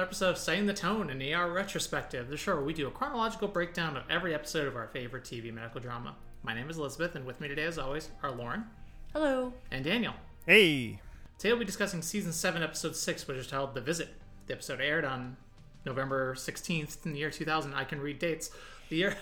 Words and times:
welcome 0.00 0.14
to 0.16 0.24
another 0.24 0.30
episode 0.30 0.30
of 0.30 0.38
Setting 0.38 0.64
the 0.64 0.72
Tone 0.72 1.10
in 1.10 1.18
the 1.18 1.34
ER 1.34 1.52
Retrospective, 1.52 2.30
the 2.30 2.36
show 2.38 2.54
where 2.54 2.64
we 2.64 2.72
do 2.72 2.88
a 2.88 2.90
chronological 2.90 3.48
breakdown 3.48 3.98
of 3.98 4.04
every 4.08 4.32
episode 4.34 4.66
of 4.66 4.74
our 4.74 4.86
favorite 4.86 5.24
TV 5.24 5.52
medical 5.52 5.78
drama. 5.78 6.16
My 6.42 6.54
name 6.54 6.70
is 6.70 6.78
Elizabeth, 6.78 7.16
and 7.16 7.26
with 7.26 7.38
me 7.38 7.48
today, 7.48 7.64
as 7.64 7.76
always, 7.76 8.08
are 8.22 8.30
Lauren 8.30 8.64
Hello. 9.12 9.52
and 9.70 9.84
Daniel. 9.84 10.14
Hey, 10.46 11.00
Today 11.36 11.52
we'll 11.52 11.58
be 11.58 11.66
discussing 11.66 12.00
Season 12.00 12.32
7, 12.32 12.62
Episode 12.62 12.96
6, 12.96 13.28
which 13.28 13.36
is 13.36 13.46
titled 13.46 13.74
The 13.74 13.82
Visit. 13.82 14.08
The 14.46 14.54
episode 14.54 14.80
aired 14.80 15.04
on 15.04 15.36
November 15.84 16.34
16th 16.34 17.04
in 17.04 17.12
the 17.12 17.18
year 17.18 17.30
2000. 17.30 17.74
I 17.74 17.84
can 17.84 18.00
read 18.00 18.18
dates. 18.18 18.50
The 18.88 18.96
year. 18.96 19.18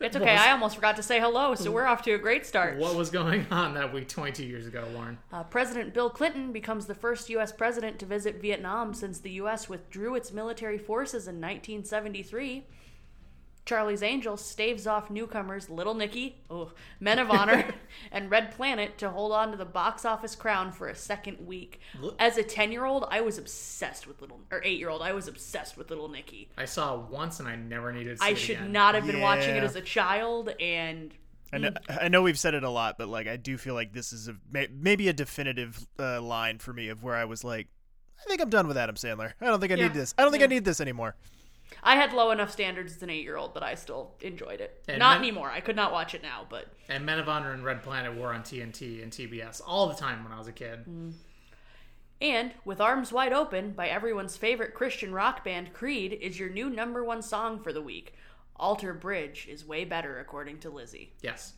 It's 0.00 0.16
okay. 0.16 0.32
was- 0.32 0.40
I 0.40 0.52
almost 0.52 0.76
forgot 0.76 0.96
to 0.96 1.02
say 1.02 1.18
hello, 1.20 1.54
so 1.54 1.70
we're 1.70 1.86
off 1.86 2.02
to 2.02 2.12
a 2.12 2.18
great 2.18 2.46
start. 2.46 2.78
What 2.78 2.94
was 2.94 3.10
going 3.10 3.46
on 3.50 3.74
that 3.74 3.92
week 3.92 4.08
22 4.08 4.44
years 4.44 4.66
ago, 4.66 4.86
Lauren? 4.94 5.18
Uh, 5.32 5.42
president 5.44 5.92
Bill 5.92 6.08
Clinton 6.10 6.52
becomes 6.52 6.86
the 6.86 6.94
first 6.94 7.28
U.S. 7.30 7.50
president 7.52 7.98
to 7.98 8.06
visit 8.06 8.40
Vietnam 8.40 8.94
since 8.94 9.18
the 9.18 9.30
U.S. 9.32 9.68
withdrew 9.68 10.14
its 10.14 10.32
military 10.32 10.78
forces 10.78 11.26
in 11.26 11.36
1973. 11.40 12.64
Charlie's 13.68 14.02
Angels 14.02 14.42
staves 14.42 14.86
off 14.86 15.10
newcomers 15.10 15.68
Little 15.68 15.92
Nicky, 15.92 16.40
oh, 16.48 16.72
Men 17.00 17.18
of 17.18 17.30
Honor, 17.30 17.74
and 18.12 18.30
Red 18.30 18.52
Planet 18.52 18.96
to 18.96 19.10
hold 19.10 19.30
on 19.32 19.50
to 19.50 19.58
the 19.58 19.66
box 19.66 20.06
office 20.06 20.34
crown 20.34 20.72
for 20.72 20.88
a 20.88 20.94
second 20.94 21.46
week. 21.46 21.78
Look- 22.00 22.16
As 22.18 22.38
a 22.38 22.42
10 22.42 22.72
year 22.72 22.86
old, 22.86 23.06
I 23.10 23.20
was 23.20 23.36
obsessed 23.36 24.06
with 24.06 24.22
Little, 24.22 24.40
or 24.50 24.62
8 24.64 24.78
year 24.78 24.88
old, 24.88 25.02
I 25.02 25.12
was 25.12 25.28
obsessed 25.28 25.76
with 25.76 25.90
Little 25.90 26.08
Nicky. 26.08 26.48
I 26.56 26.64
saw 26.64 26.94
it 26.94 27.10
once 27.10 27.40
and 27.40 27.48
I 27.48 27.56
never 27.56 27.92
needed 27.92 28.16
to 28.16 28.22
see 28.22 28.26
I 28.26 28.30
it 28.30 28.38
should 28.38 28.56
again. 28.56 28.72
not 28.72 28.94
have 28.94 29.06
been 29.06 29.20
watching 29.20 29.54
it 29.54 29.62
as 29.62 29.76
a 29.76 29.82
child, 29.82 30.48
and 30.58 31.12
I 31.52 31.58
know, 31.58 31.70
I 31.88 32.08
know 32.08 32.22
we've 32.22 32.38
said 32.38 32.54
it 32.54 32.64
a 32.64 32.70
lot, 32.70 32.96
but 32.96 33.08
like 33.08 33.26
I 33.28 33.36
do 33.36 33.58
feel 33.58 33.74
like 33.74 33.92
this 33.92 34.14
is 34.14 34.28
a 34.28 34.34
maybe 34.50 35.08
a 35.08 35.12
definitive 35.12 35.86
uh, 35.98 36.22
line 36.22 36.58
for 36.58 36.72
me 36.72 36.88
of 36.88 37.02
where 37.02 37.14
I 37.16 37.26
was 37.26 37.44
like, 37.44 37.68
I 38.18 38.28
think 38.28 38.40
I'm 38.40 38.48
done 38.50 38.66
with 38.66 38.78
Adam 38.78 38.96
Sandler. 38.96 39.32
I 39.42 39.44
don't 39.46 39.60
think 39.60 39.72
I 39.72 39.76
Yeah. 39.76 39.84
need 39.84 39.94
this. 39.94 40.14
I 40.16 40.22
don't 40.22 40.30
think 40.32 40.40
Yeah. 40.40 40.46
I 40.46 40.48
need 40.48 40.64
this 40.64 40.80
anymore. 40.80 41.14
I 41.82 41.96
had 41.96 42.12
low 42.12 42.30
enough 42.30 42.50
standards 42.50 42.96
as 42.96 43.02
an 43.02 43.10
eight 43.10 43.22
year 43.22 43.36
old 43.36 43.54
that 43.54 43.62
I 43.62 43.74
still 43.74 44.12
enjoyed 44.20 44.60
it. 44.60 44.82
And 44.88 44.98
Not 44.98 45.20
men- 45.20 45.28
anymore. 45.28 45.50
I 45.50 45.60
could 45.60 45.76
not 45.76 45.92
watch 45.92 46.14
it 46.14 46.22
now, 46.22 46.46
but 46.48 46.66
And 46.88 47.04
Men 47.06 47.18
of 47.18 47.28
Honor 47.28 47.52
and 47.52 47.64
Red 47.64 47.82
Planet 47.82 48.16
were 48.16 48.32
on 48.32 48.42
TNT 48.42 49.02
and 49.02 49.12
TBS 49.12 49.60
all 49.66 49.88
the 49.88 49.94
time 49.94 50.24
when 50.24 50.32
I 50.32 50.38
was 50.38 50.48
a 50.48 50.52
kid. 50.52 50.84
and 52.20 52.52
with 52.64 52.80
Arms 52.80 53.12
Wide 53.12 53.32
Open 53.32 53.72
by 53.72 53.88
everyone's 53.88 54.36
favorite 54.36 54.74
Christian 54.74 55.12
rock 55.12 55.44
band 55.44 55.72
Creed 55.72 56.12
is 56.20 56.38
your 56.38 56.48
new 56.50 56.68
number 56.68 57.04
one 57.04 57.22
song 57.22 57.60
for 57.60 57.72
the 57.72 57.82
week. 57.82 58.14
Alter 58.56 58.92
Bridge 58.92 59.46
is 59.48 59.64
way 59.64 59.84
better 59.84 60.18
according 60.18 60.58
to 60.60 60.70
Lizzie. 60.70 61.12
Yes. 61.22 61.52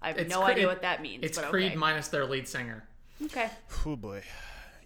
I 0.00 0.08
have 0.08 0.18
It's 0.18 0.30
no 0.30 0.42
Cre- 0.42 0.50
idea 0.52 0.66
what 0.68 0.82
that 0.82 1.02
means, 1.02 1.24
It's 1.24 1.36
but 1.38 1.50
Creed 1.50 1.74
minus 1.74 2.08
their 2.08 2.24
lead 2.26 2.46
singer. 2.46 2.86
okay. 3.24 3.50
Oh 3.84 3.96
boy. 3.96 4.22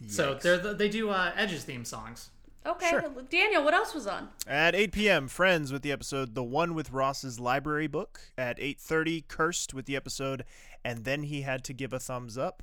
So 0.08 0.34
they're 0.34 0.56
the, 0.58 0.72
they 0.74 0.88
do 0.88 1.10
uh, 1.10 1.32
Edge's 1.36 1.64
theme 1.64 1.84
songs. 1.84 2.30
Okay. 2.64 2.90
Sure. 2.90 3.02
Daniel, 3.28 3.64
what 3.64 3.74
else 3.74 3.92
was 3.94 4.06
on? 4.06 4.28
At 4.46 4.74
8 4.74 4.92
p.m., 4.92 5.28
Friends 5.28 5.72
with 5.72 5.82
the 5.82 5.90
episode 5.92 6.34
"The 6.34 6.44
One 6.44 6.74
with 6.74 6.90
Ross's 6.92 7.40
Library 7.40 7.86
Book." 7.88 8.20
At 8.38 8.58
8:30, 8.58 9.26
Cursed 9.26 9.74
with 9.74 9.86
the 9.86 9.96
episode 9.96 10.44
"And 10.84 11.04
Then 11.04 11.24
He 11.24 11.42
Had 11.42 11.64
to 11.64 11.72
Give 11.72 11.92
a 11.92 11.98
Thumbs 11.98 12.38
Up." 12.38 12.62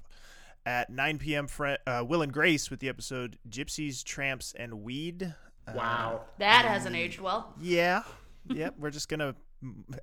At 0.66 0.90
9 0.90 1.18
p.m., 1.20 1.48
Fre- 1.48 1.76
uh, 1.88 2.04
Will 2.08 2.22
and 2.22 2.32
Grace 2.32 2.70
with 2.70 2.80
the 2.80 2.90
episode 2.90 3.38
"Gypsies, 3.50 4.04
Tramps, 4.04 4.54
and 4.58 4.84
Weed." 4.84 5.34
Uh, 5.68 5.72
Wow. 5.76 6.22
That 6.38 6.66
hasn't 6.66 6.96
aged 6.96 7.20
well. 7.20 7.54
Yeah. 7.60 8.04
Yep. 8.48 8.76
we're 8.80 8.90
just 8.92 9.10
gonna. 9.10 9.36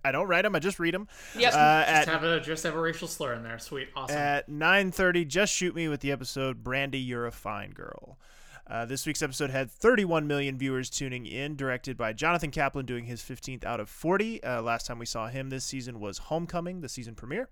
I 0.04 0.12
don't 0.12 0.28
write 0.28 0.42
them. 0.42 0.54
I 0.54 0.58
just 0.58 0.78
read 0.78 0.92
them. 0.92 1.08
Yep. 1.34 1.52
Uh, 1.54 1.80
just 1.80 1.90
at 1.90 2.08
have 2.08 2.22
a 2.24 2.40
just 2.40 2.62
have 2.64 2.74
a 2.74 2.80
racial 2.80 3.08
slur 3.08 3.32
in 3.32 3.42
there. 3.42 3.58
Sweet. 3.58 3.88
Awesome. 3.96 4.14
At 4.16 4.48
9:30, 4.50 5.26
just 5.26 5.52
shoot 5.54 5.74
me 5.74 5.88
with 5.88 6.00
the 6.00 6.12
episode 6.12 6.62
"Brandy, 6.62 6.98
You're 6.98 7.26
a 7.26 7.32
Fine 7.32 7.70
Girl." 7.70 8.18
Uh, 8.68 8.84
this 8.84 9.06
week's 9.06 9.22
episode 9.22 9.50
had 9.50 9.70
31 9.70 10.26
million 10.26 10.58
viewers 10.58 10.90
tuning 10.90 11.24
in, 11.24 11.54
directed 11.54 11.96
by 11.96 12.12
Jonathan 12.12 12.50
Kaplan, 12.50 12.84
doing 12.84 13.04
his 13.04 13.22
15th 13.22 13.64
out 13.64 13.78
of 13.78 13.88
40. 13.88 14.42
Uh, 14.42 14.60
last 14.60 14.86
time 14.86 14.98
we 14.98 15.06
saw 15.06 15.28
him 15.28 15.50
this 15.50 15.64
season 15.64 16.00
was 16.00 16.18
Homecoming, 16.18 16.80
the 16.80 16.88
season 16.88 17.14
premiere, 17.14 17.48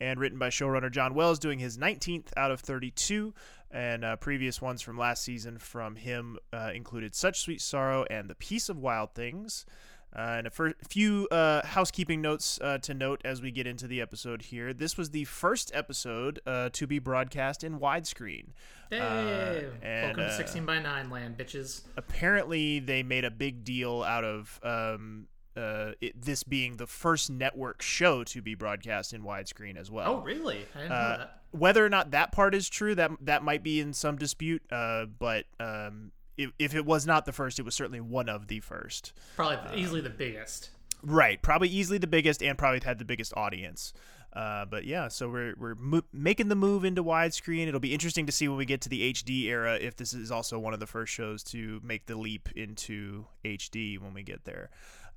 and 0.00 0.20
written 0.20 0.38
by 0.38 0.50
showrunner 0.50 0.90
John 0.90 1.14
Wells, 1.14 1.40
doing 1.40 1.58
his 1.58 1.78
19th 1.78 2.28
out 2.36 2.52
of 2.52 2.60
32. 2.60 3.34
And 3.72 4.04
uh, 4.04 4.16
previous 4.16 4.62
ones 4.62 4.82
from 4.82 4.96
last 4.96 5.24
season 5.24 5.58
from 5.58 5.96
him 5.96 6.38
uh, 6.52 6.70
included 6.72 7.16
Such 7.16 7.40
Sweet 7.40 7.60
Sorrow 7.60 8.04
and 8.08 8.30
The 8.30 8.34
Peace 8.36 8.68
of 8.68 8.78
Wild 8.78 9.14
Things. 9.14 9.66
Uh, 10.14 10.34
and 10.38 10.46
a 10.46 10.50
fir- 10.50 10.74
few 10.86 11.26
uh, 11.30 11.64
housekeeping 11.66 12.20
notes 12.20 12.58
uh, 12.60 12.76
to 12.78 12.92
note 12.92 13.22
as 13.24 13.40
we 13.40 13.50
get 13.50 13.66
into 13.66 13.86
the 13.86 14.00
episode 14.00 14.42
here. 14.42 14.74
This 14.74 14.98
was 14.98 15.10
the 15.10 15.24
first 15.24 15.70
episode 15.74 16.38
uh, 16.46 16.68
to 16.74 16.86
be 16.86 16.98
broadcast 16.98 17.64
in 17.64 17.78
widescreen. 17.78 18.48
Hey, 18.90 18.98
uh, 19.00 19.70
and, 19.82 20.04
welcome 20.04 20.24
to 20.24 20.30
uh, 20.30 20.36
16 20.36 20.66
by 20.66 20.80
9 20.80 21.08
land, 21.08 21.38
bitches. 21.38 21.82
Apparently, 21.96 22.78
they 22.78 23.02
made 23.02 23.24
a 23.24 23.30
big 23.30 23.64
deal 23.64 24.02
out 24.02 24.24
of 24.24 24.60
um, 24.62 25.28
uh, 25.56 25.92
it, 26.00 26.20
this 26.20 26.42
being 26.42 26.76
the 26.76 26.86
first 26.86 27.30
network 27.30 27.80
show 27.80 28.24
to 28.24 28.42
be 28.42 28.54
broadcast 28.54 29.12
in 29.12 29.22
widescreen 29.22 29.76
as 29.76 29.90
well. 29.90 30.16
Oh, 30.16 30.20
really? 30.20 30.66
I 30.74 30.78
didn't 30.78 30.90
know 30.90 31.16
that. 31.18 31.40
whether 31.52 31.84
or 31.84 31.88
not 31.88 32.10
that 32.10 32.32
part 32.32 32.54
is 32.54 32.68
true, 32.68 32.94
that 32.94 33.12
that 33.22 33.42
might 33.42 33.62
be 33.62 33.80
in 33.80 33.92
some 33.92 34.16
dispute. 34.16 34.62
Uh, 34.70 35.06
but 35.06 35.46
um, 35.58 36.12
if, 36.42 36.52
if 36.58 36.74
it 36.74 36.84
was 36.84 37.06
not 37.06 37.24
the 37.24 37.32
first, 37.32 37.58
it 37.58 37.62
was 37.62 37.74
certainly 37.74 38.00
one 38.00 38.28
of 38.28 38.48
the 38.48 38.60
first. 38.60 39.12
Probably 39.36 39.56
uh, 39.56 39.74
easily 39.74 40.00
the 40.00 40.10
biggest. 40.10 40.70
Right, 41.02 41.42
probably 41.42 41.68
easily 41.68 41.98
the 41.98 42.06
biggest, 42.06 42.42
and 42.42 42.56
probably 42.56 42.80
had 42.84 42.98
the 42.98 43.04
biggest 43.04 43.32
audience. 43.36 43.92
Uh, 44.32 44.64
but 44.64 44.84
yeah, 44.84 45.08
so 45.08 45.28
we're 45.28 45.54
we're 45.58 45.74
mo- 45.74 46.04
making 46.12 46.48
the 46.48 46.54
move 46.54 46.84
into 46.84 47.04
widescreen. 47.04 47.66
It'll 47.66 47.80
be 47.80 47.92
interesting 47.92 48.24
to 48.26 48.32
see 48.32 48.48
when 48.48 48.56
we 48.56 48.64
get 48.64 48.80
to 48.82 48.88
the 48.88 49.12
HD 49.12 49.44
era 49.44 49.76
if 49.76 49.96
this 49.96 50.14
is 50.14 50.30
also 50.30 50.58
one 50.58 50.72
of 50.72 50.80
the 50.80 50.86
first 50.86 51.12
shows 51.12 51.42
to 51.44 51.80
make 51.84 52.06
the 52.06 52.16
leap 52.16 52.48
into 52.56 53.26
HD 53.44 53.98
when 54.00 54.14
we 54.14 54.22
get 54.22 54.44
there. 54.44 54.70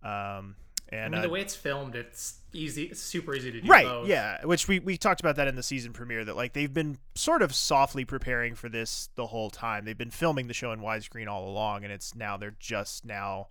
Um, 0.04 0.56
I 0.92 0.96
and 0.96 1.14
mean, 1.14 1.22
the 1.22 1.28
uh, 1.28 1.32
way 1.32 1.42
it's 1.42 1.56
filmed, 1.56 1.96
it's 1.96 2.40
easy. 2.54 2.84
It's 2.84 3.00
super 3.00 3.36
easy 3.36 3.52
to 3.52 3.62
do 3.62 3.68
right, 3.68 3.86
both. 3.86 4.08
yeah, 4.08 4.44
which 4.46 4.68
we 4.68 4.80
we 4.80 4.98
talked 4.98 5.20
about 5.20 5.36
that 5.38 5.48
in 5.48 5.56
the 5.56 5.64
season 5.64 5.94
premiere 5.94 6.24
that 6.26 6.36
like 6.36 6.54
they've 6.54 6.74
been 6.74 6.98
sort 7.16 7.42
of 7.42 7.54
softly 7.54 8.06
preparing 8.06 8.56
for 8.56 8.70
this 8.70 9.10
the 9.16 9.28
whole 9.28 9.50
time. 9.50 9.86
They've 9.86 9.98
been 9.98 10.12
filming 10.12 10.48
the 10.48 10.54
show 10.54 10.72
in 10.72 10.80
widescreen 10.80 11.28
all 11.28 11.50
along, 11.50 11.84
and 11.84 11.92
it's 11.92 12.16
now 12.16 12.38
they're 12.38 12.56
just 12.60 13.06
now 13.06 13.48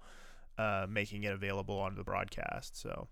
uh, 0.58 0.86
making 0.88 1.24
it 1.24 1.32
available 1.32 1.78
on 1.78 1.94
the 1.96 2.04
broadcast. 2.04 2.76
So, 2.80 3.08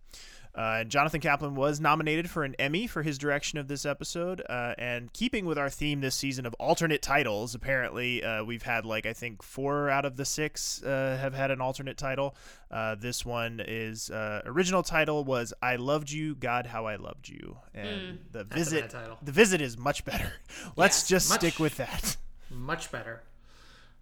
uh, 0.54 0.84
Jonathan 0.84 1.20
Kaplan 1.20 1.54
was 1.54 1.80
nominated 1.80 2.28
for 2.28 2.44
an 2.44 2.54
Emmy 2.58 2.86
for 2.86 3.02
his 3.02 3.16
direction 3.18 3.58
of 3.58 3.68
this 3.68 3.86
episode. 3.86 4.42
Uh, 4.48 4.74
and 4.78 5.12
keeping 5.12 5.46
with 5.46 5.56
our 5.58 5.70
theme 5.70 6.00
this 6.02 6.14
season 6.14 6.44
of 6.46 6.54
alternate 6.54 7.00
titles, 7.02 7.54
apparently 7.54 8.22
uh, 8.22 8.44
we've 8.44 8.62
had 8.62 8.84
like 8.84 9.06
I 9.06 9.12
think 9.12 9.42
four 9.42 9.88
out 9.88 10.04
of 10.04 10.16
the 10.16 10.24
six 10.24 10.82
uh, 10.82 11.16
have 11.20 11.34
had 11.34 11.50
an 11.50 11.60
alternate 11.60 11.96
title. 11.96 12.36
Uh, 12.70 12.94
this 12.94 13.24
one 13.24 13.62
is 13.66 14.10
uh, 14.10 14.42
original 14.44 14.82
title 14.82 15.24
was 15.24 15.52
"I 15.62 15.76
Loved 15.76 16.10
You, 16.10 16.34
God, 16.34 16.66
How 16.66 16.86
I 16.86 16.96
Loved 16.96 17.28
You," 17.28 17.56
and 17.74 18.18
the 18.30 18.44
visit 18.44 18.90
title. 18.90 19.18
the 19.22 19.32
visit 19.32 19.60
is 19.60 19.76
much 19.78 20.04
better. 20.04 20.32
Let's 20.76 21.06
just 21.08 21.28
much- 21.30 21.40
stick 21.40 21.58
with 21.58 21.76
that. 21.76 22.16
Much 22.50 22.92
better. 22.92 23.22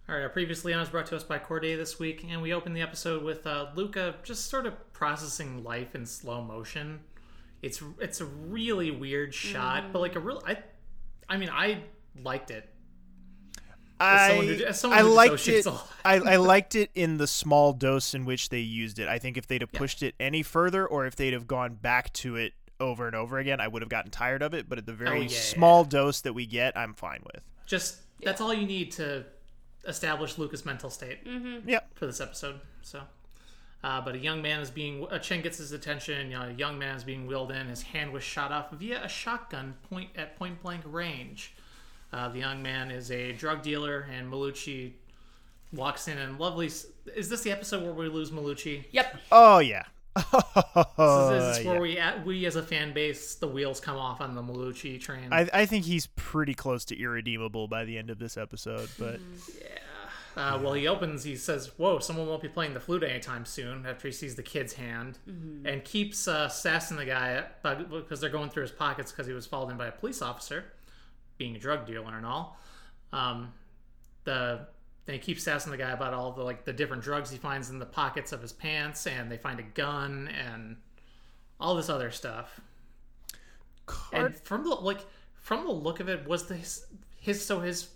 All 0.08 0.16
right, 0.16 0.22
our 0.22 0.28
previous 0.28 0.64
Leon 0.64 0.80
was 0.80 0.88
brought 0.88 1.06
to 1.06 1.16
us 1.16 1.22
by 1.22 1.38
Corday 1.38 1.76
this 1.76 1.98
week, 2.00 2.24
and 2.28 2.42
we 2.42 2.52
opened 2.52 2.76
the 2.76 2.80
episode 2.80 3.22
with 3.22 3.46
uh, 3.46 3.66
Luca 3.76 4.16
just 4.24 4.46
sort 4.50 4.66
of 4.66 4.92
processing 4.92 5.62
life 5.62 5.94
in 5.94 6.04
slow 6.04 6.42
motion. 6.42 7.00
It's 7.62 7.80
it's 8.00 8.20
a 8.20 8.24
really 8.24 8.90
weird 8.90 9.32
shot, 9.34 9.92
but 9.92 10.00
like 10.00 10.16
a 10.16 10.20
real 10.20 10.42
I, 10.46 10.58
I 11.28 11.36
mean 11.36 11.50
I 11.52 11.82
liked 12.20 12.50
it. 12.50 12.68
someone 14.30 14.46
who- 14.58 14.64
I 14.64 14.72
I 14.98 15.02
liked 15.14 15.32
it. 15.58 15.62
I, 16.04 16.14
I 16.32 16.36
liked 16.36 16.74
it 16.74 16.90
in 16.94 17.18
the 17.18 17.26
small 17.26 17.72
dose 17.74 18.14
in 18.14 18.24
which 18.24 18.48
they 18.48 18.60
used 18.60 18.98
it. 18.98 19.06
I 19.08 19.18
think 19.18 19.36
if 19.36 19.46
they'd 19.46 19.60
have 19.60 19.70
pushed 19.72 20.02
it 20.02 20.14
any 20.18 20.42
further, 20.42 20.86
or 20.86 21.06
if 21.06 21.14
they'd 21.16 21.34
have 21.34 21.46
gone 21.46 21.74
back 21.74 22.12
to 22.14 22.34
it 22.36 22.54
over 22.80 23.06
and 23.06 23.14
over 23.14 23.38
again, 23.38 23.60
I 23.60 23.68
would 23.68 23.82
have 23.82 23.90
gotten 23.90 24.10
tired 24.10 24.42
of 24.42 24.54
it. 24.54 24.68
But 24.68 24.78
at 24.78 24.86
the 24.86 24.94
very 24.94 25.10
Oh, 25.10 25.20
yeah, 25.22 25.28
yeah, 25.28 25.38
small 25.38 25.84
dose 25.84 26.22
that 26.22 26.32
we 26.32 26.46
get, 26.46 26.76
I'm 26.78 26.94
fine 26.94 27.20
with. 27.32 27.42
Just 27.66 27.98
that's 28.22 28.40
all 28.40 28.54
you 28.54 28.66
need 28.66 28.90
to 28.92 29.24
establish 29.86 30.38
Luca's 30.38 30.64
mental 30.64 30.90
state 30.90 31.18
Yep. 31.66 31.94
for 31.94 32.06
this 32.06 32.20
episode. 32.20 32.60
So. 32.82 33.02
Uh, 33.82 33.98
but 34.00 34.14
a 34.14 34.18
young 34.18 34.42
man 34.42 34.60
is 34.60 34.70
being 34.70 35.06
uh, 35.10 35.18
Chen 35.18 35.40
gets 35.40 35.56
his 35.56 35.72
attention. 35.72 36.30
You 36.30 36.38
know, 36.38 36.48
a 36.48 36.52
young 36.52 36.78
man 36.78 36.96
is 36.96 37.02
being 37.04 37.26
wheeled 37.26 37.50
in. 37.50 37.66
His 37.68 37.80
hand 37.82 38.12
was 38.12 38.22
shot 38.22 38.52
off 38.52 38.70
via 38.72 39.02
a 39.02 39.08
shotgun 39.08 39.74
point 39.88 40.10
at 40.16 40.36
point 40.36 40.62
blank 40.62 40.82
range. 40.84 41.54
Uh, 42.12 42.28
the 42.28 42.40
young 42.40 42.62
man 42.62 42.90
is 42.90 43.10
a 43.10 43.32
drug 43.32 43.62
dealer, 43.62 44.06
and 44.14 44.30
Malucci 44.30 44.92
walks 45.72 46.08
in 46.08 46.18
and 46.18 46.38
lovely. 46.38 46.66
Is 46.66 47.28
this 47.30 47.40
the 47.40 47.52
episode 47.52 47.82
where 47.82 47.94
we 47.94 48.08
lose 48.08 48.30
Malucci? 48.30 48.84
Yep. 48.90 49.16
Oh 49.32 49.60
yeah. 49.60 49.84
Is 50.16 50.24
this 50.24 50.36
Uh, 50.98 51.62
where 51.64 51.74
yeah. 51.74 51.80
we 51.80 51.98
at, 51.98 52.26
we 52.26 52.46
as 52.46 52.56
a 52.56 52.62
fan 52.62 52.92
base 52.92 53.34
the 53.36 53.48
wheels 53.48 53.80
come 53.80 53.96
off 53.96 54.20
on 54.20 54.34
the 54.34 54.42
Malucci 54.42 55.00
train? 55.00 55.28
I, 55.32 55.48
I 55.52 55.66
think 55.66 55.84
he's 55.84 56.06
pretty 56.16 56.54
close 56.54 56.84
to 56.86 57.00
irredeemable 57.00 57.68
by 57.68 57.84
the 57.84 57.96
end 57.98 58.10
of 58.10 58.18
this 58.18 58.36
episode, 58.36 58.88
but 58.98 59.20
Uh, 60.36 60.58
well, 60.62 60.74
he 60.74 60.86
opens. 60.86 61.24
He 61.24 61.34
says, 61.36 61.72
"Whoa, 61.76 61.98
someone 61.98 62.28
won't 62.28 62.40
be 62.40 62.48
playing 62.48 62.72
the 62.72 62.78
flute 62.80 63.02
anytime 63.02 63.44
soon." 63.44 63.84
After 63.84 64.06
he 64.08 64.12
sees 64.12 64.36
the 64.36 64.44
kid's 64.44 64.72
hand, 64.74 65.18
and 65.64 65.84
keeps 65.84 66.28
uh, 66.28 66.48
sassing 66.48 66.96
the 66.96 67.04
guy 67.04 67.44
but- 67.62 67.90
because 67.90 68.20
they're 68.20 68.30
going 68.30 68.48
through 68.48 68.62
his 68.62 68.70
pockets 68.70 69.10
because 69.10 69.26
he 69.26 69.32
was 69.32 69.44
followed 69.46 69.70
in 69.70 69.76
by 69.76 69.86
a 69.88 69.92
police 69.92 70.22
officer, 70.22 70.64
being 71.36 71.56
a 71.56 71.58
drug 71.58 71.84
dealer 71.84 72.16
and 72.16 72.24
all. 72.24 72.58
Um, 73.12 73.52
the 74.24 74.68
then 75.10 75.18
he 75.18 75.24
keeps 75.24 75.48
asking 75.48 75.72
the 75.72 75.76
guy 75.76 75.90
about 75.90 76.14
all 76.14 76.30
the 76.30 76.42
like 76.44 76.64
the 76.64 76.72
different 76.72 77.02
drugs 77.02 77.30
he 77.30 77.36
finds 77.36 77.68
in 77.68 77.80
the 77.80 77.86
pockets 77.86 78.30
of 78.30 78.40
his 78.40 78.52
pants, 78.52 79.08
and 79.08 79.28
they 79.30 79.36
find 79.36 79.58
a 79.58 79.64
gun 79.64 80.28
and 80.28 80.76
all 81.58 81.74
this 81.74 81.88
other 81.88 82.12
stuff. 82.12 82.60
And 84.12 84.36
from 84.36 84.62
the 84.62 84.70
like 84.70 85.00
from 85.34 85.64
the 85.64 85.72
look 85.72 85.98
of 85.98 86.08
it, 86.08 86.28
was 86.28 86.46
this 86.46 86.86
his, 87.18 87.38
his 87.38 87.44
so 87.44 87.58
his 87.58 87.88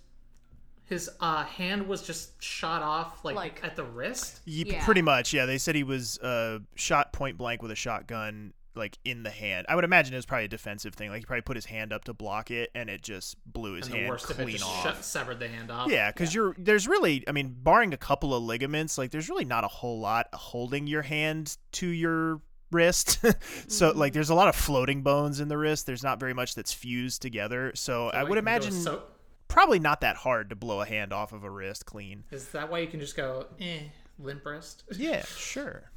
his 0.87 1.09
uh, 1.21 1.45
hand 1.45 1.87
was 1.87 2.03
just 2.03 2.43
shot 2.43 2.83
off 2.83 3.25
like, 3.25 3.37
Like- 3.37 3.61
at 3.65 3.77
the 3.77 3.85
wrist. 3.85 4.41
Ye- 4.45 4.65
Yeah. 4.67 4.85
Pretty 4.85 5.01
much, 5.01 5.33
yeah. 5.33 5.47
They 5.47 5.57
said 5.57 5.75
he 5.77 5.85
was 5.85 6.19
uh, 6.19 6.59
shot 6.75 7.13
point 7.13 7.39
blank 7.39 7.63
with 7.63 7.71
a 7.71 7.77
shotgun, 7.77 8.53
like 8.77 8.99
in 9.05 9.23
the 9.23 9.31
hand. 9.31 9.67
I 9.69 9.75
would 9.75 9.85
imagine 9.85 10.15
it 10.15 10.17
was 10.19 10.27
probably 10.27 10.47
a 10.47 10.49
defensive 10.49 10.95
thing. 10.95 11.11
Like 11.11 11.21
he 11.21 11.25
probably 11.27 11.43
put 11.43 11.57
his 11.57 11.67
hand 11.67 11.93
up 11.93 12.05
to 12.05 12.15
block 12.15 12.51
it, 12.51 12.71
and 12.75 12.89
it 12.91 13.03
just 13.03 13.37
blew 13.51 13.75
his 13.75 13.87
And 13.87 13.95
hand 13.97 14.09
worst 14.09 14.31
of 14.31 14.39
it 14.41 14.43
clean 14.45 14.63
off. 14.63 15.03
severed 15.03 15.39
the 15.39 15.49
hand 15.49 15.71
off. 15.71 15.91
Yeah, 15.91 16.11
because 16.11 16.35
you're 16.35 16.55
there's 16.59 16.87
really, 16.89 17.25
I 17.29 17.33
mean, 17.33 17.55
barring 17.63 17.93
a 17.95 17.97
couple 17.99 18.35
of 18.35 18.43
ligaments, 18.43 18.99
like 18.99 19.11
there's 19.11 19.29
really 19.29 19.45
not 19.45 19.65
a 19.65 19.69
whole 19.69 19.99
lot 20.01 20.29
holding 20.35 20.87
your 20.87 21.03
hand 21.03 21.57
to 21.73 21.87
your 21.87 22.41
wrist. 22.71 23.21
so 23.69 23.91
Mm-hmm. 23.91 23.99
like 23.99 24.13
there's 24.13 24.31
a 24.31 24.35
lot 24.35 24.49
of 24.49 24.57
floating 24.57 25.03
bones 25.03 25.41
in 25.41 25.49
the 25.49 25.57
wrist. 25.59 25.87
There's 25.87 26.03
not 26.03 26.19
very 26.21 26.35
much 26.35 26.55
that's 26.55 26.73
fused 26.73 27.23
together. 27.23 27.73
So, 27.75 28.09
I 28.11 28.23
would 28.25 28.31
you 28.31 28.35
can 28.35 28.45
go 28.45 28.51
imagine 28.51 28.73
So, 28.73 29.03
probably 29.49 29.79
not 29.79 30.01
that 30.01 30.17
hard 30.17 30.51
to 30.51 30.57
blow 30.57 30.81
a 30.81 30.87
hand 30.87 31.13
off 31.13 31.33
of 31.33 31.45
a 31.45 31.51
wrist 31.51 31.87
clean. 31.87 32.25
is 32.33 32.49
that 32.49 32.71
why 32.71 32.81
you 32.81 32.87
can 32.89 32.99
just 33.01 33.17
go 33.17 33.47
eh 33.61 33.81
limp 34.19 34.45
wrist? 34.47 34.85
Yeah, 34.97 35.25
sure. 35.25 35.91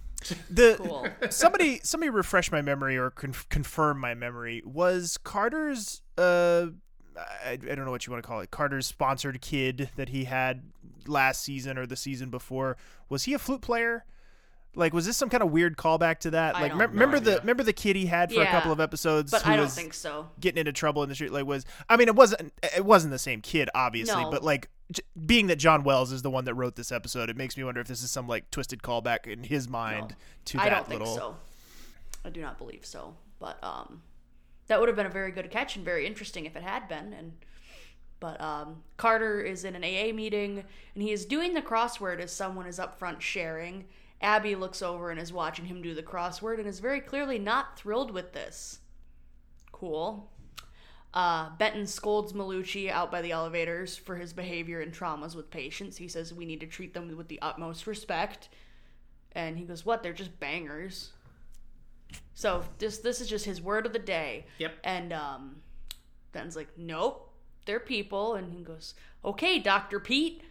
The 0.49 0.75
Cool. 0.77 1.07
somebody 1.29 1.79
somebody 1.83 2.09
refresh 2.09 2.51
my 2.51 2.61
memory 2.61 2.97
or 2.97 3.11
con- 3.11 3.35
confirm 3.49 3.99
my 3.99 4.13
memory. 4.13 4.61
Was 4.65 5.17
Carter's 5.17 6.01
uh 6.17 6.67
I, 7.45 7.53
I 7.53 7.55
don't 7.57 7.85
know 7.85 7.91
what 7.91 8.05
you 8.05 8.11
want 8.11 8.23
to 8.23 8.27
call 8.27 8.41
it. 8.41 8.51
Carter's 8.51 8.85
sponsored 8.85 9.41
kid 9.41 9.89
that 9.95 10.09
he 10.09 10.25
had 10.25 10.63
last 11.07 11.41
season 11.43 11.77
or 11.77 11.85
the 11.87 11.95
season 11.95 12.29
before. 12.29 12.77
Was 13.09 13.23
he 13.23 13.33
a 13.33 13.39
flute 13.39 13.61
player? 13.61 14.05
Like, 14.75 14.93
was 14.93 15.07
this 15.07 15.17
some 15.17 15.29
kind 15.29 15.41
of 15.41 15.49
weird 15.49 15.77
callback 15.77 16.19
to 16.19 16.31
that? 16.31 16.55
I 16.55 16.61
Like, 16.61 16.71
know. 16.75 16.85
remember 16.85 17.19
the 17.19 17.37
remember 17.39 17.63
the 17.63 17.73
kid 17.73 17.95
he 17.95 18.05
had 18.05 18.31
for 18.31 18.41
a 18.41 18.45
couple 18.45 18.71
of 18.71 18.79
episodes 18.79 19.31
But 19.31 19.41
who 19.41 19.51
I 19.53 19.55
don't 19.55 19.65
was 19.65 19.73
think 19.75 19.95
so. 19.95 20.29
getting 20.39 20.59
into 20.59 20.71
trouble 20.73 21.01
in 21.01 21.09
the 21.09 21.15
street? 21.15 21.31
Like, 21.31 21.45
was 21.47 21.65
I 21.89 21.97
mean, 21.97 22.07
it 22.07 22.15
wasn't 22.15 22.53
it 22.75 22.85
wasn't 22.85 23.11
the 23.11 23.17
same 23.19 23.41
kid, 23.41 23.69
obviously, 23.73 24.21
No. 24.23 24.29
but 24.31 24.43
like. 24.43 24.69
Being 25.25 25.47
that 25.47 25.57
John 25.57 25.83
Wells 25.83 26.11
is 26.11 26.21
the 26.21 26.29
one 26.29 26.45
that 26.45 26.53
wrote 26.53 26.75
this 26.75 26.91
episode, 26.91 27.29
it 27.29 27.35
makes 27.35 27.57
me 27.57 27.63
wonder 27.63 27.81
if 27.81 27.87
this 27.87 28.03
is 28.03 28.11
some 28.11 28.27
like 28.27 28.49
twisted 28.51 28.81
callback 28.81 29.27
in 29.27 29.43
his 29.43 29.67
mind 29.67 30.15
to 30.45 30.57
that 30.57 30.67
I 30.67 30.69
don't 30.69 30.87
think 30.87 31.05
so. 31.05 31.35
I 32.23 32.29
do 32.29 32.41
not 32.41 32.57
believe 32.57 32.85
so. 32.85 33.15
But 33.39 33.63
um, 33.63 34.01
that 34.67 34.79
would 34.79 34.89
have 34.89 34.95
been 34.95 35.05
a 35.05 35.09
very 35.09 35.31
good 35.31 35.49
catch 35.51 35.75
and 35.75 35.85
very 35.85 36.05
interesting 36.05 36.45
if 36.45 36.55
it 36.55 36.63
had 36.63 36.87
been. 36.87 37.13
And 37.13 37.33
but 38.19 38.39
um, 38.41 38.83
Carter 38.97 39.41
is 39.41 39.63
in 39.63 39.75
an 39.75 39.83
AA 39.83 40.13
meeting 40.13 40.63
and 40.93 41.03
he 41.03 41.11
is 41.11 41.25
doing 41.25 41.53
the 41.53 41.61
crossword 41.61 42.19
as 42.19 42.31
someone 42.31 42.65
is 42.65 42.79
up 42.79 42.97
front 42.97 43.21
sharing. 43.21 43.85
Abby 44.21 44.55
looks 44.55 44.81
over 44.81 45.11
and 45.11 45.19
is 45.19 45.31
watching 45.31 45.65
him 45.65 45.81
do 45.81 45.93
the 45.93 46.01
crossword 46.01 46.57
and 46.57 46.67
is 46.67 46.79
very 46.79 46.99
clearly 46.99 47.37
not 47.37 47.77
thrilled 47.77 48.09
with 48.11 48.33
this. 48.33 48.79
Cool. 49.71 50.31
Uh, 51.17 51.49
Benton 51.57 51.87
scolds 51.87 52.33
Malucci 52.33 52.91
out 52.91 53.09
by 53.11 53.23
the 53.23 53.31
elevators 53.31 53.97
for 53.97 54.15
his 54.17 54.33
behavior 54.33 54.81
and 54.81 54.93
traumas 54.93 55.35
with 55.35 55.49
patients. 55.49 55.97
He 55.97 56.07
says 56.07 56.31
we 56.31 56.45
need 56.45 56.59
to 56.59 56.67
treat 56.67 56.93
them 56.93 57.17
with 57.17 57.27
the 57.27 57.41
utmost 57.41 57.87
respect. 57.87 58.49
And 59.31 59.57
he 59.57 59.63
goes, 59.65 59.83
"What? 59.83 60.03
They're 60.03 60.13
just 60.13 60.39
bangers." 60.39 61.13
So 62.35 62.63
this 62.77 62.99
this 62.99 63.19
is 63.19 63.27
just 63.27 63.45
his 63.45 63.59
word 63.59 63.87
of 63.87 63.93
the 63.93 63.99
day. 63.99 64.45
Yep. 64.59 64.73
And 64.83 65.11
um, 65.11 65.55
Ben's 66.33 66.55
like, 66.55 66.67
"Nope, 66.77 67.33
they're 67.65 67.79
people." 67.79 68.35
And 68.35 68.53
he 68.53 68.61
goes, 68.63 68.93
"Okay, 69.25 69.57
Doctor 69.57 69.99
Pete." 69.99 70.43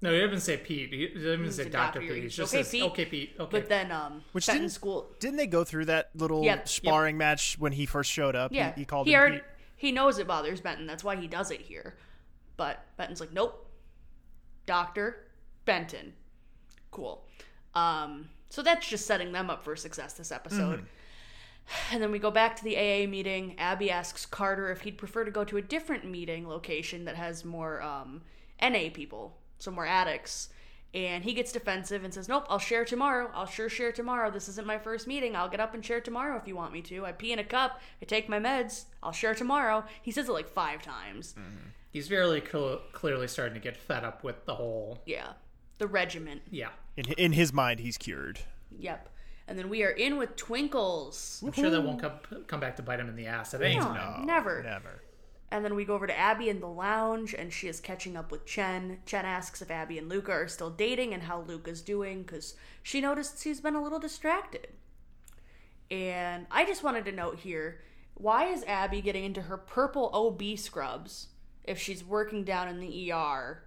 No, 0.00 0.12
he 0.14 0.18
didn't 0.20 0.40
say 0.40 0.56
Pete. 0.56 0.94
He 0.94 1.08
didn't 1.08 1.40
even 1.40 1.52
say 1.52 1.64
said 1.64 1.72
Doctor 1.72 2.00
Dr. 2.00 2.08
Pete. 2.08 2.16
He 2.16 2.22
Pete. 2.22 2.30
just 2.30 2.54
Okay, 2.54 2.62
says 2.62 2.72
Pete. 2.72 2.82
okay, 2.84 3.04
Pete. 3.04 3.34
Okay. 3.38 3.60
But 3.60 3.68
then 3.68 3.92
um, 3.92 4.22
Which 4.32 4.46
Benton 4.46 4.62
didn't- 4.64 4.72
school. 4.72 5.10
Didn't 5.20 5.36
they 5.36 5.46
go 5.46 5.62
through 5.62 5.86
that 5.86 6.08
little 6.14 6.42
Yep, 6.42 6.56
yep. 6.56 6.68
sparring 6.68 7.18
match 7.18 7.56
when 7.58 7.72
he 7.72 7.84
first 7.84 8.10
showed 8.10 8.34
up? 8.34 8.50
Yeah, 8.52 8.72
he, 8.74 8.80
he 8.80 8.84
called 8.86 9.06
he 9.06 9.12
him 9.12 9.20
already 9.20 9.36
Pete. 9.36 9.44
He 9.76 9.92
knows 9.92 10.18
it 10.18 10.26
bothers 10.26 10.60
Benton. 10.60 10.86
That's 10.86 11.04
why 11.04 11.16
he 11.16 11.28
does 11.28 11.50
it 11.50 11.60
here. 11.60 11.96
But 12.56 12.84
Benton's 12.96 13.20
like, 13.20 13.32
"Nope, 13.32 13.70
Doctor 14.64 15.26
Benton." 15.64 16.14
Cool. 16.90 17.24
Um, 17.74 18.30
so 18.48 18.62
that's 18.62 18.88
just 18.88 19.06
setting 19.06 19.32
them 19.32 19.50
up 19.50 19.62
for 19.62 19.76
success 19.76 20.14
this 20.14 20.32
episode. 20.32 20.86
And 21.90 22.00
then 22.00 22.12
we 22.12 22.18
go 22.20 22.30
back 22.30 22.54
to 22.56 22.64
the 22.64 22.76
AA 22.76 23.08
meeting. 23.08 23.56
Abby 23.58 23.90
asks 23.90 24.24
Carter 24.24 24.70
if 24.70 24.82
he'd 24.82 24.96
prefer 24.96 25.24
to 25.24 25.32
go 25.32 25.44
to 25.44 25.56
a 25.56 25.62
different 25.62 26.04
meeting 26.04 26.48
location 26.48 27.04
that 27.06 27.16
has 27.16 27.44
more 27.44 27.82
um, 27.82 28.22
NA 28.62 28.88
people, 28.92 29.36
so 29.58 29.72
more 29.72 29.84
addicts. 29.84 30.50
And 30.96 31.22
he 31.24 31.34
gets 31.34 31.52
defensive 31.52 32.04
and 32.04 32.14
says, 32.14 32.26
Nope, 32.26 32.46
I'll 32.48 32.58
share 32.58 32.86
tomorrow. 32.86 33.30
I'll 33.34 33.44
sure 33.44 33.68
share 33.68 33.92
tomorrow. 33.92 34.30
This 34.30 34.48
isn't 34.48 34.66
my 34.66 34.78
first 34.78 35.06
meeting. 35.06 35.36
I'll 35.36 35.48
get 35.50 35.60
up 35.60 35.74
and 35.74 35.84
share 35.84 36.00
tomorrow 36.00 36.38
if 36.38 36.48
you 36.48 36.56
want 36.56 36.72
me 36.72 36.80
to. 36.82 37.04
I 37.04 37.12
pee 37.12 37.32
in 37.32 37.38
a 37.38 37.44
cup. 37.44 37.80
I 38.00 38.06
take 38.06 38.30
my 38.30 38.38
meds. 38.40 38.86
I'll 39.02 39.12
share 39.12 39.34
tomorrow. 39.34 39.84
He 40.00 40.10
says 40.10 40.30
it 40.30 40.32
like 40.32 40.48
five 40.48 40.80
times. 40.80 41.34
Mm-hmm. 41.38 41.68
he's 41.92 42.08
very 42.08 42.40
cl- 42.50 42.80
clearly 42.92 43.28
starting 43.28 43.52
to 43.52 43.60
get 43.60 43.76
fed 43.76 44.04
up 44.04 44.24
with 44.24 44.46
the 44.46 44.54
whole. 44.54 45.02
Yeah. 45.04 45.32
The 45.76 45.86
regiment. 45.86 46.40
Yeah. 46.50 46.70
In, 46.96 47.04
in 47.18 47.32
his 47.32 47.52
mind, 47.52 47.80
he's 47.80 47.98
cured. 47.98 48.38
Yep. 48.78 49.10
And 49.48 49.58
then 49.58 49.68
we 49.68 49.84
are 49.84 49.90
in 49.90 50.16
with 50.16 50.34
Twinkles. 50.36 51.42
I'm 51.46 51.52
sure 51.52 51.68
that 51.68 51.82
won't 51.82 52.00
come 52.00 52.12
come 52.46 52.58
back 52.58 52.76
to 52.76 52.82
bite 52.82 53.00
him 53.00 53.10
in 53.10 53.16
the 53.16 53.26
ass 53.26 53.52
at 53.52 53.60
any 53.60 53.76
No, 53.76 53.82
time. 53.82 54.24
never. 54.24 54.62
Never. 54.62 55.02
And 55.50 55.64
then 55.64 55.76
we 55.76 55.84
go 55.84 55.94
over 55.94 56.06
to 56.06 56.18
Abby 56.18 56.48
in 56.48 56.60
the 56.60 56.66
lounge, 56.66 57.32
and 57.32 57.52
she 57.52 57.68
is 57.68 57.78
catching 57.78 58.16
up 58.16 58.32
with 58.32 58.46
Chen. 58.46 58.98
Chen 59.06 59.24
asks 59.24 59.62
if 59.62 59.70
Abby 59.70 59.96
and 59.96 60.08
Luca 60.08 60.32
are 60.32 60.48
still 60.48 60.70
dating 60.70 61.14
and 61.14 61.22
how 61.22 61.40
Luca's 61.42 61.82
doing, 61.82 62.22
because 62.22 62.54
she 62.82 63.00
noticed 63.00 63.44
he's 63.44 63.60
been 63.60 63.76
a 63.76 63.82
little 63.82 64.00
distracted. 64.00 64.68
And 65.90 66.46
I 66.50 66.64
just 66.64 66.82
wanted 66.82 67.04
to 67.04 67.12
note 67.12 67.38
here 67.38 67.80
why 68.14 68.46
is 68.46 68.64
Abby 68.64 69.02
getting 69.02 69.24
into 69.24 69.42
her 69.42 69.58
purple 69.58 70.10
OB 70.14 70.58
scrubs 70.58 71.28
if 71.64 71.78
she's 71.78 72.02
working 72.02 72.44
down 72.44 72.68
in 72.68 72.80
the 72.80 73.12
ER? 73.12 73.62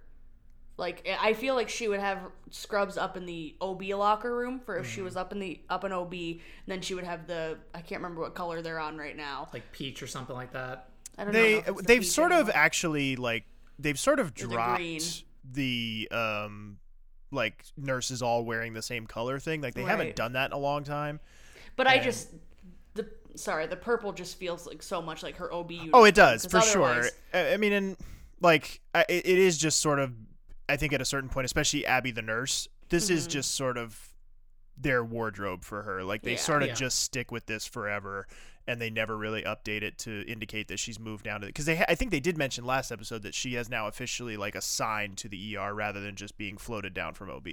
Like 0.76 1.08
I 1.20 1.34
feel 1.34 1.54
like 1.54 1.68
she 1.68 1.88
would 1.88 2.00
have 2.00 2.18
scrubs 2.50 2.96
up 2.96 3.16
in 3.16 3.26
the 3.26 3.54
OB 3.60 3.82
locker 3.90 4.34
room 4.34 4.58
for 4.58 4.76
if 4.78 4.90
she 4.90 5.02
was 5.02 5.14
up 5.14 5.30
in 5.30 5.38
the 5.38 5.60
up 5.68 5.84
in 5.84 5.92
OB, 5.92 6.12
and 6.12 6.40
then 6.66 6.80
she 6.80 6.94
would 6.94 7.04
have 7.04 7.26
the 7.26 7.58
I 7.74 7.80
can't 7.80 8.02
remember 8.02 8.22
what 8.22 8.34
color 8.34 8.60
they're 8.62 8.80
on 8.80 8.96
right 8.96 9.16
now. 9.16 9.48
Like 9.52 9.70
peach 9.72 10.02
or 10.02 10.06
something 10.06 10.34
like 10.34 10.52
that. 10.52 10.89
I 11.20 11.24
don't 11.24 11.32
they, 11.32 11.54
know. 11.56 11.60
They 11.74 11.82
they've 11.82 12.00
peach 12.02 12.10
sort 12.10 12.32
of 12.32 12.50
actually 12.52 13.16
like 13.16 13.44
they've 13.78 13.98
sort 13.98 14.18
of 14.20 14.34
the 14.34 14.46
dropped 14.46 15.24
the 15.52 16.08
um 16.10 16.78
like 17.30 17.64
nurses 17.76 18.22
all 18.22 18.44
wearing 18.44 18.72
the 18.72 18.82
same 18.82 19.06
color 19.06 19.38
thing. 19.38 19.60
Like 19.60 19.74
they 19.74 19.82
Right. 19.82 19.90
haven't 19.90 20.16
done 20.16 20.32
that 20.32 20.46
in 20.46 20.52
a 20.52 20.58
long 20.58 20.82
time. 20.84 21.20
But 21.76 21.86
I 21.86 21.98
just 21.98 22.28
the 22.94 23.08
sorry, 23.36 23.66
the 23.66 23.76
purple 23.76 24.12
just 24.12 24.38
feels 24.38 24.66
like 24.66 24.82
so 24.82 25.00
much 25.00 25.22
like 25.22 25.36
her 25.36 25.52
OB. 25.52 25.90
Oh, 25.92 26.04
it 26.04 26.14
does 26.14 26.44
for 26.46 26.60
sure. 26.60 26.84
otherwise- 26.84 27.12
I 27.32 27.52
I 27.52 27.56
mean, 27.56 27.72
and 27.72 27.96
like 28.40 28.80
I- 28.94 29.06
it, 29.08 29.26
it 29.26 29.38
is 29.38 29.58
just 29.58 29.80
sort 29.80 29.98
of. 29.98 30.12
I 30.68 30.76
think 30.76 30.92
at 30.92 31.00
a 31.00 31.04
certain 31.04 31.28
point, 31.28 31.44
especially 31.46 31.84
Abby 31.84 32.12
the 32.12 32.22
nurse, 32.22 32.68
this 32.90 33.10
is 33.10 33.24
Mm-hmm. 33.24 33.30
just 33.32 33.54
sort 33.56 33.76
of 33.76 34.08
their 34.76 35.04
wardrobe 35.04 35.64
for 35.64 35.82
her. 35.82 36.02
Like 36.04 36.22
they 36.22 36.32
Yeah. 36.32 36.38
sort 36.38 36.62
of 36.62 36.68
Yeah. 36.68 36.74
just 36.74 37.00
stick 37.00 37.30
with 37.32 37.46
this 37.46 37.66
forever, 37.66 38.26
and 38.68 38.80
they 38.80 38.90
never 38.90 39.16
really 39.16 39.42
update 39.42 39.82
it 39.82 39.98
to 39.98 40.24
indicate 40.30 40.68
that 40.68 40.78
she's 40.78 40.98
moved 40.98 41.24
down 41.24 41.40
to. 41.40 41.46
Because 41.48 41.64
they, 41.64 41.76
ha- 41.76 41.84
I 41.88 41.94
think 41.94 42.10
they 42.10 42.20
did 42.20 42.36
mention 42.38 42.64
last 42.64 42.90
episode 42.92 43.22
that 43.22 43.34
she 43.34 43.54
has 43.54 43.68
now 43.68 43.86
officially 43.88 44.36
like 44.36 44.54
assigned 44.54 45.16
to 45.18 45.28
the 45.28 45.56
ER 45.56 45.74
rather 45.74 46.00
than 46.00 46.14
just 46.16 46.36
being 46.38 46.56
floated 46.56 46.94
down 46.94 47.14
from 47.14 47.30
OB. 47.30 47.48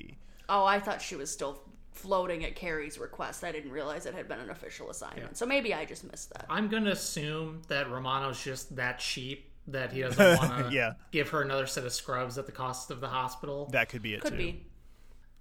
Oh, 0.50 0.64
I 0.66 0.80
thought 0.80 1.02
she 1.02 1.16
was 1.16 1.32
still 1.32 1.62
floating 1.92 2.46
at 2.46 2.56
Kerry's 2.56 3.00
request. 3.00 3.44
I 3.44 3.52
didn't 3.52 3.72
realize 3.72 4.06
it 4.06 4.14
had 4.14 4.28
been 4.28 4.40
an 4.40 4.50
official 4.52 4.90
assignment. 4.92 5.36
So 5.38 5.46
maybe 5.46 5.74
I 5.74 5.84
just 5.86 6.04
missed 6.10 6.30
that. 6.34 6.46
I'm 6.50 6.68
gonna 6.68 6.92
assume 6.92 7.64
that 7.70 7.90
Romano's 7.90 8.42
just 8.44 8.76
that 8.76 9.00
cheap 9.00 9.50
that 9.68 9.92
he 9.92 10.02
doesn't 10.02 10.38
want 10.38 10.70
to 10.70 10.74
Yeah. 10.74 10.94
give 11.12 11.30
her 11.30 11.42
another 11.42 11.66
set 11.66 11.84
of 11.86 11.92
scrubs 11.94 12.38
at 12.38 12.46
the 12.46 12.52
cost 12.52 12.92
of 12.92 13.02
the 13.02 13.08
hospital. 13.08 13.68
That 13.72 13.90
could 13.90 14.02
be 14.04 14.14
it 14.14 14.22
Could 14.22 14.32
too. 14.34 14.38
be. 14.38 14.66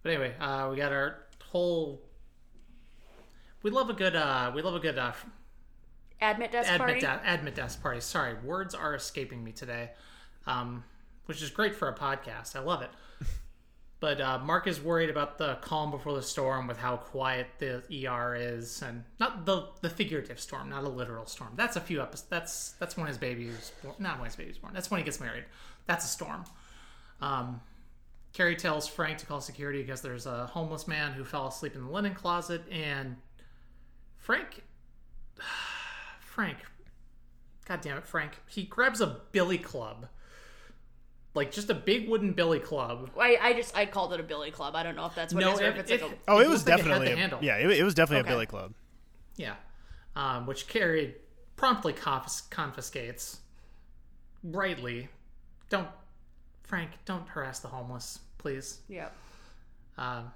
But 0.02 0.12
anyway, 0.12 0.34
uh, 0.40 0.68
we 0.70 0.76
got 0.76 0.92
our 0.92 1.18
whole. 1.44 2.00
We 3.62 3.70
love 3.70 3.90
a 3.90 3.92
good. 3.92 4.16
Uh, 4.16 4.52
we 4.54 4.62
love 4.62 4.74
a 4.74 4.80
good 4.80 4.98
uh, 4.98 5.12
Admit 6.20 6.52
desk 6.52 6.70
party. 6.76 6.94
admit, 6.94 7.02
de- 7.02 7.32
admit 7.34 7.54
desk 7.54 7.82
party. 7.82 8.00
Sorry, 8.00 8.34
words 8.44 8.74
are 8.74 8.94
escaping 8.94 9.44
me 9.44 9.52
today, 9.52 9.90
um, 10.46 10.82
which 11.26 11.42
is 11.42 11.50
great 11.50 11.74
for 11.74 11.88
a 11.88 11.94
podcast. 11.94 12.56
I 12.56 12.60
love 12.60 12.82
it. 12.82 12.90
But 13.98 14.20
uh, 14.20 14.38
Mark 14.40 14.66
is 14.66 14.78
worried 14.78 15.08
about 15.08 15.38
the 15.38 15.54
calm 15.62 15.90
before 15.90 16.12
the 16.12 16.22
storm 16.22 16.66
with 16.66 16.76
how 16.76 16.98
quiet 16.98 17.46
the 17.58 17.82
ER 18.06 18.34
is, 18.34 18.82
and 18.82 19.04
not 19.18 19.46
the 19.46 19.68
the 19.80 19.88
figurative 19.88 20.38
storm, 20.38 20.68
not 20.68 20.84
a 20.84 20.88
literal 20.88 21.24
storm. 21.24 21.52
That's 21.56 21.76
a 21.76 21.80
few 21.80 22.02
episodes. 22.02 22.28
That's 22.28 22.70
that's 22.72 22.96
when 22.98 23.06
his 23.06 23.16
baby 23.16 23.46
is 23.46 23.72
born. 23.82 23.94
Not 23.98 24.18
when 24.18 24.26
his 24.26 24.36
baby's 24.36 24.58
born. 24.58 24.74
That's 24.74 24.90
when 24.90 24.98
he 24.98 25.04
gets 25.04 25.18
married. 25.18 25.44
That's 25.86 26.04
a 26.04 26.08
storm. 26.08 26.44
Um, 27.22 27.62
Kerry 28.34 28.54
tells 28.54 28.86
Frank 28.86 29.16
to 29.18 29.26
call 29.26 29.40
security 29.40 29.80
because 29.80 30.02
there's 30.02 30.26
a 30.26 30.44
homeless 30.46 30.86
man 30.86 31.12
who 31.14 31.24
fell 31.24 31.48
asleep 31.48 31.74
in 31.74 31.82
the 31.82 31.90
linen 31.90 32.14
closet, 32.14 32.62
and 32.70 33.16
Frank, 34.18 34.62
Frank, 36.36 36.58
God 37.66 37.80
damn 37.80 37.96
it, 37.96 38.06
Frank, 38.06 38.32
he 38.46 38.64
grabs 38.64 39.00
a 39.00 39.20
billy 39.32 39.56
club 39.56 40.06
like 41.32 41.50
just 41.50 41.70
a 41.70 41.74
big 41.74 42.10
wooden 42.10 42.34
billy 42.34 42.60
club. 42.60 43.10
I, 43.18 43.38
I 43.40 43.52
just 43.54 43.74
I 43.74 43.86
called 43.86 44.12
it 44.12 44.20
a 44.20 44.22
billy 44.22 44.50
club. 44.50 44.74
I 44.76 44.82
don't 44.82 44.96
know 44.96 45.06
if 45.06 45.14
that's 45.14 45.32
what 45.32 45.40
No, 45.40 45.50
it 45.50 45.54
is 45.54 45.60
or 45.60 45.64
if 45.68 45.76
it- 45.76 45.78
it's 45.80 45.90
it- 45.92 46.02
like 46.02 46.10
a 46.12 46.14
Oh, 46.28 46.38
It 46.40 46.44
it 46.44 46.48
was 46.50 46.58
looked 46.66 46.68
like 46.68 46.78
it 46.78 46.82
definitely 46.82 47.12
a, 47.12 47.16
handle. 47.16 47.38
yeah, 47.42 47.56
it, 47.56 47.70
it 47.70 47.82
was 47.84 47.94
definitely 47.94 48.20
Okay. 48.20 48.28
a 48.30 48.32
billy 48.34 48.46
club. 48.46 48.74
Yeah, 49.36 49.54
um, 50.14 50.46
which 50.46 50.66
carried 50.68 51.14
promptly 51.56 51.94
confis- 51.94 52.50
confiscates. 52.50 53.38
Rightly, 54.42 55.08
don't 55.70 55.88
Frank, 56.64 56.90
don't 57.06 57.26
harass 57.28 57.60
the 57.60 57.68
homeless, 57.68 58.18
please. 58.36 58.80
yeah. 58.88 59.08
Um, 59.96 60.32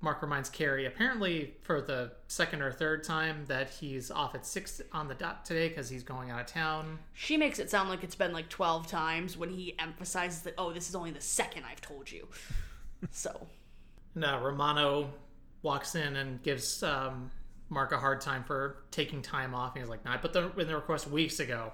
Mark 0.00 0.22
reminds 0.22 0.48
Kerry, 0.48 0.86
apparently 0.86 1.54
for 1.62 1.80
the 1.80 2.12
second 2.28 2.62
or 2.62 2.70
third 2.70 3.02
time, 3.02 3.44
that 3.48 3.68
he's 3.68 4.10
off 4.12 4.34
at 4.36 4.46
six 4.46 4.80
on 4.92 5.08
the 5.08 5.14
dot 5.14 5.44
today 5.44 5.68
because 5.68 5.88
he's 5.88 6.04
going 6.04 6.30
out 6.30 6.40
of 6.40 6.46
town. 6.46 7.00
She 7.14 7.36
makes 7.36 7.58
it 7.58 7.68
sound 7.68 7.88
like 7.88 8.04
it's 8.04 8.14
been 8.14 8.32
like 8.32 8.48
twelve 8.48 8.86
times 8.86 9.36
when 9.36 9.50
he 9.50 9.74
emphasizes 9.78 10.42
that 10.42 10.54
oh 10.56 10.72
this 10.72 10.88
is 10.88 10.94
only 10.94 11.10
the 11.10 11.20
second 11.20 11.64
I've 11.68 11.80
told 11.80 12.10
you. 12.12 12.28
so 13.10 13.46
uh, 14.22 14.38
Romano 14.40 15.10
walks 15.62 15.96
in 15.96 16.14
and 16.16 16.40
gives 16.44 16.82
um, 16.84 17.30
Mark 17.68 17.90
a 17.90 17.98
hard 17.98 18.20
time 18.20 18.44
for 18.44 18.76
taking 18.92 19.20
time 19.20 19.52
off. 19.54 19.76
He's 19.76 19.88
like, 19.88 20.04
"No, 20.04 20.12
I 20.12 20.16
put 20.16 20.32
the 20.32 20.52
in 20.60 20.68
the 20.68 20.76
request 20.76 21.08
weeks 21.08 21.40
ago." 21.40 21.72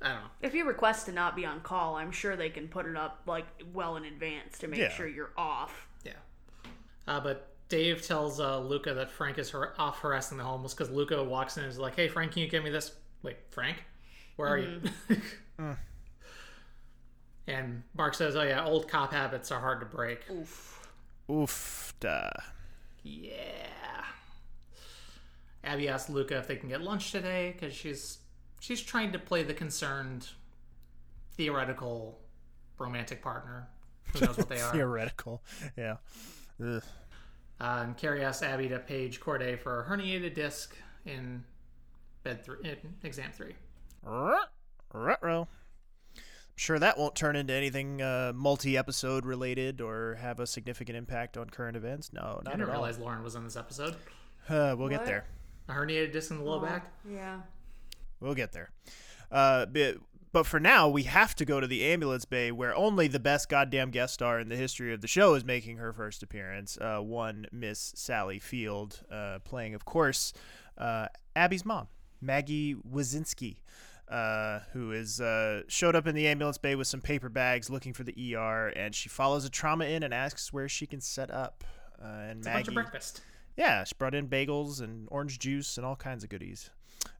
I 0.00 0.08
don't 0.08 0.16
know. 0.16 0.26
if 0.40 0.52
you 0.52 0.64
request 0.66 1.06
to 1.06 1.12
not 1.12 1.36
be 1.36 1.46
on 1.46 1.60
call, 1.60 1.94
I'm 1.94 2.10
sure 2.10 2.34
they 2.34 2.50
can 2.50 2.66
put 2.66 2.86
it 2.86 2.96
up 2.96 3.22
like 3.26 3.46
well 3.72 3.94
in 3.94 4.04
advance 4.04 4.58
to 4.58 4.66
make 4.66 4.80
Yeah. 4.80 4.88
sure 4.90 5.06
you're 5.06 5.30
off. 5.36 5.86
Yeah. 6.04 6.14
Uh, 7.06 7.20
but 7.20 7.51
Dave 7.72 8.06
tells 8.06 8.38
uh, 8.38 8.58
Luca 8.58 8.92
that 8.92 9.10
Frank 9.10 9.38
is 9.38 9.50
har- 9.50 9.72
off 9.78 10.00
harassing 10.00 10.36
the 10.36 10.44
homeless 10.44 10.74
because 10.74 10.90
Luca 10.90 11.24
walks 11.24 11.56
in 11.56 11.62
and 11.62 11.72
is 11.72 11.78
like, 11.78 11.96
"Hey, 11.96 12.06
Frank, 12.06 12.32
can 12.32 12.42
you 12.42 12.48
give 12.48 12.62
me 12.62 12.68
this?" 12.68 12.92
Wait, 13.22 13.38
Frank, 13.48 13.82
where 14.36 14.46
are 14.50 14.58
you? 14.58 14.82
and 17.46 17.82
Mark 17.96 18.12
says, 18.12 18.36
"Oh 18.36 18.42
yeah, 18.42 18.62
old 18.62 18.88
cop 18.88 19.10
habits 19.10 19.50
are 19.50 19.58
hard 19.58 19.80
to 19.80 19.86
break." 19.86 20.20
Oof. 20.30 20.86
Oof. 21.30 21.94
Duh. 21.98 22.28
Yeah. 23.04 24.04
Abby 25.64 25.88
asks 25.88 26.10
Luca 26.10 26.36
if 26.36 26.46
they 26.46 26.56
can 26.56 26.68
get 26.68 26.82
lunch 26.82 27.10
today 27.10 27.56
because 27.58 27.74
she's 27.74 28.18
she's 28.60 28.82
trying 28.82 29.12
to 29.12 29.18
play 29.18 29.44
the 29.44 29.54
concerned, 29.54 30.28
theoretical, 31.38 32.18
romantic 32.76 33.22
partner. 33.22 33.66
Who 34.12 34.26
knows 34.26 34.36
what 34.36 34.50
they 34.50 34.60
are? 34.60 34.72
Theoretical. 34.74 35.42
Yeah. 35.74 35.96
Ugh. 36.62 36.82
Uh, 37.62 37.82
and 37.84 37.96
Kerry 37.96 38.24
asks 38.24 38.42
Abby 38.42 38.68
to 38.70 38.80
page 38.80 39.20
Corday 39.20 39.54
for 39.56 39.82
a 39.82 39.84
herniated 39.84 40.34
disc 40.34 40.74
in 41.06 41.44
bed 42.24 42.44
three, 42.44 42.56
in 42.64 42.76
exam 43.04 43.30
three. 43.32 43.54
Ruh-roh. 44.04 45.46
I'm 46.16 46.56
sure 46.56 46.78
that 46.80 46.98
won't 46.98 47.14
turn 47.14 47.36
into 47.36 47.52
anything 47.54 48.02
uh, 48.02 48.32
multi-episode 48.34 49.24
related 49.24 49.80
or 49.80 50.16
have 50.16 50.40
a 50.40 50.46
significant 50.46 50.98
impact 50.98 51.36
on 51.36 51.50
current 51.50 51.76
events. 51.76 52.12
No, 52.12 52.20
not 52.20 52.28
I 52.28 52.32
not 52.32 52.44
didn't 52.44 52.62
at 52.62 52.66
all. 52.68 52.72
realize 52.74 52.98
Lauren 52.98 53.22
was 53.22 53.36
in 53.36 53.44
this 53.44 53.56
episode. 53.56 53.94
Uh, 54.48 54.74
we'll 54.76 54.88
get 54.88 55.06
there. 55.06 55.24
A 55.68 55.72
herniated 55.72 56.12
disc 56.12 56.32
in 56.32 56.38
the 56.38 56.44
low 56.44 56.58
back. 56.58 56.92
Yeah. 57.08 57.42
We'll 58.18 58.34
get 58.34 58.50
there. 58.52 58.70
Uh, 59.30 59.66
but, 60.32 60.46
for 60.46 60.58
now, 60.58 60.88
we 60.88 61.04
have 61.04 61.34
to 61.36 61.44
go 61.44 61.60
to 61.60 61.66
the 61.66 61.84
ambulance 61.84 62.24
bay 62.24 62.50
where 62.52 62.74
only 62.74 63.06
the 63.08 63.20
best 63.20 63.48
goddamn 63.48 63.90
guest 63.90 64.14
star 64.14 64.40
in 64.40 64.48
the 64.48 64.56
history 64.56 64.92
of 64.92 65.00
the 65.00 65.08
show 65.08 65.34
is 65.34 65.44
making 65.44 65.76
her 65.76 65.92
first 65.92 66.22
appearance. 66.22 66.78
Uh, 66.78 66.98
one 67.00 67.46
Miss 67.52 67.92
Sally 67.96 68.38
Field, 68.38 69.00
uh, 69.10 69.38
playing, 69.44 69.74
of 69.74 69.84
course, 69.84 70.32
uh, 70.78 71.06
Abby's 71.36 71.64
mom, 71.64 71.88
Maggie 72.20 72.74
Wyczenski. 72.74 73.56
Uh, 74.08 74.60
who 74.74 74.92
is 74.92 75.22
uh, 75.22 75.62
showed 75.68 75.96
up 75.96 76.06
in 76.06 76.14
the 76.14 76.26
ambulance 76.26 76.58
bay 76.58 76.74
with 76.74 76.86
some 76.86 77.00
paper 77.00 77.30
bags 77.30 77.70
looking 77.70 77.94
for 77.94 78.02
the 78.02 78.34
ER, 78.36 78.66
and 78.76 78.94
she 78.94 79.08
follows 79.08 79.46
a 79.46 79.48
trauma 79.48 79.86
in 79.86 80.02
and 80.02 80.12
asks 80.12 80.52
where 80.52 80.68
she 80.68 80.86
can 80.86 81.00
set 81.00 81.30
up. 81.30 81.64
Uh, 81.98 82.06
and 82.28 82.38
It's 82.40 82.46
a 82.46 82.50
bunch 82.50 82.66
Maggie, 82.66 82.68
of 82.68 82.74
breakfast. 82.74 83.22
yeah, 83.56 83.84
she 83.84 83.94
brought 83.96 84.14
in 84.14 84.28
bagels 84.28 84.82
and 84.82 85.08
orange 85.10 85.38
juice 85.38 85.78
and 85.78 85.86
all 85.86 85.96
kinds 85.96 86.24
of 86.24 86.28
goodies. 86.28 86.68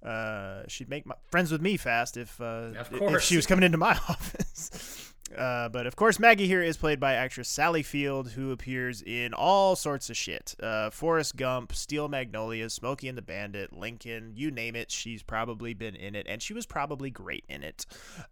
Uh, 0.04 0.62
she'd 0.68 0.88
make 0.88 1.06
my, 1.06 1.14
friends 1.30 1.52
with 1.52 1.62
me 1.62 1.76
fast 1.76 2.16
if 2.16 2.40
uh, 2.40 2.71
if 2.90 3.23
she 3.23 3.37
was 3.37 3.47
coming 3.47 3.64
into 3.64 3.78
my 3.78 3.92
office. 4.09 5.12
Uh, 5.37 5.68
but 5.68 5.87
of 5.87 5.97
course, 5.97 6.18
Maggie 6.18 6.47
here 6.47 6.62
is 6.62 6.76
played 6.76 7.00
by 7.00 7.14
actress 7.14 7.49
Sally 7.49 7.82
Field, 7.82 8.32
who 8.32 8.50
appears 8.50 9.02
in 9.02 9.32
all 9.32 9.76
sorts 9.76 10.11
of 10.11 10.16
shit. 10.16 10.54
Uh, 10.62 10.90
Forrest 10.90 11.37
Gump, 11.37 11.73
Steel 11.75 12.09
Magnolias, 12.09 12.75
Smokey 12.75 13.09
and 13.09 13.16
the 13.16 13.23
Bandit, 13.23 13.73
Lincoln, 13.73 14.32
you 14.35 14.50
name 14.50 14.76
it. 14.76 14.90
She's 14.90 15.23
probably 15.23 15.75
been 15.75 15.94
in 15.94 16.14
it, 16.14 16.26
and 16.28 16.42
she 16.42 16.52
was 16.52 16.66
probably 16.66 17.11
great 17.11 17.44
in 17.49 17.62
it. 17.62 17.87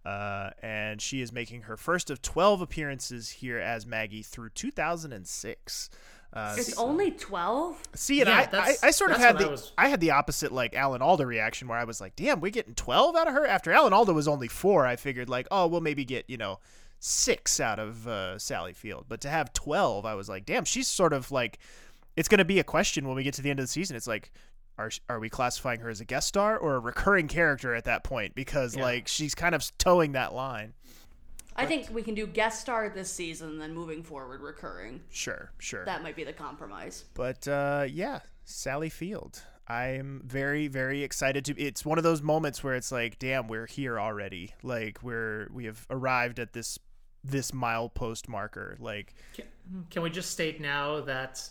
Uh, 0.05 0.51
and 0.63 1.01
she 1.01 1.21
is 1.23 1.33
making 1.33 1.63
her 1.63 1.77
first 1.77 2.11
of 2.11 2.21
12 2.21 2.61
appearances 2.61 3.31
here 3.31 3.59
as 3.59 3.87
Maggie 3.87 4.23
through 4.23 4.51
2006. 4.51 5.91
Uh, 6.33 6.55
It's 6.57 6.77
only 6.79 7.11
twelve. 7.11 7.83
See, 7.95 8.21
and 8.21 8.29
Yeah, 8.29 8.49
I, 8.53 8.59
I, 8.59 8.77
I 8.85 8.91
sort 8.93 9.11
of 9.11 9.17
had 9.19 9.35
what 9.35 9.43
I 9.43 9.45
the 9.47 9.51
was- 9.51 9.73
I 9.77 9.89
had 9.89 10.01
the 10.01 10.13
opposite 10.13 10.53
like 10.53 10.75
Alan 10.75 11.03
Alda 11.03 11.27
reaction 11.27 11.67
where 11.69 11.79
I 11.79 11.85
was 11.85 12.01
like, 12.01 12.15
"Damn, 12.17 12.41
we're 12.41 12.53
getting 12.53 12.75
twelve 12.75 13.17
out 13.17 13.27
of 13.27 13.35
her." 13.35 13.47
After 13.47 13.73
Alan 13.73 13.93
Alda 13.93 14.13
was 14.13 14.29
only 14.29 14.47
four, 14.49 14.87
I 14.87 14.95
figured 14.97 15.29
like, 15.29 15.49
"Oh, 15.51 15.67
we'll 15.67 15.81
maybe 15.81 16.05
get 16.05 16.25
you 16.29 16.37
know 16.37 16.61
six 17.01 17.59
out 17.61 17.79
of 17.79 18.07
uh, 18.07 18.39
Sally 18.39 18.73
Field." 18.73 19.07
But 19.09 19.21
to 19.23 19.29
have 19.29 19.53
twelve, 19.53 20.07
I 20.07 20.15
was 20.15 20.29
like, 20.29 20.47
"Damn, 20.47 20.65
she's 20.65 20.89
sort 20.89 21.13
of 21.13 21.31
like." 21.33 21.59
It's 22.17 22.29
going 22.29 22.39
to 22.39 22.45
be 22.45 22.59
a 22.59 22.65
question 22.65 23.07
when 23.07 23.17
we 23.17 23.23
get 23.23 23.35
to 23.35 23.43
the 23.43 23.51
end 23.51 23.61
of 23.61 23.65
the 23.65 23.69
season. 23.69 23.97
It's 23.97 24.07
like, 24.09 24.33
are 24.79 24.91
are 25.09 25.21
we 25.21 25.31
classifying 25.31 25.81
her 25.81 25.89
as 25.89 26.01
a 26.01 26.05
guest 26.05 26.27
star 26.29 26.59
or 26.59 26.75
a 26.75 26.79
recurring 26.81 27.29
character 27.29 27.75
at 27.75 27.85
that 27.85 28.03
point? 28.05 28.35
Because 28.35 28.77
Yeah. 28.77 28.83
like 28.83 29.09
she's 29.09 29.35
kind 29.35 29.55
of 29.55 29.65
towing 29.79 30.13
that 30.13 30.35
line. 30.35 30.75
I 31.61 31.67
think 31.67 31.89
we 31.93 32.03
can 32.03 32.15
do 32.15 32.27
guest 32.27 32.61
star 32.61 32.89
this 32.89 33.13
season, 33.13 33.59
then 33.59 33.75
moving 33.75 34.03
forward, 34.03 34.41
recurring. 34.41 35.01
Sure, 35.11 35.53
sure. 35.59 35.85
That 35.85 36.03
might 36.03 36.17
be 36.17 36.25
the 36.25 36.33
compromise. 36.33 37.05
But 37.15 37.47
uh, 37.47 37.87
yeah, 37.89 38.21
Sally 38.45 38.89
Field. 38.89 39.43
I'm 39.69 40.23
very, 40.25 40.67
very 40.67 41.05
excited 41.05 41.45
to. 41.45 41.61
It's 41.61 41.85
one 41.85 41.97
of 41.97 42.03
those 42.03 42.23
moments 42.23 42.65
where 42.65 42.75
it's 42.75 42.91
like, 42.91 43.21
damn, 43.21 43.47
we're 43.47 43.67
here 43.67 44.01
already. 44.01 44.55
Like 44.65 45.03
we're 45.03 45.49
we 45.53 45.67
have 45.67 45.87
arrived 45.91 46.41
at 46.41 46.53
this 46.53 46.79
this 47.23 47.53
milepost 47.53 48.29
marker. 48.29 48.77
Like 48.81 49.15
Can, 49.35 49.45
can 49.91 50.03
we 50.03 50.11
just 50.11 50.31
state 50.31 50.61
now 50.61 51.01
that 51.03 51.49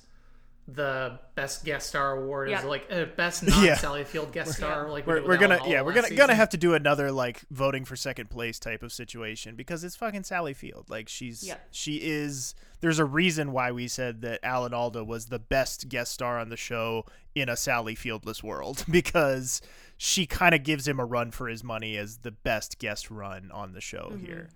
the 0.73 1.19
best 1.35 1.63
guest 1.65 1.87
star 1.89 2.17
award 2.21 2.49
is 2.49 2.63
like 2.63 2.85
uh, 2.91 3.05
best 3.15 3.43
non 3.43 3.63
Yeah. 3.65 3.75
Sally 3.75 4.03
Field 4.03 4.31
guest 4.31 4.53
star? 4.53 4.89
Like 4.89 5.07
we 5.07 5.13
we're, 5.13 5.27
we're 5.27 5.37
gonna 5.37 5.59
yeah 5.67 5.81
we're 5.81 5.93
gonna 5.93 6.13
gonna 6.15 6.35
have 6.35 6.49
to 6.49 6.57
do 6.57 6.73
another 6.73 7.11
like 7.11 7.41
voting 7.51 7.85
for 7.85 7.95
second 7.95 8.29
place 8.29 8.59
type 8.59 8.83
of 8.83 8.91
situation 8.91 9.55
because 9.55 9.83
it's 9.83 9.95
fucking 9.95 10.23
Sally 10.23 10.53
Field. 10.53 10.85
Like 10.89 11.09
she's 11.09 11.43
Yeah. 11.45 11.55
she 11.71 11.97
is. 11.97 12.55
There's 12.81 12.99
a 12.99 13.05
reason 13.05 13.51
why 13.51 13.71
we 13.73 13.87
said 13.89 14.21
that 14.21 14.39
Alan 14.43 14.73
Alda 14.73 15.03
was 15.03 15.25
the 15.25 15.39
best 15.39 15.89
guest 15.89 16.13
star 16.13 16.39
on 16.39 16.49
the 16.49 16.55
show 16.57 17.05
in 17.35 17.49
a 17.49 17.57
Sally 17.57 17.95
Fieldless 17.95 18.41
world 18.41 18.85
because 18.91 19.61
she 19.97 20.25
kind 20.25 20.55
of 20.55 20.63
gives 20.63 20.87
him 20.87 20.97
a 20.99 21.05
run 21.05 21.31
for 21.31 21.47
his 21.49 21.61
money 21.63 21.97
as 21.97 22.19
the 22.19 22.31
best 22.31 22.79
guest 22.79 23.11
run 23.11 23.49
on 23.51 23.73
the 23.73 23.81
show 23.81 24.09
Mm-hmm. 24.13 24.25
here. 24.25 24.49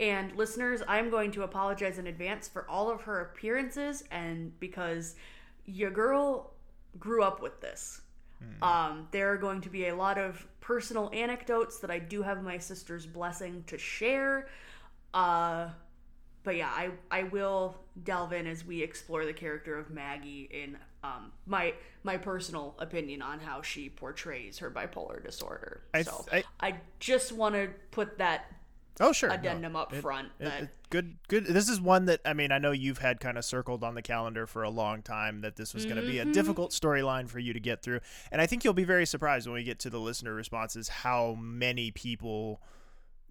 And 0.00 0.34
listeners, 0.36 0.82
I'm 0.86 1.10
going 1.10 1.32
to 1.32 1.42
apologize 1.42 1.98
in 1.98 2.06
advance 2.06 2.46
for 2.46 2.68
all 2.68 2.90
of 2.90 3.02
her 3.02 3.20
appearances 3.20 4.04
and 4.10 4.58
because 4.60 5.16
your 5.66 5.90
girl 5.90 6.52
grew 6.98 7.22
up 7.22 7.42
with 7.42 7.60
this. 7.60 8.00
Um, 8.62 9.08
there 9.10 9.32
are 9.32 9.36
going 9.36 9.60
to 9.62 9.68
be 9.68 9.88
a 9.88 9.96
lot 9.96 10.18
of 10.18 10.46
personal 10.60 11.10
anecdotes 11.12 11.78
that 11.80 11.90
I 11.90 11.98
do 11.98 12.22
have 12.22 12.42
my 12.42 12.58
sister's 12.58 13.06
blessing 13.06 13.64
to 13.66 13.78
share. 13.78 14.48
Uh, 15.12 15.68
but 16.44 16.56
yeah, 16.56 16.68
I, 16.68 16.90
I 17.10 17.24
will 17.24 17.76
delve 18.04 18.32
in 18.32 18.46
as 18.46 18.64
we 18.64 18.82
explore 18.82 19.26
the 19.26 19.32
character 19.32 19.76
of 19.76 19.90
Maggie 19.90 20.48
in 20.52 20.78
um, 21.02 21.32
my 21.46 21.74
my 22.02 22.16
personal 22.16 22.74
opinion 22.78 23.22
on 23.22 23.38
how 23.38 23.62
she 23.62 23.88
portrays 23.88 24.58
her 24.58 24.70
bipolar 24.70 25.22
disorder. 25.22 25.82
I 25.94 26.02
so 26.02 26.24
th- 26.30 26.44
I 26.60 26.76
just 27.00 27.32
want 27.32 27.54
to 27.54 27.68
put 27.90 28.18
that 28.18 28.52
Oh 29.00 29.12
sure, 29.12 29.28
no. 29.28 29.34
addendum 29.36 29.76
up 29.76 29.94
front 29.94 30.28
It- 30.40 30.44
that 30.44 30.62
it- 30.64 30.68
good 30.90 31.16
good 31.28 31.44
this 31.46 31.68
is 31.68 31.80
one 31.80 32.06
that 32.06 32.20
i 32.24 32.32
mean 32.32 32.50
i 32.50 32.56
know 32.58 32.70
you've 32.72 32.98
had 32.98 33.20
kind 33.20 33.36
of 33.36 33.44
circled 33.44 33.84
on 33.84 33.94
the 33.94 34.00
calendar 34.02 34.46
for 34.46 34.62
a 34.62 34.70
long 34.70 35.02
time 35.02 35.42
that 35.42 35.54
this 35.56 35.74
was 35.74 35.84
going 35.84 35.96
to 35.96 36.02
be 36.02 36.18
a 36.18 36.22
Mm-hmm. 36.22 36.32
difficult 36.32 36.70
storyline 36.72 37.28
for 37.28 37.38
you 37.38 37.52
to 37.52 37.60
get 37.60 37.82
through 37.82 38.00
and 38.32 38.40
i 38.40 38.46
think 38.46 38.64
you'll 38.64 38.72
be 38.72 38.84
very 38.84 39.04
surprised 39.04 39.46
when 39.46 39.54
we 39.54 39.64
get 39.64 39.78
to 39.80 39.90
the 39.90 40.00
listener 40.00 40.32
responses 40.34 40.88
how 40.88 41.34
many 41.38 41.90
people 41.90 42.60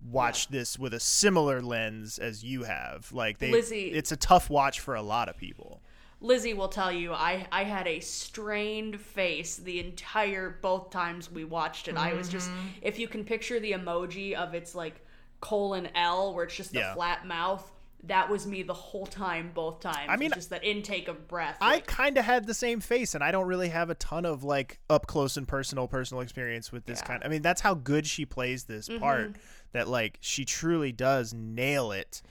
watch 0.04 0.50
this 0.50 0.78
with 0.78 0.94
a 0.94 1.00
similar 1.00 1.60
lens 1.62 2.20
as 2.20 2.44
you 2.44 2.64
have 2.64 3.12
like 3.12 3.40
they 3.40 3.52
Lizzie- 3.52 3.92
it's 3.92 4.12
a 4.12 4.18
tough 4.18 4.50
watch 4.52 4.80
for 4.80 4.94
a 4.96 5.02
lot 5.02 5.28
of 5.30 5.36
people 5.38 5.82
Lizzie 6.22 6.54
will 6.56 6.68
tell 6.70 6.92
you 6.92 7.14
I 7.14 7.46
I 7.52 7.64
had 7.64 7.88
a 7.88 8.00
strained 8.00 9.00
face 9.02 9.56
the 9.58 9.80
entire 9.80 10.50
both 10.64 10.90
times 10.90 11.32
we 11.32 11.44
watched 11.44 11.88
it. 11.88 11.96
I 11.96 12.14
was 12.14 12.28
just 12.28 12.50
Mm-hmm. 12.50 12.68
if 12.82 12.98
you 12.98 13.08
can 13.08 13.24
picture 13.24 13.60
the 13.60 13.74
emoji 13.74 14.34
of 14.34 14.56
its 14.56 14.74
like 14.74 15.06
colon 15.40 15.88
L 15.96 16.34
where 16.34 16.46
it's 16.46 16.56
just 16.56 16.72
the 16.74 16.80
Yeah. 16.80 16.94
flat 16.94 17.26
mouth, 17.26 17.72
that 18.04 18.30
was 18.30 18.46
me 18.46 18.62
the 18.64 18.74
whole 18.74 19.08
time, 19.08 19.52
both 19.54 19.80
times. 19.82 20.08
I 20.10 20.18
mean, 20.18 20.32
just 20.32 20.52
that 20.52 20.64
intake 20.64 21.08
of 21.08 21.28
breath. 21.28 21.58
I 21.60 21.76
like, 21.76 21.88
kind 21.88 22.18
of 22.18 22.26
had 22.26 22.46
the 22.46 22.54
same 22.54 22.80
face, 22.80 23.16
and 23.16 23.24
I 23.24 23.32
don't 23.32 23.48
really 23.48 23.70
have 23.70 23.90
a 23.90 23.96
ton 23.96 24.24
of 24.26 24.44
like 24.44 24.80
up 24.90 25.08
close 25.08 25.36
and 25.36 25.48
personal 25.48 25.88
personal 25.88 26.22
experience 26.22 26.72
with 26.72 26.86
this 26.86 27.00
Yeah. 27.00 27.08
kind. 27.08 27.24
I 27.24 27.28
mean, 27.28 27.42
that's 27.42 27.62
how 27.62 27.74
good 27.74 28.06
she 28.06 28.26
plays 28.26 28.66
this 28.66 28.88
mm-hmm. 28.88 29.00
part. 29.00 29.36
That 29.74 29.88
like 29.88 30.20
she 30.22 30.46
truly 30.46 30.92
does 30.92 31.34
nail 31.34 31.92
it. 31.92 32.22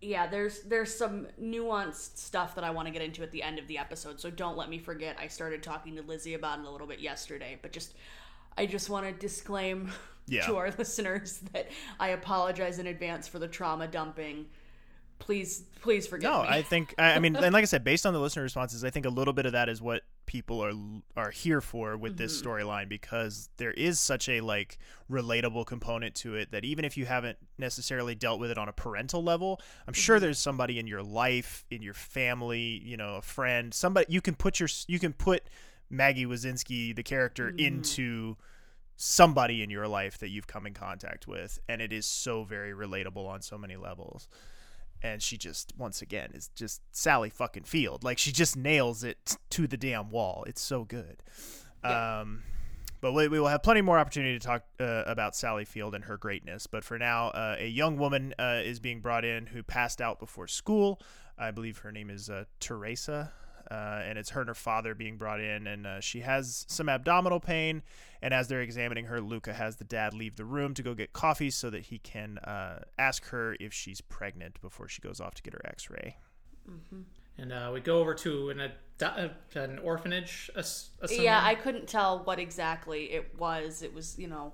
yeah, 0.00 0.26
there's 0.26 0.60
there's 0.62 0.96
some 0.96 1.26
nuanced 1.38 2.16
stuff 2.16 2.54
that 2.54 2.64
I 2.64 2.70
want 2.70 2.86
to 2.86 2.92
get 2.92 3.02
into 3.02 3.22
at 3.22 3.32
the 3.32 3.42
end 3.42 3.58
of 3.58 3.66
the 3.66 3.76
episode, 3.76 4.18
so 4.18 4.30
don't 4.30 4.56
let 4.56 4.70
me 4.70 4.78
forget. 4.78 5.16
I 5.20 5.26
started 5.26 5.62
talking 5.62 5.94
to 5.96 6.02
Lizzie 6.02 6.32
about 6.34 6.60
it 6.60 6.64
a 6.64 6.70
little 6.70 6.86
bit 6.86 7.00
yesterday, 7.00 7.58
but 7.60 7.72
just 7.72 7.94
I 8.56 8.64
just 8.64 8.88
want 8.88 9.06
to 9.06 9.12
disclaim 9.12 9.90
Yeah. 10.30 10.46
to 10.46 10.56
our 10.56 10.72
listeners 10.78 11.40
that 11.52 11.70
I 11.98 12.10
apologize 12.10 12.78
in 12.78 12.86
advance 12.86 13.28
for 13.28 13.38
the 13.38 13.48
trauma 13.48 13.86
dumping. 13.86 14.46
Please, 15.18 15.64
please 15.82 16.06
forgive 16.06 16.30
me. 16.30 16.36
No, 16.36 16.42
me. 16.44 16.48
I 16.48 16.62
think 16.62 16.94
I, 16.98 17.12
I 17.12 17.18
mean, 17.18 17.36
and 17.44 17.52
like 17.52 17.62
I 17.62 17.66
said, 17.66 17.84
based 17.84 18.06
on 18.06 18.14
the 18.14 18.20
listener 18.20 18.42
responses, 18.42 18.84
I 18.84 18.90
think 18.90 19.04
a 19.04 19.10
little 19.10 19.34
bit 19.34 19.44
of 19.44 19.52
that 19.52 19.68
is 19.68 19.82
what 19.82 20.02
people 20.24 20.64
are 20.64 20.72
are 21.16 21.30
here 21.30 21.60
for 21.60 21.96
with 21.96 22.16
this 22.16 22.40
mm-hmm. 22.40 22.48
storyline 22.48 22.88
because 22.88 23.50
there 23.56 23.72
is 23.72 23.98
such 23.98 24.28
a 24.28 24.40
like 24.40 24.78
relatable 25.10 25.66
component 25.66 26.14
to 26.14 26.36
it 26.36 26.52
that 26.52 26.64
even 26.64 26.84
if 26.84 26.96
you 26.96 27.04
haven't 27.04 27.36
necessarily 27.58 28.14
dealt 28.14 28.38
with 28.40 28.50
it 28.50 28.56
on 28.56 28.68
a 28.68 28.72
parental 28.72 29.22
level, 29.22 29.60
I'm 29.86 29.92
sure 29.92 30.16
mm-hmm. 30.16 30.26
there's 30.26 30.38
somebody 30.38 30.78
in 30.78 30.86
your 30.86 31.02
life, 31.02 31.66
in 31.70 31.82
your 31.82 31.94
family, 31.94 32.80
you 32.82 32.96
know, 32.96 33.16
a 33.16 33.22
friend, 33.22 33.74
somebody 33.74 34.06
you 34.08 34.22
can 34.22 34.34
put 34.36 34.58
your 34.58 34.68
you 34.86 34.98
can 34.98 35.12
put 35.12 35.42
Maggie 35.90 36.26
Wyczenski, 36.26 36.94
the 36.94 37.02
character, 37.02 37.48
mm-hmm. 37.48 37.58
into 37.58 38.36
somebody 39.02 39.62
in 39.62 39.70
your 39.70 39.88
life 39.88 40.18
that 40.18 40.28
you've 40.28 40.46
come 40.46 40.66
in 40.66 40.74
contact 40.74 41.26
with, 41.26 41.58
and 41.68 41.80
it 41.80 41.92
is 41.92 42.04
so 42.04 42.44
very 42.44 42.72
relatable 42.72 43.26
on 43.26 43.40
so 43.40 43.56
many 43.56 43.76
levels 43.76 44.28
and 45.02 45.22
she 45.22 45.36
just 45.36 45.72
once 45.78 46.02
again 46.02 46.30
is 46.34 46.48
just 46.54 46.82
Sally 46.92 47.30
fucking 47.30 47.64
Field. 47.64 48.04
Like 48.04 48.18
she 48.18 48.32
just 48.32 48.56
nails 48.56 49.02
it 49.02 49.36
to 49.50 49.66
the 49.66 49.76
damn 49.76 50.10
wall. 50.10 50.44
It's 50.46 50.60
so 50.60 50.84
good. 50.84 51.22
Um, 51.82 52.42
but 53.00 53.12
we, 53.12 53.28
we 53.28 53.40
will 53.40 53.48
have 53.48 53.62
plenty 53.62 53.80
more 53.80 53.98
opportunity 53.98 54.38
to 54.38 54.46
talk 54.46 54.64
uh, 54.78 55.04
about 55.06 55.34
Sally 55.34 55.64
Field 55.64 55.94
and 55.94 56.04
her 56.04 56.18
greatness. 56.18 56.66
But 56.66 56.84
for 56.84 56.98
now, 56.98 57.28
uh, 57.28 57.56
a 57.58 57.66
young 57.66 57.96
woman 57.96 58.34
uh, 58.38 58.60
is 58.62 58.78
being 58.78 59.00
brought 59.00 59.24
in 59.24 59.46
who 59.46 59.62
passed 59.62 60.00
out 60.00 60.18
before 60.18 60.46
school. 60.46 61.00
I 61.38 61.50
believe 61.50 61.78
her 61.78 61.92
name 61.92 62.10
is 62.10 62.28
uh, 62.28 62.44
Teresa. 62.58 63.32
Uh, 63.70 64.02
and 64.04 64.18
it's 64.18 64.30
her 64.30 64.40
and 64.40 64.48
her 64.48 64.54
father 64.54 64.94
being 64.94 65.16
brought 65.16 65.40
in, 65.40 65.66
and 65.66 65.86
uh, 65.86 66.00
she 66.00 66.20
has 66.20 66.64
some 66.68 66.88
abdominal 66.88 67.38
pain. 67.38 67.82
And 68.20 68.34
as 68.34 68.48
they're 68.48 68.62
examining 68.62 69.04
her, 69.06 69.20
Luca 69.20 69.52
has 69.52 69.76
the 69.76 69.84
dad 69.84 70.12
leave 70.12 70.36
the 70.36 70.44
room 70.44 70.74
to 70.74 70.82
go 70.82 70.92
get 70.94 71.12
coffee 71.12 71.50
so 71.50 71.70
that 71.70 71.82
he 71.86 71.98
can 71.98 72.38
uh, 72.38 72.80
ask 72.98 73.26
her 73.28 73.56
if 73.60 73.72
she's 73.72 74.00
pregnant 74.00 74.60
before 74.60 74.88
she 74.88 75.00
goes 75.00 75.20
off 75.20 75.34
to 75.36 75.42
get 75.42 75.54
her 75.54 75.60
X-ray. 75.64 76.16
And 77.38 77.52
uh, 77.52 77.70
we 77.72 77.80
go 77.80 78.00
over 78.00 78.12
to 78.14 78.50
an 78.50 78.60
ad- 78.60 79.30
an 79.54 79.78
orphanage. 79.78 80.50
ass- 80.56 80.90
yeah, 81.10 81.40
I 81.42 81.54
couldn't 81.54 81.86
tell 81.88 82.22
what 82.24 82.38
exactly 82.38 83.12
it 83.12 83.38
was. 83.38 83.82
It 83.82 83.94
was, 83.94 84.18
you 84.18 84.26
know, 84.28 84.52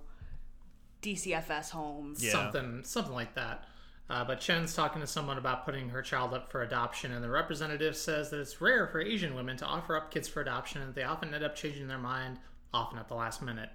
DCFS 1.03 1.71
homes. 1.71 2.23
Yeah. 2.25 2.33
something 2.33 2.83
something 2.85 3.15
like 3.15 3.35
that. 3.35 3.65
Uh, 4.09 4.25
but 4.25 4.39
Chen's 4.39 4.73
talking 4.75 5.01
to 5.01 5.07
someone 5.07 5.37
about 5.37 5.65
putting 5.65 5.89
her 5.89 6.01
child 6.01 6.33
up 6.33 6.51
for 6.51 6.63
adoption, 6.63 7.13
and 7.13 7.25
the 7.25 7.29
representative 7.29 7.97
says 7.97 8.31
that 8.31 8.39
it's 8.39 8.61
rare 8.61 8.87
for 8.87 9.01
Asian 9.01 9.35
women 9.35 9.57
to 9.57 9.65
offer 9.65 9.97
up 9.97 10.13
kids 10.13 10.29
for 10.29 10.41
adoption, 10.41 10.81
and 10.81 10.95
they 10.95 11.03
often 11.03 11.35
end 11.35 11.43
up 11.43 11.57
changing 11.57 11.89
their 11.89 11.99
mind, 11.99 12.39
often 12.73 12.99
at 12.99 13.09
the 13.09 13.15
last 13.15 13.43
minute. 13.43 13.71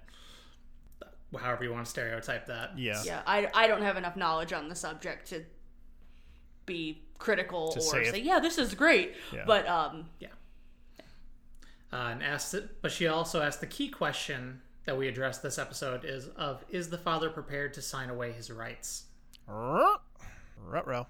However, 1.38 1.64
you 1.64 1.72
want 1.72 1.84
to 1.84 1.90
stereotype 1.90 2.46
that. 2.46 2.78
Yeah. 2.78 3.02
Yeah, 3.04 3.22
I, 3.26 3.48
I 3.54 3.66
don't 3.66 3.82
have 3.82 3.96
enough 3.96 4.16
knowledge 4.16 4.52
on 4.52 4.68
the 4.68 4.74
subject 4.74 5.28
to 5.28 5.44
be 6.66 7.02
critical 7.18 7.72
or 7.74 7.80
say 7.80 8.10
say, 8.10 8.20
yeah, 8.20 8.38
this 8.38 8.58
is 8.58 8.74
great. 8.74 9.14
Yeah. 9.32 9.44
But 9.46 9.66
um, 9.68 10.06
Uh, 11.92 12.08
and 12.10 12.22
asked 12.22 12.54
it, 12.54 12.80
but 12.80 12.90
she 12.90 13.06
also 13.06 13.42
asked 13.42 13.60
the 13.60 13.66
key 13.66 13.88
question 13.88 14.62
that 14.86 14.96
we 14.96 15.08
addressed 15.08 15.42
this 15.42 15.58
episode 15.58 16.04
is 16.04 16.28
of 16.28 16.64
is 16.70 16.88
the 16.88 16.98
father 16.98 17.28
prepared 17.28 17.74
to 17.74 17.82
sign 17.82 18.08
away 18.08 18.32
his 18.32 18.50
rights? 18.50 19.04
Ruh-roh. 20.64 21.06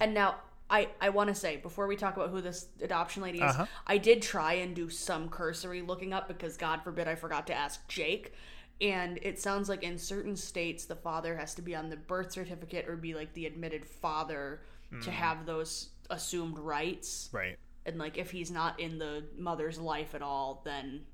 and 0.00 0.14
now 0.14 0.36
I 0.70 0.88
I 1.00 1.10
want 1.10 1.28
to 1.28 1.34
say 1.34 1.56
before 1.58 1.86
we 1.86 1.96
talk 1.96 2.16
about 2.16 2.30
who 2.30 2.40
this 2.40 2.66
adoption 2.82 3.22
lady 3.22 3.38
is, 3.38 3.50
Uh-huh. 3.50 3.66
I 3.86 3.98
did 3.98 4.22
try 4.22 4.54
and 4.54 4.74
do 4.74 4.88
some 4.90 5.28
cursory 5.28 5.82
looking 5.82 6.12
up 6.12 6.26
because 6.28 6.56
God 6.56 6.82
forbid 6.82 7.06
I 7.08 7.14
forgot 7.14 7.46
to 7.48 7.54
ask 7.54 7.86
Jake. 7.88 8.32
And 8.80 9.18
it 9.22 9.38
sounds 9.38 9.68
like 9.68 9.82
in 9.84 9.98
certain 9.98 10.34
states 10.36 10.84
the 10.86 10.96
father 10.96 11.36
has 11.36 11.54
to 11.54 11.62
be 11.62 11.76
on 11.76 11.90
the 11.90 11.96
birth 11.96 12.32
certificate 12.32 12.88
or 12.88 12.96
be 12.96 13.14
like 13.14 13.32
the 13.34 13.46
admitted 13.46 13.86
father 13.86 14.62
to 15.02 15.10
have 15.10 15.44
those 15.46 15.90
assumed 16.10 16.58
rights. 16.58 17.28
Right. 17.32 17.58
and 17.86 17.98
like 17.98 18.16
if 18.16 18.30
he's 18.30 18.50
not 18.50 18.78
in 18.80 18.98
the 18.98 19.24
mother's 19.36 19.78
life 19.78 20.14
at 20.14 20.22
all 20.22 20.62
then 20.64 21.04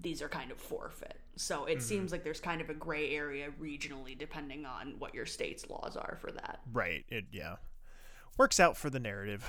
these 0.00 0.22
are 0.22 0.28
kind 0.28 0.50
of 0.50 0.58
forfeit 0.58 1.18
so 1.40 1.64
it 1.64 1.82
seems 1.82 2.12
like 2.12 2.22
there's 2.22 2.40
kind 2.40 2.60
of 2.60 2.68
a 2.70 2.74
gray 2.74 3.14
area 3.14 3.48
regionally 3.60 4.16
depending 4.18 4.66
on 4.66 4.94
what 4.98 5.14
your 5.14 5.24
state's 5.26 5.68
laws 5.70 5.96
are 5.96 6.18
for 6.20 6.30
that 6.32 6.60
Right. 6.72 7.04
It 7.08 7.24
yeah. 7.32 7.56
Works 8.38 8.60
out 8.60 8.76
for 8.76 8.90
the 8.90 9.00
narrative. 9.00 9.44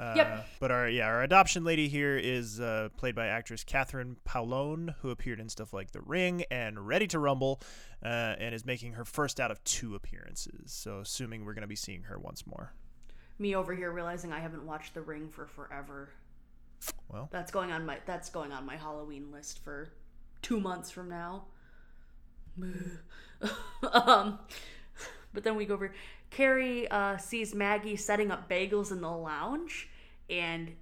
Uh, 0.00 0.14
Yep. 0.16 0.48
But 0.58 0.70
our 0.70 0.88
yeah 0.88 1.06
our 1.06 1.22
adoption 1.22 1.64
lady 1.64 1.86
here 1.88 2.16
is 2.16 2.58
uh, 2.60 2.88
played 2.96 3.14
by 3.14 3.26
actress 3.26 3.62
Catherine 3.62 4.16
Paolone, 4.26 4.94
who 5.00 5.10
appeared 5.10 5.38
in 5.38 5.48
stuff 5.48 5.72
like 5.72 5.92
The 5.92 6.00
Ring 6.00 6.44
and 6.50 6.86
Ready 6.88 7.06
to 7.08 7.18
Rumble, 7.18 7.60
uh, 8.02 8.34
and 8.38 8.54
is 8.54 8.64
making 8.64 8.94
her 8.94 9.04
first 9.04 9.38
out 9.38 9.50
of 9.50 9.62
two 9.64 9.94
appearances. 9.94 10.72
So 10.72 11.00
assuming 11.00 11.44
we're 11.44 11.54
gonna 11.54 11.66
be 11.66 11.76
seeing 11.76 12.04
her 12.04 12.18
once 12.18 12.46
more. 12.46 12.72
me 13.38 13.54
over 13.54 13.74
here 13.74 13.90
realizing 13.92 14.32
i 14.32 14.40
haven't 14.40 14.64
watched 14.64 14.94
the 14.94 15.02
ring 15.02 15.28
for 15.28 15.46
forever 15.46 16.08
Well. 17.08 17.28
that's 17.30 17.50
going 17.52 17.70
on 17.72 17.84
my 17.86 17.98
that's 18.06 18.30
going 18.30 18.52
on 18.52 18.64
my 18.66 18.76
halloween 18.76 19.30
list 19.32 19.58
for 19.64 19.92
two 20.42 20.60
months 20.60 20.90
from 20.90 21.08
now. 21.08 21.44
Um 23.82 24.38
but 25.32 25.42
then 25.42 25.56
we 25.56 25.64
go 25.64 25.74
over 25.74 25.92
kerry 26.30 26.88
uh, 26.88 27.16
sees 27.16 27.54
maggie 27.54 27.96
setting 27.96 28.30
up 28.30 28.48
bagels 28.48 28.92
in 28.92 29.00
the 29.00 29.10
lounge 29.10 29.88
and 30.30 30.72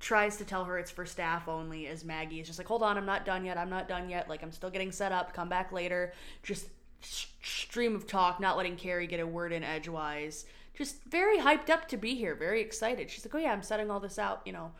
tries 0.00 0.36
to 0.36 0.44
tell 0.44 0.64
her 0.64 0.78
it's 0.78 0.90
for 0.90 1.06
staff 1.06 1.48
only 1.48 1.86
as 1.86 2.04
maggie 2.04 2.40
is 2.40 2.46
just 2.46 2.58
like 2.58 2.68
hold 2.68 2.82
on 2.82 2.98
i'm 2.98 3.06
not 3.06 3.24
done 3.24 3.44
yet 3.44 3.56
i'm 3.56 3.70
not 3.70 3.88
done 3.88 4.08
yet 4.08 4.28
like 4.28 4.42
i'm 4.42 4.52
still 4.52 4.70
getting 4.70 4.92
set 4.92 5.12
up 5.12 5.32
come 5.32 5.48
back 5.48 5.72
later. 5.72 6.12
Just 6.42 6.68
stream 7.00 7.96
of 7.96 8.06
talk 8.06 8.38
not 8.38 8.56
letting 8.56 8.76
kerry 8.76 9.06
get 9.06 9.18
a 9.20 9.26
word 9.26 9.52
in 9.52 9.64
edgewise. 9.64 10.44
Just 10.74 11.02
very 11.04 11.38
hyped 11.38 11.68
up 11.68 11.88
to 11.88 11.96
be 11.96 12.14
here 12.14 12.34
very 12.34 12.60
excited. 12.60 13.10
She's 13.10 13.24
like 13.24 13.34
oh 13.34 13.38
yeah 13.38 13.52
i'm 13.52 13.62
setting 13.62 13.90
all 13.90 14.00
this 14.00 14.18
out 14.18 14.42
you 14.44 14.52
know 14.52 14.72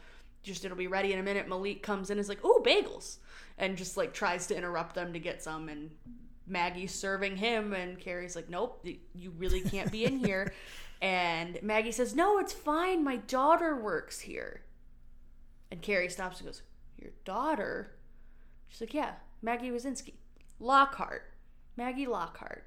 just 0.42 0.64
it'll 0.64 0.76
be 0.76 0.86
ready 0.86 1.12
in 1.12 1.18
a 1.18 1.22
minute. 1.22 1.48
Malik 1.48 1.82
comes 1.82 2.10
in 2.10 2.18
is 2.18 2.28
like 2.28 2.40
oh 2.44 2.62
bagels 2.64 3.16
and 3.58 3.76
just 3.76 3.96
like 3.96 4.12
tries 4.12 4.46
to 4.48 4.56
interrupt 4.56 4.94
them 4.94 5.12
to 5.12 5.18
get 5.18 5.42
some 5.42 5.68
and 5.68 5.90
Maggie's 6.46 6.92
serving 6.92 7.36
him, 7.36 7.72
and 7.72 7.98
Kerry's 7.98 8.36
like, 8.36 8.48
"Nope, 8.50 8.84
you 9.14 9.30
really 9.36 9.60
can't 9.60 9.90
be 9.90 10.04
in 10.04 10.18
here." 10.18 10.52
and 11.02 11.58
Maggie 11.62 11.92
says, 11.92 12.14
"No, 12.14 12.38
it's 12.38 12.52
fine. 12.52 13.04
My 13.04 13.16
daughter 13.16 13.76
works 13.76 14.20
here." 14.20 14.62
And 15.70 15.80
Carrie 15.80 16.08
stops 16.08 16.38
and 16.38 16.48
goes, 16.48 16.62
"Your 16.98 17.12
daughter?" 17.24 17.92
She's 18.68 18.80
like, 18.80 18.94
"Yeah, 18.94 19.12
Maggie 19.40 19.70
Wyczenski, 19.70 20.14
Lockhart, 20.58 21.32
Maggie 21.76 22.06
Lockhart." 22.06 22.66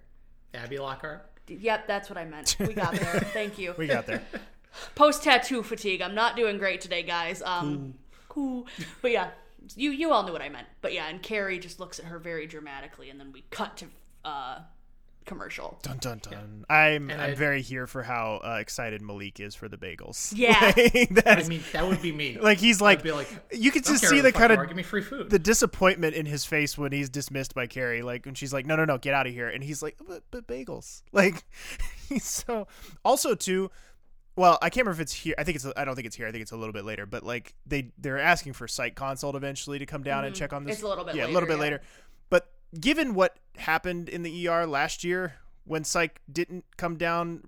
Abby 0.53 0.77
Lockhart. 0.77 1.29
Yep, 1.47 1.87
that's 1.87 2.09
what 2.09 2.17
I 2.17 2.25
meant. 2.25 2.55
We 2.59 2.73
got 2.73 2.93
there. 2.93 3.19
Thank 3.33 3.59
you. 3.59 3.75
We 3.77 3.87
got 3.87 4.05
there. 4.05 4.23
Post 4.95 5.23
tattoo 5.23 5.63
fatigue. 5.63 6.01
I'm 6.01 6.15
not 6.15 6.35
doing 6.35 6.57
great 6.57 6.81
today, 6.81 7.03
guys. 7.03 7.41
Um, 7.43 7.93
cool. 8.29 8.67
But 9.01 9.11
yeah, 9.11 9.29
you 9.75 9.91
you 9.91 10.11
all 10.11 10.23
knew 10.23 10.31
what 10.33 10.41
I 10.41 10.49
meant. 10.49 10.67
But 10.81 10.93
yeah, 10.93 11.07
and 11.07 11.21
Kerry 11.21 11.59
just 11.59 11.79
looks 11.79 11.99
at 11.99 12.05
her 12.05 12.19
very 12.19 12.47
dramatically, 12.47 13.09
and 13.09 13.19
then 13.19 13.31
we 13.31 13.43
cut 13.51 13.77
to 13.77 13.85
uh, 14.23 14.59
commercial. 15.25 15.79
Dun 15.81 15.97
dun 15.97 16.19
dun. 16.21 16.65
I'm 16.69 17.09
And 17.09 17.19
I'm 17.19 17.31
I- 17.31 17.35
very 17.35 17.61
here 17.63 17.87
for 17.87 18.03
how 18.03 18.41
uh, 18.43 18.57
excited 18.59 19.01
Malik 19.01 19.39
is 19.39 19.55
for 19.55 19.67
the 19.67 19.77
bagels. 19.77 20.31
Yeah. 20.37 20.73
Like, 20.75 21.27
I 21.27 21.43
mean, 21.47 21.63
that 21.73 21.87
would 21.87 22.01
be 22.01 22.11
me. 22.11 22.37
like 22.39 22.59
he's 22.59 22.79
like 22.79 23.01
be 23.01 23.11
like, 23.11 23.27
you 23.51 23.71
could 23.71 23.83
just 23.85 24.07
see 24.07 24.17
who 24.17 24.21
the 24.21 24.31
kind 24.31 24.51
of 24.51 24.67
give 24.67 24.77
me 24.77 24.83
free 24.83 25.01
food. 25.01 25.29
the 25.31 25.39
disappointment 25.39 26.13
in 26.15 26.25
his 26.27 26.45
face 26.45 26.77
when 26.77 26.91
he's 26.91 27.09
dismissed 27.09 27.55
by 27.55 27.65
Carrie. 27.67 28.03
Like 28.03 28.25
when 28.25 28.35
she's 28.35 28.53
like, 28.53 28.65
"No, 28.67 28.75
no, 28.75 28.85
no, 28.85 28.97
get 28.99 29.13
out 29.15 29.25
of 29.25 29.33
here," 29.33 29.47
and 29.47 29.63
he's 29.63 29.81
like, 29.81 29.95
"But, 30.07 30.23
but 30.29 30.45
bagels." 30.47 31.01
Like 31.11 31.43
he's 32.09 32.25
so. 32.25 32.67
Also, 33.03 33.33
too. 33.33 33.71
Well, 34.35 34.57
I 34.61 34.69
can't 34.69 34.85
remember 34.85 35.01
if 35.01 35.05
it's 35.05 35.13
here. 35.13 35.35
I 35.37 35.43
think 35.43 35.55
it's. 35.55 35.65
I 35.77 35.85
don't 35.85 35.95
think 35.95 36.07
it's 36.07 36.15
here. 36.15 36.27
I 36.27 36.31
think 36.31 36.41
it's 36.41 36.51
a 36.51 36.57
little 36.57 36.73
bit 36.73 36.83
later. 36.85 37.05
But 37.05 37.23
like 37.23 37.53
they 37.65 37.91
they're 37.97 38.19
asking 38.19 38.53
for 38.53 38.67
site 38.67 38.95
consult 38.95 39.35
eventually 39.35 39.79
to 39.79 39.85
come 39.85 40.03
down 40.03 40.25
and 40.25 40.35
check 40.35 40.51
on 40.53 40.63
this. 40.65 40.77
Mm-hmm. 40.77 40.79
It's 40.79 40.83
a 40.83 40.87
little 40.87 41.05
bit 41.05 41.15
Yeah, 41.15 41.27
a 41.27 41.29
little 41.29 41.47
bit 41.47 41.55
yeah. 41.55 41.61
later. 41.61 41.81
But 42.29 42.51
given 42.79 43.13
what 43.13 43.37
happened 43.57 44.09
in 44.09 44.23
the 44.23 44.47
ER 44.49 44.65
last 44.67 45.03
year 45.03 45.35
when 45.67 45.83
psych 45.83 46.19
didn't 46.31 46.63
come 46.77 46.95
down 46.97 47.41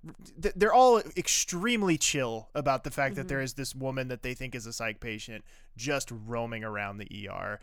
they're 0.55 0.73
all 0.73 0.99
extremely 1.15 1.97
chill 1.99 2.49
about 2.55 2.83
the 2.83 2.89
fact 2.89 3.11
Mm-hmm. 3.13 3.21
that 3.21 3.27
there 3.27 3.41
is 3.41 3.53
this 3.53 3.75
woman 3.75 4.07
that 4.07 4.23
they 4.23 4.33
think 4.33 4.55
is 4.55 4.65
a 4.65 4.73
psych 4.73 4.99
patient 4.99 5.43
just 5.75 6.09
roaming 6.25 6.63
around 6.63 6.97
the 6.97 7.29
ER 7.29 7.59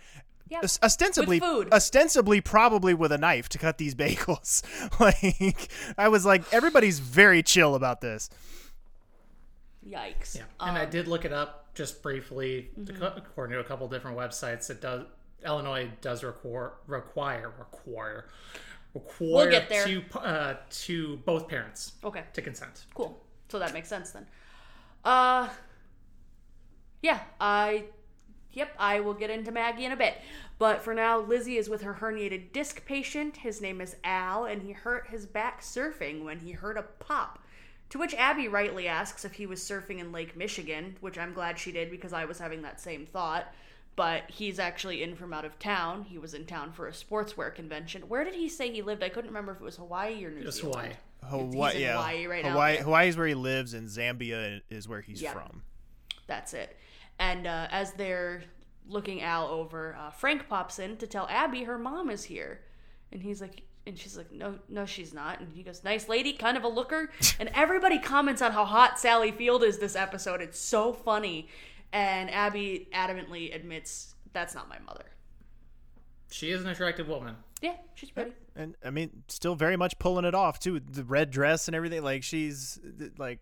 Yep. 0.51 0.65
Ostensibly 0.83 1.41
With 1.41 1.49
food. 1.49 1.73
ostensibly 1.73 2.41
probably 2.43 2.93
with 2.95 3.11
a 3.13 3.19
knife 3.19 3.49
to 3.49 3.59
cut 3.59 3.79
these 3.79 3.95
bagels 4.05 4.63
like 5.01 5.71
i 5.99 6.07
was 6.09 6.25
like 6.27 6.45
everybody's 6.53 6.99
very 7.01 7.43
chill 7.43 7.75
about 7.75 8.01
this 8.03 8.29
Yikes. 9.89 10.37
Yeah, 10.37 10.43
and 10.61 10.79
I 10.79 10.85
Um, 10.85 10.91
did 10.91 11.09
look 11.09 11.25
it 11.25 11.33
up 11.33 11.75
just 11.75 12.03
briefly. 12.03 12.71
Mm-hmm. 12.79 13.01
to- 13.01 13.17
According 13.17 13.55
to 13.55 13.61
a 13.61 13.65
couple 13.65 13.87
different 13.89 14.17
websites, 14.17 14.71
it 14.71 14.81
does 14.81 15.05
Illinois 15.45 15.91
does 16.01 16.25
require 16.25 16.73
require 16.87 17.53
require 17.59 18.29
require 18.95 19.51
get 19.51 19.69
there. 19.69 19.85
to 19.85 20.03
uh, 20.19 20.57
to 20.71 21.17
both 21.19 21.49
parents 21.49 21.93
Okay. 22.03 22.23
to 22.33 22.41
consent. 22.43 22.87
Cool. 22.95 23.21
So 23.49 23.59
that 23.59 23.73
makes 23.75 23.89
sense 23.89 24.11
then. 24.13 24.27
Uh 25.05 25.49
Yeah, 27.03 27.21
I 27.41 27.85
Yep, 28.53 28.71
I 28.79 29.01
will 29.01 29.15
get 29.15 29.31
into 29.31 29.51
Maggie 29.51 29.85
in 29.85 29.91
a 29.91 29.97
bit. 29.97 30.15
But 30.61 30.81
for 30.81 30.95
now, 30.95 31.19
Lizzie 31.19 31.57
is 31.59 31.69
with 31.69 31.83
her 31.83 31.95
herniated 31.95 32.53
disc 32.53 32.87
patient. 32.87 33.39
His 33.39 33.61
name 33.61 33.81
is 33.81 33.97
Al, 34.05 34.45
and 34.45 34.63
he 34.63 34.71
hurt 34.71 35.09
his 35.09 35.27
back 35.27 35.61
surfing 35.61 36.23
when 36.25 36.39
he 36.39 36.53
heard 36.53 36.77
a 36.79 36.83
pop. 36.83 37.41
To 37.95 38.01
which 38.01 38.15
Abby 38.15 38.49
rightly 38.49 38.89
asks 38.89 39.25
if 39.25 39.35
he 39.35 39.47
was 39.47 39.61
surfing 39.61 40.01
in 40.01 40.11
Lake 40.11 40.37
Michigan, 40.37 40.97
which 41.01 41.17
I'm 41.17 41.33
glad 41.33 41.61
she 41.61 41.71
did 41.71 41.93
because 41.93 42.13
I 42.13 42.25
was 42.25 42.41
having 42.41 42.63
that 42.63 42.81
same 42.81 43.07
thought. 43.07 43.55
But 43.95 44.29
he's 44.29 44.59
actually 44.59 45.05
in 45.05 45.15
from 45.15 45.33
out 45.33 45.45
of 45.45 45.61
town. 45.61 46.03
He 46.03 46.19
was 46.19 46.35
in 46.35 46.45
town 46.45 46.73
for 46.73 46.89
a 46.89 46.91
sportswear 46.91 47.55
convention. 47.55 48.09
Where 48.09 48.25
did 48.25 48.35
he 48.35 48.49
say 48.49 48.73
he 48.73 48.83
lived? 48.83 49.05
I 49.05 49.11
couldn't 49.11 49.31
remember 49.31 49.53
if 49.53 49.61
it 49.61 49.63
was 49.65 49.77
Hawaii 49.77 50.25
or 50.25 50.31
New 50.33 50.41
It 50.41 50.47
was 50.47 50.57
Zealand. 50.57 50.97
Hawaii. 51.23 51.53
Hawaii, 51.53 51.81
yeah. 51.81 51.93
Hawaii 51.93 52.27
right 52.27 52.45
Hawaii, 52.45 52.75
yeah. 52.75 52.83
Hawaii 52.83 53.09
is 53.11 53.17
where 53.17 53.29
he 53.29 53.35
lives, 53.35 53.75
and 53.75 53.89
Zambia 53.89 54.61
is 54.71 54.89
where 54.89 55.01
he's 55.01 55.23
Yeah. 55.23 55.33
from. 55.33 55.63
That's 56.27 56.53
it. 56.53 56.77
And 57.21 57.47
uh, 57.47 57.69
as 57.71 57.93
they're 57.93 58.43
looking 58.89 59.23
Al 59.23 59.47
over, 59.47 59.95
uh, 59.97 60.11
Frank 60.11 60.49
pops 60.49 60.81
in 60.81 60.97
to 60.97 61.07
tell 61.07 61.29
Abby 61.29 61.63
her 61.63 61.79
mom 61.79 62.11
is 62.11 62.25
here, 62.25 62.63
and 63.13 63.23
he's 63.23 63.41
like, 63.41 63.63
and 63.87 63.99
she's 63.99 64.17
like, 64.17 64.33
no, 64.33 64.59
no, 64.69 64.87
she's 64.87 65.13
not. 65.13 65.41
And 65.41 65.53
he 65.55 65.63
goes, 65.63 65.85
nice 65.85 66.09
lady, 66.09 66.33
kind 66.33 66.57
of 66.57 66.65
a 66.65 66.69
looker. 66.69 67.11
and 67.39 67.51
everybody 67.55 67.99
comments 67.99 68.41
on 68.41 68.53
how 68.53 68.65
hot 68.65 68.99
Sally 68.99 69.31
Field 69.31 69.63
is 69.63 69.79
this 69.79 69.95
episode. 69.95 70.41
It's 70.41 70.59
so 70.59 70.93
funny. 70.93 71.49
And 71.93 72.31
Abby 72.31 72.89
adamantly 72.93 73.55
admits 73.55 74.15
that's 74.33 74.55
not 74.55 74.69
my 74.69 74.79
mother. 74.81 75.05
She 76.31 76.51
is 76.51 76.63
an 76.63 76.69
attractive 76.69 77.09
woman. 77.09 77.37
Yeah, 77.61 77.77
she's 77.95 78.11
pretty. 78.11 78.33
And 78.57 78.75
I 78.85 78.91
mean, 78.91 79.23
still 79.29 79.55
very 79.55 79.77
much 79.77 79.99
pulling 79.99 80.25
it 80.25 80.35
off 80.35 80.59
too. 80.59 80.81
The 80.81 81.05
red 81.05 81.31
dress 81.31 81.69
and 81.69 81.75
everything. 81.77 82.03
Like 82.03 82.25
she's 82.25 82.81
like, 83.19 83.39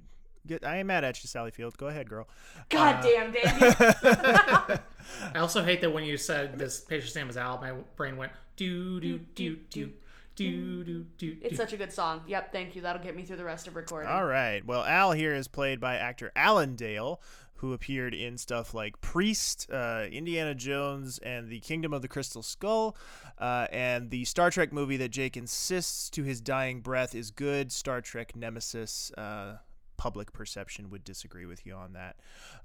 get, 0.46 0.64
I 0.64 0.78
ain't 0.78 0.86
mad 0.86 1.02
at 1.02 1.22
you, 1.22 1.28
Sally 1.28 1.50
Field. 1.52 1.78
Go 1.78 1.86
ahead, 1.86 2.08
girl. 2.10 2.28
God 2.68 2.96
uh, 2.96 3.02
damn, 3.02 3.32
Danny. 3.32 3.74
I 5.34 5.38
also 5.38 5.62
hate 5.62 5.80
that 5.80 5.90
when 5.90 6.04
you 6.04 6.16
said 6.18 6.58
this 6.58 6.80
patient's 6.80 7.14
name 7.14 7.28
was 7.28 7.36
Al, 7.36 7.58
my 7.58 7.72
brain 7.96 8.16
went 8.16 8.32
do 8.56 9.00
do 9.00 9.18
do 9.34 9.56
do 9.70 9.92
do 10.34 10.84
do 10.84 11.04
do. 11.18 11.36
it's 11.42 11.56
such 11.56 11.72
a 11.72 11.76
good 11.76 11.92
song. 11.92 12.22
Yep, 12.26 12.52
thank 12.52 12.74
you. 12.74 12.82
That'll 12.82 13.02
get 13.02 13.16
me 13.16 13.22
through 13.24 13.36
the 13.36 13.44
rest 13.44 13.66
of 13.66 13.76
recording. 13.76 14.10
All 14.10 14.24
right. 14.24 14.64
Well, 14.64 14.84
Al 14.84 15.12
here 15.12 15.34
is 15.34 15.48
played 15.48 15.80
by 15.80 15.96
actor 15.96 16.32
Alan 16.34 16.76
Dale, 16.76 17.20
who 17.56 17.72
appeared 17.72 18.12
in 18.12 18.36
stuff 18.38 18.74
like 18.74 19.00
Priest, 19.00 19.68
uh, 19.72 20.06
Indiana 20.10 20.54
Jones, 20.54 21.18
and 21.18 21.48
The 21.48 21.60
Kingdom 21.60 21.92
of 21.92 22.02
the 22.02 22.08
Crystal 22.08 22.42
Skull, 22.42 22.96
uh, 23.38 23.68
and 23.70 24.10
the 24.10 24.24
Star 24.24 24.50
Trek 24.50 24.72
movie 24.72 24.96
that 24.96 25.10
Jake 25.10 25.36
insists 25.36 26.10
to 26.10 26.24
his 26.24 26.40
dying 26.40 26.80
breath 26.80 27.14
is 27.14 27.30
good, 27.30 27.70
Star 27.70 28.00
Trek 28.00 28.34
Nemesis. 28.34 29.12
Uh, 29.16 29.58
public 29.96 30.32
perception 30.32 30.90
would 30.90 31.04
disagree 31.04 31.46
with 31.46 31.64
you 31.66 31.74
on 31.74 31.92
that. 31.92 32.16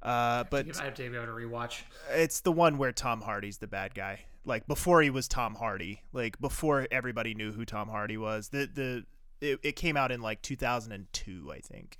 Uh, 0.01 0.43
but 0.49 0.65
I 0.79 0.85
have 0.85 0.93
to 0.95 1.09
be 1.09 1.15
able 1.15 1.25
to 1.27 1.31
rewatch. 1.31 1.81
it's 2.11 2.41
the 2.41 2.51
one 2.51 2.77
where 2.77 2.91
Tom 2.91 3.21
Hardy's 3.21 3.57
the 3.57 3.67
bad 3.67 3.93
guy. 3.93 4.21
Like 4.45 4.65
before 4.67 5.01
he 5.01 5.09
was 5.09 5.27
Tom 5.27 5.55
Hardy, 5.55 6.01
like 6.13 6.39
before 6.39 6.87
everybody 6.91 7.33
knew 7.33 7.51
who 7.51 7.65
Tom 7.65 7.89
Hardy 7.89 8.17
was. 8.17 8.49
The 8.49 8.69
the 8.73 9.05
it, 9.39 9.59
it 9.61 9.75
came 9.75 9.97
out 9.97 10.11
in 10.11 10.21
like 10.21 10.41
2002, 10.41 11.51
I 11.51 11.59
think. 11.59 11.97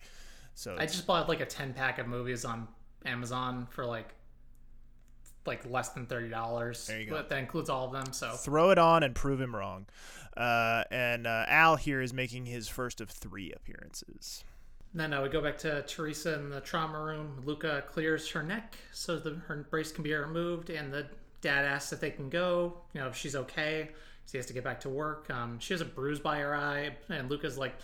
So 0.56 0.76
I 0.80 0.86
just 0.86 1.06
bought 1.06 1.30
like 1.30 1.42
a 1.42 1.46
ten 1.46 1.74
pack 1.74 2.00
of 2.00 2.08
movies 2.08 2.46
on 2.46 2.68
Amazon 3.06 3.68
for 3.70 3.86
like 3.86 4.16
like 5.46 5.70
less 5.70 5.90
than 5.90 6.06
thirty 6.06 6.30
dollars. 6.30 6.88
There 6.88 7.00
you 7.00 7.08
go. 7.08 7.18
But 7.18 7.30
that 7.30 7.40
includes 7.40 7.70
all 7.70 7.86
of 7.86 7.92
them. 7.92 8.12
So 8.14 8.32
throw 8.32 8.72
it 8.72 8.78
on 8.78 9.04
and 9.04 9.14
prove 9.14 9.40
him 9.40 9.56
wrong. 9.56 9.86
Uh, 10.36 10.84
and 10.92 11.26
uh, 11.28 11.46
Al 11.48 11.76
here 11.76 12.02
is 12.02 12.14
making 12.14 12.46
his 12.46 12.68
first 12.68 13.02
of 13.02 13.10
three 13.10 13.52
appearances. 13.52 14.44
Then 14.94 15.14
uh, 15.14 15.22
we 15.22 15.30
go 15.30 15.42
back 15.42 15.58
to 15.60 15.82
Teresa 15.84 16.36
in 16.36 16.50
the 16.50 16.62
trauma 16.62 17.00
room. 17.00 17.42
Luca 17.46 17.84
clears 17.88 18.30
her 18.32 18.42
neck 18.42 18.76
so 18.92 19.18
that 19.18 19.36
her 19.48 19.68
brace 19.70 19.92
can 19.92 20.04
be 20.04 20.14
removed, 20.14 20.70
and 20.70 20.94
the 20.94 21.08
dad 21.42 21.66
asks 21.66 21.94
if 21.94 22.00
they 22.00 22.12
can 22.12 22.30
go. 22.30 22.82
You 22.94 23.02
know 23.02 23.08
if 23.08 23.16
she's 23.16 23.36
okay. 23.36 23.90
She 24.30 24.38
has 24.38 24.46
to 24.48 24.54
get 24.54 24.64
back 24.64 24.82
to 24.82 24.90
work. 24.90 25.30
Um, 25.30 25.60
she 25.60 25.74
has 25.74 25.82
a 25.82 25.86
bruise 25.86 26.20
by 26.20 26.40
her 26.40 26.56
eye, 26.56 26.96
and 27.10 27.30
Luca's 27.30 27.58
like, 27.58 27.76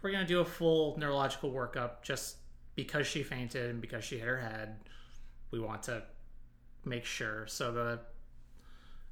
"We're 0.00 0.12
gonna 0.12 0.26
do 0.26 0.40
a 0.40 0.44
full 0.44 0.96
neurological 0.98 1.50
workup 1.52 2.02
just 2.02 2.36
because 2.74 3.06
she 3.06 3.22
fainted 3.22 3.70
and 3.70 3.80
because 3.80 4.04
she 4.04 4.18
hit 4.18 4.26
her 4.26 4.40
head. 4.40 4.76
We 5.50 5.60
want 5.60 5.82
to 5.84 6.04
make 6.84 7.04
sure." 7.04 7.46
So 7.46 7.72
the 7.72 8.00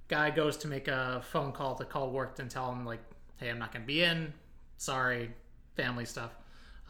guy 0.09 0.31
goes 0.31 0.57
to 0.59 0.69
make 0.69 0.89
a 0.89 1.23
phone 1.31 1.53
call 1.53 1.75
to 1.77 1.85
call 1.85 2.11
work 2.11 2.39
and 2.39 2.51
tell 2.51 2.71
him 2.73 2.85
like, 2.85 3.01
"Hey, 3.37 3.51
I'm 3.51 3.59
not 3.59 3.73
gonna 3.73 3.85
be 3.85 4.03
in. 4.03 4.33
Sorry, 4.77 5.33
family 5.75 6.05
stuff." 6.05 6.33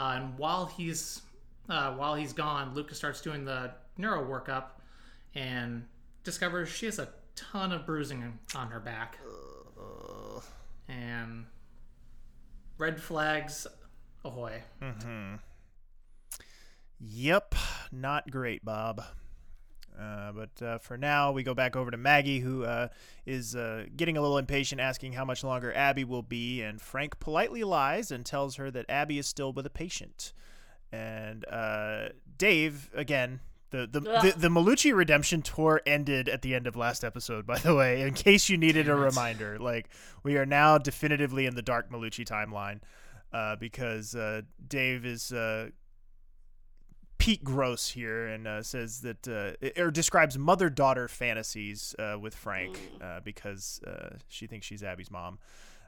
Uh, 0.01 0.15
and 0.17 0.39
while 0.39 0.65
he's 0.65 1.21
uh, 1.69 1.93
while 1.93 2.15
he's 2.15 2.33
gone, 2.33 2.75
Lucas 2.75 2.97
starts 2.97 3.21
doing 3.21 3.45
the 3.45 3.71
neuro 3.99 4.25
workup 4.25 4.81
and 5.35 5.85
discovers 6.25 6.71
she 6.71 6.87
has 6.87 6.99
a 6.99 7.09
ton 7.37 7.71
of 7.71 7.85
bruising 7.85 8.39
on 8.57 8.69
her 8.69 8.81
back. 8.81 9.19
And 10.89 11.45
red 12.79 12.99
flags, 13.01 13.67
ahoy! 14.25 14.63
Yep, 16.99 17.55
not 17.93 18.31
great, 18.31 18.65
Bob. 18.65 19.03
Uh, 20.01 20.33
but 20.33 20.63
uh, 20.65 20.79
for 20.79 20.97
now, 20.97 21.31
we 21.31 21.43
go 21.43 21.53
back 21.53 21.77
over 21.77 21.91
to 21.91 21.97
Maggie, 21.97 22.41
who 22.41 22.65
uh, 22.65 22.89
is 23.27 23.55
uh, 23.55 23.85
getting 23.97 24.17
a 24.17 24.21
little 24.21 24.39
impatient, 24.39 24.81
asking 24.81 25.13
how 25.13 25.25
much 25.25 25.45
longer 25.45 25.75
Abby 25.75 26.05
will 26.05 26.23
be. 26.23 26.63
And 26.63 26.81
Frank 26.81 27.21
politely 27.21 27.65
lies 27.65 28.11
and 28.11 28.25
tells 28.25 28.57
her 28.57 28.71
that 28.71 28.87
Abby 28.89 29.19
is 29.19 29.27
still 29.27 29.53
with 29.53 29.67
a 29.67 29.71
patient. 29.71 30.33
And 30.91 31.45
uh, 31.49 32.09
Dave, 32.39 32.91
again, 32.95 33.41
the 33.71 33.87
the, 33.87 34.01
the 34.01 34.35
the 34.37 34.49
Malucci 34.49 34.95
redemption 34.95 35.43
tour 35.43 35.81
ended 35.87 36.29
at 36.29 36.43
the 36.43 36.55
end 36.55 36.67
of 36.67 36.77
last 36.77 37.05
episode. 37.05 37.47
By 37.47 37.59
the 37.59 37.75
way, 37.75 38.03
in 38.03 38.15
case 38.15 38.49
you 38.49 38.57
needed 38.57 38.89
a 38.89 38.95
reminder, 38.97 39.59
like 39.59 39.89
we 40.23 40.37
are 40.37 40.47
now 40.47 40.79
definitively 40.79 41.47
in 41.47 41.55
the 41.55 41.63
dark 41.63 41.91
Malucci 41.91 42.27
timeline 42.27 42.81
uh, 43.33 43.57
because 43.57 44.15
uh, 44.15 44.43
Dave 44.67 45.05
is 45.05 45.33
uh, 45.33 45.69
Pete 47.21 47.45
Gross 47.45 47.89
here 47.89 48.27
and 48.27 48.47
uh, 48.47 48.63
says 48.63 49.03
that 49.03 49.29
uh, 49.29 49.81
or 49.81 49.91
describes 49.91 50.39
mother 50.39 50.71
daughter 50.71 51.07
fantasies 51.07 51.95
uh, 51.99 52.19
with 52.19 52.35
Frank 52.35 52.79
uh, 53.01 53.21
because 53.21 53.81
uh, 53.87 54.17
she 54.29 54.47
thinks 54.47 54.67
she's 54.67 54.83
Abby's 54.83 55.11
mom, 55.11 55.39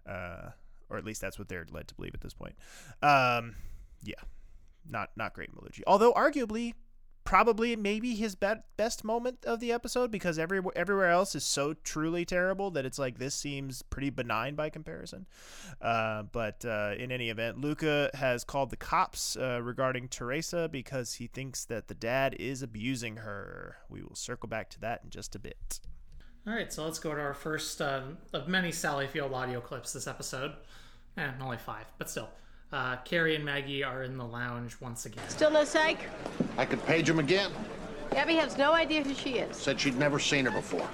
uh, 0.07 0.51
or 0.90 0.99
at 0.99 1.05
least 1.05 1.21
that's 1.21 1.38
what 1.38 1.49
they're 1.49 1.66
led 1.73 1.88
to 1.88 1.95
believe 1.95 2.14
at 2.14 2.21
this 2.21 2.35
point. 2.35 2.55
Um, 3.03 3.57
yeah, 4.03 4.14
not 4.88 5.11
not 5.16 5.33
great 5.33 5.51
Malucci. 5.55 5.81
Although 5.87 6.12
arguably, 6.12 6.75
probably 7.25 7.77
maybe 7.77 8.15
his 8.15 8.35
be- 8.35 8.55
best 8.77 9.05
moment 9.05 9.45
of 9.45 9.61
the 9.61 9.73
episode 9.73 10.11
because 10.11 10.39
every 10.39 10.61
everywhere 10.75 11.11
else 11.11 11.35
is 11.35 11.45
so 11.45 11.75
truly 11.85 12.25
terrible 12.25 12.71
that 12.71 12.85
it's 12.85 12.99
like 12.99 13.19
this 13.19 13.35
seems 13.35 13.83
pretty 13.83 14.11
benign 14.11 14.55
by 14.55 14.71
comparison. 14.71 15.27
Uh, 15.81 16.25
but 16.25 16.65
uh, 16.65 16.95
in 16.99 17.13
any 17.13 17.31
event, 17.31 17.61
Luca 17.61 18.11
has 18.15 18.45
called 18.45 18.71
the 18.71 18.77
cops 18.77 19.37
uh, 19.37 19.61
regarding 19.63 20.09
Teresa 20.09 20.69
because 20.71 21.15
he 21.15 21.27
thinks 21.27 21.65
that 21.67 21.89
the 21.89 21.95
dad 21.95 22.35
is 22.39 22.63
abusing 22.63 23.17
her. 23.17 23.77
We 23.89 24.03
will 24.03 24.17
circle 24.17 24.49
back 24.49 24.71
to 24.71 24.81
that 24.81 25.03
in 25.05 25.11
just 25.11 25.35
a 25.35 25.39
bit. 25.39 25.81
All 26.47 26.53
right, 26.53 26.73
so 26.73 26.85
let's 26.85 26.99
go 26.99 27.15
to 27.15 27.21
our 27.21 27.35
first 27.35 27.81
uh, 27.81 28.03
of 28.33 28.49
many 28.49 28.73
Sally 28.73 29.07
Field 29.07 29.33
audio 29.33 29.61
clips 29.61 29.93
this 29.93 30.09
episode. 30.09 30.53
Eh, 31.17 31.31
only 31.41 31.59
five, 31.59 31.87
but 31.99 32.11
still. 32.11 32.31
Uh, 32.73 32.97
Kerry 33.05 33.37
and 33.37 33.45
Maggie 33.45 33.85
are 33.85 34.03
in 34.03 34.17
the 34.17 34.25
lounge 34.25 34.77
once 34.81 35.05
again. 35.05 35.29
Still 35.29 35.51
no 35.51 35.63
psych? 35.63 35.99
I 36.57 36.65
could 36.65 36.85
page 36.87 37.09
him 37.09 37.19
again. 37.19 37.51
Abby 38.17 38.35
has 38.37 38.57
no 38.57 38.73
idea 38.73 39.03
who 39.03 39.13
she 39.13 39.33
is. 39.33 39.57
Said 39.57 39.79
she'd 39.79 39.99
never 39.99 40.19
seen 40.19 40.47
her 40.47 40.51
before. 40.51 40.89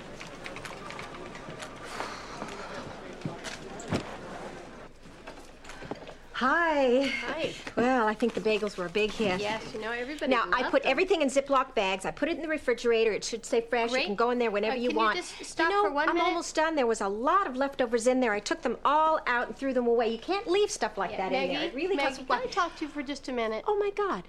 Hi. 6.38 7.12
Hi. 7.26 7.52
Well, 7.74 8.06
I 8.06 8.14
think 8.14 8.32
the 8.32 8.40
bagels 8.40 8.76
were 8.76 8.86
a 8.86 8.88
big 8.90 9.10
hit. 9.10 9.40
Yes, 9.40 9.60
you 9.74 9.80
know 9.80 9.90
everybody. 9.90 10.30
Now, 10.30 10.44
I 10.52 10.70
put 10.70 10.84
them. 10.84 10.92
everything 10.92 11.20
in 11.20 11.26
Ziploc 11.28 11.74
bags. 11.74 12.04
I 12.04 12.12
put 12.12 12.28
it 12.28 12.36
in 12.36 12.42
the 12.42 12.48
refrigerator. 12.48 13.10
It 13.10 13.24
should 13.24 13.44
stay 13.44 13.60
fresh. 13.60 13.90
Great. 13.90 14.02
You 14.02 14.06
can 14.06 14.14
go 14.14 14.30
in 14.30 14.38
there 14.38 14.52
whenever 14.52 14.76
Uh, 14.76 14.78
you 14.78 14.90
can 14.90 14.96
you 14.98 15.02
want. 15.04 15.16
just 15.16 15.44
stop 15.44 15.68
know, 15.68 15.82
for 15.82 15.90
one 15.90 16.08
I'm 16.08 16.14
minute? 16.14 16.28
almost 16.28 16.54
done. 16.54 16.76
There 16.76 16.86
was 16.86 17.00
a 17.00 17.08
lot 17.08 17.48
of 17.48 17.56
leftovers 17.56 18.06
in 18.06 18.20
there. 18.20 18.32
I 18.34 18.38
took 18.38 18.62
them 18.62 18.76
all 18.84 19.18
out 19.26 19.48
and 19.48 19.56
threw 19.56 19.72
them 19.74 19.88
away. 19.88 20.10
You 20.10 20.18
can't 20.18 20.46
leave 20.46 20.70
stuff 20.70 20.96
like 20.96 21.16
that 21.16 21.32
Maggie, 21.32 21.54
in 21.54 21.54
there. 21.54 21.68
It 21.70 21.74
really 21.74 21.96
Maggie, 21.96 22.08
doesn't 22.08 22.28
can 22.28 22.40
I 22.42 22.46
talk 22.46 22.76
to 22.76 22.84
you 22.84 22.90
for 22.92 23.02
just 23.02 23.26
a 23.28 23.32
minute? 23.32 23.64
Oh 23.66 23.76
my 23.76 23.90
God. 23.90 24.22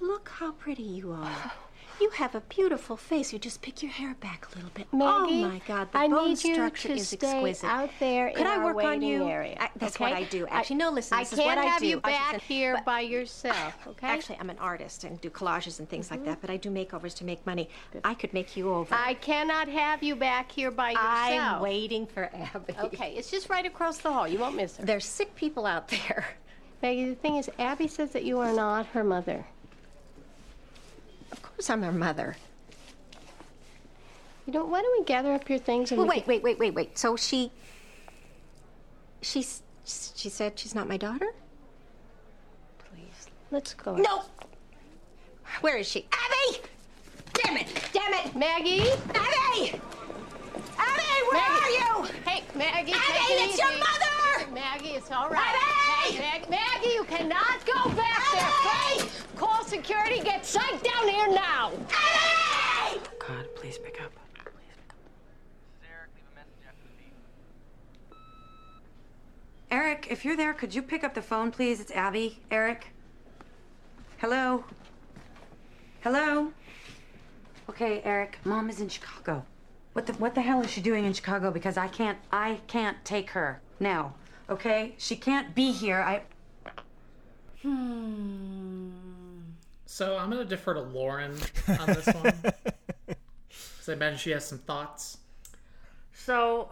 Look 0.00 0.28
how 0.30 0.50
pretty 0.50 0.82
you 0.82 1.12
are. 1.12 1.52
You 1.98 2.10
have 2.10 2.34
a 2.34 2.40
beautiful 2.42 2.96
face. 2.96 3.32
You 3.32 3.38
just 3.38 3.62
pick 3.62 3.82
your 3.82 3.90
hair 3.90 4.14
back 4.20 4.46
a 4.52 4.54
little 4.56 4.70
bit. 4.74 4.86
Maggie, 4.92 5.44
oh 5.44 5.48
my 5.48 5.60
God, 5.66 5.90
the 5.92 5.98
I 5.98 6.08
bone 6.08 6.28
need 6.28 6.44
you 6.44 6.54
structure 6.54 6.88
to 6.88 6.94
is 6.94 7.08
stay 7.08 7.16
exquisite. 7.16 7.66
out 7.66 7.88
there 7.98 8.32
Could 8.32 8.46
I 8.46 8.62
work 8.62 8.84
on 8.84 9.00
you? 9.00 9.26
area. 9.26 9.56
I- 9.58 9.70
that's 9.76 9.96
okay? 9.96 10.04
what 10.04 10.12
I 10.12 10.24
do. 10.24 10.46
I- 10.46 10.50
Actually, 10.58 10.76
no. 10.76 10.90
Listen, 10.90 11.16
I 11.18 11.22
this 11.22 11.32
is 11.32 11.38
what 11.38 11.48
I 11.56 11.62
can't 11.62 11.68
have 11.68 11.82
you 11.82 12.00
back 12.00 12.32
say- 12.34 12.38
here 12.46 12.74
but- 12.74 12.84
by 12.84 13.00
yourself. 13.00 13.74
Okay. 13.86 14.06
Actually, 14.08 14.36
I'm 14.40 14.50
an 14.50 14.58
artist 14.58 15.04
and 15.04 15.18
do 15.22 15.30
collages 15.30 15.78
and 15.78 15.88
things 15.88 16.10
like 16.10 16.22
that. 16.26 16.32
Mm-hmm. 16.32 16.40
But 16.42 16.50
I 16.50 16.56
do 16.58 16.70
makeovers 16.70 17.14
to 17.16 17.24
make 17.24 17.44
money. 17.46 17.70
I 18.04 18.12
could 18.14 18.34
make 18.34 18.56
you 18.56 18.70
over. 18.72 18.94
I 18.94 19.14
cannot 19.14 19.68
have 19.68 20.02
you 20.02 20.16
back 20.16 20.52
here 20.52 20.70
by 20.70 20.90
yourself. 20.90 21.56
I'm 21.56 21.60
waiting 21.62 22.06
for 22.06 22.24
Abby. 22.34 22.74
Okay, 22.78 23.14
it's 23.16 23.30
just 23.30 23.48
right 23.48 23.64
across 23.64 23.98
the 23.98 24.12
hall. 24.12 24.28
You 24.28 24.38
won't 24.38 24.54
miss 24.56 24.76
her. 24.76 24.84
There's 24.84 25.06
sick 25.06 25.34
people 25.34 25.64
out 25.64 25.88
there. 25.88 26.26
Maggie, 26.82 27.08
the 27.08 27.14
thing 27.14 27.36
is, 27.36 27.48
Abby 27.58 27.88
says 27.88 28.10
that 28.10 28.24
you 28.24 28.38
are 28.38 28.52
not 28.52 28.84
her 28.88 29.02
mother. 29.02 29.46
Course, 31.56 31.70
I'm 31.70 31.82
her 31.82 31.92
mother. 31.92 32.36
You 34.46 34.52
know, 34.52 34.66
why 34.66 34.82
don't 34.82 35.00
we 35.00 35.04
gather 35.04 35.32
up 35.32 35.48
your 35.48 35.58
things 35.58 35.90
and 35.90 35.98
Well, 35.98 36.06
we 36.06 36.16
wait, 36.16 36.26
wait, 36.26 36.42
wait, 36.42 36.58
wait, 36.58 36.74
wait. 36.74 36.98
So 36.98 37.16
she. 37.16 37.50
She's. 39.22 39.62
She 39.84 40.28
said 40.28 40.58
she's 40.58 40.74
not 40.74 40.86
my 40.86 40.98
daughter? 40.98 41.32
Please, 42.78 43.28
let's 43.50 43.72
go. 43.72 43.96
No! 43.96 44.22
Where 45.62 45.78
is 45.78 45.88
she? 45.88 46.06
Abby! 46.12 46.58
Damn 47.32 47.56
it! 47.56 47.68
Damn 47.92 48.12
it! 48.12 48.36
Maggie. 48.36 48.90
Abby! 49.14 49.80
Abby, 50.76 51.02
where 51.30 51.42
are 51.42 51.70
you? 51.70 52.08
Hey, 52.26 52.42
Maggie. 52.54 52.92
Abby, 52.92 53.32
it 53.32 53.48
it's 53.48 53.58
your 53.58 53.70
easy. 53.70 53.80
Mother! 54.38 54.50
Maggie, 54.52 54.90
it's 54.90 55.10
all 55.10 55.28
right. 55.28 55.54
Abby! 56.04 56.16
Hey, 56.16 56.20
Mag- 56.20 56.50
Maggie, 56.50 56.94
you 56.94 57.04
cannot 57.04 57.64
go 57.66 57.90
back 57.90 58.20
Abby! 58.32 59.00
there. 59.02 59.08
Hey, 59.08 59.22
call 59.36 59.64
security. 59.64 60.20
Get 60.20 60.42
psyched 60.42 60.82
down 60.82 61.08
here 61.08 61.28
now. 61.28 61.72
Abby! 61.90 63.00
Oh, 63.00 63.00
God, 63.18 63.46
please 63.54 63.78
pick 63.78 64.00
up. 64.02 64.12
Eric, 69.68 70.06
if 70.10 70.24
you're 70.24 70.36
there, 70.36 70.54
could 70.54 70.72
you 70.74 70.80
pick 70.80 71.02
up 71.02 71.12
the 71.12 71.20
phone, 71.20 71.50
please? 71.50 71.80
It's 71.80 71.90
Abby. 71.90 72.38
Eric? 72.52 72.86
Hello? 74.18 74.64
Hello? 76.02 76.52
Okay, 77.68 78.00
Eric, 78.04 78.38
Mom 78.44 78.70
is 78.70 78.80
in 78.80 78.88
Chicago. 78.88 79.44
What 79.92 80.06
the 80.06 80.12
what 80.14 80.34
the 80.34 80.40
hell 80.40 80.62
is 80.62 80.70
she 80.70 80.80
doing 80.80 81.04
in 81.04 81.12
Chicago? 81.12 81.50
Because 81.50 81.76
I 81.76 81.88
can't 81.88 82.18
I 82.30 82.60
can't 82.68 82.96
take 83.04 83.30
her 83.30 83.60
now. 83.80 84.14
Okay? 84.48 84.94
She 84.98 85.16
can't 85.16 85.54
be 85.54 85.72
here. 85.72 86.00
I 86.00 86.22
hmm. 87.62 88.90
So 89.86 90.18
I'm 90.18 90.30
going 90.30 90.42
to 90.42 90.48
defer 90.48 90.74
to 90.74 90.80
Lauren 90.80 91.36
on 91.68 91.86
this 91.86 92.06
one. 92.06 92.32
Because 93.86 93.88
I 93.88 93.92
imagine 93.92 94.18
she 94.18 94.30
has 94.32 94.44
some 94.44 94.58
thoughts. 94.58 95.18
So, 96.12 96.70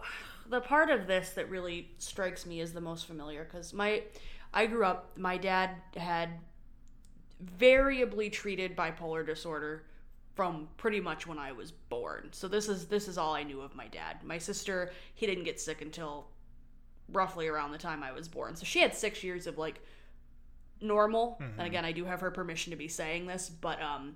the 0.49 0.59
part 0.59 0.89
of 0.89 1.07
this 1.07 1.29
that 1.29 1.49
really 1.49 1.89
strikes 1.97 2.45
me 2.45 2.59
as 2.59 2.73
the 2.73 2.81
most 2.81 3.07
familiar 3.07 3.45
because 3.45 3.73
my, 3.73 4.03
I 4.53 4.65
grew 4.65 4.83
up. 4.83 5.17
My 5.17 5.37
dad 5.37 5.71
had 5.95 6.29
variably 7.39 8.29
treated 8.29 8.75
bipolar 8.75 9.25
disorder 9.25 9.85
from 10.35 10.67
pretty 10.77 10.99
much 10.99 11.25
when 11.25 11.39
I 11.39 11.53
was 11.53 11.71
born. 11.71 12.29
So 12.31 12.47
this 12.47 12.67
is 12.67 12.85
this 12.87 13.07
is 13.07 13.17
all 13.17 13.33
I 13.33 13.43
knew 13.43 13.61
of 13.61 13.75
my 13.75 13.87
dad. 13.87 14.17
My 14.23 14.37
sister, 14.37 14.91
he 15.13 15.25
didn't 15.25 15.45
get 15.45 15.59
sick 15.59 15.81
until 15.81 16.27
roughly 17.11 17.47
around 17.47 17.71
the 17.71 17.77
time 17.77 18.03
I 18.03 18.11
was 18.11 18.27
born. 18.27 18.55
So 18.55 18.65
she 18.65 18.79
had 18.79 18.93
six 18.95 19.23
years 19.23 19.47
of 19.47 19.57
like 19.57 19.81
normal. 20.81 21.37
And 21.57 21.67
again, 21.67 21.85
I 21.85 21.91
do 21.91 22.05
have 22.05 22.21
her 22.21 22.31
permission 22.31 22.71
to 22.71 22.77
be 22.77 22.87
saying 22.87 23.27
this, 23.27 23.49
but 23.49 23.81
um, 23.81 24.15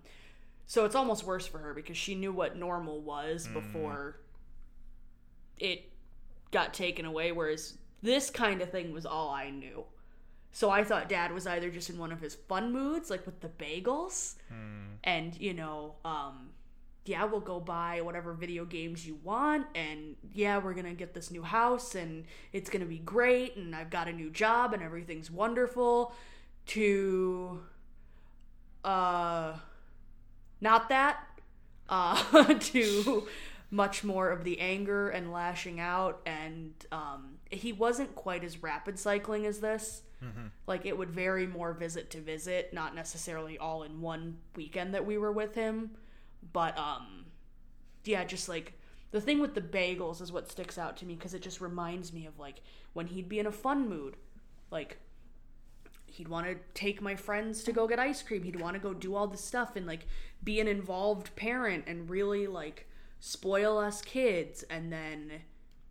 so 0.66 0.86
it's 0.86 0.96
almost 0.96 1.24
worse 1.24 1.48
for 1.48 1.58
her 1.60 1.74
because 1.74 1.98
she 1.98 2.16
knew 2.16 2.32
what 2.32 2.56
normal 2.58 3.02
was 3.02 3.48
before 3.54 4.20
it 5.58 5.90
got 6.52 6.74
taken 6.74 7.06
away. 7.06 7.32
Whereas 7.32 7.76
this 8.02 8.30
kind 8.30 8.62
of 8.62 8.72
thing 8.72 8.92
was 8.94 9.06
all 9.06 9.30
I 9.30 9.50
knew. 9.50 9.84
So 10.52 10.70
I 10.72 10.84
thought 10.84 11.10
dad 11.10 11.32
was 11.32 11.46
either 11.46 11.70
just 11.70 11.90
in 11.90 11.98
one 12.00 12.12
of 12.12 12.22
his 12.22 12.34
fun 12.36 12.72
moods, 12.74 13.10
like 13.12 13.26
with 13.26 13.40
the 13.42 13.50
bagels, 13.50 14.36
and 15.04 15.40
you 15.40 15.54
know, 15.54 15.96
um, 16.04 16.50
yeah, 17.10 17.26
we'll 17.26 17.40
go 17.40 17.60
buy 17.60 18.02
whatever 18.02 18.34
video 18.34 18.66
games 18.66 19.06
you 19.06 19.18
want, 19.24 19.66
and 19.74 20.16
yeah, 20.32 20.60
we're 20.60 20.76
gonna 20.76 20.94
get 20.94 21.16
this 21.16 21.32
new 21.32 21.42
house, 21.42 21.96
and 21.96 22.26
it's 22.54 22.70
gonna 22.70 22.86
be 22.86 23.00
great, 23.00 23.58
and 23.58 23.76
I've 23.76 23.90
got 23.90 24.08
a 24.08 24.14
new 24.14 24.30
job, 24.30 24.74
and 24.74 24.84
everything's 24.84 25.32
wonderful. 25.32 26.14
To, 26.68 27.62
uh, 28.84 29.54
not 30.62 30.90
that, 30.90 31.26
uh, 31.90 32.54
to 32.60 33.28
much 33.72 34.04
more 34.04 34.30
of 34.30 34.44
the 34.44 34.60
anger 34.60 35.10
and 35.10 35.32
lashing 35.32 35.80
out, 35.80 36.22
and 36.28 36.74
um, 36.92 37.40
he 37.50 37.74
wasn't 37.74 38.14
quite 38.14 38.44
as 38.44 38.62
rapid 38.62 39.00
cycling 39.00 39.48
as 39.48 39.60
this. 39.60 40.04
Like 40.68 40.86
it 40.86 40.96
would 40.96 41.10
vary 41.10 41.48
more 41.48 41.74
visit 41.74 42.12
to 42.12 42.22
visit, 42.22 42.72
not 42.72 42.94
necessarily 42.94 43.58
all 43.58 43.82
in 43.82 44.00
one 44.00 44.38
weekend 44.56 44.94
that 44.94 45.08
we 45.08 45.18
were 45.18 45.32
with 45.32 45.56
him, 45.56 45.92
but 46.54 46.78
um, 46.78 47.26
yeah, 48.06 48.24
just 48.24 48.50
like 48.50 48.74
the 49.12 49.22
thing 49.22 49.40
with 49.40 49.56
the 49.56 49.62
bagels 49.62 50.22
is 50.22 50.32
what 50.32 50.50
sticks 50.50 50.78
out 50.78 50.98
to 50.98 51.06
me 51.06 51.16
because 51.16 51.34
it 51.34 51.42
just 51.42 51.62
reminds 51.62 52.14
me 52.14 52.26
of 52.26 52.38
like 52.40 52.62
when 52.94 53.08
he'd 53.08 53.30
be 53.30 53.40
in 53.40 53.48
a 53.48 53.52
fun 53.52 53.90
mood, 53.90 54.16
like 54.72 54.98
he'd 56.06 56.28
want 56.28 56.48
to 56.48 56.56
take 56.74 57.02
my 57.02 57.16
friends 57.16 57.64
to 57.64 57.72
go 57.72 57.88
get 57.88 58.00
ice 58.00 58.22
cream. 58.22 58.44
He'd 58.44 58.60
want 58.60 58.76
to 58.76 58.80
go 58.80 58.94
do 58.94 59.16
all 59.16 59.28
this 59.28 59.44
stuff 59.44 59.76
and 59.76 59.86
like 59.86 60.06
be 60.44 60.60
an 60.60 60.68
involved 60.68 61.36
parent 61.36 61.86
and 61.88 62.10
really 62.10 62.48
like 62.48 62.88
spoil 63.20 63.78
us 63.78 64.02
kids. 64.02 64.64
And 64.70 64.92
then, 64.92 65.32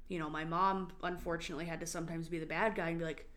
you 0.08 0.18
know, 0.18 0.28
my 0.28 0.44
mom 0.44 0.92
unfortunately 1.02 1.66
had 1.66 1.80
to 1.80 1.86
sometimes 1.86 2.28
be 2.28 2.38
the 2.38 2.46
bad 2.46 2.74
guy 2.74 2.90
and 2.90 2.98
be 2.98 3.04
like, 3.04 3.28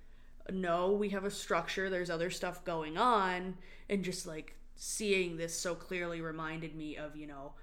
no, 0.51 0.91
we 0.91 1.09
have 1.09 1.23
a 1.23 1.31
structure, 1.31 1.89
there's 1.89 2.09
other 2.09 2.29
stuff 2.29 2.63
going 2.65 2.97
on. 2.97 3.55
And 3.89 4.03
just 4.03 4.25
like 4.25 4.55
seeing 4.83 5.37
this 5.37 5.53
so 5.53 5.75
clearly 5.75 6.21
reminded 6.21 6.75
me 6.75 6.97
of, 6.97 7.15
you 7.15 7.27
know, 7.27 7.53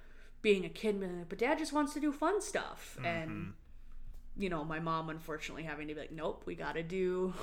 being 0.40 0.64
a 0.64 0.68
kid, 0.68 1.02
but 1.28 1.36
dad 1.36 1.58
just 1.58 1.72
wants 1.72 1.92
to 1.92 1.98
do 1.98 2.12
fun 2.12 2.40
stuff. 2.40 2.96
And, 3.04 3.54
you 4.36 4.48
know, 4.48 4.62
my 4.62 4.78
mom 4.78 5.10
unfortunately 5.10 5.64
having 5.64 5.88
to 5.88 5.94
be 5.94 6.00
like, 6.00 6.12
nope, 6.12 6.44
we 6.46 6.54
got 6.54 6.76
to 6.76 6.84
do 6.84 7.34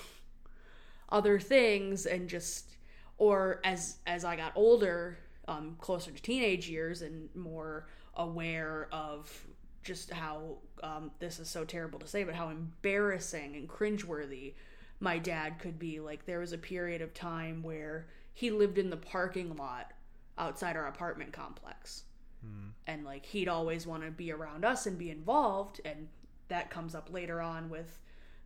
other 1.09 1.41
things 1.41 2.05
and 2.05 2.29
just 2.29 2.77
or 3.17 3.59
as 3.65 3.97
as 4.07 4.23
I 4.23 4.37
got 4.37 4.53
older, 4.55 5.17
um, 5.49 5.75
closer 5.81 6.09
to 6.09 6.21
teenage 6.21 6.69
years 6.69 7.01
and 7.01 7.27
more 7.35 7.89
aware 8.13 8.87
of 8.93 9.45
just 9.83 10.09
how 10.09 10.55
um, 10.83 11.11
this 11.19 11.37
is 11.37 11.49
so 11.49 11.65
terrible 11.65 11.99
to 11.99 12.07
say, 12.07 12.23
but 12.23 12.33
how 12.33 12.47
embarrassing 12.47 13.57
and 13.57 13.67
cringeworthy 13.67 14.53
my 15.01 15.17
dad 15.17 15.59
could 15.59 15.77
be. 15.77 15.99
Like 15.99 16.25
there 16.25 16.39
was 16.39 16.53
a 16.53 16.57
period 16.57 17.01
of 17.01 17.13
time 17.13 17.61
where 17.61 18.07
he 18.35 18.51
lived 18.51 18.77
in 18.77 18.89
the 18.91 18.97
parking 18.97 19.55
lot 19.55 19.93
outside 20.37 20.75
our 20.75 20.85
apartment 20.87 21.31
complex. 21.33 22.03
Hmm. 22.43 22.67
And 22.85 23.03
like 23.05 23.25
he'd 23.25 23.47
always 23.47 23.87
want 23.87 24.03
to 24.03 24.11
be 24.11 24.31
around 24.31 24.63
us 24.65 24.85
and 24.85 24.97
be 24.99 25.09
involved 25.09 25.81
and 25.83 26.09
that 26.49 26.69
comes 26.69 26.93
up 26.93 27.11
later 27.11 27.41
on 27.41 27.69
with 27.71 27.99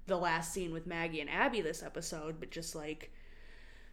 the 0.07 0.15
last 0.15 0.53
scene 0.53 0.71
with 0.71 0.87
Maggie 0.87 1.19
and 1.19 1.29
Abby 1.29 1.59
this 1.59 1.83
episode, 1.83 2.39
but 2.39 2.51
just 2.51 2.75
like 2.75 3.11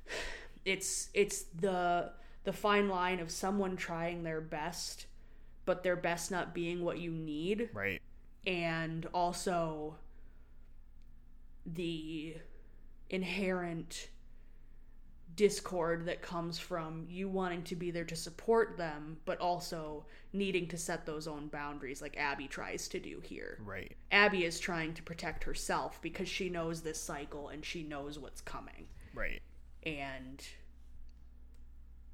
it's 0.65 1.09
it's 1.15 1.45
the 1.61 2.13
the 2.45 2.53
fine 2.53 2.89
line 2.89 3.19
of 3.19 3.31
someone 3.31 3.75
trying 3.77 4.23
their 4.23 4.41
best, 4.41 5.07
but 5.65 5.83
their 5.83 5.97
best 5.97 6.31
not 6.31 6.55
being 6.55 6.85
what 6.85 6.99
you 6.99 7.11
need, 7.11 7.71
Right. 7.73 8.01
and 8.47 9.07
also 9.13 9.97
the 11.65 12.37
inherent 13.11 14.09
discord 15.37 16.07
that 16.07 16.23
comes 16.23 16.59
from 16.59 17.07
you 17.09 17.29
wanting 17.29 17.63
to 17.65 17.77
be 17.77 17.91
there 17.91 18.05
to 18.05 18.17
support 18.17 18.77
them, 18.77 19.19
but 19.27 19.39
also 19.39 20.05
needing 20.33 20.67
to 20.69 20.79
set 20.79 21.05
those 21.07 21.29
own 21.29 21.49
boundaries, 21.49 22.01
like 22.03 22.17
Abby 22.17 22.49
tries 22.49 22.89
to 22.89 22.99
do 22.99 23.21
here. 23.23 23.59
Right. 23.65 23.95
Abby 24.11 24.45
is 24.45 24.59
trying 24.59 24.95
to 24.95 25.03
protect 25.03 25.45
herself 25.45 26.01
because 26.03 26.29
she 26.29 26.49
knows 26.49 26.81
this 26.81 27.01
cycle 27.01 27.49
and 27.49 27.65
she 27.65 27.83
knows 27.83 28.19
what's 28.19 28.41
coming. 28.41 28.87
Right. 29.15 29.41
And 29.85 30.43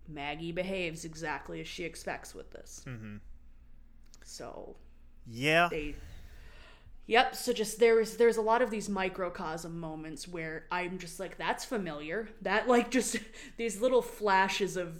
Maggie 0.08 0.52
behaves 0.52 1.04
exactly 1.04 1.60
as 1.60 1.68
she 1.68 1.84
expects 1.84 2.34
with 2.34 2.50
this. 2.50 2.82
Mm-hmm. 2.86 3.16
So 4.24 4.76
Yeah. 5.26 5.68
they 5.70 5.94
Yep, 7.06 7.34
so 7.34 7.52
just 7.52 7.78
there's 7.80 8.16
there's 8.16 8.36
a 8.36 8.42
lot 8.42 8.62
of 8.62 8.70
these 8.70 8.88
microcosm 8.88 9.78
moments 9.78 10.28
where 10.28 10.66
I'm 10.70 10.98
just 10.98 11.18
like 11.18 11.36
that's 11.36 11.64
familiar. 11.64 12.28
That 12.42 12.68
like 12.68 12.90
just 12.90 13.16
these 13.56 13.80
little 13.80 14.02
flashes 14.02 14.76
of, 14.76 14.96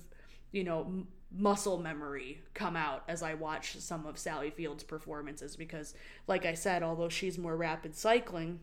you 0.50 0.64
know, 0.64 0.80
m- 0.80 1.08
muscle 1.34 1.78
memory 1.78 2.42
come 2.54 2.76
out 2.76 3.04
as 3.08 3.22
I 3.22 3.34
watch 3.34 3.78
some 3.78 4.04
of 4.06 4.18
Sally 4.18 4.50
Field's 4.50 4.82
performances 4.82 5.56
because 5.56 5.94
like 6.26 6.44
I 6.44 6.54
said, 6.54 6.82
although 6.82 7.08
she's 7.08 7.38
more 7.38 7.56
rapid 7.56 7.94
cycling, 7.94 8.60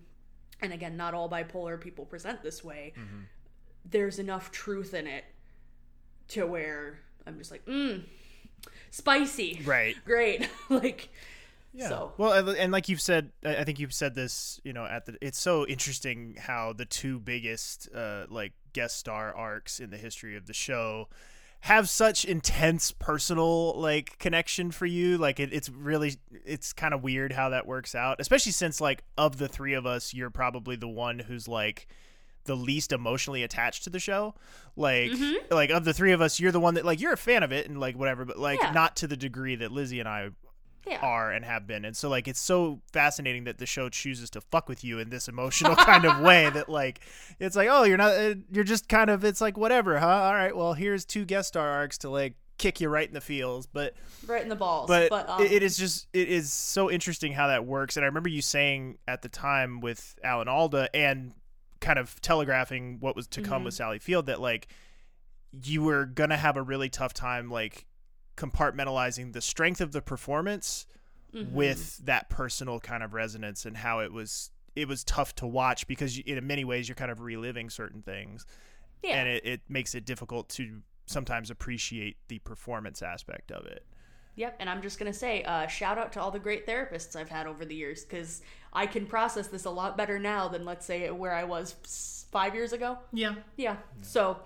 and 0.62 0.74
again, 0.74 0.98
not 0.98 1.14
all 1.14 1.30
bipolar 1.30 1.80
people 1.80 2.06
present 2.06 2.44
this 2.44 2.64
way, 2.64 2.94
there's 3.90 4.20
enough 4.20 4.52
truth 4.52 4.94
in 4.94 5.08
it 5.08 5.24
to 6.30 6.46
where 6.46 7.00
I'm 7.26 7.38
just 7.38 7.52
like, 7.52 7.66
mm, 7.66 8.04
spicy. 8.92 9.62
Right. 9.66 9.96
Great. 10.06 10.50
like 10.70 11.10
Yeah. 11.74 11.90
so 11.90 12.14
Well, 12.18 12.50
and- 12.50 12.72
like 12.72 12.90
you've 12.90 13.02
said, 13.02 13.32
I 13.46 13.64
think 13.64 13.80
you've 13.80 13.94
said 13.94 14.16
this. 14.16 14.60
You 14.64 14.74
know, 14.74 14.86
at 14.86 15.06
the 15.06 15.18
it's 15.22 15.40
so 15.40 15.66
interesting 15.68 16.36
how 16.40 16.74
the 16.74 16.86
two 16.86 17.20
biggest 17.20 17.88
uh, 17.94 18.26
like 18.30 18.54
guest 18.74 18.98
star 18.98 19.36
arcs 19.36 19.80
in 19.80 19.90
the 19.90 19.98
history 19.98 20.36
of 20.36 20.46
the 20.48 20.54
show 20.54 21.08
have 21.64 21.90
such 21.90 22.24
intense 22.24 22.92
personal 22.94 23.74
like 23.80 24.18
connection 24.18 24.72
for 24.72 24.86
you. 24.86 25.18
Like 25.18 25.40
it, 25.40 25.52
it's 25.54 25.70
really 25.70 26.16
it's 26.46 26.72
kind 26.74 26.94
of 26.94 27.04
weird 27.04 27.34
how 27.34 27.50
that 27.50 27.68
works 27.68 27.94
out, 27.96 28.20
especially 28.20 28.54
since 28.54 28.80
like 28.80 29.04
of 29.18 29.38
the 29.38 29.48
three 29.48 29.74
of 29.74 29.86
us, 29.86 30.14
you're 30.14 30.30
probably 30.30 30.76
the 30.76 30.88
one 30.88 31.20
who's 31.20 31.48
like 31.48 31.88
the 32.46 32.56
least 32.56 32.92
emotionally 32.94 33.44
attached 33.44 33.84
to 33.84 33.90
the 33.90 34.00
show. 34.00 34.34
Like 34.76 35.12
like 35.52 35.70
of 35.70 35.84
the 35.86 35.94
three 35.94 36.14
of 36.14 36.22
us, 36.22 36.40
you're 36.40 36.52
the 36.54 36.60
one 36.62 36.76
that 36.76 36.86
like 36.86 37.02
you're 37.02 37.14
a 37.14 37.18
fan 37.18 37.44
of 37.44 37.52
it 37.52 37.68
and 37.68 37.80
like 37.80 37.96
whatever, 37.98 38.24
but 38.26 38.40
like 38.40 38.60
Yeah. 38.62 38.72
not 38.72 38.96
to 38.98 39.08
the 39.08 39.18
degree 39.18 39.56
that 39.58 39.72
Lizzie 39.72 40.00
and 40.00 40.08
I 40.10 40.30
yeah. 40.90 41.00
are 41.02 41.32
and 41.32 41.46
have 41.46 41.68
been. 41.68 41.86
And 41.86 41.96
so 41.96 42.10
like 42.10 42.28
it's 42.28 42.40
so 42.40 42.82
fascinating 42.92 43.44
that 43.46 43.58
the 43.58 43.66
show 43.66 43.90
chooses 43.90 44.30
to 44.32 44.42
fuck 44.42 44.68
with 44.68 44.84
you 44.84 45.00
in 45.00 45.10
this 45.10 45.28
emotional 45.28 45.76
kind 45.78 46.06
of 46.06 46.20
way 46.20 46.50
that 46.50 46.70
like 46.70 47.02
it's 47.40 47.56
like, 47.56 47.70
"Oh, 47.72 47.84
you're 47.84 47.98
not 47.98 48.14
uh, 48.14 48.36
you're 48.52 48.64
just 48.64 48.90
kind 48.90 49.10
of 49.10 49.24
it's 49.24 49.42
like 49.42 49.58
whatever, 49.58 50.00
huh? 50.00 50.08
All 50.08 50.34
right, 50.34 50.56
well, 50.56 50.74
here's 50.74 51.06
two 51.06 51.26
guest 51.26 51.50
star 51.50 51.70
arcs 51.70 51.98
to 52.00 52.10
like 52.10 52.36
kick 52.58 52.82
you 52.82 52.90
right 52.90 53.08
in 53.08 53.14
the 53.14 53.22
feels." 53.22 53.66
But 53.66 53.94
right 54.28 54.42
in 54.42 54.50
the 54.50 54.56
balls. 54.56 54.88
but, 54.88 55.10
But, 55.10 55.30
um, 55.30 55.42
it, 55.44 55.52
it 55.52 55.64
is 55.64 55.78
just 55.78 56.08
it 56.14 56.30
is 56.30 56.52
so 56.52 56.90
interesting 56.90 57.34
how 57.34 57.48
that 57.48 57.66
works. 57.66 57.98
And 57.98 58.04
I 58.04 58.08
remember 58.08 58.30
you 58.30 58.42
saying 58.42 58.98
at 59.08 59.22
the 59.22 59.30
time 59.30 59.82
with 59.82 60.16
Alan 60.24 60.48
Alda 60.48 60.90
and 60.96 61.34
kind 61.80 62.00
of 62.00 62.20
telegraphing 62.22 62.98
what 63.00 63.16
was 63.16 63.28
to 63.28 63.42
come 63.42 63.64
with 63.64 63.74
Sally 63.74 64.00
Field 64.00 64.26
that 64.26 64.42
like 64.42 64.68
you 65.64 65.82
were 65.82 66.06
gonna 66.06 66.38
have 66.38 66.58
a 66.58 66.62
really 66.62 66.90
tough 66.90 67.14
time 67.14 67.50
like 67.50 67.86
compartmentalizing 68.40 69.34
the 69.34 69.42
strength 69.42 69.82
of 69.82 69.92
the 69.92 70.02
performance 70.02 70.88
with 71.52 71.98
that 72.06 72.30
personal 72.30 72.80
kind 72.80 73.04
of 73.04 73.14
resonance 73.14 73.66
and 73.66 73.78
how 73.78 74.00
it 74.00 74.12
was 74.12 74.50
it 74.76 74.88
was 74.88 75.04
tough 75.04 75.36
to 75.36 75.46
watch 75.46 75.86
because 75.88 76.18
you, 76.18 76.24
in 76.26 76.48
many 76.48 76.64
ways 76.64 76.88
you're 76.88 76.96
kind 76.96 77.12
of 77.12 77.22
reliving 77.22 77.70
certain 77.70 78.02
things 78.02 78.46
yeah. 79.04 79.12
and 79.12 79.30
it, 79.30 79.46
it 79.46 79.62
makes 79.70 79.94
it 79.94 80.06
difficult 80.06 80.50
to 80.50 80.82
sometimes 81.06 81.52
appreciate 81.52 82.18
the 82.30 82.40
performance 82.40 83.04
aspect 83.04 83.52
of 83.52 83.66
it 83.66 83.86
Yep, 84.36 84.56
and 84.62 84.70
I'm 84.70 84.82
just 84.82 84.98
gonna 84.98 85.12
say, 85.12 85.44
uh, 85.44 85.68
shout 85.68 85.98
out 85.98 86.14
to 86.14 86.22
all 86.22 86.32
the 86.32 86.40
great 86.40 86.66
therapists 86.66 87.14
I've 87.18 87.28
had 87.28 87.46
over 87.46 87.66
the 87.66 87.76
years 87.76 88.06
because 88.06 88.42
I 88.72 88.86
can 88.86 89.06
process 89.06 89.48
this 89.48 89.66
a 89.66 89.70
lot 89.70 89.98
better 89.98 90.18
now 90.18 90.48
than 90.48 90.64
let's 90.64 90.86
say 90.86 91.12
where 91.12 91.34
I 91.34 91.44
was 91.44 92.28
five 92.32 92.56
years 92.56 92.72
ago. 92.72 92.98
Yeah. 93.12 93.36
Yeah. 93.58 93.76
So, 94.02 94.38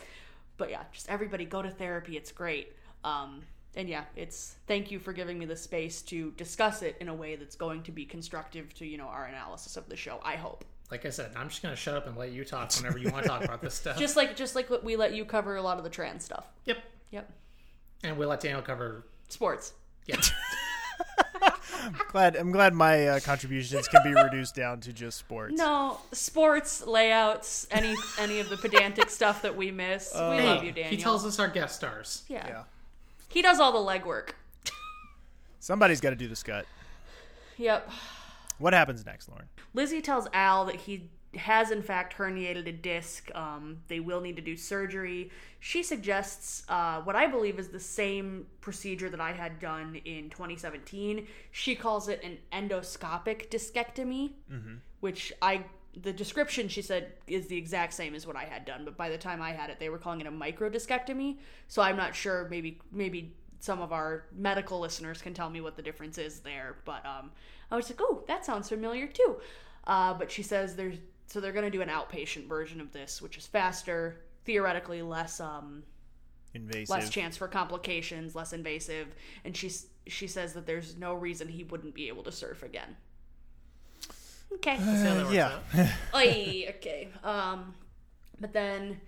but 0.58 0.72
yeah, 0.72 0.82
just 0.92 1.10
everybody 1.10 1.46
go 1.46 1.62
to 1.62 1.70
therapy. 1.70 2.18
It's 2.18 2.32
great. 2.32 2.74
Um, 3.04 3.44
and 3.76 3.90
yeah, 3.90 4.04
it's 4.16 4.56
thank 4.68 4.92
you 4.92 5.00
for 5.00 5.14
giving 5.14 5.38
me 5.40 5.46
the 5.46 5.56
space 5.56 6.02
to 6.04 6.32
discuss 6.38 6.82
it 6.82 6.96
in 7.00 7.08
a 7.10 7.14
way 7.14 7.36
that's 7.36 7.56
going 7.56 7.84
to 7.84 7.92
be 7.92 8.06
constructive 8.06 8.74
to 8.76 8.86
you 8.86 8.98
know 8.98 9.08
our 9.08 9.26
analysis 9.26 9.78
of 9.78 9.88
the 9.90 9.96
show. 9.96 10.20
I 10.24 10.36
hope. 10.36 10.64
Like 10.92 11.06
I 11.06 11.10
said, 11.10 11.32
I'm 11.36 11.50
just 11.50 11.62
gonna 11.64 11.76
shut 11.76 11.96
up 11.96 12.06
and 12.08 12.16
let 12.18 12.32
you 12.32 12.46
talk 12.46 12.72
whenever 12.76 12.98
you 13.00 13.10
want 13.10 13.24
to 13.24 13.30
talk 13.30 13.44
about 13.44 13.62
this 13.62 13.74
stuff. 13.74 13.98
Just 14.00 14.16
like 14.16 14.36
just 14.36 14.54
like 14.56 14.70
what 14.70 14.84
we 14.84 14.96
let 14.96 15.14
you 15.14 15.26
cover 15.26 15.56
a 15.56 15.62
lot 15.62 15.78
of 15.78 15.84
the 15.84 15.90
trans 15.90 16.24
stuff. 16.24 16.46
yep. 16.66 16.78
Yep. 17.12 17.32
And 18.04 18.18
we'll 18.18 18.30
let 18.30 18.42
Daniel 18.42 18.62
cover. 18.62 19.06
Sports. 19.30 19.74
Yeah. 20.06 20.18
glad 22.10 22.36
i'm 22.38 22.52
glad 22.52 22.74
my 22.74 23.08
uh, 23.08 23.20
contributions 23.20 23.88
can 23.90 24.02
be 24.04 24.14
reduced 24.22 24.56
down 24.56 24.80
to 24.80 24.94
just 24.94 25.18
sports 25.18 25.54
No, 25.58 26.00
sports 26.12 26.86
layouts, 26.86 27.68
any 27.72 27.96
any 28.20 28.40
of 28.40 28.50
the 28.50 28.58
pedantic 28.58 29.10
stuff 29.10 29.42
that 29.42 29.56
we 29.56 29.72
miss. 29.72 30.12
we 30.14 30.20
love 30.20 30.64
you, 30.64 30.72
Daniel. 30.72 30.92
he 30.92 30.98
tells 30.98 31.26
us 31.26 31.40
our 31.40 31.48
guest 31.48 31.76
stars. 31.76 32.24
Yeah. 32.28 32.46
Yeah. 32.48 32.64
He 33.34 33.42
does 33.42 33.60
all 33.60 33.72
the 33.72 33.80
legwork. 33.80 34.30
somebody's 35.60 36.00
got 36.02 36.12
to 36.12 36.16
do 36.16 36.28
the 36.28 36.36
scut 36.36 36.66
Yep. 37.58 37.90
what 38.60 38.74
happens 38.74 39.06
next 39.06 39.28
lauren 39.30 39.48
Lizzie 39.74 40.02
tells 40.02 40.28
Al 40.34 40.66
that 40.66 40.76
he 40.76 41.10
has 41.36 41.72
in 41.72 41.82
fact 41.82 42.16
herniated 42.16 42.68
a 42.68 42.72
disc. 42.72 43.32
Um, 43.34 43.80
they 43.88 44.00
will 44.00 44.22
need 44.22 44.36
to 44.36 44.42
do 44.44 44.56
surgery. 44.56 45.32
She 45.60 45.82
suggests 45.82 46.64
uh, 46.70 47.02
what 47.02 47.16
I 47.16 47.26
believe 47.26 47.58
is 47.58 47.70
the 47.70 47.80
same 47.80 48.46
procedure 48.62 49.10
that 49.10 49.20
I 49.20 49.32
had 49.32 49.60
done 49.60 49.96
in 50.06 50.30
2017. 50.30 51.26
She 51.52 51.74
calls 51.74 52.08
it 52.08 52.22
an 52.24 52.38
endoscopic 52.54 53.50
discectomy, 53.50 54.34
which 55.00 55.34
I 55.42 55.64
the 56.02 56.14
description 56.14 56.68
she 56.68 56.82
said 56.82 57.14
is 57.28 57.48
the 57.48 57.58
exact 57.58 57.94
same 57.94 58.16
as 58.16 58.26
what 58.26 58.36
I 58.36 58.46
had 58.46 58.66
done. 58.66 58.84
But 58.86 58.98
by 58.98 59.10
the 59.10 59.18
time 59.18 59.42
I 59.42 59.52
had 59.52 59.70
it, 59.70 59.80
they 59.80 59.90
were 59.90 59.98
calling 59.98 60.22
it 60.22 60.28
a 60.28 60.32
microdiscectomy. 60.32 61.38
So 61.68 61.82
I'm 61.82 61.98
not 61.98 62.16
sure. 62.16 62.48
Maybe 62.50 62.80
maybe 62.92 63.36
some 63.60 63.82
of 63.82 63.94
our 63.94 64.26
medical 64.36 64.80
listeners 64.80 65.22
can 65.22 65.34
tell 65.34 65.50
me 65.50 65.62
what 65.62 65.76
the 65.76 65.82
difference 65.82 66.18
is 66.18 66.40
there. 66.40 66.78
But 66.84 67.06
um, 67.06 67.32
I 67.72 67.76
was 67.76 67.90
like, 67.90 68.00
oh, 68.02 68.24
that 68.28 68.46
sounds 68.46 68.70
familiar 68.70 69.08
too. 69.08 69.38
Uh, 69.86 70.14
but 70.14 70.32
she 70.32 70.44
says 70.44 70.76
there's 70.76 70.98
so 71.28 71.40
they're 71.40 71.52
going 71.52 71.66
to 71.66 71.72
do 71.72 71.82
an 71.82 71.90
outpatient 71.90 72.48
version 72.48 72.82
of 72.82 72.92
this, 72.92 73.22
which 73.22 73.38
is 73.38 73.48
faster, 73.48 74.22
theoretically 74.46 75.02
less 75.02 75.40
um 75.40 75.84
invasive 76.54 76.90
less 76.90 77.10
chance 77.10 77.38
for 77.38 77.48
complications, 77.48 78.36
less 78.36 78.54
invasive, 78.54 79.08
and 79.46 79.56
she 79.56 79.72
she 80.08 80.28
says 80.28 80.54
that 80.54 80.66
there's 80.66 80.98
no 80.98 81.14
reason 81.14 81.48
he 81.48 81.64
wouldn't 81.64 81.94
be 81.94 82.08
able 82.08 82.24
to 82.24 82.32
surf 82.32 82.64
again. 82.64 82.98
Okay. 84.56 84.78
See 84.78 84.84
how 84.84 85.30
yeah 85.32 85.60
out. 85.76 85.88
Oy, 86.16 86.66
okay. 86.78 87.10
Um, 87.24 87.74
but 88.40 88.54
then 88.54 89.00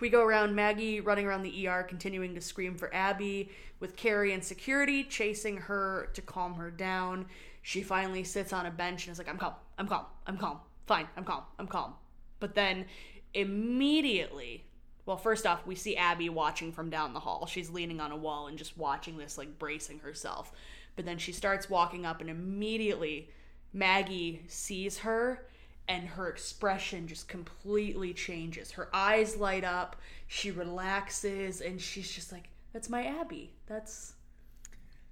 we 0.00 0.08
go 0.08 0.22
around 0.22 0.54
Maggie 0.54 1.00
running 1.00 1.26
around 1.26 1.42
the 1.42 1.68
ER, 1.68 1.82
continuing 1.82 2.34
to 2.34 2.40
scream 2.40 2.76
for 2.76 2.92
Abby, 2.94 3.50
with 3.80 3.96
Kerry 3.96 4.32
and 4.32 4.44
security 4.44 5.04
chasing 5.04 5.56
her 5.56 6.10
to 6.14 6.22
calm 6.22 6.54
her 6.54 6.70
down. 6.70 7.26
She 7.62 7.82
finally 7.82 8.24
sits 8.24 8.52
on 8.52 8.66
a 8.66 8.70
bench 8.70 9.06
and 9.06 9.12
is 9.12 9.18
like, 9.18 9.28
I'm 9.28 9.38
calm, 9.38 9.54
I'm 9.78 9.88
calm, 9.88 10.06
I'm 10.26 10.36
calm, 10.36 10.60
fine, 10.86 11.06
I'm 11.16 11.24
calm, 11.24 11.44
I'm 11.58 11.66
calm. 11.66 11.94
But 12.40 12.54
then 12.54 12.86
immediately, 13.34 14.66
well, 15.06 15.16
first 15.16 15.46
off, 15.46 15.66
we 15.66 15.74
see 15.74 15.96
Abby 15.96 16.28
watching 16.28 16.72
from 16.72 16.90
down 16.90 17.14
the 17.14 17.20
hall. 17.20 17.46
She's 17.46 17.70
leaning 17.70 18.00
on 18.00 18.12
a 18.12 18.16
wall 18.16 18.48
and 18.48 18.58
just 18.58 18.76
watching 18.76 19.16
this, 19.16 19.38
like 19.38 19.58
bracing 19.58 20.00
herself. 20.00 20.52
But 20.96 21.04
then 21.04 21.18
she 21.18 21.32
starts 21.32 21.70
walking 21.70 22.04
up, 22.04 22.20
and 22.20 22.28
immediately 22.28 23.30
Maggie 23.72 24.42
sees 24.48 24.98
her 24.98 25.46
and 25.88 26.06
her 26.06 26.28
expression 26.28 27.06
just 27.08 27.28
completely 27.28 28.12
changes. 28.14 28.72
Her 28.72 28.88
eyes 28.94 29.36
light 29.36 29.64
up, 29.64 29.96
she 30.26 30.50
relaxes, 30.50 31.60
and 31.60 31.80
she's 31.80 32.10
just 32.10 32.30
like, 32.32 32.48
That's 32.72 32.88
my 32.88 33.04
Abby. 33.04 33.52
That's 33.66 34.14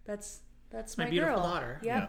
that's 0.05 0.40
that's 0.70 0.96
my 0.96 1.05
my, 1.05 1.11
beautiful 1.11 1.37
girl. 1.37 1.44
daughter." 1.44 1.81
Yeah. 1.83 2.07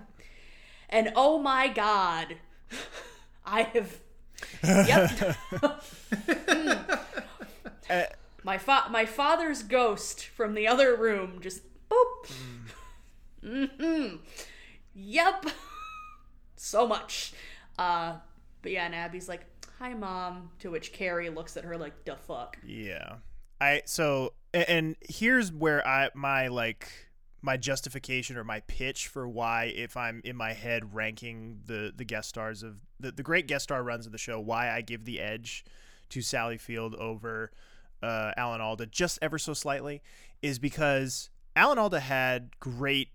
And 0.89 1.11
oh 1.15 1.39
my 1.39 1.67
god. 1.67 2.35
I 3.45 3.63
have 3.63 3.99
Yep. 4.63 5.09
Mm. 6.31 6.99
my 8.43 8.57
fa- 8.57 8.87
my 8.89 9.05
father's 9.05 9.63
ghost 9.63 10.25
from 10.27 10.53
the 10.55 10.67
other 10.67 10.95
room 10.95 11.39
just 11.41 11.61
boop. 11.89 12.31
Mm-hmm. 13.43 14.17
Yep. 14.93 15.45
so 16.61 16.87
much. 16.87 17.33
Uh, 17.77 18.15
but 18.61 18.71
yeah, 18.71 18.85
and 18.85 18.95
Abby's 18.95 19.27
like, 19.27 19.45
"Hi, 19.79 19.93
mom." 19.93 20.51
To 20.59 20.71
which 20.71 20.93
Kerry 20.93 21.29
looks 21.29 21.57
at 21.57 21.63
her 21.65 21.77
like, 21.77 22.05
"The 22.05 22.15
fuck." 22.15 22.57
Yeah. 22.65 23.15
I 23.59 23.83
so 23.85 24.33
and 24.53 24.95
here's 25.01 25.51
where 25.51 25.85
I 25.87 26.09
my 26.15 26.47
like 26.47 26.89
my 27.43 27.57
justification 27.57 28.37
or 28.37 28.43
my 28.43 28.59
pitch 28.61 29.07
for 29.07 29.27
why 29.27 29.65
if 29.65 29.95
I'm 29.95 30.21
in 30.23 30.35
my 30.35 30.53
head 30.53 30.93
ranking 30.95 31.61
the 31.65 31.93
the 31.95 32.03
guest 32.03 32.29
stars 32.29 32.63
of 32.63 32.77
the, 32.99 33.11
the 33.11 33.23
great 33.23 33.47
guest 33.47 33.63
star 33.63 33.83
runs 33.83 34.05
of 34.05 34.11
the 34.11 34.17
show, 34.17 34.39
why 34.39 34.69
I 34.71 34.81
give 34.81 35.05
the 35.05 35.19
edge 35.19 35.63
to 36.09 36.21
Sally 36.21 36.57
Field 36.57 36.95
over 36.95 37.51
uh, 38.03 38.31
Alan 38.35 38.61
Alda 38.61 38.87
just 38.87 39.19
ever 39.21 39.37
so 39.37 39.53
slightly 39.53 40.01
is 40.41 40.59
because 40.59 41.29
Alan 41.55 41.77
Alda 41.77 41.99
had 41.99 42.59
great 42.59 43.09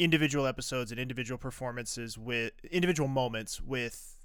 individual 0.00 0.46
episodes 0.46 0.90
and 0.90 0.98
individual 0.98 1.36
performances 1.36 2.16
with 2.16 2.52
individual 2.70 3.08
moments 3.08 3.60
with 3.60 4.16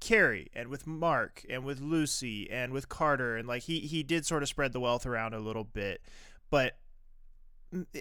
Kerry 0.00 0.50
and 0.54 0.68
with 0.68 0.88
Mark 0.88 1.44
and 1.48 1.64
with 1.64 1.80
Lucy 1.80 2.50
and 2.50 2.72
with 2.72 2.88
Carter. 2.88 3.36
And 3.36 3.46
like 3.46 3.62
he 3.62 3.78
he 3.80 4.02
did 4.02 4.26
sort 4.26 4.42
of 4.42 4.48
spread 4.48 4.72
the 4.72 4.80
wealth 4.80 5.06
around 5.06 5.32
a 5.32 5.38
little 5.38 5.62
bit, 5.62 6.02
but 6.50 6.76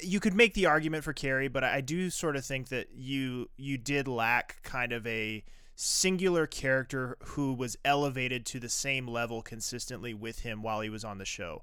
you 0.02 0.20
could 0.20 0.34
make 0.34 0.56
the 0.56 0.66
argument 0.66 1.04
for 1.04 1.14
Kerry, 1.14 1.48
but 1.48 1.64
I 1.64 1.82
do 1.82 2.10
sort 2.10 2.36
of 2.36 2.44
think 2.44 2.70
that 2.70 2.88
you 2.96 3.50
you 3.58 3.78
did 3.78 4.08
lack 4.08 4.64
kind 4.64 4.92
of 4.92 5.06
a 5.06 5.44
singular 5.76 6.48
character 6.48 7.16
who 7.24 7.54
was 7.54 7.78
elevated 7.86 8.46
to 8.48 8.60
the 8.60 8.70
same 8.70 9.08
level 9.08 9.44
consistently 9.44 10.16
with 10.16 10.40
him 10.40 10.64
while 10.64 10.82
he 10.82 10.90
was 10.90 11.06
on 11.06 11.20
the 11.20 11.26
show. 11.26 11.62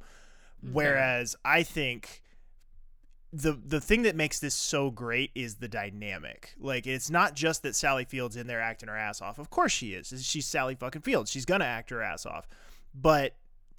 Whereas 0.62 1.36
I 1.44 1.62
think 1.64 2.22
the 3.32 3.52
the 3.52 3.80
thing 3.80 4.02
that 4.02 4.16
makes 4.16 4.38
this 4.38 4.54
so 4.54 4.90
great 4.90 5.30
is 5.34 5.56
the 5.56 5.68
dynamic. 5.68 6.54
Like 6.58 6.86
it's 6.86 7.10
not 7.10 7.34
just 7.34 7.62
that 7.62 7.74
Sally 7.74 8.04
Fields 8.04 8.36
in 8.36 8.46
there 8.46 8.60
acting 8.60 8.88
her 8.88 8.96
ass 8.96 9.20
off. 9.20 9.38
Of 9.38 9.50
course 9.50 9.72
she 9.72 9.92
is. 9.94 10.12
She's 10.24 10.46
Sally 10.46 10.74
fucking 10.74 11.02
Fields. 11.02 11.30
She's 11.30 11.44
gonna 11.44 11.64
act 11.64 11.90
her 11.90 12.02
ass 12.02 12.24
off. 12.24 12.48
But 12.94 13.34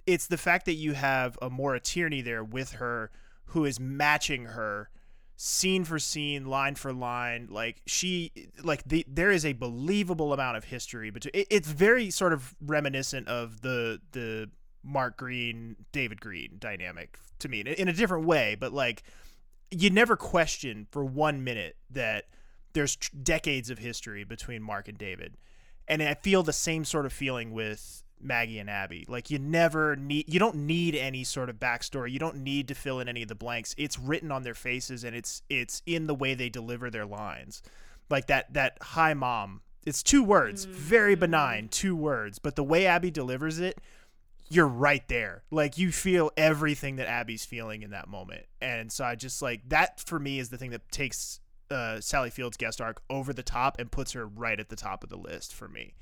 it's 0.06 0.26
the 0.26 0.38
fact 0.38 0.66
that 0.66 0.74
you 0.74 0.92
have 0.92 1.38
a 1.42 1.50
Maura 1.50 1.80
Tierney 1.80 2.22
there 2.22 2.44
with 2.44 2.72
her 2.72 3.10
who 3.46 3.64
is 3.64 3.80
matching 3.80 4.46
her 4.46 4.90
scene 5.36 5.84
for 5.84 5.98
scene, 5.98 6.46
line 6.46 6.74
for 6.74 6.92
line. 6.92 7.48
Like 7.50 7.80
she, 7.86 8.32
like 8.62 8.84
the 8.84 9.06
there 9.08 9.30
is 9.30 9.46
a 9.46 9.54
believable 9.54 10.32
amount 10.32 10.56
of 10.56 10.64
history, 10.64 11.10
but 11.10 11.26
it, 11.26 11.46
it's 11.50 11.68
very 11.68 12.10
sort 12.10 12.32
of 12.32 12.54
reminiscent 12.60 13.28
of 13.28 13.62
the 13.62 14.00
the 14.12 14.50
Mark 14.82 15.16
Greene, 15.16 15.76
David 15.92 16.20
Greene 16.20 16.56
dynamic 16.58 17.18
to 17.38 17.48
me 17.48 17.60
in, 17.60 17.66
in 17.66 17.88
a 17.88 17.92
different 17.92 18.26
way. 18.26 18.56
But 18.58 18.72
like, 18.72 19.02
you 19.70 19.90
never 19.90 20.16
question 20.16 20.86
for 20.90 21.04
one 21.04 21.44
minute 21.44 21.76
that 21.90 22.24
there's 22.72 22.96
tr- 22.96 23.10
decades 23.22 23.70
of 23.70 23.78
history 23.78 24.24
between 24.24 24.62
Mark 24.62 24.88
and 24.88 24.98
David, 24.98 25.36
and 25.86 26.02
I 26.02 26.14
feel 26.14 26.42
the 26.42 26.52
same 26.52 26.84
sort 26.84 27.06
of 27.06 27.12
feeling 27.12 27.52
with 27.52 28.02
Maggie 28.20 28.58
and 28.58 28.70
Abby. 28.70 29.04
Like 29.08 29.30
you 29.30 29.38
never 29.38 29.96
need 29.96 30.32
you 30.32 30.38
don't 30.38 30.56
need 30.56 30.94
any 30.94 31.24
sort 31.24 31.48
of 31.48 31.56
backstory. 31.56 32.10
You 32.10 32.18
don't 32.18 32.36
need 32.36 32.68
to 32.68 32.74
fill 32.74 33.00
in 33.00 33.08
any 33.08 33.22
of 33.22 33.28
the 33.28 33.34
blanks. 33.34 33.74
It's 33.78 33.98
written 33.98 34.32
on 34.32 34.42
their 34.42 34.54
faces 34.54 35.04
and 35.04 35.14
it's 35.14 35.42
it's 35.48 35.82
in 35.86 36.06
the 36.06 36.14
way 36.14 36.34
they 36.34 36.48
deliver 36.48 36.90
their 36.90 37.06
lines. 37.06 37.62
Like 38.10 38.26
that 38.26 38.52
that 38.54 38.78
hi 38.80 39.14
mom. 39.14 39.62
It's 39.86 40.02
two 40.02 40.22
words, 40.22 40.66
mm-hmm. 40.66 40.74
very 40.74 41.14
benign, 41.14 41.68
two 41.68 41.96
words, 41.96 42.38
but 42.38 42.56
the 42.56 42.64
way 42.64 42.86
Abby 42.86 43.10
delivers 43.10 43.58
it, 43.58 43.80
you're 44.50 44.66
right 44.68 45.06
there. 45.08 45.42
Like 45.50 45.78
you 45.78 45.92
feel 45.92 46.30
everything 46.36 46.96
that 46.96 47.08
Abby's 47.08 47.44
feeling 47.44 47.82
in 47.82 47.90
that 47.90 48.08
moment. 48.08 48.46
And 48.60 48.90
so 48.90 49.04
I 49.04 49.14
just 49.14 49.42
like 49.42 49.68
that 49.68 50.00
for 50.00 50.18
me 50.18 50.38
is 50.38 50.48
the 50.48 50.58
thing 50.58 50.70
that 50.70 50.90
takes 50.90 51.40
uh, 51.70 52.00
Sally 52.00 52.30
Field's 52.30 52.56
guest 52.56 52.80
arc 52.80 53.02
over 53.10 53.32
the 53.32 53.42
top 53.42 53.78
and 53.78 53.90
puts 53.90 54.12
her 54.12 54.26
right 54.26 54.58
at 54.58 54.68
the 54.68 54.76
top 54.76 55.04
of 55.04 55.10
the 55.10 55.18
list 55.18 55.52
for 55.52 55.68
me. 55.68 55.94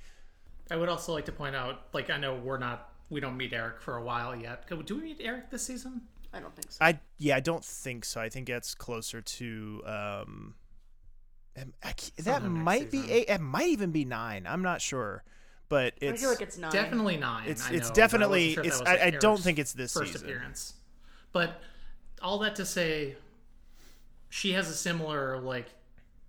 I 0.71 0.77
would 0.77 0.89
also 0.89 1.13
like 1.13 1.27
to 1.27 1.33
point 1.33 1.55
out, 1.55 1.83
like, 1.93 2.11
I 2.11 2.17
know 2.17 2.35
we're 2.35 2.59
not, 2.59 2.93
we 3.09 3.21
don't 3.21 3.37
meet 3.37 3.53
Eric 3.53 3.81
for 3.81 3.97
a 3.97 4.03
while 4.03 4.35
yet. 4.35 4.65
Do 4.69 4.97
we 4.97 5.03
meet 5.03 5.21
Eric 5.21 5.51
this 5.51 5.63
season? 5.63 6.03
I 6.33 6.41
don't 6.41 6.55
think 6.55 6.71
so. 6.73 6.85
I 6.85 6.99
yeah, 7.19 7.37
I 7.37 7.41
don't 7.41 7.65
think 7.65 8.05
so. 8.05 8.21
I 8.21 8.29
think 8.29 8.49
that's 8.49 8.75
closer 8.75 9.23
to 9.23 9.83
um, 9.87 10.55
I 11.57 11.63
that 11.83 12.11
Sometime 12.19 12.55
next 12.55 12.65
might 12.65 12.91
be 12.91 13.11
eight. 13.11 13.29
It 13.29 13.41
might 13.41 13.69
even 13.69 13.91
be 13.91 14.05
nine. 14.05 14.47
I'm 14.47 14.63
not 14.63 14.83
sure, 14.83 15.25
but 15.69 15.95
I 16.03 16.07
it's 16.07 16.21
feel 16.21 16.31
like 16.31 16.41
it's 16.43 16.59
nine. 16.59 16.73
Definitely 16.73 17.17
nine. 17.17 17.49
It's- 17.49 17.69
I 17.69 17.75
it's 17.75 17.89
know, 17.89 17.95
but 17.95 17.99
I 17.99 18.03
definitely- 18.03 18.39
wasn't 18.49 18.55
sure 18.55 18.65
it's- 18.65 18.79
that 18.81 18.93
was, 18.93 19.01
I- 19.03 19.07
I 19.07 19.11
don't 19.11 19.41
think 19.41 19.59
it's 19.59 19.73
this 19.73 19.93
first 19.95 20.13
season. 20.13 20.29
appearance. 20.29 20.75
But 21.33 21.61
all 22.23 22.39
that 22.41 22.57
to 22.57 22.65
say, 22.67 23.17
she 24.29 24.53
has 24.53 24.69
a 24.69 24.75
similar 24.75 25.39
like. 25.39 25.67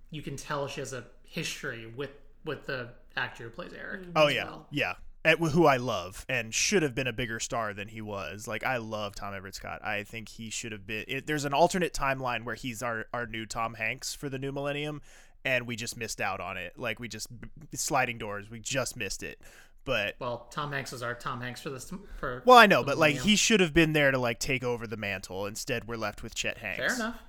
You 0.10 0.22
can 0.22 0.38
tell 0.38 0.68
she 0.68 0.80
has 0.80 0.94
a 0.94 1.04
history 1.24 1.86
with 1.86 2.12
with 2.46 2.66
the 2.66 2.90
actor 3.18 3.46
who 3.46 3.50
plays 3.50 3.74
Eric. 3.74 4.04
oh 4.16 4.28
yeah, 4.28 4.46
well. 4.46 4.68
yeah. 4.72 4.94
At, 5.26 5.40
who 5.40 5.66
I 5.66 5.76
love 5.76 6.26
and 6.30 6.54
should 6.54 6.84
have 6.84 6.96
been 6.96 7.08
a 7.08 7.12
bigger 7.12 7.42
star 7.42 7.74
than 7.74 7.90
he 7.90 8.00
was. 8.00 8.48
Like 8.48 8.64
I 8.64 8.78
love 8.78 9.14
Tom 9.16 9.34
Everett 9.34 9.56
Scott. 9.56 9.84
I 9.84 10.04
think 10.04 10.30
he 10.30 10.50
should 10.50 10.72
have 10.72 10.88
been. 10.88 11.04
It, 11.06 11.28
there's 11.28 11.44
an 11.44 11.54
alternate 11.54 11.94
timeline 11.94 12.46
where 12.46 12.56
he's 12.56 12.82
our 12.82 13.08
our 13.14 13.26
new 13.26 13.46
Tom 13.46 13.74
Hanks 13.74 14.14
for 14.14 14.30
the 14.30 14.40
new 14.40 14.54
millennium, 14.54 15.02
and 15.48 15.66
we 15.66 15.78
just 15.78 15.95
missed 15.95 16.20
out 16.20 16.41
on 16.41 16.58
it. 16.58 16.78
Like 16.78 17.00
we 17.00 17.08
just 17.08 17.28
sliding 17.74 18.18
doors. 18.18 18.50
We 18.50 18.60
just 18.60 18.98
missed 18.98 19.24
it. 19.24 19.39
But 19.86 20.16
Well, 20.20 20.48
Tom 20.52 20.74
Hanks 20.74 20.91
is 20.91 21.02
our 21.02 21.16
Tom 21.16 21.39
Hanks 21.39 21.62
for 21.62 21.70
this. 21.70 21.89
For 22.18 22.43
Well, 22.45 22.58
I 22.58 22.66
know, 22.66 22.84
but 22.84 22.98
like 22.98 23.16
he 23.16 23.38
should 23.38 23.62
have 23.62 23.74
been 23.74 23.93
there 23.93 24.12
to 24.12 24.18
like 24.18 24.39
take 24.39 24.64
over 24.64 24.86
the 24.86 24.98
mantle. 24.98 25.45
Instead, 25.45 25.88
we're 25.88 25.95
left 25.95 26.22
with 26.22 26.36
Chet 26.36 26.58
Hanks. 26.58 26.80
Fair 26.80 26.95
enough. 26.95 27.22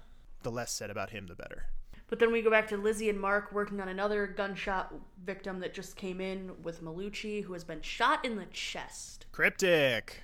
The 0.42 0.50
less 0.50 0.72
said 0.72 0.90
about 0.90 1.10
him, 1.10 1.28
the 1.28 1.36
better. 1.36 1.66
But 2.08 2.18
then 2.18 2.32
we 2.32 2.42
go 2.42 2.50
back 2.50 2.66
to 2.68 2.76
Lizzie 2.76 3.10
and 3.10 3.20
Mark 3.20 3.52
working 3.52 3.80
on 3.80 3.88
another 3.88 4.26
gunshot 4.26 4.92
victim 5.24 5.60
that 5.60 5.74
just 5.74 5.94
came 5.94 6.20
in 6.20 6.50
with 6.62 6.82
Malucci, 6.82 7.44
who 7.44 7.52
has 7.52 7.64
been 7.64 7.82
shot 7.82 8.24
in 8.24 8.34
the 8.34 8.46
chest. 8.46 9.26
Cryptic, 9.30 10.22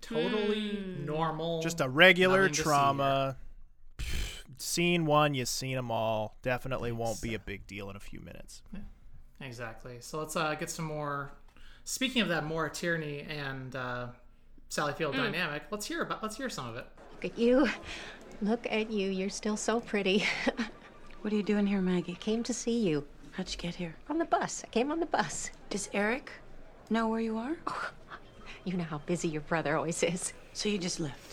Totally 0.00 0.76
hmm. 0.76 1.04
normal. 1.04 1.60
just 1.62 1.80
a 1.80 1.88
regular 1.88 2.42
nothing 2.42 2.52
to 2.52 2.56
see 2.56 2.62
trauma. 2.62 3.36
Pfft, 4.56 4.62
Seen 4.62 5.06
one, 5.06 5.34
you've 5.34 5.48
seen 5.48 5.76
them 5.76 5.90
all. 5.90 6.36
Definitely 6.42 6.92
won't 6.92 7.20
be 7.20 7.34
a 7.34 7.38
big 7.38 7.66
deal 7.66 7.90
in 7.90 7.96
a 7.96 8.00
few 8.00 8.20
minutes. 8.20 8.62
here. 8.72 8.82
Exactly. 9.40 9.96
So 10.00 10.18
let's 10.18 10.36
uh, 10.36 10.54
get 10.54 10.70
some 10.70 10.84
more. 10.86 11.32
Speaking 11.84 12.22
of 12.22 12.28
that, 12.28 12.44
Maura 12.44 12.70
Tierney 12.70 13.20
and 13.28 13.76
uh, 13.76 14.08
Sally 14.68 14.92
Field 14.94 15.14
Mm. 15.14 15.24
dynamic. 15.24 15.62
Let's 15.70 15.86
hear 15.86 16.02
about. 16.02 16.22
Let's 16.22 16.36
hear 16.36 16.48
some 16.48 16.68
of 16.68 16.76
it. 16.76 16.86
Look 17.12 17.24
at 17.32 17.38
you. 17.38 17.68
Look 18.42 18.66
at 18.70 18.90
you. 18.90 19.10
You're 19.10 19.30
still 19.30 19.56
so 19.56 19.80
pretty. 19.80 20.24
What 21.22 21.32
are 21.32 21.36
you 21.36 21.42
doing 21.42 21.66
here, 21.66 21.80
Maggie? 21.80 22.14
Came 22.20 22.44
to 22.44 22.54
see 22.54 22.78
you 22.86 23.04
How'd 23.32 23.50
you 23.50 23.56
get 23.56 23.74
here? 23.74 23.96
on 24.08 24.18
the 24.18 24.24
bus. 24.26 24.62
I 24.64 24.68
came 24.68 24.92
on 24.92 25.00
the 25.00 25.06
bus. 25.06 25.50
Does 25.70 25.90
Eric 25.92 26.30
know 26.88 27.08
where 27.08 27.18
you 27.18 27.36
are? 27.36 27.56
You 28.64 28.74
know 28.74 28.84
how 28.84 28.98
busy 28.98 29.26
your 29.26 29.40
brother 29.40 29.76
always 29.76 30.00
is. 30.04 30.32
So 30.52 30.68
you 30.68 30.78
just 30.78 31.00
left. 31.00 31.25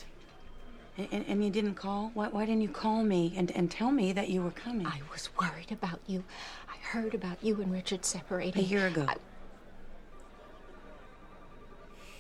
And, 0.96 1.26
and, 1.28 1.44
you 1.44 1.50
didn't 1.50 1.74
call? 1.74 2.12
Why, 2.14 2.28
why 2.28 2.46
didn't 2.46 2.62
you 2.62 2.70
call 2.70 3.02
me 3.02 3.34
and, 3.36 3.50
and 3.52 3.72
tell 3.72 3.92
me 3.92 4.14
that 4.14 4.30
you 4.30 4.44
were 4.44 4.52
coming? 4.52 4.86
I 4.86 5.02
was 5.12 5.30
worried 5.40 5.72
about 5.72 6.00
you. 6.06 6.24
I 6.70 6.78
heard 6.86 7.16
about 7.16 7.44
you 7.44 7.60
and 7.62 7.72
Richard 7.72 8.06
separating. 8.06 8.62
A 8.64 8.66
year 8.66 8.88
ago. 8.88 9.06
I- 9.08 9.16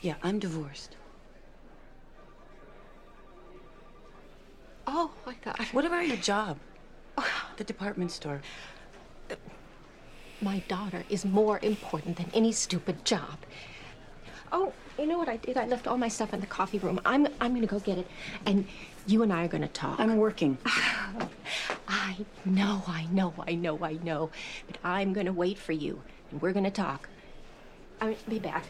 Yeah, 0.02 0.16
I'm 0.24 0.40
divorced. 0.40 0.96
oh 4.88 5.12
my 5.26 5.36
God. 5.46 5.58
What 5.72 5.86
about 5.86 6.08
your 6.08 6.18
job? 6.18 6.58
The 7.58 7.64
department 7.64 8.12
store. 8.12 8.42
My 10.42 10.60
daughter 10.68 11.04
is 11.08 11.24
more 11.24 11.60
important 11.62 12.18
than 12.18 12.32
any 12.34 12.52
stupid 12.52 13.06
job. 13.06 13.38
Oh, 14.56 14.72
you 15.00 15.08
know 15.08 15.18
what 15.18 15.28
I 15.28 15.38
did? 15.38 15.58
I 15.58 15.66
left 15.66 15.88
all 15.88 15.98
my 15.98 16.08
stuff 16.08 16.32
in 16.32 16.40
the 16.40 16.46
coffee 16.46 16.78
room. 16.78 17.02
I'm 17.06 17.28
I'm 17.42 17.56
gonna 17.56 17.66
go 17.66 17.80
get 17.80 17.98
it, 17.98 18.08
and 18.46 18.68
you 19.08 19.24
and 19.24 19.34
I 19.34 19.46
are 19.46 19.48
gonna 19.48 19.68
talk. 19.68 20.00
I'm 20.00 20.18
working. 20.18 20.60
I 21.88 22.18
know, 22.46 22.84
I 22.88 23.08
know, 23.12 23.34
I 23.48 23.56
know, 23.56 23.84
I 23.84 23.94
know, 23.94 24.30
but 24.68 24.78
I'm 24.84 25.12
gonna 25.12 25.34
wait 25.34 25.58
for 25.58 25.72
you, 25.72 26.04
and 26.30 26.40
we're 26.40 26.54
gonna 26.54 26.70
talk. 26.70 27.10
I'll 28.00 28.14
be 28.30 28.38
back. 28.38 28.66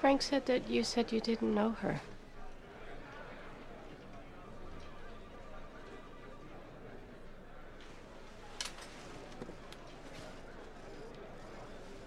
Frank 0.00 0.22
said 0.22 0.46
that 0.46 0.70
you 0.70 0.84
said 0.84 1.10
you 1.10 1.20
didn't 1.20 1.52
know 1.52 1.70
her. 1.80 2.00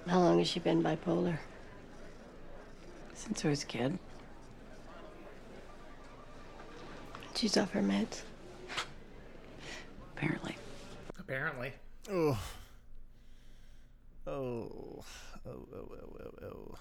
How 0.08 0.20
long 0.20 0.40
has 0.40 0.48
she 0.48 0.60
been 0.60 0.82
bipolar? 0.82 1.38
Since 3.14 3.44
I 3.44 3.50
was 3.50 3.64
a 3.64 3.66
kid. 3.66 4.00
She's 7.36 7.58
off 7.58 7.72
her 7.72 7.82
meds. 7.82 8.22
Apparently. 10.16 10.56
Apparently. 11.20 11.74
Oh. 12.10 12.40
Oh. 14.26 15.04
Oh, 15.46 15.68
oh, 15.74 15.92
oh, 15.92 16.32
oh, 16.44 16.46
oh. 16.46 16.76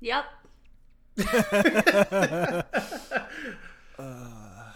Yep. 0.00 0.24
Uh. 3.98 4.72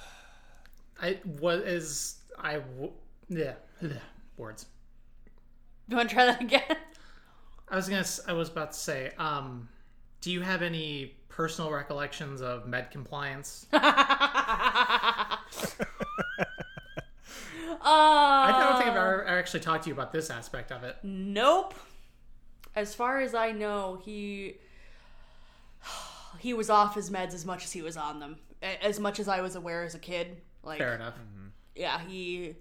I 1.00 1.18
what 1.40 1.60
is 1.60 2.16
I 2.38 2.56
w- 2.56 2.92
yeah 3.30 3.54
ugh, 3.82 3.92
words. 4.36 4.66
You 5.88 5.96
want 5.96 6.08
to 6.08 6.14
try 6.14 6.24
that 6.26 6.40
again? 6.40 6.62
I 7.68 7.76
was 7.76 7.88
gonna. 7.88 8.06
I 8.26 8.32
was 8.32 8.48
about 8.48 8.72
to 8.72 8.78
say. 8.78 9.12
Um, 9.18 9.68
do 10.22 10.30
you 10.32 10.40
have 10.40 10.62
any 10.62 11.14
personal 11.28 11.70
recollections 11.70 12.40
of 12.40 12.66
med 12.66 12.90
compliance? 12.90 13.66
Uh, 17.70 17.86
I 17.86 18.56
don't 18.60 18.78
think 18.78 18.90
I've 18.90 18.96
ever 18.96 19.26
actually 19.28 19.60
talked 19.60 19.84
to 19.84 19.90
you 19.90 19.94
about 19.94 20.10
this 20.10 20.30
aspect 20.30 20.72
of 20.72 20.84
it. 20.84 20.96
Nope. 21.02 21.74
As 22.74 22.94
far 22.94 23.20
as 23.20 23.34
I 23.34 23.52
know, 23.52 24.00
he 24.02 24.54
he 26.38 26.54
was 26.54 26.70
off 26.70 26.94
his 26.94 27.10
meds 27.10 27.34
as 27.34 27.44
much 27.44 27.62
as 27.64 27.72
he 27.72 27.82
was 27.82 27.98
on 27.98 28.20
them. 28.20 28.36
As 28.62 28.98
much 28.98 29.20
as 29.20 29.28
I 29.28 29.42
was 29.42 29.54
aware 29.54 29.84
as 29.84 29.94
a 29.94 29.98
kid. 29.98 30.40
Like 30.62 30.78
Fair 30.78 30.94
enough. 30.94 31.14
yeah, 31.74 32.00
he 32.08 32.54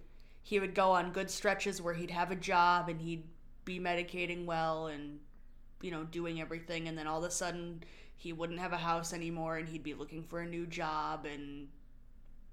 he 0.44 0.60
would 0.60 0.76
go 0.76 0.92
on 0.92 1.12
good 1.12 1.32
stretches 1.32 1.82
where 1.82 1.94
he'd 1.94 2.12
have 2.12 2.30
a 2.30 2.36
job 2.36 2.90
and 2.90 3.02
he'd 3.02 3.24
be 3.66 3.80
medicating 3.80 4.46
well 4.46 4.88
and 4.88 5.20
you 5.82 5.90
know 5.90 6.04
doing 6.04 6.42
everything 6.42 6.88
and 6.88 6.98
then 6.98 7.08
all 7.08 7.24
of 7.24 7.30
a 7.30 7.32
sudden 7.32 7.82
he 8.16 8.34
wouldn't 8.34 8.60
have 8.60 8.74
a 8.74 8.78
house 8.78 9.14
anymore 9.14 9.58
and 9.58 9.70
he'd 9.70 9.84
be 9.84 9.94
looking 9.94 10.24
for 10.24 10.42
a 10.42 10.46
new 10.46 10.68
job 10.68 11.26
and 11.26 11.68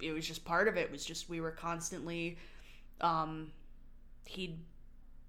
it 0.00 0.12
was 0.12 0.26
just 0.26 0.44
part 0.44 0.66
of 0.66 0.76
it. 0.76 0.86
It 0.86 0.90
was 0.90 1.04
just 1.04 1.28
we 1.28 1.40
were 1.40 1.50
constantly 1.50 2.38
um 3.00 3.52
he'd 4.24 4.58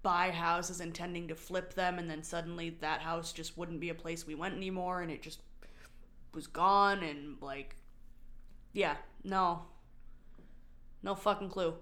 buy 0.02 0.30
houses 0.30 0.80
intending 0.80 1.28
to 1.28 1.34
flip 1.34 1.74
them 1.74 1.98
and 1.98 2.10
then 2.10 2.22
suddenly 2.22 2.70
that 2.80 3.00
house 3.00 3.32
just 3.32 3.56
wouldn't 3.56 3.80
be 3.80 3.88
a 3.88 3.94
place 3.94 4.26
we 4.26 4.34
went 4.34 4.54
anymore 4.54 5.02
and 5.02 5.10
it 5.10 5.22
just 5.22 5.40
was 6.34 6.46
gone 6.46 7.02
and 7.02 7.36
like 7.40 7.76
yeah, 8.72 8.96
no. 9.22 9.62
No 11.02 11.14
fucking 11.14 11.50
clue. 11.50 11.74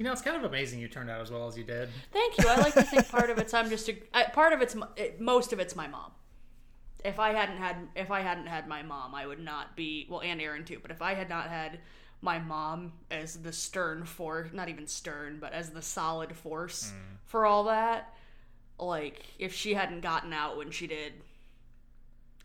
You 0.00 0.04
know, 0.04 0.12
it's 0.12 0.22
kind 0.22 0.36
of 0.36 0.44
amazing 0.44 0.80
you 0.80 0.88
turned 0.88 1.10
out 1.10 1.20
as 1.20 1.30
well 1.30 1.46
as 1.46 1.58
you 1.58 1.64
did. 1.64 1.90
Thank 2.10 2.38
you. 2.38 2.48
I 2.48 2.56
like 2.56 2.72
to 2.72 2.82
think 2.82 3.06
part 3.10 3.28
of 3.28 3.36
it's 3.36 3.52
I'm 3.52 3.68
just 3.68 3.86
a 3.88 3.96
I, 4.14 4.24
part 4.24 4.54
of 4.54 4.62
it's 4.62 4.74
it, 4.96 5.20
most 5.20 5.52
of 5.52 5.60
it's 5.60 5.76
my 5.76 5.86
mom. 5.88 6.12
If 7.04 7.18
I 7.18 7.34
hadn't 7.34 7.58
had 7.58 7.76
if 7.94 8.10
I 8.10 8.20
hadn't 8.20 8.46
had 8.46 8.66
my 8.66 8.82
mom, 8.82 9.14
I 9.14 9.26
would 9.26 9.40
not 9.40 9.76
be 9.76 10.06
well, 10.08 10.22
and 10.22 10.40
Aaron 10.40 10.64
too. 10.64 10.78
But 10.80 10.90
if 10.90 11.02
I 11.02 11.12
had 11.12 11.28
not 11.28 11.48
had 11.48 11.80
my 12.22 12.38
mom 12.38 12.92
as 13.10 13.42
the 13.42 13.52
stern 13.52 14.04
force, 14.04 14.48
not 14.54 14.70
even 14.70 14.86
stern, 14.86 15.38
but 15.38 15.52
as 15.52 15.68
the 15.68 15.82
solid 15.82 16.34
force 16.34 16.92
mm. 16.94 17.16
for 17.26 17.44
all 17.44 17.64
that, 17.64 18.14
like 18.78 19.26
if 19.38 19.54
she 19.54 19.74
hadn't 19.74 20.00
gotten 20.00 20.32
out 20.32 20.56
when 20.56 20.70
she 20.70 20.86
did, 20.86 21.12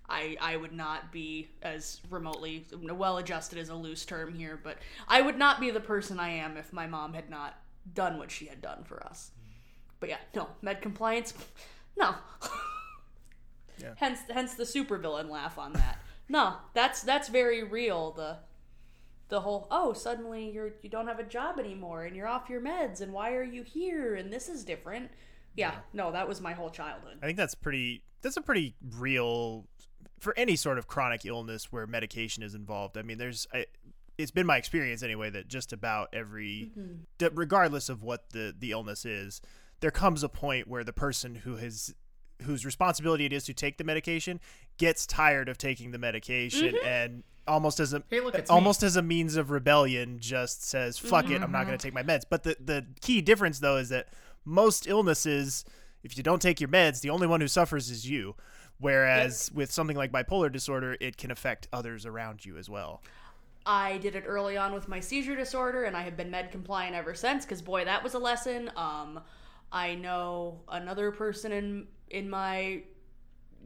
I 0.10 0.38
I 0.40 0.58
would 0.58 0.74
not 0.74 1.12
be 1.12 1.50
as 1.62 2.02
remotely 2.10 2.66
well 2.74 3.18
adjusted 3.18 3.60
is 3.60 3.70
a 3.70 3.76
loose 3.76 4.06
term 4.06 4.34
here, 4.34 4.60
but 4.62 4.78
I 5.08 5.22
would 5.22 5.38
not 5.38 5.60
be 5.60 5.72
the 5.72 5.80
person 5.80 6.20
I 6.20 6.30
am 6.30 6.58
if 6.58 6.72
my 6.74 6.88
mom 6.88 7.14
had 7.14 7.30
not 7.30 7.60
done 7.94 8.18
what 8.18 8.32
she 8.32 8.46
had 8.46 8.62
done 8.62 8.84
for 8.84 9.04
us. 9.06 9.32
But 10.00 10.10
yeah, 10.10 10.18
no 10.36 10.50
med 10.62 10.82
compliance, 10.82 11.34
no. 11.98 12.16
yeah. 13.80 13.94
Hence, 13.96 14.20
hence 14.32 14.54
the 14.54 14.64
supervillain 14.64 15.30
laugh 15.30 15.58
on 15.58 15.74
that. 15.74 16.00
No, 16.28 16.56
that's 16.74 17.04
that's 17.04 17.30
very 17.30 17.62
real. 17.62 18.12
The 18.12 18.38
the 19.30 19.42
whole 19.42 19.68
oh 19.70 19.94
suddenly 19.94 20.50
you're 20.50 20.72
you 20.82 20.90
don't 20.90 21.06
have 21.06 21.20
a 21.20 21.24
job 21.24 21.60
anymore 21.60 22.06
and 22.06 22.16
you're 22.16 22.28
off 22.28 22.50
your 22.50 22.62
meds 22.62 23.00
and 23.00 23.14
why 23.14 23.34
are 23.34 23.44
you 23.44 23.62
here 23.62 24.16
and 24.16 24.34
this 24.34 24.50
is 24.50 24.66
different. 24.66 25.12
Yeah, 25.56 25.76
no, 25.94 26.12
that 26.12 26.28
was 26.28 26.42
my 26.42 26.54
whole 26.54 26.70
childhood. 26.70 27.18
I 27.22 27.26
think 27.28 27.38
that's 27.38 27.56
pretty. 27.56 28.02
That's 28.22 28.38
a 28.38 28.42
pretty 28.42 28.76
real 28.98 29.68
for 30.20 30.34
any 30.38 30.56
sort 30.56 30.78
of 30.78 30.88
chronic 30.88 31.26
illness 31.26 31.72
where 31.72 31.86
medication 31.88 32.44
is 32.44 32.56
involved. 32.56 32.98
I 32.98 33.02
mean, 33.02 33.18
there's. 33.18 33.48
I, 33.54 33.66
it's 34.18 34.32
been 34.32 34.46
my 34.46 34.56
experience 34.56 35.04
anyway 35.04 35.30
that 35.30 35.50
just 35.50 35.74
about 35.74 36.08
every, 36.14 36.72
mm-hmm. 36.72 37.00
that 37.18 37.32
regardless 37.36 37.90
of 37.90 38.02
what 38.02 38.30
the 38.30 38.56
the 38.58 38.72
illness 38.72 39.06
is, 39.06 39.42
there 39.82 39.92
comes 39.92 40.24
a 40.24 40.30
point 40.30 40.68
where 40.68 40.84
the 40.84 40.94
person 40.94 41.36
who 41.36 41.58
has 41.58 41.94
whose 42.44 42.66
responsibility 42.66 43.26
it 43.26 43.34
is 43.34 43.46
to 43.46 43.54
take 43.54 43.78
the 43.78 43.84
medication 43.84 44.40
gets 44.78 45.06
tired 45.06 45.48
of 45.48 45.58
taking 45.58 45.92
the 45.92 45.98
medication 45.98 46.74
mm-hmm. 46.74 46.86
and 46.86 47.24
almost 47.48 47.80
as 47.80 47.94
a 47.94 48.04
Hey, 48.10 48.20
look, 48.20 48.36
almost 48.50 48.84
as 48.84 48.96
a 48.96 49.02
means 49.02 49.36
of 49.38 49.52
rebellion 49.52 50.20
just 50.20 50.64
says 50.64 50.98
fuck 50.98 51.30
it 51.30 51.42
i'm 51.42 51.52
not 51.52 51.66
going 51.66 51.78
to 51.78 51.88
mm-hmm. 51.88 51.98
take 51.98 52.08
my 52.08 52.14
meds 52.14 52.24
but 52.30 52.44
the 52.44 52.58
the 52.60 52.86
key 53.02 53.22
difference 53.22 53.60
though 53.60 53.78
is 53.78 53.90
that 53.90 54.08
most 54.44 54.88
illnesses 54.88 55.64
if 56.04 56.18
you 56.18 56.24
don't 56.24 56.42
take 56.42 56.60
your 56.60 56.70
meds 56.70 57.02
the 57.02 57.10
only 57.10 57.28
one 57.28 57.40
who 57.40 57.48
suffers 57.48 57.90
is 57.90 58.10
you 58.10 58.36
whereas 58.80 59.52
with 59.54 59.72
something 59.72 59.96
like 59.96 60.12
bipolar 60.12 60.52
disorder 60.52 60.98
it 61.00 61.18
can 61.18 61.32
affect 61.32 61.68
others 61.72 62.06
around 62.06 62.46
you 62.46 62.58
as 62.58 62.70
well 62.70 63.02
I 63.66 63.98
did 63.98 64.16
it 64.16 64.26
early 64.28 64.58
on 64.58 64.74
with 64.74 64.88
my 64.88 65.00
seizure 65.00 65.36
disorder, 65.36 65.86
and 65.86 65.98
I 65.98 66.04
have 66.04 66.16
been 66.16 66.30
med 66.30 66.52
compliant 66.52 66.96
ever 66.96 67.16
since. 67.16 67.46
Because 67.46 67.62
boy, 67.62 67.86
that 67.86 68.04
was 68.04 68.14
a 68.14 68.20
lesson. 68.20 68.70
Um, 68.76 69.22
I 69.72 69.96
know 69.96 70.62
another 70.70 71.12
person 71.12 71.52
in 71.52 71.88
in 72.10 72.30
my 72.30 72.84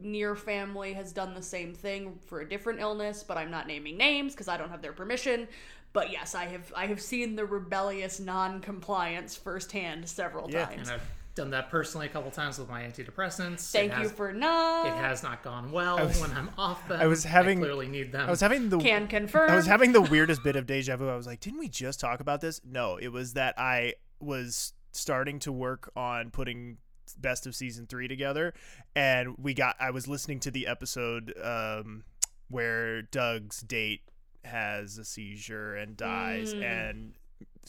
near 0.00 0.34
family 0.34 0.94
has 0.94 1.12
done 1.12 1.34
the 1.34 1.42
same 1.42 1.74
thing 1.74 2.18
for 2.24 2.40
a 2.40 2.48
different 2.48 2.80
illness, 2.80 3.22
but 3.22 3.36
I'm 3.36 3.50
not 3.50 3.66
naming 3.66 3.98
names 3.98 4.32
because 4.32 4.48
I 4.48 4.56
don't 4.56 4.70
have 4.70 4.80
their 4.80 4.94
permission. 4.94 5.46
But 5.92 6.10
yes, 6.10 6.34
I 6.34 6.46
have 6.46 6.72
I 6.74 6.86
have 6.86 7.00
seen 7.02 7.36
the 7.36 7.44
rebellious 7.44 8.20
non-compliance 8.20 9.36
firsthand 9.36 10.08
several 10.08 10.50
Yeah. 10.50 10.66
times. 10.66 10.88
And 10.88 11.00
I've 11.00 11.10
done 11.40 11.50
that 11.50 11.70
personally 11.70 12.06
a 12.06 12.10
couple 12.10 12.30
times 12.30 12.58
with 12.58 12.68
my 12.68 12.82
antidepressants. 12.82 13.72
Thank 13.72 13.94
It 13.94 13.98
you 14.00 14.08
for 14.10 14.30
not. 14.30 14.86
It 14.86 14.92
has 14.92 15.22
not 15.22 15.42
gone 15.42 15.72
well 15.72 15.96
when 15.96 16.30
I'm 16.32 16.50
off 16.58 16.86
them. 16.86 17.00
I 17.00 17.06
was 17.06 17.24
having- 17.24 17.58
clearly 17.60 17.88
need 17.88 18.12
them. 18.12 18.26
i 18.26 18.30
was 18.30 18.42
having 18.42 18.68
the 18.68 18.78
Can 18.78 19.08
confirm. 19.08 19.50
I 19.50 19.56
was 19.56 19.64
having 19.66 19.92
the 19.92 20.02
weirdest 20.10 20.42
bit 20.42 20.54
of 20.54 20.66
deja 20.66 20.96
vu. 20.96 21.08
I 21.08 21.16
was 21.16 21.26
like, 21.26 21.40
didn't 21.40 21.58
we 21.58 21.68
just 21.68 21.98
talk 21.98 22.20
about 22.20 22.42
this? 22.42 22.60
No, 22.62 22.96
it 22.98 23.08
was 23.08 23.32
that 23.32 23.54
I 23.58 23.94
was 24.20 24.74
starting 24.92 25.38
to 25.40 25.52
work 25.52 25.90
on 25.96 26.30
putting 26.30 26.76
best 27.18 27.46
of 27.46 27.56
season 27.56 27.86
three 27.86 28.06
together, 28.06 28.52
and 28.94 29.34
we 29.38 29.54
got. 29.54 29.76
I 29.80 29.92
was 29.92 30.06
listening 30.06 30.40
to 30.40 30.50
the 30.50 30.66
episode 30.66 31.32
um, 31.42 32.04
where 32.48 33.00
Doug's 33.00 33.62
date 33.62 34.02
has 34.44 34.98
a 34.98 35.04
seizure 35.06 35.74
and 35.74 35.96
dies, 35.96 36.52
and 36.52 37.14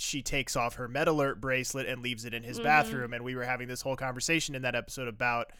she 0.02 0.22
takes 0.22 0.56
off 0.56 0.76
her 0.76 0.88
med 0.88 1.08
alert 1.08 1.39
bracelet 1.39 1.88
and 1.88 2.02
leaves 2.02 2.26
it 2.26 2.34
in 2.34 2.43
his 2.43 2.58
mm-hmm. 2.58 2.66
bathroom, 2.66 3.14
and 3.14 3.24
we 3.24 3.36
were 3.36 3.43
having 3.43 3.68
this 3.68 3.82
whole 3.82 3.95
conversation 3.95 4.56
in 4.56 4.62
that 4.64 4.76
episode 4.76 5.08
about 5.08 5.52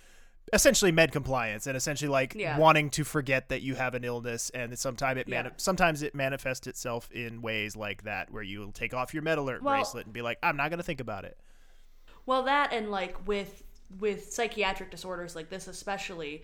essentially 0.52 0.92
med 0.92 1.12
compliance 1.12 1.68
and 1.68 1.78
essentially 1.78 2.10
like 2.10 2.34
Yeah. 2.34 2.58
wanting 2.58 2.90
to 2.92 3.04
forget 3.04 3.50
that 3.50 3.62
you 3.62 3.76
have 3.76 3.94
an 3.94 4.04
illness 4.04 4.50
and 4.50 4.78
sometimes 4.78 5.20
it 5.22 5.28
Yeah. 5.28 5.50
sometimes 5.58 6.02
it 6.02 6.16
manifests 6.16 6.66
itself 6.66 7.10
in 7.12 7.42
ways 7.42 7.76
like 7.76 8.04
that 8.04 8.32
where 8.32 8.44
you'll 8.44 8.72
take 8.72 8.94
off 8.94 9.14
your 9.14 9.24
med 9.24 9.38
alert 9.38 9.62
Well- 9.62 9.76
bracelet 9.76 10.06
and 10.06 10.14
be 10.14 10.24
like 10.24 10.40
i'm 10.42 10.58
not 10.58 10.70
going 10.70 10.80
to 10.80 10.84
think 10.84 11.00
about 11.00 11.26
it 11.26 11.38
Well, 12.26 12.44
that 12.44 12.74
and 12.74 12.90
like 12.90 13.28
with 13.28 13.64
with 14.00 14.32
psychiatric 14.32 14.90
disorders 14.90 15.36
like 15.36 15.50
this, 15.50 15.68
especially, 15.68 16.44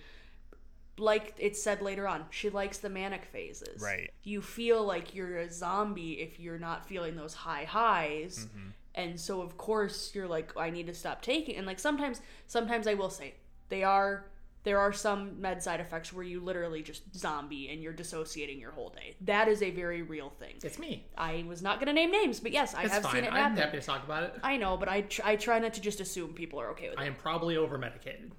like 1.00 1.36
it 1.38 1.56
said 1.56 1.82
later 1.82 2.08
on, 2.08 2.26
she 2.30 2.50
likes 2.50 2.80
the 2.80 2.90
manic 2.90 3.26
phases. 3.26 3.82
Right. 3.82 4.12
You 4.24 4.42
feel 4.42 4.84
like 4.84 5.14
you're 5.14 5.38
a 5.38 5.52
zombie 5.52 6.14
if 6.14 6.40
you're 6.40 6.60
not 6.60 6.88
feeling 6.88 7.16
those 7.16 7.34
high 7.34 7.66
highs, 7.66 8.46
mm-hmm. 8.48 8.70
and 8.96 9.20
so 9.20 9.42
of 9.42 9.58
course 9.58 10.12
you're 10.16 10.28
like, 10.28 10.56
I 10.58 10.70
need 10.70 10.88
to 10.88 10.94
stop 10.94 11.22
taking. 11.22 11.56
And 11.56 11.68
like 11.68 11.80
sometimes, 11.80 12.22
sometimes 12.48 12.88
I 12.88 12.96
will 12.96 13.10
say 13.10 13.36
they 13.70 13.84
are. 13.84 14.26
There 14.64 14.80
are 14.80 14.92
some 14.92 15.40
med 15.40 15.64
side 15.64 15.80
effects 15.80 16.12
where 16.12 16.26
you 16.26 16.42
literally 16.42 16.84
just 16.84 17.16
zombie 17.16 17.70
and 17.70 17.82
you're 17.82 17.94
dissociating 17.94 18.60
your 18.60 18.72
whole 18.72 18.90
day. 18.90 19.16
That 19.22 19.48
is 19.48 19.62
a 19.62 19.72
very 19.72 20.02
real 20.02 20.30
thing. 20.30 20.56
it's 20.62 20.78
me. 20.78 21.08
I 21.18 21.46
was 21.48 21.62
not 21.62 21.80
going 21.80 21.88
to 21.88 21.94
name 21.94 22.12
names, 22.12 22.42
but 22.42 22.52
yes, 22.52 22.74
I 22.74 22.84
It's 22.84 22.94
have 22.94 23.04
fine. 23.04 23.14
seen 23.14 23.24
it 23.24 23.32
I'm 23.32 23.56
happy 23.56 23.80
to 23.80 23.86
talk 23.86 24.04
about 24.04 24.24
it. 24.24 24.36
I 24.44 24.58
know, 24.58 24.76
but 24.76 24.90
I 24.90 25.02
tr- 25.02 25.22
I 25.24 25.38
try 25.38 25.60
not 25.60 25.74
to 25.76 25.82
just 25.82 26.02
assume 26.02 26.34
people 26.34 26.60
are 26.60 26.72
okay 26.72 26.90
with 26.90 27.00
it. 27.00 27.02
I 27.02 27.06
am 27.06 27.16
probably 27.16 27.56
over 27.56 27.78
medicated. 27.78 28.32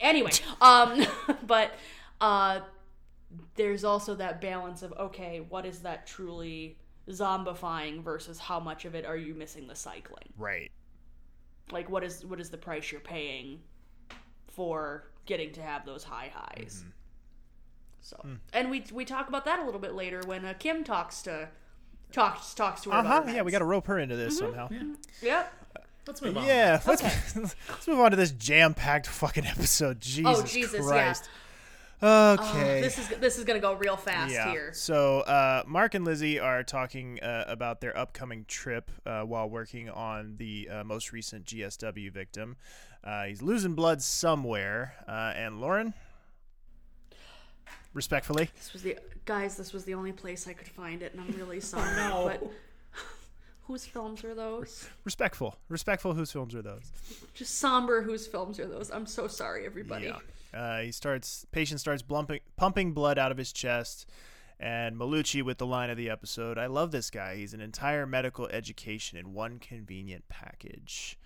Anyway, 0.00 0.30
um, 0.60 1.04
but 1.46 1.72
uh, 2.20 2.60
there's 3.56 3.84
also 3.84 4.14
that 4.16 4.40
balance 4.40 4.82
of 4.82 4.92
okay, 4.92 5.40
what 5.48 5.64
is 5.66 5.80
that 5.80 6.06
truly 6.06 6.76
zombifying 7.10 8.02
versus 8.02 8.38
how 8.38 8.58
much 8.60 8.84
of 8.84 8.94
it 8.94 9.04
are 9.04 9.16
you 9.16 9.34
missing 9.34 9.66
the 9.66 9.74
cycling? 9.74 10.32
right 10.38 10.70
Like, 11.70 11.90
what 11.90 12.02
is 12.04 12.24
what 12.24 12.40
is 12.40 12.50
the 12.50 12.56
price 12.58 12.90
you're 12.92 13.00
paying 13.00 13.60
for 14.48 15.10
getting 15.26 15.52
to 15.52 15.62
have 15.62 15.84
those 15.86 16.04
high 16.04 16.30
highs? 16.34 16.80
Mm-hmm. 16.80 16.90
So, 18.00 18.16
Hmm. 18.22 18.34
and 18.52 18.70
we 18.70 18.84
we 18.92 19.04
talk 19.04 19.28
about 19.28 19.44
that 19.46 19.58
a 19.60 19.64
little 19.64 19.80
bit 19.80 19.94
later 19.94 20.20
when 20.26 20.44
uh, 20.44 20.54
Kim 20.58 20.84
talks 20.84 21.22
to 21.22 21.48
talks 22.12 22.52
talks 22.54 22.82
to 22.82 22.90
her. 22.90 22.96
uh-huh 22.98 23.08
about 23.08 23.28
her 23.28 23.34
yeah 23.34 23.42
we 23.42 23.50
got 23.50 23.58
to 23.60 23.64
rope 23.64 23.86
her 23.86 23.98
into 23.98 24.14
this 24.14 24.38
somehow 24.38 24.68
Yep. 25.22 25.52
Let's 26.06 26.20
move 26.22 26.36
on. 26.36 26.44
yeah 26.46 26.80
let's, 26.86 27.02
Okay. 27.02 27.14
let's 27.68 27.88
move 27.88 28.00
on 28.00 28.10
to 28.10 28.16
this 28.16 28.30
jam-packed 28.30 29.06
fucking 29.06 29.46
episode 29.56 30.00
jesus, 30.00 30.38
Oh 30.38 30.42
Jesus, 30.42 30.84
christ 30.86 31.28
yeah. 32.02 32.36
okay 32.38 32.80
This 32.82 32.98
is 32.98 33.08
this 33.20 33.38
is 33.38 33.44
gonna 33.44 33.60
go 33.60 33.72
real 33.74 33.96
fast 33.96 34.32
yeah. 34.32 34.50
here. 34.50 34.72
So 34.74 35.20
uh, 35.20 35.62
Mark 35.66 35.94
and 35.94 36.04
Lizzie 36.04 36.38
are 36.38 36.62
talking 36.62 37.18
uh, 37.22 37.44
about 37.48 37.80
their 37.80 37.96
upcoming 37.96 38.44
trip 38.46 38.90
uh, 39.06 39.22
while 39.22 39.48
working 39.48 39.88
on 39.88 40.34
the 40.36 40.68
uh, 40.70 40.84
most 40.84 41.12
recent 41.12 41.46
GSW 41.46 42.10
victim. 42.12 42.56
Uh, 43.02 43.24
he's 43.24 43.40
losing 43.40 43.74
blood 43.74 44.02
somewhere, 44.02 44.94
uh, 45.08 45.32
and 45.36 45.60
Lauren, 45.60 45.94
respectfully, 47.92 48.50
This 48.56 48.72
was 48.72 48.82
the 48.82 48.98
guys. 49.24 49.56
This 49.56 49.72
was 49.72 49.84
the 49.84 49.94
only 49.94 50.12
place 50.12 50.46
I 50.48 50.52
could 50.52 50.68
find 50.68 51.02
it, 51.02 51.12
and 51.14 51.22
I'm 51.22 51.36
really 51.38 51.60
sorry. 51.72 51.94
no. 51.96 52.24
But 52.24 52.50
whose 53.66 53.84
films 53.84 54.24
are 54.24 54.34
those? 54.34 54.88
respectful, 55.04 55.56
respectful. 55.68 56.14
Whose 56.14 56.32
films 56.32 56.54
are 56.54 56.62
those? 56.62 56.92
Just 57.34 57.58
somber. 57.58 58.02
Whose 58.02 58.26
films 58.26 58.58
are 58.60 58.66
those? 58.66 58.90
I'm 58.90 59.06
so 59.06 59.28
sorry, 59.28 59.66
everybody. 59.66 60.06
Yeah. 60.06 60.18
Uh, 60.58 60.80
he 60.80 60.92
starts. 60.92 61.46
Patient 61.52 61.80
starts 61.80 62.02
blumping, 62.02 62.40
pumping 62.56 62.92
blood 62.92 63.18
out 63.18 63.32
of 63.32 63.38
his 63.38 63.52
chest. 63.52 64.08
And 64.60 64.96
Malucci 64.96 65.42
with 65.42 65.58
the 65.58 65.66
line 65.66 65.90
of 65.90 65.96
the 65.96 66.08
episode, 66.08 66.58
I 66.58 66.66
love 66.66 66.92
this 66.92 67.10
guy. 67.10 67.36
He's 67.36 67.54
an 67.54 67.60
entire 67.60 68.06
medical 68.06 68.46
education 68.48 69.18
in 69.18 69.34
one 69.34 69.58
convenient 69.58 70.28
package. 70.28 71.18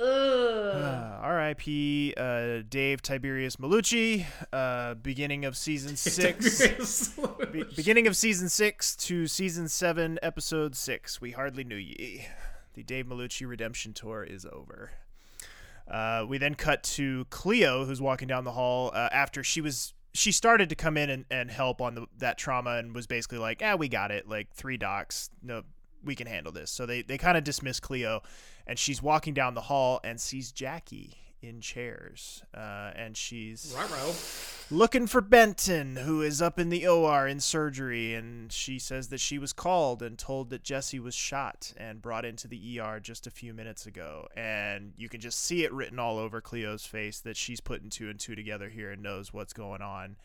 Uh, 0.00 1.18
R.I.P. 1.20 2.14
Uh, 2.16 2.62
Dave 2.68 3.02
Tiberius 3.02 3.56
Malucci. 3.56 4.24
Uh, 4.52 4.94
beginning 4.94 5.44
of 5.44 5.56
season 5.56 5.96
six. 5.96 7.08
Be- 7.52 7.64
beginning 7.76 8.06
of 8.06 8.16
season 8.16 8.48
six 8.48 8.96
to 8.96 9.26
season 9.26 9.68
seven, 9.68 10.18
episode 10.22 10.74
six. 10.74 11.20
We 11.20 11.32
hardly 11.32 11.64
knew 11.64 11.76
ye. 11.76 12.26
The 12.74 12.82
Dave 12.82 13.06
Malucci 13.06 13.46
redemption 13.46 13.92
tour 13.92 14.24
is 14.24 14.46
over. 14.46 14.92
Uh, 15.86 16.24
we 16.26 16.38
then 16.38 16.54
cut 16.54 16.82
to 16.84 17.26
Cleo, 17.30 17.84
who's 17.84 18.00
walking 18.00 18.28
down 18.28 18.44
the 18.44 18.52
hall 18.52 18.90
uh, 18.94 19.08
after 19.12 19.42
she 19.44 19.60
was. 19.60 19.92
She 20.12 20.32
started 20.32 20.68
to 20.70 20.74
come 20.74 20.96
in 20.96 21.10
and, 21.10 21.24
and 21.30 21.50
help 21.50 21.80
on 21.80 21.94
the, 21.94 22.06
that 22.18 22.38
trauma 22.38 22.76
and 22.76 22.94
was 22.94 23.06
basically 23.06 23.38
like, 23.38 23.60
"Ah, 23.64 23.74
we 23.76 23.88
got 23.88 24.10
it. 24.10 24.28
Like 24.28 24.52
three 24.54 24.76
docs. 24.76 25.30
No, 25.42 25.62
we 26.04 26.14
can 26.14 26.26
handle 26.26 26.52
this." 26.52 26.70
So 26.70 26.86
they 26.86 27.02
they 27.02 27.18
kind 27.18 27.36
of 27.36 27.44
dismiss 27.44 27.80
Cleo, 27.80 28.22
and 28.66 28.78
she's 28.78 29.02
walking 29.02 29.34
down 29.34 29.54
the 29.54 29.62
hall 29.62 30.00
and 30.04 30.20
sees 30.20 30.52
Jackie 30.52 31.16
in 31.42 31.60
chairs, 31.60 32.42
uh, 32.54 32.90
and 32.94 33.16
she's 33.16 33.74
Ruh-roh. 33.74 34.14
looking 34.70 35.06
for 35.06 35.22
Benton, 35.22 35.96
who 35.96 36.20
is 36.20 36.42
up 36.42 36.58
in 36.58 36.68
the 36.68 36.86
OR 36.86 37.26
in 37.26 37.40
surgery, 37.40 38.14
and 38.14 38.52
she 38.52 38.78
says 38.78 39.08
that 39.08 39.20
she 39.20 39.38
was 39.38 39.52
called 39.54 40.02
and 40.02 40.18
told 40.18 40.50
that 40.50 40.62
Jesse 40.62 41.00
was 41.00 41.14
shot 41.14 41.72
and 41.78 42.02
brought 42.02 42.26
into 42.26 42.46
the 42.46 42.78
ER 42.78 43.00
just 43.00 43.26
a 43.26 43.30
few 43.30 43.54
minutes 43.54 43.86
ago. 43.86 44.28
And 44.36 44.92
you 44.98 45.08
can 45.08 45.20
just 45.20 45.42
see 45.42 45.64
it 45.64 45.72
written 45.72 45.98
all 45.98 46.18
over 46.18 46.40
Cleo's 46.42 46.84
face 46.84 47.20
that 47.20 47.36
she's 47.38 47.60
putting 47.60 47.88
two 47.88 48.10
and 48.10 48.20
two 48.20 48.34
together 48.34 48.68
here 48.68 48.90
and 48.90 49.02
knows 49.02 49.32
what's 49.32 49.54
going 49.54 49.80
on. 49.80 50.16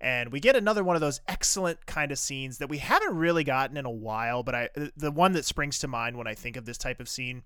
And 0.00 0.32
we 0.32 0.40
get 0.40 0.56
another 0.56 0.84
one 0.84 0.96
of 0.96 1.00
those 1.00 1.20
excellent 1.28 1.86
kind 1.86 2.12
of 2.12 2.18
scenes 2.18 2.58
that 2.58 2.68
we 2.68 2.78
haven't 2.78 3.16
really 3.16 3.44
gotten 3.44 3.76
in 3.76 3.86
a 3.86 3.90
while, 3.90 4.42
but 4.42 4.54
I 4.54 4.68
the 4.96 5.10
one 5.10 5.32
that 5.32 5.44
springs 5.44 5.78
to 5.80 5.88
mind 5.88 6.16
when 6.16 6.26
I 6.26 6.34
think 6.34 6.56
of 6.56 6.66
this 6.66 6.78
type 6.78 7.00
of 7.00 7.08
scene 7.08 7.42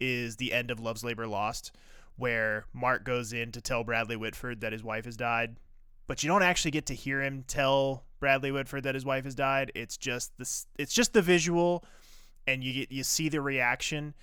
is 0.00 0.36
the 0.36 0.52
end 0.52 0.70
of 0.70 0.80
Love's 0.80 1.04
Labor 1.04 1.26
Lost, 1.26 1.72
where 2.16 2.66
Mark 2.72 3.04
goes 3.04 3.32
in 3.32 3.52
to 3.52 3.60
tell 3.60 3.84
Bradley 3.84 4.16
Whitford 4.16 4.60
that 4.60 4.72
his 4.72 4.82
wife 4.82 5.04
has 5.04 5.16
died, 5.16 5.56
but 6.06 6.22
you 6.22 6.28
don't 6.28 6.42
actually 6.42 6.72
get 6.72 6.86
to 6.86 6.94
hear 6.94 7.22
him 7.22 7.44
tell 7.46 8.04
Bradley 8.20 8.52
Whitford 8.52 8.84
that 8.84 8.94
his 8.94 9.04
wife 9.04 9.24
has 9.24 9.34
died. 9.34 9.72
It's 9.74 9.96
just 9.96 10.36
this 10.38 10.66
it's 10.78 10.94
just 10.94 11.12
the 11.12 11.22
visual 11.22 11.84
and 12.46 12.62
you 12.62 12.72
get 12.72 12.92
you 12.92 13.04
see 13.04 13.28
the 13.28 13.40
reaction. 13.40 14.14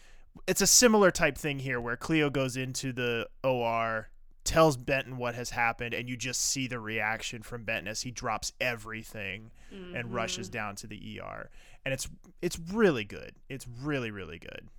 It's 0.47 0.61
a 0.61 0.67
similar 0.67 1.11
type 1.11 1.38
thing 1.38 1.59
here 1.59 1.82
where 1.82 1.97
Cleo 1.97 2.30
goes 2.30 2.55
into 2.55 2.93
the 2.93 3.27
OR, 3.43 4.09
tells 4.50 4.78
Benton 4.78 5.18
what 5.18 5.36
has 5.36 5.52
happened, 5.52 5.93
and 5.93 6.10
you 6.10 6.18
just 6.18 6.41
see 6.41 6.66
the 6.66 6.80
reaction 6.80 7.43
from 7.43 7.66
Benton 7.66 7.88
as 7.88 8.02
he 8.02 8.10
drops 8.10 8.52
everything 8.60 9.52
and 9.95 10.12
rushes 10.12 10.50
down 10.50 10.76
to 10.78 10.88
the 10.88 11.22
ER. 11.22 11.52
And 11.86 11.93
it's 11.93 12.10
it's 12.41 12.58
really 12.74 13.04
good. 13.04 13.34
It's 13.47 13.68
really 13.68 14.10
really 14.10 14.39
good. 14.39 14.70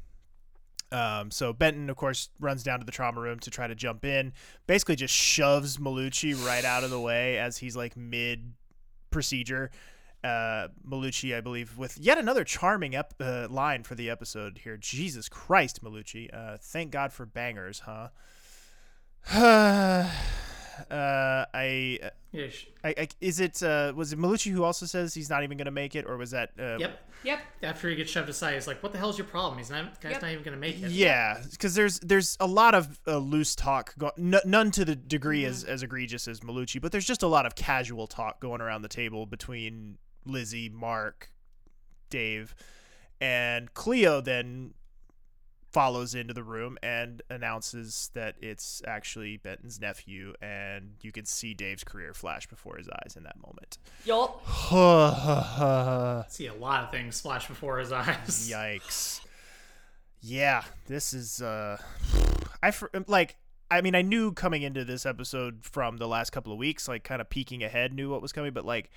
Um, 0.91 1.31
so 1.31 1.53
Benton, 1.53 1.89
of 1.89 1.95
course, 1.97 2.31
runs 2.41 2.65
down 2.65 2.81
to 2.81 2.85
the 2.85 2.91
trauma 2.91 3.21
room 3.21 3.39
to 3.39 3.51
try 3.51 3.69
to 3.69 3.77
jump 3.77 4.05
in. 4.05 4.33
Basically, 4.67 4.97
just 4.97 5.15
shoves 5.15 5.77
Malucci 5.77 6.35
right 6.45 6.65
out 6.65 6.83
of 6.83 6.91
the 6.91 7.01
way 7.01 7.39
as 7.39 7.59
he's 7.59 7.77
like 7.77 7.97
mid 7.97 8.55
procedure. 9.13 9.71
Uh, 10.25 10.67
Malucci, 10.85 11.35
I 11.35 11.41
believe, 11.41 11.79
with 11.79 11.97
yet 11.97 12.19
another 12.19 12.43
charming 12.43 12.97
ep- 12.97 13.15
uh, 13.21 13.47
line 13.49 13.85
for 13.85 13.95
the 13.95 14.11
episode 14.11 14.59
here. 14.65 14.77
Jesus 14.77 15.29
Christ, 15.29 15.83
Malucci. 15.85 16.29
Uh, 16.35 16.59
thank 16.61 16.91
God 16.91 17.13
for 17.13 17.25
bangers, 17.25 17.81
huh? 17.81 18.09
uh, 19.33 20.09
I, 20.91 21.99
Yeah, 22.33 22.47
I, 22.85 22.95
I, 22.99 23.09
is 23.21 23.41
it 23.41 23.63
uh, 23.63 23.93
was 23.95 24.13
it 24.13 24.19
Malucci 24.19 24.51
who 24.53 24.65
also 24.65 24.87
says 24.87 25.15
he's 25.15 25.31
not 25.31 25.43
even 25.45 25.57
going 25.57 25.67
to 25.67 25.71
make 25.71 25.95
it, 25.95 26.07
or 26.07 26.17
was 26.17 26.31
that? 26.33 26.51
Uh, 26.59 26.79
Yep. 26.79 27.07
Yep. 27.23 27.41
After 27.65 27.91
he 27.91 27.97
gets 27.97 28.11
shoved 28.11 28.31
aside, 28.31 28.55
he's 28.55 28.67
like, 28.67 28.83
"What 28.83 28.93
the 28.93 28.99
hell's 28.99 29.19
your 29.19 29.27
problem? 29.27 29.59
He's 29.59 29.69
not. 29.69 30.01
Guy's 30.01 30.13
Yep. 30.13 30.23
not 30.23 30.31
even 30.31 30.43
gonna 30.43 30.57
make 30.57 30.81
it." 30.83 30.91
Yeah, 30.91 31.43
because 31.51 31.75
there's 31.75 32.01
there's 32.01 32.39
a 32.41 32.47
lot 32.47 32.75
of 32.75 32.99
uh, 33.07 33.19
loose 33.19 33.55
talk, 33.55 33.95
go- 33.99 34.13
n- 34.19 34.41
none 34.47 34.71
to 34.71 34.87
the 34.87 34.97
degree 34.97 35.45
as, 35.45 35.63
Mm-hmm. 35.65 35.73
as 35.73 35.83
egregious 35.83 36.27
as 36.27 36.41
Malucci, 36.41 36.81
but 36.81 36.93
there's 36.93 37.05
just 37.05 37.23
a 37.23 37.27
lot 37.27 37.45
of 37.45 37.55
casual 37.55 38.07
talk 38.07 38.41
going 38.41 38.63
around 38.63 38.81
the 38.81 38.89
table 38.89 39.27
between 39.27 39.99
Lizzie, 40.25 40.71
Mark, 40.71 41.31
Dave, 42.09 42.55
and 43.21 43.75
Cleo. 43.75 44.23
Then 44.23 44.73
follows 45.73 46.15
into 46.15 46.35
the 46.35 46.43
room 46.43 46.77
and 46.83 47.23
announces 47.31 48.11
that 48.15 48.35
it's 48.41 48.83
actually 48.87 49.37
Benton's 49.37 49.81
nephew, 49.81 50.35
and 50.43 50.95
you 51.01 51.13
can 51.13 51.25
see 51.25 51.55
Dave's 51.55 51.85
career 51.85 52.13
flash 52.13 52.47
before 52.47 52.77
his 52.77 52.89
eyes 52.89 53.15
in 53.17 53.23
that 53.23 53.37
moment. 53.41 53.79
Yup. 54.05 54.43
See 56.31 56.47
a 56.47 56.55
lot 56.55 56.85
of 56.85 56.91
things 56.91 57.21
flash 57.21 57.47
before 57.47 57.79
his 57.79 57.93
eyes. 57.93 58.51
Yikes. 58.53 59.21
Yeah, 60.21 60.65
this 60.87 61.13
is 61.13 61.41
uh 61.41 61.79
I 62.63 62.73
fr- 62.73 62.87
like 63.07 63.37
I 63.71 63.81
mean 63.81 63.95
I 63.95 64.03
knew 64.03 64.33
coming 64.33 64.63
into 64.63 64.85
this 64.85 65.07
episode 65.07 65.61
from 65.63 65.97
the 65.97 66.09
last 66.09 66.31
couple 66.31 66.53
of 66.53 66.59
weeks 66.59 66.89
like 66.89 67.05
kind 67.05 67.21
of 67.21 67.31
peeking 67.31 67.63
ahead 67.63 67.95
knew 67.95 68.11
what 68.11 68.21
was 68.21 68.33
coming 68.33 68.53
but 68.53 68.67
like 68.67 68.91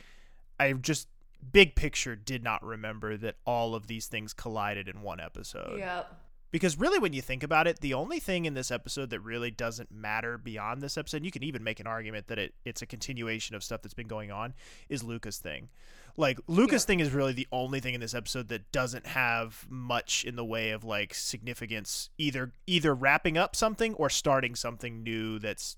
I 0.59 0.73
just 0.73 1.07
big 1.51 1.75
picture 1.75 2.15
did 2.15 2.43
not 2.43 2.63
remember 2.63 3.17
that 3.17 3.35
all 3.45 3.75
of 3.75 3.87
these 3.87 4.07
things 4.07 4.33
collided 4.33 4.87
in 4.87 5.01
one 5.01 5.19
episode. 5.19 5.77
Yep. 5.79 6.19
Because 6.53 6.79
really, 6.79 6.99
when 6.99 7.13
you 7.13 7.21
think 7.23 7.41
about 7.41 7.65
it, 7.65 7.79
the 7.79 7.95
only 7.95 8.19
thing 8.19 8.45
in 8.45 8.53
this 8.53 8.69
episode 8.69 9.09
that 9.09 9.21
really 9.21 9.49
doesn't 9.49 9.91
matter 9.91 10.37
beyond 10.37 10.83
this 10.83 10.99
episode, 10.99 11.25
you 11.25 11.31
can 11.31 11.41
even 11.41 11.63
make 11.63 11.79
an 11.79 11.87
argument 11.87 12.27
that 12.27 12.37
it, 12.37 12.53
it's 12.63 12.83
a 12.83 12.85
continuation 12.85 13.55
of 13.55 13.63
stuff 13.63 13.81
that's 13.81 13.95
been 13.95 14.07
going 14.07 14.31
on, 14.31 14.53
is 14.87 15.03
Luca's 15.03 15.39
thing. 15.39 15.69
Like, 16.15 16.39
Luca's 16.45 16.85
thing 16.85 16.99
is 16.99 17.09
really 17.09 17.33
the 17.33 17.47
only 17.51 17.79
thing 17.79 17.95
in 17.95 18.01
this 18.01 18.13
episode 18.13 18.49
that 18.49 18.71
doesn't 18.71 19.07
have 19.07 19.65
much 19.67 20.23
in 20.25 20.35
the 20.35 20.45
way 20.45 20.69
of 20.69 20.83
like 20.83 21.15
significance, 21.15 22.11
either 22.19 22.51
either 22.67 22.93
wrapping 22.93 23.35
up 23.35 23.55
something 23.55 23.95
or 23.95 24.11
starting 24.11 24.53
something 24.53 25.01
new 25.01 25.39
that's 25.39 25.77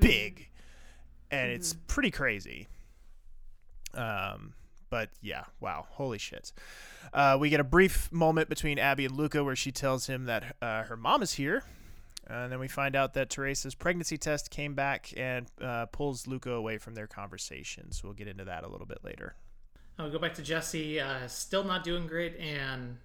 big. 0.00 0.48
And 1.30 1.52
it's 1.52 1.74
pretty 1.86 2.10
crazy. 2.10 2.66
Um, 3.92 4.54
but 4.90 5.10
yeah, 5.20 5.44
wow, 5.60 5.86
holy 5.90 6.18
shit. 6.18 6.52
Uh, 7.12 7.36
we 7.40 7.48
get 7.50 7.60
a 7.60 7.64
brief 7.64 8.10
moment 8.12 8.48
between 8.48 8.78
Abby 8.78 9.04
and 9.04 9.16
Luca 9.16 9.42
where 9.42 9.56
she 9.56 9.72
tells 9.72 10.06
him 10.06 10.24
that 10.26 10.56
uh, 10.60 10.82
her 10.84 10.96
mom 10.96 11.22
is 11.22 11.34
here. 11.34 11.64
And 12.26 12.52
then 12.52 12.58
we 12.58 12.68
find 12.68 12.94
out 12.94 13.14
that 13.14 13.30
Teresa's 13.30 13.74
pregnancy 13.74 14.18
test 14.18 14.50
came 14.50 14.74
back 14.74 15.14
and 15.16 15.46
uh, 15.62 15.86
pulls 15.86 16.26
Luca 16.26 16.52
away 16.52 16.76
from 16.76 16.94
their 16.94 17.06
conversation. 17.06 17.90
So 17.90 18.06
we'll 18.06 18.14
get 18.14 18.28
into 18.28 18.44
that 18.44 18.64
a 18.64 18.68
little 18.68 18.86
bit 18.86 18.98
later. 19.02 19.34
I'll 19.98 20.10
go 20.10 20.18
back 20.18 20.34
to 20.34 20.42
Jesse. 20.42 21.00
Uh, 21.00 21.26
still 21.26 21.64
not 21.64 21.82
doing 21.82 22.06
great, 22.06 22.36
and 22.36 22.98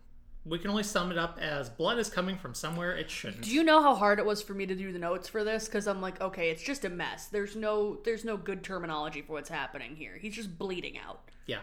we 0.46 0.60
can 0.60 0.70
only 0.70 0.84
sum 0.84 1.12
it 1.12 1.18
up 1.18 1.38
as 1.41 1.70
blood 1.70 1.98
is 2.00 2.10
coming 2.10 2.38
from 2.38 2.54
somewhere 2.54 2.96
it 2.96 3.10
shouldn't. 3.10 3.44
Do 3.44 3.52
you 3.52 3.64
know 3.64 3.82
how 3.82 3.96
hard 3.96 4.20
it 4.20 4.26
was 4.26 4.41
for 4.41 4.54
me 4.54 4.66
to 4.66 4.76
do 4.76 4.91
the 4.91 5.00
notes 5.00 5.30
for 5.30 5.44
this? 5.44 5.66
Because 5.66 5.88
I'm 5.88 6.02
like, 6.02 6.20
okay, 6.20 6.50
it's 6.50 6.62
just 6.64 6.84
a 6.84 6.89
mess. 6.89 7.28
There's 7.28 7.56
no, 7.56 8.00
there's 8.04 8.26
no 8.26 8.36
good 8.36 8.64
terminology 8.64 9.22
for 9.22 9.34
what's 9.34 9.50
happening 9.50 9.96
here. 9.96 10.18
He's 10.20 10.36
just 10.36 10.58
bleeding 10.58 10.98
out. 10.98 11.22
yeah, 11.46 11.60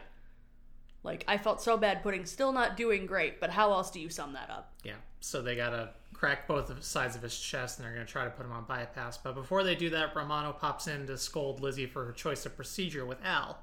Like 1.02 1.24
I 1.28 1.36
felt 1.36 1.60
so 1.60 1.76
bad 1.76 2.02
putting 2.02 2.24
still 2.24 2.52
not 2.52 2.76
doing 2.76 3.04
great, 3.06 3.38
but 3.38 3.50
how 3.50 3.70
else 3.72 3.90
do 3.90 4.00
you 4.00 4.08
sum 4.08 4.32
that 4.32 4.48
up? 4.50 4.72
yeah. 4.82 4.94
So 5.22 5.42
they 5.42 5.54
gotta 5.54 5.90
crack 6.14 6.48
both 6.48 6.82
sides 6.82 7.14
of 7.14 7.20
his 7.20 7.38
chest, 7.38 7.78
and 7.78 7.84
they're 7.86 7.92
gonna 7.92 8.06
try 8.06 8.24
to 8.24 8.30
put 8.30 8.46
him 8.46 8.52
on 8.52 8.64
bypass. 8.64 9.18
But 9.18 9.34
before 9.34 9.62
they 9.62 9.74
do 9.74 9.90
that, 9.90 10.16
Romano 10.16 10.52
pops 10.52 10.86
in 10.86 11.06
to 11.08 11.18
scold 11.18 11.60
Lizzie 11.60 11.84
for 11.84 12.06
her 12.06 12.12
choice 12.12 12.46
of 12.46 12.56
procedure 12.56 13.04
with 13.04 13.18
Al, 13.22 13.58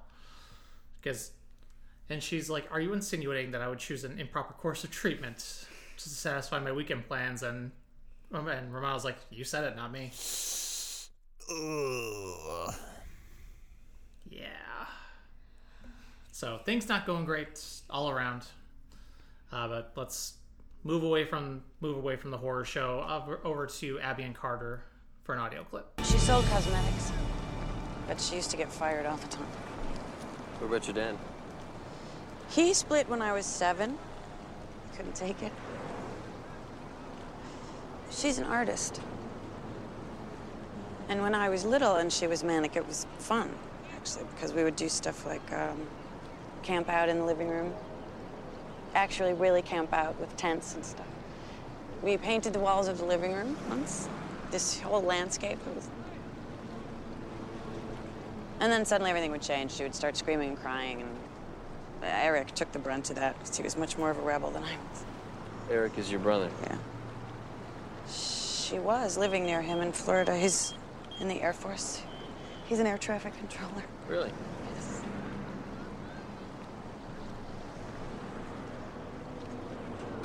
because, 1.02 1.32
and 2.10 2.22
she's 2.22 2.50
like, 2.50 2.68
"Are 2.72 2.80
you 2.80 2.94
insinuating 2.94 3.52
that 3.52 3.62
I 3.62 3.68
would 3.68 3.80
choose 3.80 4.04
an 4.04 4.20
improper 4.20 4.54
course 4.54 4.84
of 4.84 4.92
treatment 4.92 5.66
to 5.98 6.10
satisfy 6.10 6.60
my 6.60 6.72
weekend 6.72 7.08
plans?" 7.08 7.44
And 7.44 7.72
um, 8.34 8.48
and 8.48 8.74
Romano's 8.74 9.06
like, 9.06 9.18
"You 9.30 9.44
said 9.44 9.64
it, 9.64 9.76
not 9.76 9.92
me." 9.92 10.12
Ugh. 11.50 12.74
Yeah. 14.30 14.86
So 16.32 16.60
things 16.66 16.88
not 16.90 17.06
going 17.06 17.26
great 17.26 17.64
all 17.90 18.10
around. 18.10 18.44
Uh, 19.52 19.68
but 19.68 19.94
let's 19.96 20.34
move 20.84 21.04
away 21.04 21.26
from 21.26 21.64
move 21.80 21.98
away 21.98 22.16
from 22.16 22.32
the 22.32 22.38
horror 22.38 22.66
show 22.66 23.06
over, 23.10 23.40
over 23.44 23.66
to 23.66 24.00
Abby 24.00 24.24
and 24.24 24.36
Carter 24.36 24.84
for 25.24 25.34
an 25.34 25.40
audio 25.40 25.64
clip. 25.64 25.88
She 26.04 26.18
sold 26.18 26.46
cosmetics, 26.46 27.12
but 28.08 28.20
she 28.20 28.36
used 28.36 28.52
to 28.52 28.58
get 28.58 28.72
fired 28.72 29.06
all 29.06 29.18
the 29.18 29.28
time. 29.28 29.46
What 30.60 30.68
about 30.68 30.88
your 30.88 30.96
dad? 30.96 31.18
He 32.50 32.74
split 32.74 33.10
when 33.10 33.22
I 33.22 33.34
was 33.34 33.46
seven. 33.46 33.98
Couldn't 34.96 35.16
take 35.16 35.42
it. 35.44 35.52
She's 38.10 38.38
an 38.38 38.46
artist. 38.46 39.02
And 41.10 41.22
when 41.22 41.36
I 41.36 41.50
was 41.50 41.66
little 41.66 41.96
and 41.96 42.12
she 42.12 42.28
was 42.28 42.44
manic, 42.44 42.76
it 42.76 42.86
was 42.86 43.06
fun, 43.20 43.50
actually, 43.96 44.26
because 44.34 44.54
we 44.54 44.64
would 44.64 44.76
do 44.76 44.90
stuff 44.90 45.26
like 45.26 45.54
um, 45.54 45.88
camp 46.64 46.90
out 46.90 47.10
in 47.10 47.20
the 47.20 47.26
living 47.26 47.48
room. 47.48 47.74
Actually, 48.96 49.34
really 49.34 49.62
camp 49.62 49.94
out 49.94 50.20
with 50.20 50.36
tents 50.36 50.76
and 50.76 50.84
stuff. 50.84 51.08
We 52.02 52.18
painted 52.18 52.54
the 52.54 52.60
walls 52.60 52.88
of 52.88 52.98
the 52.98 53.06
living 53.06 53.34
room 53.34 53.58
once. 53.70 54.10
This 54.52 54.80
whole 54.80 55.02
landscape. 55.02 55.60
Was 55.76 55.90
and 58.60 58.72
then 58.72 58.86
suddenly 58.86 59.12
everything 59.12 59.32
would 59.32 59.42
change. 59.42 59.72
She 59.72 59.84
would 59.84 59.94
start 59.94 60.18
screaming 60.18 60.50
and 60.50 60.60
crying, 60.60 61.02
and 61.02 61.10
Eric 62.10 62.54
took 62.56 62.72
the 62.72 62.80
brunt 62.80 63.10
of 63.10 63.16
that 63.18 63.38
because 63.40 63.58
he 63.58 63.64
was 63.64 63.78
much 63.78 63.98
more 63.98 64.10
of 64.10 64.18
a 64.18 64.22
rebel 64.22 64.52
than 64.52 64.64
I 64.64 64.76
was. 64.92 65.04
Eric 65.70 65.98
is 65.98 66.10
your 66.10 66.20
brother. 66.20 66.50
Yeah. 66.64 66.78
She 68.10 68.80
was 68.80 69.18
living 69.18 69.46
near 69.46 69.62
him 69.62 69.80
in 69.80 69.92
Florida. 69.92 70.36
He's 70.36 70.74
in 71.20 71.28
the 71.28 71.42
Air 71.42 71.54
Force. 71.54 72.02
He's 72.68 72.80
an 72.80 72.88
air 72.88 72.98
traffic 72.98 73.38
controller. 73.38 73.84
Really? 74.08 74.32
Yes. 74.76 75.02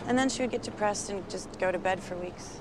And 0.08 0.18
then 0.18 0.28
she 0.28 0.42
would 0.42 0.50
get 0.50 0.62
depressed 0.62 1.10
and 1.10 1.28
just 1.30 1.58
go 1.60 1.70
to 1.70 1.78
bed 1.78 2.02
for 2.02 2.16
weeks. 2.16 2.60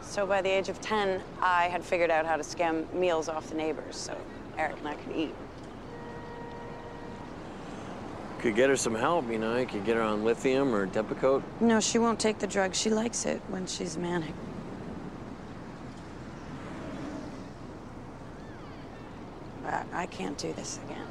So 0.00 0.26
by 0.26 0.40
the 0.40 0.48
age 0.48 0.68
of 0.68 0.80
10, 0.80 1.20
I 1.40 1.64
had 1.64 1.84
figured 1.84 2.10
out 2.10 2.24
how 2.24 2.36
to 2.36 2.42
scam 2.42 2.90
meals 2.94 3.28
off 3.28 3.48
the 3.48 3.54
neighbors 3.54 3.96
so 3.96 4.16
Eric 4.56 4.78
and 4.78 4.88
I 4.88 4.94
could 4.94 5.16
eat 5.16 5.34
could 8.44 8.54
get 8.54 8.68
her 8.68 8.76
some 8.76 8.94
help, 8.94 9.30
you 9.30 9.38
know. 9.38 9.56
You 9.56 9.64
could 9.64 9.86
get 9.86 9.96
her 9.96 10.02
on 10.02 10.22
lithium 10.22 10.74
or 10.74 10.86
Depakote. 10.86 11.42
No, 11.60 11.80
she 11.80 11.96
won't 11.96 12.20
take 12.20 12.40
the 12.40 12.46
drug. 12.46 12.74
She 12.74 12.90
likes 12.90 13.24
it 13.24 13.40
when 13.48 13.66
she's 13.66 13.96
manic. 13.96 14.34
But 19.62 19.86
I 19.94 20.04
can't 20.04 20.36
do 20.36 20.52
this 20.52 20.78
again. 20.84 21.06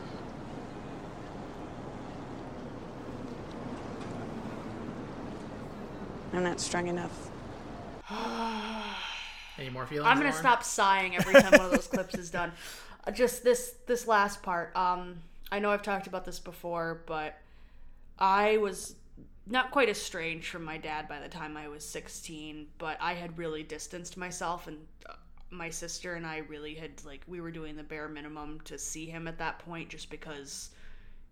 I'm 6.34 6.44
not 6.44 6.60
strong 6.60 6.86
enough. 6.86 7.32
Any 9.58 9.72
more 9.72 9.88
feelings? 9.88 10.08
I'm 10.08 10.18
gonna 10.18 10.30
more? 10.30 10.40
stop 10.40 10.64
sighing 10.64 11.16
every 11.16 11.34
time 11.34 11.52
one 11.54 11.66
of 11.66 11.72
those 11.72 11.88
clips 11.92 12.14
is 12.14 12.30
done. 12.30 12.52
Uh, 13.08 13.10
just 13.10 13.44
this 13.44 13.74
this 13.88 14.08
last 14.08 14.44
part. 14.44 14.76
Um, 14.76 15.16
I 15.52 15.60
know 15.60 15.72
I've 15.72 15.84
talked 15.84 16.08
about 16.08 16.26
this 16.26 16.40
before, 16.40 17.04
but 17.06 17.38
I 18.18 18.58
was 18.58 18.96
not 19.46 19.72
quite 19.72 19.90
estranged 19.90 20.48
from 20.48 20.64
my 20.64 20.78
dad 20.78 21.08
by 21.08 21.20
the 21.20 21.28
time 21.28 21.58
I 21.58 21.68
was 21.68 21.84
16, 21.86 22.68
but 22.78 22.98
I 23.02 23.14
had 23.14 23.38
really 23.38 23.64
distanced 23.64 24.18
myself, 24.18 24.68
and 24.68 24.78
uh, 25.08 25.14
my 25.50 25.70
sister 25.70 26.16
and 26.16 26.26
I 26.26 26.38
really 26.38 26.74
had 26.74 27.04
like 27.06 27.22
we 27.28 27.42
were 27.42 27.52
doing 27.52 27.76
the 27.76 27.84
bare 27.84 28.08
minimum 28.08 28.62
to 28.66 28.78
see 28.78 29.06
him 29.06 29.28
at 29.28 29.38
that 29.40 29.60
point, 29.60 29.90
just 29.90 30.10
because 30.10 30.70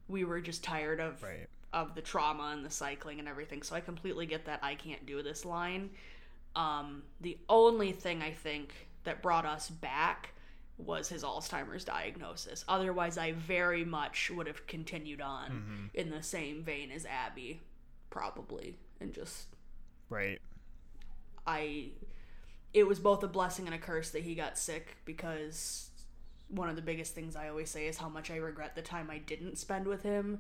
we 0.07 0.23
were 0.25 0.41
just 0.41 0.63
tired 0.63 0.99
of 0.99 1.23
Right. 1.23 1.47
of 1.73 1.95
the 1.95 2.01
trauma 2.01 2.51
and 2.53 2.65
the 2.65 2.69
cycling 2.69 3.19
and 3.19 3.27
everything. 3.27 3.63
So 3.63 3.75
I 3.75 3.79
completely 3.79 4.25
get 4.25 4.45
that 4.45 4.59
I 4.61 4.75
can't 4.75 5.05
do 5.05 5.23
this 5.23 5.45
line. 5.45 5.89
Um, 6.55 7.03
the 7.21 7.37
only 7.47 7.93
thing 7.93 8.21
I 8.21 8.31
think 8.31 8.73
that 9.05 9.21
brought 9.21 9.45
us 9.45 9.69
back 9.69 10.33
was 10.85 11.09
his 11.09 11.23
Alzheimer's 11.23 11.83
diagnosis. 11.83 12.65
Otherwise, 12.67 13.17
I 13.17 13.31
very 13.33 13.85
much 13.85 14.31
would 14.31 14.47
have 14.47 14.67
continued 14.67 15.21
on 15.21 15.49
mm-hmm. 15.49 15.85
in 15.93 16.09
the 16.09 16.23
same 16.23 16.63
vein 16.63 16.91
as 16.91 17.05
Abby, 17.05 17.61
probably, 18.09 18.77
and 18.99 19.13
just 19.13 19.45
Right. 20.11 20.41
I. 21.47 21.91
It 22.73 22.87
was 22.87 22.99
both 22.99 23.23
a 23.23 23.27
blessing 23.27 23.65
and 23.65 23.73
a 23.73 23.79
curse 23.79 24.11
that 24.11 24.23
he 24.23 24.35
got 24.35 24.57
sick 24.57 24.97
because 25.03 25.89
one 26.47 26.69
of 26.69 26.75
the 26.75 26.81
biggest 26.81 27.15
things 27.15 27.35
I 27.35 27.49
always 27.49 27.69
say 27.69 27.87
is 27.87 27.97
how 27.97 28.07
much 28.07 28.29
I 28.29 28.37
regret 28.37 28.75
the 28.75 28.81
time 28.81 29.09
I 29.09 29.17
didn't 29.17 29.57
spend 29.57 29.87
with 29.87 30.03
him, 30.03 30.39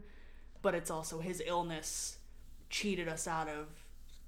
but 0.61 0.75
it's 0.75 0.91
also 0.91 1.19
his 1.19 1.41
illness 1.45 2.17
cheated 2.69 3.09
us 3.09 3.27
out 3.27 3.49
of 3.49 3.67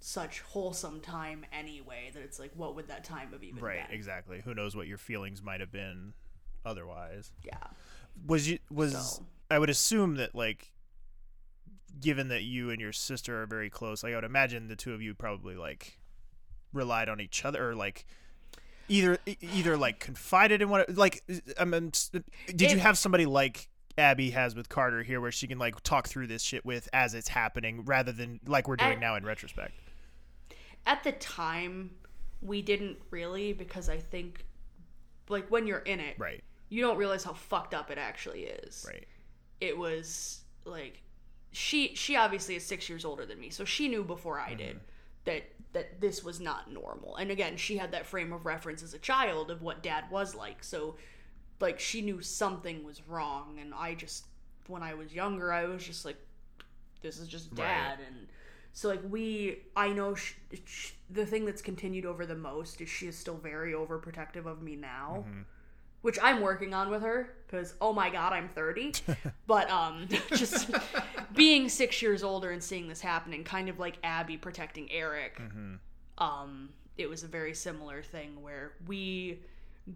such 0.05 0.41
wholesome 0.41 0.99
time 0.99 1.45
anyway 1.53 2.11
that 2.13 2.21
it's 2.21 2.37
like 2.37 2.51
what 2.55 2.75
would 2.75 2.89
that 2.89 3.05
time 3.05 3.31
have 3.31 3.41
even 3.41 3.55
been? 3.55 3.63
Right. 3.63 3.87
been? 3.87 3.95
Exactly. 3.95 4.41
Who 4.43 4.53
knows 4.53 4.75
what 4.75 4.85
your 4.85 4.97
feelings 4.97 5.41
might 5.41 5.61
have 5.61 5.71
been 5.71 6.13
otherwise. 6.65 7.31
Yeah. 7.41 7.55
Was 8.27 8.49
you 8.49 8.59
was 8.69 8.91
So- 9.15 9.25
I 9.49 9.59
would 9.59 9.69
assume 9.69 10.15
that 10.15 10.35
like 10.35 10.73
given 12.01 12.27
that 12.27 12.43
you 12.43 12.69
and 12.69 12.81
your 12.81 12.91
sister 12.91 13.41
are 13.41 13.45
very 13.45 13.69
close, 13.69 14.03
like 14.03 14.11
I 14.11 14.15
would 14.15 14.23
imagine 14.25 14.67
the 14.67 14.75
two 14.75 14.93
of 14.93 15.01
you 15.01 15.13
probably 15.13 15.55
like 15.55 15.99
relied 16.73 17.07
on 17.07 17.21
each 17.21 17.45
other 17.45 17.69
or 17.69 17.73
like 17.75 18.05
either 18.89 19.17
either 19.25 19.77
like 19.77 19.99
confided 19.99 20.61
in 20.61 20.67
what 20.69 20.93
like 20.95 21.23
I 21.57 21.63
mean, 21.63 21.93
did 22.47 22.71
you 22.71 22.79
have 22.79 22.97
somebody 22.97 23.25
like 23.25 23.69
Abby 23.97 24.31
has 24.31 24.53
with 24.53 24.67
Carter 24.67 25.03
here 25.03 25.21
where 25.21 25.31
she 25.31 25.47
can 25.47 25.59
like 25.59 25.79
talk 25.81 26.09
through 26.09 26.27
this 26.27 26.41
shit 26.41 26.65
with 26.65 26.89
as 26.91 27.13
it's 27.13 27.29
happening 27.29 27.85
rather 27.85 28.11
than 28.11 28.41
like 28.45 28.67
we're 28.67 28.75
doing 28.75 28.97
I- 28.97 28.99
now 28.99 29.15
in 29.15 29.23
retrospect. 29.23 29.73
At 30.85 31.03
the 31.03 31.11
time, 31.13 31.91
we 32.41 32.61
didn't 32.61 32.97
really 33.09 33.53
because 33.53 33.89
I 33.89 33.97
think 33.97 34.45
like 35.29 35.49
when 35.49 35.65
you're 35.67 35.79
in 35.79 35.99
it, 35.99 36.15
Right. 36.19 36.43
you 36.69 36.81
don't 36.81 36.97
realize 36.97 37.23
how 37.23 37.33
fucked 37.33 37.73
up 37.73 37.89
it 37.91 37.97
actually 37.97 38.43
is. 38.43 38.85
Right. 38.87 39.07
it 39.61 39.77
was 39.77 40.41
like 40.65 41.01
she 41.51 41.93
she 41.95 42.15
obviously 42.15 42.55
is 42.55 42.65
six 42.65 42.89
years 42.89 43.05
older 43.05 43.25
than 43.25 43.39
me 43.39 43.49
so 43.49 43.63
she 43.63 43.87
knew 43.87 44.03
before 44.03 44.39
i 44.39 44.53
did 44.53 44.75
mm-hmm. 44.77 44.85
that 45.25 45.43
that 45.73 46.01
this 46.01 46.23
was 46.23 46.39
not 46.39 46.71
normal 46.71 47.15
and 47.17 47.29
again 47.29 47.55
she 47.55 47.77
had 47.77 47.91
that 47.91 48.05
frame 48.05 48.33
of 48.33 48.45
reference 48.45 48.81
as 48.81 48.93
a 48.93 48.99
child 48.99 49.51
of 49.51 49.61
what 49.61 49.83
dad 49.83 50.05
was 50.09 50.33
like 50.33 50.63
so 50.63 50.95
like 51.59 51.79
she 51.79 52.01
knew 52.01 52.21
something 52.21 52.83
was 52.83 53.07
wrong 53.07 53.57
and 53.61 53.73
i 53.73 53.93
just 53.93 54.25
when 54.67 54.81
i 54.81 54.93
was 54.93 55.13
younger 55.13 55.53
i 55.53 55.65
was 55.65 55.85
just 55.85 56.05
like 56.05 56.17
this 57.01 57.19
is 57.19 57.27
just 57.27 57.53
dad 57.53 57.99
and 58.07 58.27
so 58.73 58.89
like 58.89 59.01
we 59.09 59.59
i 59.75 59.89
know 59.89 60.13
sh 60.15 60.33
sh 60.65 60.91
the 61.09 61.25
thing 61.25 61.45
that's 61.45 61.61
continued 61.61 62.05
over 62.05 62.25
the 62.25 62.35
most 62.35 62.81
is 62.81 62.89
she 62.89 63.07
is 63.07 63.17
still 63.17 63.37
very 63.37 63.71
overprotective 63.73 64.45
of 64.45 64.61
me 64.61 64.75
now 64.75 65.23
which 66.03 66.19
I'm 66.21 66.41
working 66.41 66.73
on 66.73 66.89
with 66.89 67.01
her 67.01 67.33
because 67.47 67.75
oh 67.81 67.93
my 67.93 68.09
god, 68.09 68.33
I'm 68.33 68.49
30. 68.49 68.91
but 69.47 69.69
um, 69.71 70.07
just 70.35 70.69
being 71.33 71.69
six 71.69 72.01
years 72.01 72.23
older 72.23 72.51
and 72.51 72.61
seeing 72.61 72.89
this 72.89 72.99
happening, 72.99 73.43
kind 73.45 73.69
of 73.69 73.79
like 73.79 73.97
Abby 74.03 74.35
protecting 74.37 74.91
Eric. 74.91 75.39
Um, 76.17 76.69
it 76.97 77.09
was 77.09 77.23
a 77.23 77.27
very 77.27 77.53
similar 77.53 78.03
thing 78.03 78.41
where 78.41 78.73
we 78.85 79.39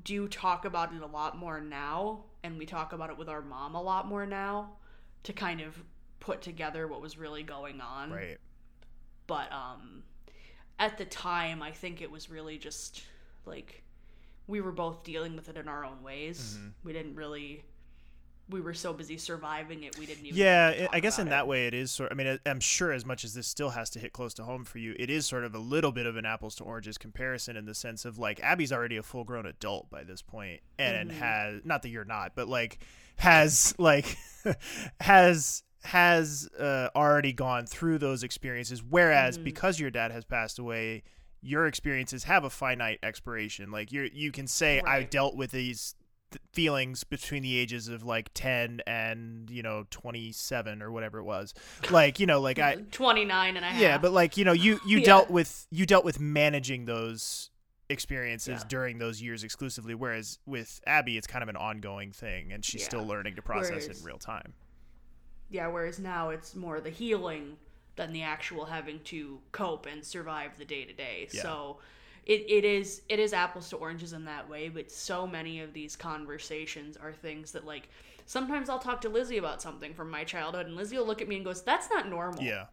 do 0.06 0.30
talk 0.30 0.64
about 0.64 0.94
it 0.94 1.02
a 1.02 1.06
lot 1.06 1.38
more 1.38 1.60
now, 1.60 2.24
and 2.42 2.58
we 2.58 2.66
talk 2.66 2.94
about 2.94 3.10
it 3.10 3.18
with 3.18 3.28
our 3.28 3.42
mom 3.42 3.76
a 3.76 3.82
lot 3.82 4.08
more 4.08 4.26
now 4.26 4.70
to 5.24 5.34
kind 5.34 5.60
of 5.60 5.78
put 6.22 6.42
together 6.42 6.88
what 6.88 7.02
was 7.02 7.18
really 7.18 7.44
going 7.44 7.82
on 7.82 8.12
Right. 8.12 8.38
But 9.28 9.52
um 9.52 10.04
at 10.80 10.98
the 10.98 11.06
time 11.06 11.62
i 11.62 11.72
think 11.72 12.02
it 12.02 12.10
was 12.10 12.30
really 12.30 12.58
just 12.58 13.04
like 13.46 13.84
we 14.48 14.62
were 14.62 14.72
both 14.72 15.04
dealing 15.04 15.36
with 15.36 15.50
it 15.50 15.58
in 15.58 15.68
our 15.68 15.84
own 15.86 16.02
ways 16.04 16.58
we 16.84 16.94
didn't 16.94 17.16
really 17.16 17.64
we 18.50 18.62
were 18.62 18.74
so 18.74 18.94
busy 18.94 19.18
surviving 19.18 19.84
it 19.84 19.98
we 19.98 20.06
didn't 20.06 20.26
even 20.26 20.38
Yeah, 20.38 20.88
I 20.94 21.02
guess 21.02 21.20
in 21.20 21.28
about 21.28 21.32
that 21.40 21.42
it. 21.44 21.48
way 21.50 21.68
it 21.68 21.74
is 21.74 21.92
sort. 21.92 22.14
I 22.14 22.16
mean, 22.16 22.40
I'm 22.46 22.62
sure 22.62 22.94
as 22.94 23.04
much 23.06 23.26
as 23.26 23.34
this 23.34 23.46
still 23.46 23.72
has 23.72 23.90
to 23.90 24.00
hit 24.00 24.14
close 24.14 24.34
to 24.36 24.46
home 24.46 24.64
for 24.64 24.78
you, 24.80 24.96
it 24.98 25.10
is 25.10 25.26
sort 25.26 25.44
of 25.44 25.54
a 25.54 25.60
little 25.60 25.92
bit 25.92 26.06
of 26.06 26.16
an 26.16 26.26
apples 26.26 26.56
to 26.56 26.64
oranges 26.64 26.98
comparison 26.98 27.58
in 27.58 27.66
the 27.66 27.76
sense 27.76 28.06
of 28.06 28.18
like 28.18 28.40
Abby's 28.42 28.72
already 28.72 28.96
a 28.96 29.04
full 29.04 29.26
grown 29.26 29.46
adult 29.46 29.90
by 29.90 30.06
this 30.06 30.22
point, 30.22 30.62
and 30.80 31.10
Mm-hmm. 31.12 31.20
has 31.20 31.62
not 31.66 31.82
that 31.82 31.90
you're 31.90 32.06
not, 32.06 32.36
but 32.36 32.48
like 32.48 32.80
has 33.18 33.76
like 33.80 34.16
has 35.02 35.64
has 35.88 36.48
uh, 36.60 36.90
already 36.96 37.34
gone 37.34 37.66
through 37.66 37.98
those 37.98 38.24
experiences. 38.24 38.84
Whereas 38.84 39.36
Mm-hmm. 39.38 39.44
because 39.46 39.80
your 39.80 39.90
dad 39.92 40.12
has 40.12 40.24
passed 40.26 40.60
away. 40.60 41.04
Your 41.42 41.68
experiences 41.68 42.24
have 42.24 42.44
a 42.44 42.50
finite 42.50 43.00
expiration. 43.04 43.72
Like 43.72 43.92
you, 43.92 44.10
you 44.12 44.32
can 44.32 44.48
say 44.48 44.82
I 44.82 45.04
dealt 45.04 45.36
with 45.36 45.52
these 45.52 45.94
th- 46.32 46.42
feelings 46.52 47.04
between 47.04 47.44
the 47.44 47.58
ages 47.58 47.88
of 47.88 48.04
like 48.04 48.32
10 48.34 48.82
and 48.88 49.50
you 49.50 49.62
know 49.62 49.86
27 49.92 50.82
or 50.82 50.92
whatever 50.92 51.20
it 51.20 51.24
was 51.24 51.54
like 51.92 52.20
you 52.20 52.26
know 52.26 52.42
like 52.42 52.60
i 52.60 52.76
29 52.92 53.56
and 53.56 53.64
a 53.66 53.70
half 53.70 53.80
yeah 53.82 53.98
but 53.98 54.12
like 54.12 54.36
you 54.36 54.44
know 54.44 54.52
you 54.52 54.80
you 54.86 54.98
Yeah. 54.98 55.06
dealt 55.06 55.30
with 55.30 55.68
you 55.72 55.86
dealt 55.86 56.04
with 56.04 56.20
managing 56.20 56.84
those 56.86 57.50
experiences 57.90 58.60
Yeah. 58.62 58.68
during 58.68 58.98
those 58.98 59.22
years 59.22 59.44
exclusively 59.46 59.96
whereas 59.96 60.40
with 60.46 60.82
abby 60.86 61.18
it's 61.18 61.28
kind 61.28 61.44
of 61.44 61.50
an 61.50 61.56
ongoing 61.56 62.12
thing 62.12 62.52
and 62.52 62.66
she's 62.66 62.82
Yeah. 62.82 62.88
still 62.88 63.06
learning 63.06 63.36
to 63.36 63.42
process 63.42 63.86
it 63.86 63.98
in 63.98 64.04
real 64.04 64.18
time 64.18 64.54
yeah 65.50 65.68
whereas 65.68 66.00
now 66.00 66.30
it's 66.30 66.56
more 66.56 66.80
the 66.80 66.90
healing 66.90 67.58
than 67.96 68.14
the 68.14 68.22
actual 68.22 68.66
having 68.66 69.00
to 69.02 69.40
cope 69.52 69.86
and 69.86 70.04
survive 70.04 70.58
the 70.58 70.66
day 70.66 70.86
to 70.86 70.94
day 70.94 71.28
so 71.30 71.78
it, 72.26 72.46
it 72.50 72.66
is 72.66 73.02
it 73.10 73.20
is 73.20 73.34
apples 73.34 73.70
to 73.70 73.78
oranges 73.78 74.14
in 74.14 74.26
that 74.26 74.48
way 74.50 74.70
but 74.70 74.92
so 74.92 75.26
many 75.26 75.62
of 75.62 75.74
these 75.74 75.96
conversations 75.96 76.98
are 76.98 77.14
things 77.14 77.52
that 77.52 77.66
like 77.66 77.90
sometimes 78.26 78.70
i'll 78.70 78.80
talk 78.80 79.02
to 79.02 79.10
lizzie 79.10 79.38
about 79.38 79.62
something 79.62 79.94
from 79.94 80.12
my 80.12 80.24
childhood 80.24 80.66
and 80.66 80.76
lizzie 80.76 80.98
will 80.98 81.08
look 81.08 81.22
at 81.22 81.28
me 81.28 81.38
and 81.38 81.46
goes 81.46 81.62
that's 81.64 81.90
not 81.90 82.10
normal. 82.10 82.44
Yeah 82.44 82.66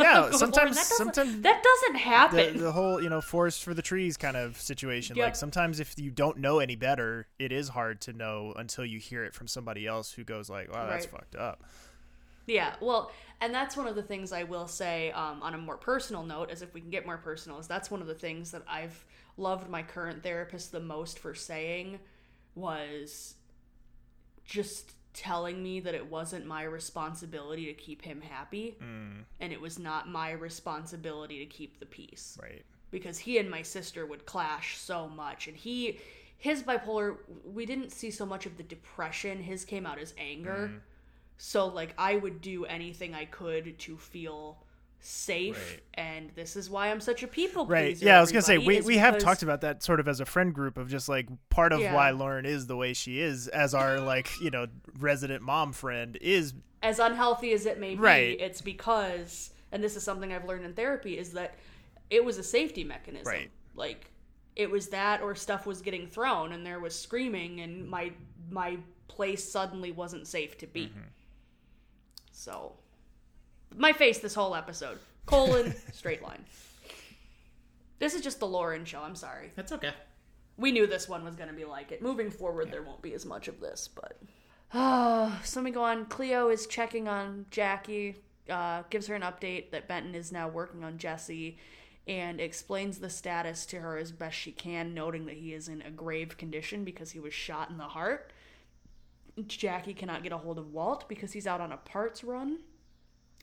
yeah 0.00 0.30
sometimes 0.32 0.76
that 0.76 0.88
doesn't- 0.88 1.14
sometimes 1.14 1.40
that 1.42 1.62
doesn't 1.62 1.92
the, 1.92 1.98
happen 1.98 2.58
the 2.58 2.72
whole 2.72 3.02
you 3.02 3.08
know 3.08 3.20
forest 3.20 3.62
for 3.62 3.74
the 3.74 3.82
trees 3.82 4.16
kind 4.16 4.36
of 4.36 4.60
situation 4.60 5.16
Yep. 5.16 5.24
like 5.26 5.36
sometimes 5.36 5.80
if 5.80 5.94
you 5.98 6.10
don't 6.10 6.38
know 6.38 6.58
any 6.58 6.76
better 6.76 7.26
it 7.38 7.52
is 7.52 7.68
hard 7.68 8.00
to 8.02 8.12
know 8.12 8.52
until 8.56 8.84
you 8.84 8.98
hear 8.98 9.24
it 9.24 9.34
from 9.34 9.46
somebody 9.46 9.86
else 9.86 10.12
who 10.12 10.24
goes 10.24 10.48
like 10.50 10.72
wow 10.72 10.86
that's 10.86 11.06
Right. 11.06 11.20
fucked 11.20 11.36
up 11.36 11.62
Yeah, 12.46 12.74
well, 12.80 13.12
and 13.40 13.54
that's 13.54 13.76
one 13.76 13.86
of 13.86 13.94
the 13.94 14.02
things 14.02 14.32
I 14.32 14.42
will 14.42 14.66
say 14.66 15.12
um, 15.12 15.40
on 15.42 15.54
a 15.54 15.58
more 15.58 15.76
personal 15.76 16.24
note, 16.24 16.50
as 16.50 16.60
if 16.60 16.74
we 16.74 16.80
can 16.80 16.90
get 16.90 17.06
more 17.06 17.16
personal, 17.16 17.60
is 17.60 17.68
that's 17.68 17.88
one 17.88 18.00
of 18.00 18.08
the 18.08 18.16
things 18.16 18.50
that 18.50 18.62
I've 18.68 19.04
loved 19.36 19.70
my 19.70 19.82
current 19.84 20.24
therapist 20.24 20.72
the 20.72 20.80
most 20.80 21.20
for 21.20 21.34
saying 21.36 22.00
was 22.56 23.36
just 24.44 24.92
telling 25.14 25.62
me 25.62 25.80
that 25.80 25.94
it 25.94 26.10
wasn't 26.10 26.46
my 26.46 26.62
responsibility 26.62 27.66
to 27.66 27.74
keep 27.74 28.02
him 28.02 28.20
happy 28.20 28.76
and 29.40 29.52
it 29.52 29.60
was 29.60 29.78
not 29.78 30.08
my 30.08 30.30
responsibility 30.32 31.38
to 31.38 31.46
keep 31.46 31.78
the 31.78 31.86
peace. 31.86 32.38
Right. 32.40 32.62
Because 32.90 33.18
he 33.18 33.38
and 33.38 33.50
my 33.50 33.62
sister 33.62 34.06
would 34.06 34.26
clash 34.26 34.78
so 34.78 35.08
much 35.08 35.48
and 35.48 35.56
he 35.56 35.98
his 36.38 36.62
bipolar 36.62 37.16
we 37.44 37.64
didn't 37.66 37.90
see 37.92 38.10
so 38.10 38.26
much 38.26 38.46
of 38.46 38.56
the 38.56 38.62
depression. 38.62 39.42
His 39.42 39.64
came 39.64 39.86
out 39.86 39.98
as 39.98 40.14
anger. 40.18 40.68
Mm-hmm. 40.68 40.78
so 41.38 41.66
like 41.66 41.92
i 41.98 42.14
would 42.16 42.40
do 42.40 42.64
anything 42.66 43.14
i 43.14 43.24
could 43.24 43.78
to 43.78 43.96
feel 43.96 44.58
safe 45.04 45.72
Right. 45.72 45.80
and 45.94 46.30
this 46.36 46.54
is 46.54 46.70
why 46.70 46.88
i'm 46.90 47.00
such 47.00 47.22
a 47.24 47.26
people 47.26 47.66
pleaser 47.66 47.72
Right. 47.86 47.96
Yeah, 48.02 48.18
I 48.18 48.20
was 48.20 48.30
gonna 48.30 48.42
say 48.42 48.58
we, 48.58 48.80
we 48.82 48.98
have 48.98 49.14
because- 49.14 49.24
talked 49.24 49.42
about 49.42 49.60
that 49.62 49.82
sort 49.82 49.98
of 49.98 50.06
as 50.06 50.20
a 50.20 50.24
friend 50.24 50.54
group 50.54 50.78
of 50.78 50.88
just 50.88 51.08
like 51.08 51.28
part 51.50 51.72
of 51.72 51.80
Yeah. 51.80 51.92
why 51.94 52.10
Lauren 52.10 52.46
is 52.46 52.68
the 52.68 52.76
way 52.76 52.92
she 52.92 53.20
is 53.20 53.48
as 53.48 53.74
our 53.74 53.98
like 54.12 54.30
you 54.40 54.50
know 54.50 54.66
resident 55.00 55.42
mom 55.42 55.72
friend 55.72 56.16
is 56.20 56.54
as 56.84 56.98
unhealthy 57.00 57.52
as 57.52 57.66
it 57.66 57.78
may 57.78 57.94
be, 57.94 58.00
Right. 58.00 58.40
it's 58.40 58.60
because, 58.60 59.50
and 59.70 59.84
this 59.84 59.94
is 59.96 60.02
something 60.02 60.32
I've 60.32 60.44
learned 60.46 60.64
in 60.64 60.74
therapy, 60.74 61.16
is 61.16 61.30
that 61.34 61.54
it 62.10 62.24
was 62.24 62.38
a 62.38 62.42
safety 62.42 62.82
mechanism. 62.82 63.24
Right. 63.32 63.50
Like, 63.76 64.10
it 64.56 64.68
was 64.68 64.88
that 64.88 65.22
or 65.22 65.36
stuff 65.36 65.64
was 65.64 65.80
getting 65.80 66.08
thrown 66.08 66.50
and 66.52 66.66
there 66.66 66.80
was 66.80 66.98
screaming 66.98 67.60
and 67.60 67.88
my 67.88 68.10
my 68.50 68.78
place 69.06 69.48
suddenly 69.48 69.92
wasn't 69.92 70.26
safe 70.26 70.58
to 70.58 70.66
be. 70.66 70.86
Mm-hmm. 70.86 71.00
So, 72.32 72.72
my 73.76 73.92
face 73.92 74.18
this 74.18 74.34
whole 74.34 74.54
episode 74.54 74.98
colon 75.26 75.74
straight 75.92 76.22
line. 76.22 76.44
This 77.98 78.14
is 78.14 78.22
just 78.22 78.40
the 78.40 78.46
Lauren 78.46 78.84
show. 78.84 79.00
I'm 79.02 79.14
sorry. 79.14 79.52
That's 79.54 79.72
okay. 79.72 79.92
We 80.56 80.72
knew 80.72 80.86
this 80.86 81.08
one 81.08 81.24
was 81.24 81.36
going 81.36 81.48
to 81.48 81.54
be 81.54 81.64
like 81.64 81.92
it. 81.92 82.02
Moving 82.02 82.30
forward, 82.30 82.70
there 82.70 82.82
won't 82.82 83.02
be 83.02 83.14
as 83.14 83.24
much 83.24 83.48
of 83.48 83.60
this, 83.60 83.88
but. 83.88 84.18
Uh, 84.72 85.30
so 85.44 85.60
let 85.60 85.64
me 85.64 85.70
go 85.70 85.82
on. 85.82 86.06
Cleo 86.06 86.48
is 86.48 86.66
checking 86.66 87.08
on 87.08 87.46
Jackie, 87.50 88.16
uh, 88.50 88.82
gives 88.90 89.06
her 89.06 89.14
an 89.14 89.22
update 89.22 89.70
that 89.70 89.88
Benton 89.88 90.14
is 90.14 90.32
now 90.32 90.48
working 90.48 90.84
on 90.84 90.98
Jesse, 90.98 91.58
and 92.08 92.40
explains 92.40 92.98
the 92.98 93.08
status 93.08 93.64
to 93.66 93.78
her 93.78 93.96
as 93.96 94.10
best 94.10 94.36
she 94.36 94.50
can, 94.50 94.92
noting 94.92 95.26
that 95.26 95.36
he 95.36 95.54
is 95.54 95.68
in 95.68 95.82
a 95.82 95.90
grave 95.90 96.36
condition 96.36 96.82
because 96.84 97.12
he 97.12 97.20
was 97.20 97.32
shot 97.32 97.70
in 97.70 97.78
the 97.78 97.84
heart. 97.84 98.32
Jackie 99.46 99.94
cannot 99.94 100.22
get 100.22 100.32
a 100.32 100.38
hold 100.38 100.58
of 100.58 100.72
Walt 100.72 101.08
because 101.08 101.32
he's 101.32 101.46
out 101.46 101.60
on 101.60 101.72
a 101.72 101.76
parts 101.76 102.24
run. 102.24 102.58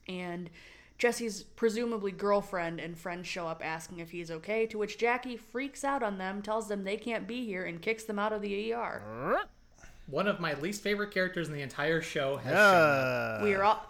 And 0.09 0.49
Jesse's 0.97 1.43
presumably 1.43 2.11
girlfriend 2.11 2.79
and 2.81 2.97
friends 2.97 3.27
show 3.27 3.47
up 3.47 3.61
asking 3.63 3.99
if 3.99 4.11
he's 4.11 4.29
okay, 4.29 4.65
to 4.67 4.77
which 4.77 4.97
Jackie 4.97 5.37
freaks 5.37 5.83
out 5.85 6.03
on 6.03 6.17
them, 6.17 6.41
tells 6.41 6.67
them 6.67 6.83
they 6.83 6.97
can't 6.97 7.25
be 7.27 7.45
here, 7.45 7.63
and 7.63 7.81
kicks 7.81 8.03
them 8.03 8.19
out 8.19 8.33
of 8.33 8.41
the 8.41 8.73
ER. 8.73 9.39
One 10.07 10.27
of 10.27 10.39
my 10.39 10.55
least 10.55 10.81
favorite 10.81 11.11
characters 11.11 11.47
in 11.47 11.53
the 11.53 11.61
entire 11.61 12.01
show 12.01 12.37
has 12.37 12.51
shown 12.51 12.55
up. 12.57 13.41
Uh, 13.41 13.43
We 13.45 13.53
are 13.53 13.63
all 13.63 13.85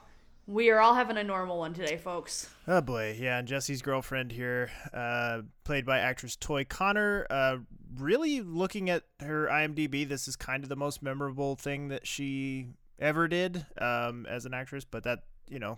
we 0.45 0.71
are 0.71 0.79
all 0.79 0.95
having 0.95 1.15
a 1.17 1.23
normal 1.23 1.59
one 1.59 1.73
today, 1.75 1.95
folks. 1.97 2.49
Oh 2.67 2.81
boy, 2.81 3.15
yeah, 3.19 3.37
and 3.37 3.47
Jesse's 3.47 3.83
girlfriend 3.83 4.31
here, 4.31 4.71
uh, 4.93 5.41
played 5.63 5.85
by 5.85 5.99
actress 5.99 6.35
Toy 6.35 6.65
Connor. 6.65 7.27
Uh, 7.29 7.57
really 7.97 8.41
looking 8.41 8.89
at 8.89 9.03
her 9.19 9.47
IMDb, 9.47 10.07
this 10.09 10.27
is 10.27 10.35
kind 10.35 10.63
of 10.63 10.69
the 10.69 10.75
most 10.75 11.03
memorable 11.03 11.55
thing 11.55 11.89
that 11.89 12.07
she 12.07 12.67
ever 12.97 13.27
did 13.27 13.65
um, 13.79 14.25
as 14.27 14.45
an 14.45 14.53
actress. 14.55 14.85
But 14.85 15.03
that, 15.03 15.19
you 15.47 15.59
know, 15.59 15.77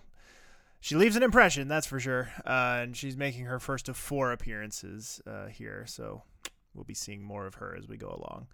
she 0.81 0.95
leaves 0.95 1.15
an 1.15 1.23
impression, 1.23 1.67
that's 1.67 1.87
for 1.87 1.99
sure. 1.99 2.29
Uh, 2.45 2.79
and 2.81 2.97
she's 2.97 3.15
making 3.15 3.45
her 3.45 3.59
first 3.59 3.87
of 3.87 3.95
four 3.95 4.31
appearances 4.31 5.21
uh, 5.25 5.45
here, 5.45 5.85
so 5.87 6.23
we'll 6.73 6.83
be 6.83 6.93
seeing 6.93 7.23
more 7.23 7.45
of 7.45 7.55
her 7.55 7.75
as 7.77 7.87
we 7.87 7.95
go 7.95 8.07
along. 8.07 8.47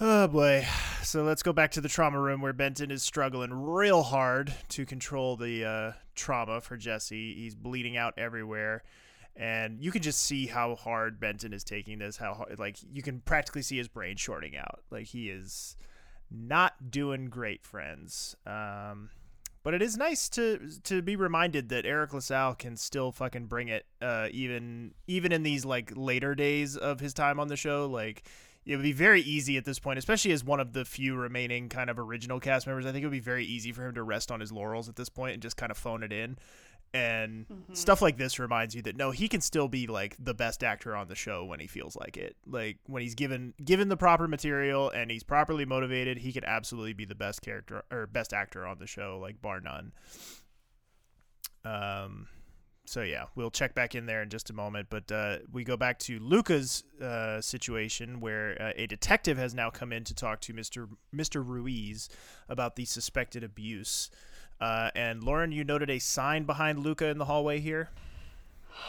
Oh 0.00 0.28
boy. 0.28 0.66
So 1.02 1.24
let's 1.24 1.42
go 1.42 1.52
back 1.52 1.72
to 1.72 1.80
the 1.82 1.88
trauma 1.88 2.18
room 2.18 2.40
where 2.40 2.54
Benton 2.54 2.90
is 2.90 3.02
struggling 3.02 3.52
real 3.52 4.02
hard 4.02 4.54
to 4.70 4.86
control 4.86 5.36
the 5.36 5.64
uh, 5.64 5.92
trauma 6.14 6.62
for 6.62 6.78
Jesse. 6.78 7.34
He's 7.34 7.54
bleeding 7.54 7.98
out 7.98 8.14
everywhere. 8.16 8.82
And 9.36 9.78
you 9.80 9.90
can 9.90 10.00
just 10.00 10.22
see 10.22 10.46
how 10.46 10.74
hard 10.74 11.20
Benton 11.20 11.52
is 11.52 11.64
taking 11.64 11.98
this. 11.98 12.16
How 12.16 12.34
hard, 12.34 12.58
like 12.58 12.76
you 12.90 13.02
can 13.02 13.20
practically 13.20 13.62
see 13.62 13.76
his 13.76 13.88
brain 13.88 14.16
shorting 14.16 14.56
out. 14.56 14.80
Like 14.90 15.06
he 15.06 15.28
is 15.28 15.76
not 16.30 16.90
doing 16.90 17.26
great, 17.28 17.64
friends. 17.64 18.36
Um, 18.46 19.10
but 19.62 19.74
it 19.74 19.82
is 19.82 19.96
nice 19.96 20.28
to 20.30 20.70
to 20.84 21.02
be 21.02 21.16
reminded 21.16 21.68
that 21.68 21.84
Eric 21.84 22.14
LaSalle 22.14 22.54
can 22.54 22.76
still 22.76 23.12
fucking 23.12 23.46
bring 23.46 23.68
it, 23.68 23.86
uh, 24.00 24.28
even 24.30 24.94
even 25.06 25.32
in 25.32 25.42
these 25.42 25.64
like 25.64 25.92
later 25.94 26.34
days 26.34 26.76
of 26.76 27.00
his 27.00 27.12
time 27.12 27.38
on 27.38 27.48
the 27.48 27.56
show. 27.56 27.86
Like 27.86 28.24
it 28.66 28.76
would 28.76 28.82
be 28.82 28.92
very 28.92 29.22
easy 29.22 29.56
at 29.56 29.64
this 29.64 29.78
point, 29.78 29.98
especially 29.98 30.32
as 30.32 30.44
one 30.44 30.60
of 30.60 30.72
the 30.72 30.84
few 30.84 31.14
remaining 31.16 31.68
kind 31.68 31.90
of 31.90 31.98
original 31.98 32.40
cast 32.40 32.66
members. 32.66 32.86
I 32.86 32.92
think 32.92 33.02
it 33.02 33.06
would 33.06 33.12
be 33.12 33.20
very 33.20 33.44
easy 33.44 33.72
for 33.72 33.86
him 33.86 33.94
to 33.94 34.02
rest 34.02 34.30
on 34.30 34.40
his 34.40 34.52
laurels 34.52 34.88
at 34.88 34.96
this 34.96 35.08
point 35.08 35.34
and 35.34 35.42
just 35.42 35.56
kind 35.56 35.70
of 35.70 35.76
phone 35.76 36.02
it 36.02 36.12
in. 36.12 36.38
And 36.92 37.46
stuff 37.72 38.02
like 38.02 38.16
this 38.16 38.40
reminds 38.40 38.74
you 38.74 38.82
that 38.82 38.96
no, 38.96 39.12
he 39.12 39.28
can 39.28 39.40
still 39.40 39.68
be 39.68 39.86
like 39.86 40.16
the 40.18 40.34
best 40.34 40.64
actor 40.64 40.96
on 40.96 41.06
the 41.06 41.14
show 41.14 41.44
when 41.44 41.60
he 41.60 41.68
feels 41.68 41.94
like 41.94 42.16
it. 42.16 42.34
Like 42.44 42.78
when 42.86 43.00
he's 43.00 43.14
given 43.14 43.54
given 43.64 43.88
the 43.88 43.96
proper 43.96 44.26
material 44.26 44.90
and 44.90 45.08
he's 45.08 45.22
properly 45.22 45.64
motivated, 45.64 46.18
he 46.18 46.32
could 46.32 46.42
absolutely 46.44 46.94
be 46.94 47.04
the 47.04 47.14
best 47.14 47.42
character 47.42 47.84
or 47.92 48.08
best 48.08 48.32
actor 48.32 48.66
on 48.66 48.80
the 48.80 48.88
show, 48.88 49.20
like 49.22 49.40
bar 49.40 49.60
none. 49.60 49.92
Um, 51.64 52.26
so 52.86 53.02
yeah, 53.02 53.26
we'll 53.36 53.52
check 53.52 53.72
back 53.72 53.94
in 53.94 54.06
there 54.06 54.20
in 54.20 54.28
just 54.28 54.50
a 54.50 54.52
moment. 54.52 54.88
But 54.90 55.12
uh, 55.12 55.36
we 55.52 55.62
go 55.62 55.76
back 55.76 56.00
to 56.00 56.18
Luca's 56.18 56.82
uh, 57.00 57.40
situation 57.40 58.18
where 58.18 58.60
uh, 58.60 58.72
a 58.74 58.88
detective 58.88 59.38
has 59.38 59.54
now 59.54 59.70
come 59.70 59.92
in 59.92 60.02
to 60.02 60.14
talk 60.14 60.40
to 60.40 60.52
Mister 60.52 60.88
Mister 61.12 61.40
Ruiz 61.40 62.08
about 62.48 62.74
the 62.74 62.84
suspected 62.84 63.44
abuse. 63.44 64.10
Uh, 64.60 64.90
and 64.94 65.24
Lauren, 65.24 65.52
you 65.52 65.64
noted 65.64 65.88
a 65.88 65.98
sign 65.98 66.44
behind 66.44 66.80
Luca 66.80 67.06
in 67.06 67.18
the 67.18 67.24
hallway 67.24 67.60
here. 67.60 67.90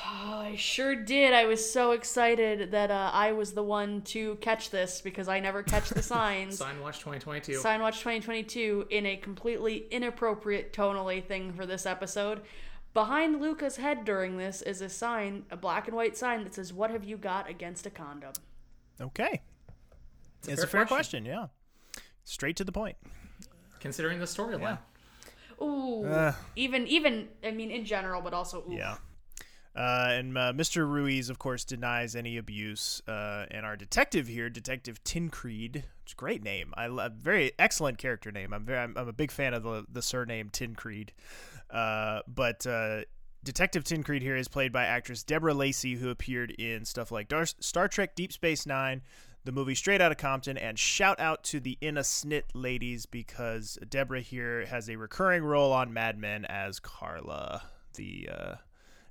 Oh, 0.06 0.40
I 0.52 0.56
sure 0.58 0.96
did. 0.96 1.34
I 1.34 1.46
was 1.46 1.72
so 1.72 1.92
excited 1.92 2.72
that 2.72 2.92
uh, 2.92 3.12
I 3.14 3.32
was 3.32 3.54
the 3.54 3.64
one 3.64 4.02
to 4.04 4.36
catch 4.36 4.70
this 4.70 5.02
because 5.02 5.28
I 5.28 5.40
never 5.40 5.64
catch 5.64 5.90
the 5.90 6.02
signs. 6.04 6.58
Sign 6.58 6.82
Watch 6.82 7.00
2022. 7.00 7.56
Sign 7.56 7.82
Watch 7.82 8.00
2022 8.00 8.88
in 8.90 9.06
a 9.06 9.16
completely 9.18 9.88
inappropriate 9.92 10.74
tonally 10.74 11.24
thing 11.24 11.54
for 11.54 11.66
this 11.66 11.86
episode. 11.86 12.42
Behind 12.94 13.40
Luca's 13.40 13.78
head 13.78 14.04
during 14.04 14.38
this 14.38 14.62
is 14.62 14.82
a 14.82 14.90
sign, 14.90 15.46
a 15.50 15.56
black 15.56 15.88
and 15.88 15.96
white 15.96 16.18
sign 16.18 16.44
that 16.44 16.54
says, 16.54 16.74
What 16.74 16.92
have 16.92 17.06
you 17.06 17.16
got 17.16 17.50
against 17.50 17.86
a 17.86 17.90
condom? 17.90 18.34
Okay, 19.00 19.42
it's, 20.42 20.50
a 20.50 20.54
a 20.54 20.56
fair 20.68 20.68
fair 20.68 20.86
question. 20.86 21.24
Yeah, 21.24 21.48
straight 22.26 22.58
to 22.58 22.66
the 22.66 22.74
point. 22.74 22.98
Considering 23.80 24.20
the 24.20 24.26
storyline. 24.26 24.78
Ooh. 25.62 26.06
Uh. 26.06 26.34
even, 26.56 26.88
even, 26.88 27.30
I 27.44 27.52
mean, 27.52 27.72
in 27.72 27.86
general, 27.86 28.22
but 28.22 28.34
also, 28.34 28.60
ooh. 28.70 28.74
Yeah. 28.74 28.98
Uh, 29.74 30.08
and 30.10 30.38
uh, 30.38 30.52
Mr. 30.54 30.86
Ruiz, 30.88 31.30
of 31.30 31.40
course, 31.40 31.64
denies 31.64 32.16
any 32.16 32.38
abuse. 32.38 33.02
Uh, 33.08 33.46
and 33.52 33.66
our 33.66 33.78
detective 33.78 34.28
here, 34.28 34.50
Detective 34.50 35.02
Tincreed, 35.04 35.78
is 36.06 36.14
a 36.14 36.16
great 36.16 36.44
name. 36.44 36.74
I 36.76 36.88
love 36.88 37.14
very 37.14 37.54
excellent 37.58 37.98
character 37.98 38.32
name. 38.32 38.54
I'm 38.54 38.66
very, 38.66 38.80
I'm, 38.80 38.98
I'm 38.98 39.08
a 39.08 39.14
big 39.14 39.32
fan 39.32 39.54
of 39.54 39.64
the 39.64 39.86
the 39.90 40.02
surname 40.02 40.50
Tincreed. 40.50 41.14
Uh, 41.70 42.20
but 42.28 42.68
uh, 42.68 43.04
Detective 43.46 43.86
Tincreed 43.86 44.22
here 44.22 44.36
is 44.36 44.50
played 44.50 44.74
by 44.74 44.86
actress 44.86 45.24
Deborah 45.24 45.54
Lacey, 45.54 45.96
who 45.96 46.10
appeared 46.10 46.52
in 46.52 46.84
stuff 46.84 47.10
like 47.10 47.30
Dar- 47.30 47.46
Star 47.46 47.88
Trek: 47.88 48.14
Deep 48.14 48.34
Space 48.34 48.66
Nine, 48.66 49.02
the 49.44 49.52
movie 49.52 49.76
Straight 49.76 50.02
Outta 50.02 50.16
Compton, 50.16 50.58
and 50.58 50.78
shout 50.78 51.20
out 51.20 51.44
to 51.46 51.60
the 51.60 51.78
In 51.82 51.98
a 51.98 52.02
Snit 52.02 52.44
ladies 52.54 53.06
because 53.06 53.78
Deborah 53.90 54.22
here 54.22 54.66
has 54.68 54.90
a 54.90 54.96
recurring 54.96 55.44
role 55.44 55.74
on 55.74 55.94
Mad 55.94 56.18
Men 56.18 56.46
as 56.46 56.80
Carla, 56.80 57.64
the 57.96 58.30
uh, 58.32 58.56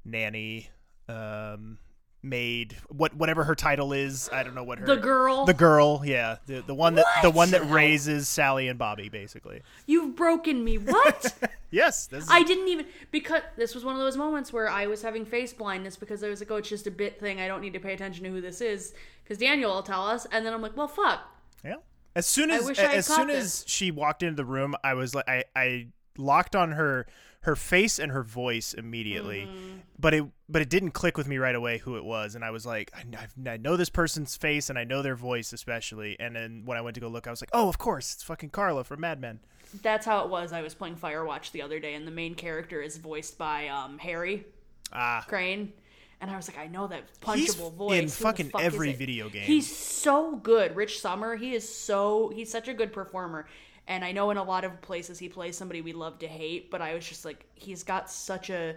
nanny, 0.04 0.70
um, 1.08 1.78
maid, 2.22 2.76
what 2.88 3.14
whatever 3.14 3.44
her 3.44 3.54
title 3.54 3.92
is. 3.92 4.28
I 4.32 4.42
don't 4.42 4.54
know 4.54 4.64
what 4.64 4.78
her 4.78 4.86
The 4.86 4.96
girl. 4.96 5.44
the 5.46 5.54
girl, 5.54 6.02
yeah, 6.04 6.36
the 6.46 6.62
the 6.66 6.74
one 6.74 6.94
that 6.96 7.06
the 7.22 7.30
one 7.30 7.50
that 7.50 7.68
raises 7.70 8.28
Sally 8.28 8.68
and 8.68 8.78
Bobby, 8.78 9.08
basically. 9.08 9.62
You've 9.86 10.16
broken 10.16 10.64
me. 10.64 10.78
What? 10.78 11.34
Yes, 11.72 12.08
this 12.08 12.24
is, 12.24 12.30
I 12.32 12.42
didn't 12.42 12.66
even 12.66 12.86
because 13.12 13.42
this 13.56 13.76
was 13.76 13.84
one 13.84 13.94
of 13.94 14.00
those 14.00 14.16
moments 14.16 14.52
where 14.52 14.68
I 14.68 14.88
was 14.88 15.02
having 15.02 15.24
face 15.24 15.52
blindness 15.52 15.96
because 15.96 16.24
I 16.24 16.28
was 16.28 16.40
like, 16.40 16.50
"Oh, 16.50 16.56
it's 16.56 16.68
just 16.68 16.88
a 16.88 16.90
bit 16.90 17.20
thing. 17.20 17.40
I 17.40 17.46
don't 17.46 17.60
need 17.60 17.74
to 17.74 17.78
pay 17.78 17.94
attention 17.94 18.24
to 18.24 18.30
who 18.30 18.40
this 18.40 18.60
is." 18.60 18.92
Because 19.22 19.38
Daniel 19.38 19.72
will 19.72 19.84
tell 19.84 20.04
us, 20.04 20.26
and 20.32 20.44
then 20.44 20.52
I'm 20.52 20.62
like, 20.62 20.76
"Well, 20.76 20.88
fuck." 20.88 21.20
Yeah. 21.64 21.76
As 22.16 22.26
soon 22.26 22.50
as 22.50 22.68
I 22.76 22.94
as 22.94 23.06
soon 23.06 23.28
this. 23.28 23.62
as 23.62 23.64
she 23.68 23.92
walked 23.92 24.24
into 24.24 24.34
the 24.34 24.44
room, 24.44 24.74
I 24.82 24.94
was 24.94 25.14
like 25.14 25.28
I, 25.28 25.44
I 25.54 25.86
locked 26.18 26.56
on 26.56 26.72
her 26.72 27.06
her 27.42 27.56
face 27.56 27.98
and 27.98 28.12
her 28.12 28.22
voice 28.22 28.74
immediately. 28.74 29.48
Mm-hmm. 29.50 29.76
But 29.98 30.14
it 30.14 30.24
but 30.48 30.62
it 30.62 30.68
didn't 30.68 30.90
click 30.92 31.16
with 31.16 31.26
me 31.28 31.38
right 31.38 31.54
away 31.54 31.78
who 31.78 31.96
it 31.96 32.04
was 32.04 32.34
and 32.34 32.44
I 32.44 32.50
was 32.50 32.66
like 32.66 32.90
I, 32.94 33.00
I've- 33.22 33.58
know 33.62 33.76
this 33.76 33.90
person's 33.90 34.36
face 34.36 34.68
and 34.70 34.78
I 34.78 34.84
know 34.84 35.02
their 35.02 35.16
voice 35.16 35.52
especially 35.52 36.18
and 36.18 36.34
then 36.36 36.62
when 36.64 36.76
I 36.76 36.80
went 36.80 36.94
to 36.94 37.00
go 37.00 37.08
look 37.08 37.26
I 37.26 37.30
was 37.30 37.40
like, 37.42 37.50
"Oh, 37.52 37.68
of 37.68 37.78
course, 37.78 38.14
it's 38.14 38.22
fucking 38.22 38.50
Carla 38.50 38.84
from 38.84 39.00
Mad 39.00 39.20
Men." 39.20 39.40
That's 39.82 40.04
how 40.04 40.24
it 40.24 40.30
was. 40.30 40.52
I 40.52 40.62
was 40.62 40.74
playing 40.74 40.96
Firewatch 40.96 41.52
the 41.52 41.62
other 41.62 41.78
day, 41.78 41.94
and 41.94 42.04
the 42.06 42.10
main 42.10 42.34
character 42.34 42.82
is 42.82 42.96
voiced 42.96 43.38
by 43.38 43.68
um, 43.68 43.98
Harry 43.98 44.44
Ah. 44.92 45.24
Crane. 45.28 45.72
And 46.20 46.30
I 46.30 46.36
was 46.36 46.48
like, 46.48 46.58
I 46.58 46.66
know 46.66 46.86
that 46.88 47.04
He's 47.34 47.54
punchable 47.54 47.70
in 47.70 47.76
voice. 47.76 48.18
Who 48.18 48.24
fucking 48.24 48.50
fuck 48.50 48.60
every 48.62 48.92
video 48.92 49.28
game. 49.30 49.42
He's 49.44 49.74
so 49.74 50.36
good. 50.36 50.76
Rich 50.76 51.00
Sommer, 51.00 51.36
he 51.36 51.54
is 51.54 51.66
so 51.66 52.30
he's 52.34 52.50
such 52.50 52.68
a 52.68 52.74
good 52.74 52.92
performer. 52.92 53.46
And 53.90 54.04
I 54.04 54.12
know 54.12 54.30
in 54.30 54.36
a 54.36 54.42
lot 54.44 54.62
of 54.64 54.80
places 54.82 55.18
he 55.18 55.28
plays 55.28 55.56
somebody 55.56 55.82
we 55.82 55.92
love 55.92 56.20
to 56.20 56.28
hate, 56.28 56.70
but 56.70 56.80
I 56.80 56.94
was 56.94 57.04
just 57.06 57.24
like, 57.24 57.44
he's 57.54 57.82
got 57.82 58.08
such 58.08 58.48
a 58.48 58.76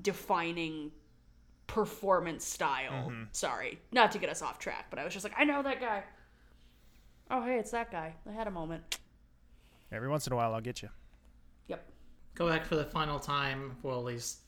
defining 0.00 0.90
performance 1.66 2.42
style. 2.42 3.10
Mm-hmm. 3.10 3.24
Sorry, 3.32 3.78
not 3.92 4.12
to 4.12 4.18
get 4.18 4.30
us 4.30 4.40
off 4.40 4.58
track, 4.58 4.86
but 4.88 4.98
I 4.98 5.04
was 5.04 5.12
just 5.12 5.24
like, 5.24 5.34
I 5.36 5.44
know 5.44 5.62
that 5.62 5.78
guy. 5.78 6.04
Oh, 7.30 7.42
hey, 7.42 7.58
it's 7.58 7.72
that 7.72 7.92
guy. 7.92 8.14
I 8.26 8.32
had 8.32 8.46
a 8.46 8.50
moment. 8.50 8.98
Every 9.92 10.08
once 10.08 10.26
in 10.26 10.32
a 10.32 10.36
while 10.36 10.54
I'll 10.54 10.62
get 10.62 10.80
you. 10.80 10.88
Yep. 11.68 11.86
Go 12.34 12.48
back 12.48 12.64
for 12.64 12.76
the 12.76 12.84
final 12.84 13.18
time, 13.18 13.76
well, 13.82 13.98
at 13.98 14.04
least 14.06 14.38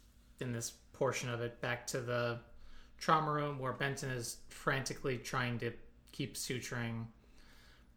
in 0.40 0.52
this 0.52 0.70
portion 0.94 1.28
of 1.28 1.42
it, 1.42 1.60
back 1.60 1.86
to 1.88 2.00
the 2.00 2.38
trauma 2.96 3.30
room 3.30 3.58
where 3.58 3.74
Benton 3.74 4.08
is 4.08 4.38
frantically 4.48 5.18
trying 5.18 5.58
to 5.58 5.70
keep 6.12 6.34
suturing. 6.34 7.04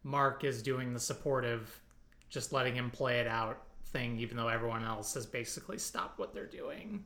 Mark 0.02 0.44
is 0.44 0.62
doing 0.62 0.92
the 0.92 1.00
supportive, 1.00 1.80
just 2.32 2.52
letting 2.52 2.74
him 2.74 2.90
play 2.90 3.20
it 3.20 3.26
out 3.26 3.62
thing, 3.88 4.18
even 4.18 4.38
though 4.38 4.48
everyone 4.48 4.84
else 4.84 5.12
has 5.14 5.26
basically 5.26 5.78
stopped 5.78 6.18
what 6.18 6.34
they're 6.34 6.46
doing. 6.46 7.04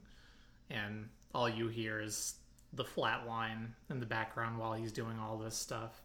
And 0.70 1.08
all 1.34 1.48
you 1.48 1.66
hear 1.66 2.00
is 2.00 2.36
the 2.72 2.84
flat 2.84 3.26
line 3.26 3.74
in 3.90 3.98
the 3.98 4.06
background 4.06 4.56
while 4.56 4.72
he's 4.72 4.92
doing 4.92 5.18
all 5.18 5.36
this 5.36 5.56
stuff. 5.56 6.00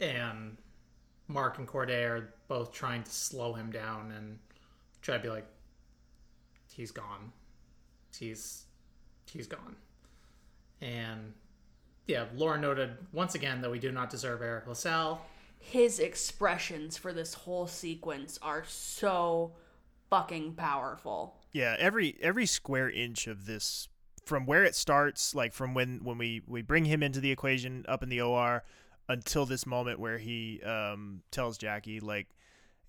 And 0.00 0.56
Mark 1.28 1.58
and 1.58 1.68
Corday 1.68 2.02
are 2.02 2.34
both 2.48 2.72
trying 2.72 3.04
to 3.04 3.10
slow 3.10 3.54
him 3.54 3.70
down 3.70 4.12
and 4.16 4.38
try 5.02 5.16
to 5.16 5.22
be 5.22 5.28
like, 5.28 5.46
he's 6.72 6.90
gone. 6.90 7.32
He's 8.18 8.64
he's 9.30 9.46
gone. 9.46 9.76
And 10.80 11.32
yeah, 12.06 12.24
Laura 12.34 12.58
noted 12.58 12.96
once 13.12 13.36
again 13.36 13.60
that 13.60 13.70
we 13.70 13.78
do 13.78 13.92
not 13.92 14.10
deserve 14.10 14.42
Eric 14.42 14.66
LaSalle. 14.66 15.20
His 15.58 15.98
expressions 15.98 16.96
for 16.96 17.12
this 17.12 17.34
whole 17.34 17.66
sequence 17.66 18.38
are 18.42 18.64
so 18.66 19.52
fucking 20.10 20.54
powerful. 20.54 21.36
Yeah, 21.52 21.76
every 21.78 22.16
every 22.20 22.46
square 22.46 22.90
inch 22.90 23.26
of 23.26 23.46
this 23.46 23.88
from 24.24 24.46
where 24.46 24.64
it 24.64 24.74
starts, 24.74 25.34
like 25.34 25.52
from 25.52 25.74
when 25.74 26.00
when 26.04 26.18
we 26.18 26.42
we 26.46 26.62
bring 26.62 26.84
him 26.84 27.02
into 27.02 27.20
the 27.20 27.30
equation 27.30 27.84
up 27.88 28.02
in 28.02 28.08
the 28.08 28.20
OR 28.20 28.64
until 29.08 29.46
this 29.46 29.66
moment 29.66 29.98
where 29.98 30.18
he 30.18 30.60
um 30.62 31.22
tells 31.30 31.58
Jackie 31.58 32.00
like 32.00 32.28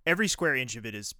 every 0.05 0.27
square 0.27 0.55
inch 0.55 0.75
of 0.75 0.85
it 0.85 0.93
is 0.93 1.15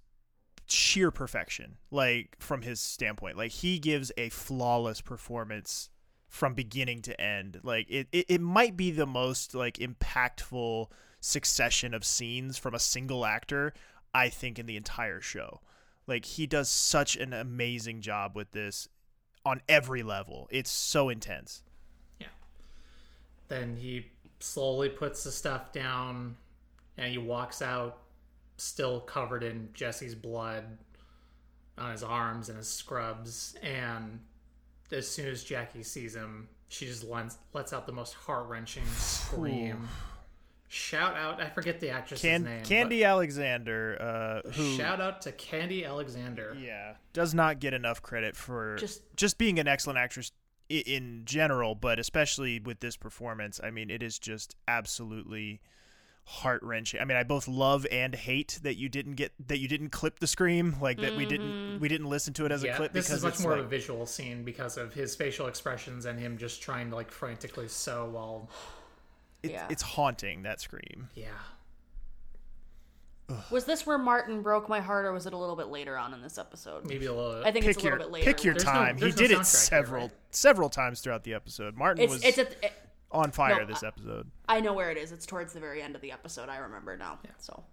sheer 0.66 1.10
perfection 1.10 1.76
like 1.90 2.36
from 2.38 2.62
his 2.62 2.80
standpoint 2.80 3.36
like 3.36 3.50
he 3.50 3.78
gives 3.78 4.12
a 4.16 4.28
flawless 4.28 5.00
performance 5.00 5.90
from 6.28 6.54
beginning 6.54 7.02
to 7.02 7.20
end 7.20 7.58
like 7.64 7.86
it, 7.90 8.06
it, 8.12 8.26
it 8.28 8.40
might 8.40 8.76
be 8.76 8.92
the 8.92 9.06
most 9.06 9.54
like 9.54 9.78
impactful 9.78 10.86
succession 11.20 11.94
of 11.94 12.04
scenes 12.04 12.56
from 12.58 12.74
a 12.74 12.78
single 12.78 13.24
actor 13.26 13.72
i 14.14 14.28
think 14.28 14.58
in 14.58 14.66
the 14.66 14.76
entire 14.76 15.20
show 15.20 15.60
like 16.06 16.24
he 16.24 16.46
does 16.46 16.68
such 16.68 17.16
an 17.16 17.32
amazing 17.32 18.00
job 18.00 18.34
with 18.34 18.50
this 18.52 18.88
on 19.44 19.60
every 19.68 20.02
level 20.02 20.48
it's 20.50 20.70
so 20.70 21.08
intense 21.08 21.62
Yeah. 22.18 22.26
Then 23.48 23.76
he 23.76 24.06
slowly 24.40 24.88
puts 24.88 25.22
the 25.24 25.30
stuff 25.30 25.72
down 25.72 26.36
and 26.96 27.10
he 27.10 27.18
walks 27.18 27.60
out 27.62 27.98
still 28.56 29.00
covered 29.00 29.42
in 29.42 29.68
Jesse's 29.74 30.14
blood 30.14 30.64
on 31.78 31.92
his 31.92 32.02
arms 32.02 32.48
and 32.48 32.58
his 32.58 32.68
scrubs 32.68 33.54
and 33.62 34.20
as 34.92 35.08
soon 35.08 35.28
as 35.28 35.44
Jackie 35.44 35.82
sees 35.82 36.14
him, 36.16 36.48
she 36.68 36.84
just 36.86 37.04
lets, 37.04 37.38
lets 37.52 37.72
out 37.72 37.86
the 37.86 37.92
most 37.92 38.12
heart-wrenching 38.14 38.84
scream. 38.96 39.88
Shout 40.72 41.16
out, 41.16 41.40
I 41.42 41.48
forget 41.50 41.80
the 41.80 41.90
actress's 41.90 42.22
Can- 42.22 42.44
name. 42.44 42.62
Khandi 42.62 43.04
Alexander 43.04 44.42
uh 44.44 44.50
who 44.52 44.76
Shout 44.76 45.00
out 45.00 45.20
to 45.22 45.32
Khandi 45.32 45.84
Alexander. 45.84 46.56
yeah 46.58 46.94
does 47.12 47.34
not 47.34 47.58
get 47.58 47.74
enough 47.74 48.00
credit 48.02 48.36
for 48.36 48.76
Just- 48.76 49.02
just 49.16 49.36
being 49.36 49.58
an 49.58 49.66
excellent 49.66 49.98
actress 49.98 50.30
i- 50.70 50.74
in 50.86 51.22
general 51.24 51.74
but 51.74 51.98
especially 51.98 52.60
with 52.60 52.78
this 52.78 52.96
performance 52.96 53.60
i 53.64 53.70
mean 53.70 53.90
it 53.90 54.00
is 54.00 54.16
just 54.20 54.54
absolutely 54.68 55.60
heart-wrenching 56.24 57.00
i 57.00 57.04
mean 57.04 57.16
i 57.16 57.24
both 57.24 57.48
love 57.48 57.84
and 57.90 58.14
hate 58.14 58.60
that 58.62 58.76
you 58.76 58.88
didn't 58.88 59.14
get 59.14 59.32
that 59.44 59.58
you 59.58 59.66
didn't 59.66 59.90
clip 59.90 60.20
the 60.20 60.26
scream 60.28 60.76
like 60.80 61.00
that 61.00 61.16
we 61.16 61.26
didn't 61.26 61.80
we 61.80 61.88
didn't 61.88 62.06
listen 62.08 62.32
to 62.32 62.46
it 62.46 62.52
as 62.52 62.62
a 62.62 62.72
clip 62.74 62.92
this 62.92 63.06
because 63.06 63.18
is 63.18 63.24
much 63.24 63.40
more 63.40 63.52
like, 63.52 63.60
of 63.60 63.66
a 63.66 63.68
visual 63.68 64.06
scene 64.06 64.44
because 64.44 64.76
of 64.76 64.94
his 64.94 65.16
facial 65.16 65.48
expressions 65.48 66.04
and 66.06 66.20
him 66.20 66.38
just 66.38 66.62
trying 66.62 66.90
to 66.90 66.94
like 66.94 67.10
frantically 67.10 67.66
sew 67.66 68.08
while 68.08 68.48
it, 69.42 69.50
Yeah. 69.52 69.66
it's 69.70 69.82
haunting 69.82 70.42
that 70.42 70.60
scream 70.60 71.08
yeah 71.14 71.28
Was 73.50 73.64
this 73.64 73.86
where 73.86 73.96
Martin 73.96 74.42
broke 74.42 74.68
my 74.68 74.80
heart, 74.80 75.04
or 75.06 75.12
was 75.12 75.24
it 75.26 75.32
a 75.32 75.36
little 75.36 75.54
bit 75.54 75.68
later 75.68 75.96
on 75.96 76.12
in 76.12 76.20
this 76.20 76.36
episode? 76.36 76.84
maybe 76.84 77.06
a 77.06 77.12
little 77.14 77.44
I 77.44 77.52
think 77.52 77.64
it's 77.64 77.76
pick 77.76 77.84
a 77.84 77.88
your 77.88 77.92
little 77.98 78.06
bit 78.08 78.12
later. 78.12 78.24
pick 78.32 78.44
your 78.44 78.54
There's 78.54 78.64
time 78.64 78.98
there's 78.98 79.14
he 79.14 79.22
no 79.22 79.28
did 79.28 79.30
it 79.36 79.38
soundtrack 79.38 79.38
here, 79.38 79.44
several 79.44 80.02
right? 80.02 80.12
several 80.30 80.68
times 80.68 81.00
throughout 81.00 81.22
the 81.24 81.34
episode 81.34 81.76
martin 81.76 82.02
It's 82.02 82.12
was 82.12 82.24
it's 82.24 82.38
a, 82.38 82.42
it, 82.64 82.72
on 83.12 83.30
fire 83.30 83.60
no, 83.60 83.66
this 83.66 83.82
episode 83.84 84.28
I 84.48 84.60
know 84.60 84.72
where 84.72 84.90
it 84.90 84.96
is. 84.98 85.12
It's 85.12 85.26
towards 85.26 85.52
the 85.52 85.60
very 85.60 85.80
end 85.82 85.94
of 85.96 86.00
the 86.00 86.10
episode. 86.12 86.48
I 86.48 86.56
remember 86.58 86.96
now. 86.96 87.18
Yeah. 87.24 87.30
So 87.38 87.64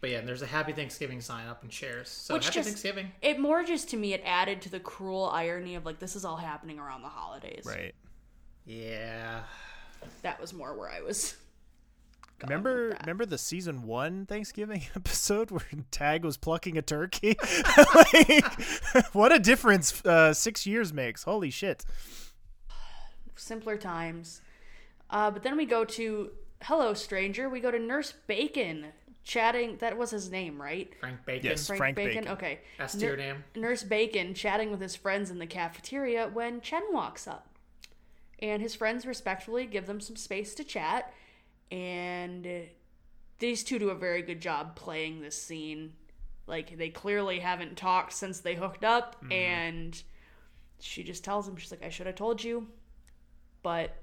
But 0.00 0.10
yeah, 0.10 0.20
there's 0.20 0.42
a 0.42 0.46
Happy 0.46 0.72
Thanksgiving 0.72 1.20
sign 1.20 1.46
up 1.48 1.62
in 1.64 1.68
chairs. 1.70 2.08
So 2.08 2.34
Which 2.34 2.44
Happy 2.46 2.54
just- 2.54 2.68
Thanksgiving. 2.68 3.10
it 3.22 3.38
more 3.40 3.62
just 3.64 3.88
to 3.90 3.96
me 3.96 4.14
it 4.14 4.22
added 4.24 4.62
to 4.62 4.68
the 4.70 4.78
cruel 4.80 5.30
irony 5.32 5.74
of 5.76 5.84
like 5.86 5.98
this 6.00 6.14
is 6.16 6.24
all 6.24 6.36
happening 6.36 6.78
around 6.80 7.02
the 7.02 7.08
holidays. 7.08 7.64
right 7.66 7.94
Yeah. 8.66 9.42
That 10.22 10.40
was 10.40 10.52
more 10.52 10.76
where 10.76 10.88
I 10.88 11.00
was. 11.00 11.36
Remember, 12.42 12.96
remember 13.00 13.26
the 13.26 13.38
season 13.38 13.82
one 13.82 14.24
Thanksgiving 14.24 14.84
episode 14.96 15.50
where 15.50 15.64
Tag 15.90 16.24
was 16.24 16.36
plucking 16.36 16.78
a 16.78 16.82
turkey? 16.82 17.36
like, 17.94 18.44
what 19.12 19.32
a 19.32 19.40
difference 19.40 20.04
uh, 20.04 20.32
six 20.32 20.64
years 20.64 20.92
makes! 20.92 21.24
Holy 21.24 21.50
shit! 21.50 21.84
simpler 23.40 23.76
times. 23.76 24.42
Uh, 25.10 25.30
but 25.30 25.42
then 25.42 25.56
we 25.56 25.64
go 25.64 25.84
to 25.84 26.30
hello 26.62 26.94
stranger. 26.94 27.48
We 27.48 27.60
go 27.60 27.70
to 27.70 27.78
Nurse 27.78 28.12
Bacon 28.26 28.86
chatting. 29.24 29.76
That 29.78 29.96
was 29.96 30.10
his 30.10 30.30
name, 30.30 30.60
right? 30.60 30.92
Frank 31.00 31.24
Bacon. 31.24 31.50
Yes. 31.50 31.66
Frank 31.66 31.96
Bacon. 31.96 32.28
Okay. 32.28 32.60
That's 32.76 32.94
your 32.94 33.16
tier 33.16 33.34
name. 33.34 33.44
Nurse 33.56 33.82
Bacon 33.82 34.34
chatting 34.34 34.70
with 34.70 34.80
his 34.80 34.96
friends 34.96 35.30
in 35.30 35.38
the 35.38 35.46
cafeteria 35.46 36.28
when 36.32 36.60
Chen 36.60 36.82
walks 36.92 37.26
up. 37.26 37.47
And 38.40 38.62
his 38.62 38.74
friends 38.74 39.04
respectfully 39.04 39.66
give 39.66 39.86
them 39.86 40.00
some 40.00 40.16
space 40.16 40.54
to 40.56 40.64
chat. 40.64 41.12
And 41.70 42.68
these 43.38 43.64
two 43.64 43.78
do 43.78 43.90
a 43.90 43.94
very 43.94 44.22
good 44.22 44.40
job 44.40 44.76
playing 44.76 45.20
this 45.20 45.40
scene. 45.40 45.92
Like, 46.46 46.78
they 46.78 46.88
clearly 46.88 47.40
haven't 47.40 47.76
talked 47.76 48.12
since 48.12 48.40
they 48.40 48.54
hooked 48.54 48.84
up. 48.84 49.16
Mm-hmm. 49.22 49.32
And 49.32 50.02
she 50.80 51.02
just 51.02 51.24
tells 51.24 51.48
him, 51.48 51.56
she's 51.56 51.70
like, 51.70 51.84
I 51.84 51.90
should 51.90 52.06
have 52.06 52.14
told 52.14 52.42
you, 52.42 52.68
but 53.62 53.94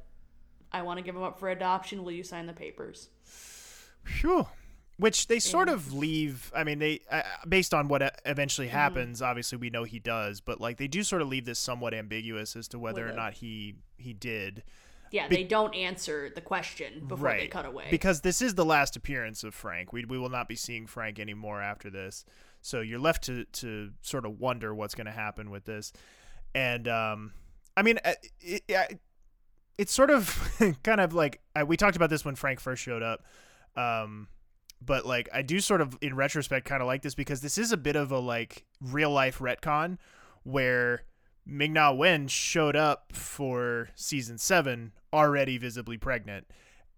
I 0.71 0.81
want 0.81 0.99
to 0.99 1.03
give 1.03 1.15
him 1.15 1.23
up 1.23 1.39
for 1.39 1.49
adoption. 1.49 2.03
Will 2.03 2.11
you 2.11 2.23
sign 2.23 2.45
the 2.45 2.53
papers? 2.53 3.07
Phew. 4.03 4.45
Which 4.97 5.27
they 5.27 5.39
sort 5.39 5.67
of 5.67 5.91
leave. 5.93 6.51
I 6.55 6.63
mean, 6.63 6.79
they 6.79 7.01
uh, 7.11 7.21
based 7.47 7.73
on 7.73 7.87
what 7.89 8.01
uh, 8.01 8.11
eventually 8.25 8.67
Mm-hmm. 8.67 8.75
happens. 8.77 9.21
Obviously, 9.21 9.57
we 9.57 9.69
know 9.69 9.83
he 9.83 9.99
does, 9.99 10.39
but 10.41 10.61
like 10.61 10.77
they 10.77 10.87
do 10.87 11.03
sort 11.03 11.21
of 11.21 11.27
leave 11.27 11.45
this 11.45 11.59
somewhat 11.59 11.93
ambiguous 11.93 12.55
as 12.55 12.67
to 12.69 12.79
whether 12.79 13.03
or 13.03 13.07
With 13.07 13.13
a- 13.15 13.17
not 13.17 13.33
he 13.35 13.75
he 13.97 14.13
did. 14.13 14.63
Yeah, 15.11 15.27
they 15.27 15.43
don't 15.43 15.73
answer 15.75 16.31
the 16.33 16.41
question 16.41 17.05
before 17.07 17.25
right. 17.25 17.41
they 17.41 17.47
cut 17.47 17.65
away. 17.65 17.87
Because 17.91 18.21
this 18.21 18.41
is 18.41 18.55
the 18.55 18.65
last 18.65 18.95
appearance 18.95 19.43
of 19.43 19.53
Frank. 19.53 19.91
We 19.93 20.05
we 20.05 20.17
will 20.17 20.29
not 20.29 20.47
be 20.47 20.55
seeing 20.55 20.87
Frank 20.87 21.19
anymore 21.19 21.61
after 21.61 21.89
this. 21.89 22.25
So 22.61 22.79
you're 22.81 22.99
left 22.99 23.23
to 23.25 23.43
to 23.45 23.91
sort 24.01 24.25
of 24.25 24.39
wonder 24.39 24.73
what's 24.73 24.95
going 24.95 25.05
to 25.05 25.11
happen 25.13 25.51
with 25.51 25.65
this. 25.65 25.91
And 26.53 26.87
um 26.87 27.33
I 27.77 27.81
mean 27.81 27.99
uh, 28.05 28.13
it, 28.39 28.63
it, 28.67 28.99
it's 29.77 29.93
sort 29.93 30.09
of 30.09 30.49
kind 30.83 30.99
of 31.01 31.13
like 31.13 31.41
uh, 31.55 31.65
we 31.65 31.75
talked 31.77 31.95
about 31.97 32.09
this 32.09 32.23
when 32.25 32.35
Frank 32.35 32.59
first 32.61 32.81
showed 32.81 33.03
up. 33.03 33.23
Um 33.75 34.27
but 34.81 35.05
like 35.05 35.29
I 35.33 35.41
do 35.41 35.59
sort 35.59 35.81
of 35.81 35.97
in 36.01 36.15
retrospect 36.15 36.67
kind 36.67 36.81
of 36.81 36.87
like 36.87 37.01
this 37.01 37.15
because 37.15 37.41
this 37.41 37.57
is 37.57 37.71
a 37.71 37.77
bit 37.77 37.95
of 37.95 38.11
a 38.11 38.19
like 38.19 38.65
real 38.81 39.11
life 39.11 39.39
retcon 39.39 39.97
where 40.43 41.03
Ming 41.45 41.73
Na 41.73 41.91
Wen 41.91 42.27
showed 42.27 42.75
up 42.75 43.13
for 43.13 43.89
season 43.95 44.37
seven 44.37 44.93
already 45.13 45.57
visibly 45.57 45.97
pregnant, 45.97 46.47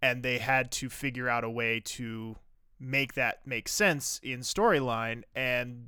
and 0.01 0.23
they 0.23 0.37
had 0.37 0.71
to 0.73 0.89
figure 0.89 1.27
out 1.27 1.43
a 1.43 1.49
way 1.49 1.81
to 1.81 2.37
make 2.79 3.13
that 3.15 3.45
make 3.45 3.67
sense 3.67 4.19
in 4.23 4.39
storyline. 4.39 5.23
And 5.35 5.87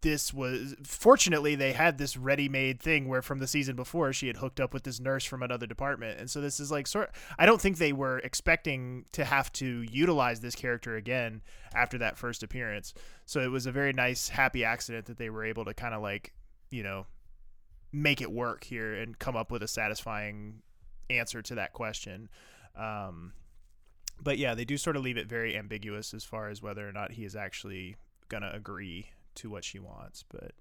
this 0.00 0.32
was 0.32 0.74
fortunately 0.84 1.54
they 1.54 1.72
had 1.72 1.98
this 1.98 2.16
ready-made 2.16 2.80
thing 2.80 3.08
where 3.08 3.22
from 3.22 3.38
the 3.38 3.46
season 3.46 3.76
before 3.76 4.12
she 4.12 4.26
had 4.26 4.36
hooked 4.36 4.60
up 4.60 4.72
with 4.72 4.84
this 4.84 5.00
nurse 5.00 5.24
from 5.24 5.42
another 5.42 5.66
department, 5.66 6.20
and 6.20 6.30
so 6.30 6.40
this 6.40 6.60
is 6.60 6.70
like 6.70 6.86
sort. 6.86 7.10
I 7.38 7.46
don't 7.46 7.60
think 7.60 7.78
they 7.78 7.92
were 7.92 8.18
expecting 8.18 9.04
to 9.12 9.24
have 9.24 9.52
to 9.54 9.82
utilize 9.90 10.40
this 10.40 10.54
character 10.54 10.96
again 10.96 11.42
after 11.74 11.98
that 11.98 12.16
first 12.16 12.42
appearance. 12.42 12.94
So 13.26 13.40
it 13.40 13.50
was 13.50 13.66
a 13.66 13.72
very 13.72 13.92
nice, 13.92 14.28
happy 14.28 14.64
accident 14.64 15.06
that 15.06 15.18
they 15.18 15.30
were 15.30 15.44
able 15.44 15.64
to 15.64 15.74
kind 15.74 15.94
of 15.94 16.02
like, 16.02 16.32
you 16.70 16.82
know, 16.82 17.06
make 17.92 18.20
it 18.20 18.30
work 18.30 18.64
here 18.64 18.94
and 18.94 19.18
come 19.18 19.36
up 19.36 19.50
with 19.50 19.62
a 19.62 19.68
satisfying 19.68 20.62
answer 21.10 21.42
to 21.42 21.54
that 21.56 21.72
question. 21.72 22.28
Um, 22.76 23.32
but 24.22 24.38
yeah, 24.38 24.54
they 24.54 24.64
do 24.64 24.76
sort 24.76 24.96
of 24.96 25.02
leave 25.02 25.16
it 25.16 25.26
very 25.26 25.56
ambiguous 25.56 26.12
as 26.14 26.24
far 26.24 26.48
as 26.48 26.62
whether 26.62 26.88
or 26.88 26.92
not 26.92 27.12
he 27.12 27.24
is 27.24 27.34
actually 27.34 27.96
gonna 28.28 28.50
agree 28.52 29.10
to 29.38 29.50
what 29.50 29.64
she 29.64 29.78
wants. 29.78 30.24
But 30.30 30.52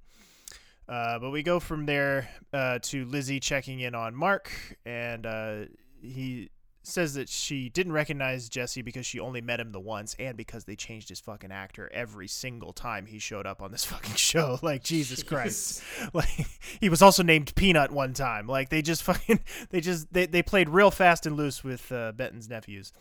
uh, 0.90 1.20
but 1.20 1.32
we 1.32 1.44
go 1.44 1.60
from 1.60 1.86
there 1.86 2.30
uh, 2.54 2.80
to 2.82 3.06
Lizzie 3.06 3.40
checking 3.40 3.82
in 3.82 3.94
on 3.94 4.16
Mark, 4.16 4.52
and 4.86 5.26
uh, 5.26 5.56
he 6.02 6.50
says 6.88 7.16
that 7.16 7.28
she 7.28 7.68
didn't 7.68 7.92
recognize 7.92 8.48
Jesse 8.48 8.82
because 8.82 9.06
she 9.06 9.20
only 9.20 9.42
met 9.42 9.60
him 9.60 9.74
the 9.74 9.80
once, 9.80 10.16
and 10.18 10.38
because 10.38 10.64
they 10.64 10.76
changed 10.76 11.10
his 11.10 11.20
fucking 11.20 11.52
actor 11.52 11.90
every 11.94 12.28
single 12.28 12.72
time 12.72 13.06
he 13.06 13.20
showed 13.20 13.46
up 13.46 13.62
on 13.62 13.72
this 13.72 13.84
fucking 13.86 14.16
show. 14.16 14.60
Like 14.68 14.84
Jesus 14.84 15.24
Christ, 15.24 15.84
like 16.14 16.28
he 16.82 16.90
was 16.90 17.02
also 17.02 17.24
named 17.24 17.54
Peanut 17.56 17.92
one 17.92 18.14
time. 18.14 18.48
Like 18.48 18.70
they 18.70 18.82
just 18.82 19.04
fucking 19.04 19.40
they 19.70 19.82
just 19.82 20.12
they, 20.12 20.26
they 20.26 20.42
played 20.42 20.70
real 20.70 20.92
fast 20.92 21.26
and 21.26 21.38
loose 21.38 21.64
with 21.64 21.92
uh, 21.92 22.12
Benton's 22.14 22.50
nephews. 22.50 22.92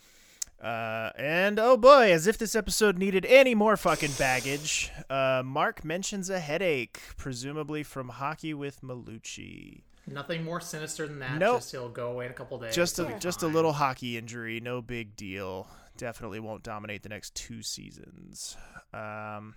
Uh, 0.61 1.11
and 1.17 1.59
oh 1.59 1.77
boy, 1.77 2.11
as 2.11 2.27
if 2.27 2.39
this 2.39 2.57
episode 2.57 2.97
needed 2.99 3.27
any 3.27 3.55
more 3.55 3.77
fucking 3.77 4.13
baggage, 4.19 4.91
uh, 5.11 5.43
Mark 5.45 5.85
mentions 5.85 6.31
a 6.31 6.41
headache, 6.41 7.01
presumably 7.17 7.83
from 7.83 8.09
hockey 8.09 8.55
with 8.55 8.81
Malucci. 8.81 9.83
Nothing 10.07 10.45
more 10.45 10.61
sinister 10.61 11.07
than 11.07 11.19
that. 11.19 11.39
Nope. 11.39 11.59
Just 11.59 11.73
he'll 11.73 11.89
go 11.89 12.13
away 12.13 12.27
in 12.27 12.31
a 12.31 12.35
couple 12.35 12.59
days. 12.59 12.75
Just 12.75 12.99
a 12.99 13.05
be 13.05 13.15
just 13.19 13.43
a 13.43 13.47
little 13.47 13.73
hockey 13.73 14.17
injury, 14.17 14.61
no 14.61 14.81
big 14.81 15.17
deal. 15.17 15.67
definitely 15.97 16.41
won't 16.41 16.63
dominate 16.63 17.03
the 17.03 17.09
next 17.09 17.35
two 17.35 17.63
seasons. 17.63 18.57
Um, 18.95 19.57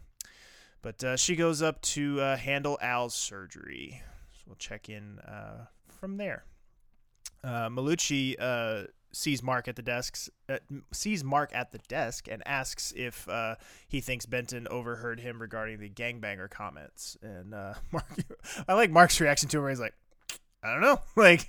but 0.82 1.04
uh, 1.04 1.18
she 1.18 1.36
goes 1.36 1.62
up 1.62 1.82
to 1.82 2.20
uh, 2.20 2.38
handle 2.38 2.78
Al's 2.82 3.14
surgery. 3.14 4.02
So 4.34 4.42
we'll 4.48 4.56
check 4.56 4.90
in 4.90 5.20
uh, 5.20 5.66
from 5.88 6.18
there. 6.18 6.46
Uh, 7.44 7.70
Malucci 7.70 8.36
uh, 8.40 8.84
sees 9.12 9.42
Mark 9.42 9.68
at 9.68 9.76
the 9.76 9.82
desks, 9.82 10.30
uh, 10.48 10.58
sees 10.92 11.24
Mark 11.24 11.52
at 11.54 11.72
the 11.72 11.80
desk, 11.88 12.28
and 12.30 12.42
asks 12.48 12.94
if 12.96 13.28
uh, 13.28 13.56
he 13.88 14.02
thinks 14.02 14.26
Benton 14.26 14.68
overheard 14.70 15.20
him 15.20 15.42
regarding 15.42 15.80
the 15.80 15.90
gangbanger 15.90 16.50
comments. 16.50 17.18
And 17.22 17.54
uh, 17.54 17.74
Mark, 17.92 18.06
I 18.68 18.74
like 18.74 18.92
Mark's 18.92 19.20
reaction 19.20 19.50
to 19.50 19.58
him. 19.58 19.64
Where 19.64 19.70
he's 19.72 19.80
like, 19.80 19.96
"I 20.64 20.72
don't 20.72 20.82
know, 20.82 21.02
like 21.16 21.48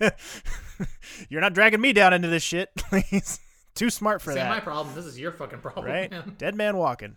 you're 1.28 1.40
not 1.40 1.54
dragging 1.54 1.80
me 1.80 1.92
down 1.92 2.12
into 2.12 2.28
this 2.28 2.42
shit. 2.42 2.70
he's 3.10 3.40
too 3.74 3.90
smart 3.90 4.22
for 4.22 4.30
This 4.30 4.38
ain't 4.38 4.48
that." 4.48 4.54
my 4.56 4.60
problem. 4.60 4.94
This 4.94 5.06
is 5.06 5.18
your 5.18 5.32
fucking 5.32 5.60
problem. 5.60 5.86
right? 5.86 6.10
man. 6.10 6.34
Dead 6.38 6.54
man 6.54 6.76
walking. 6.76 7.16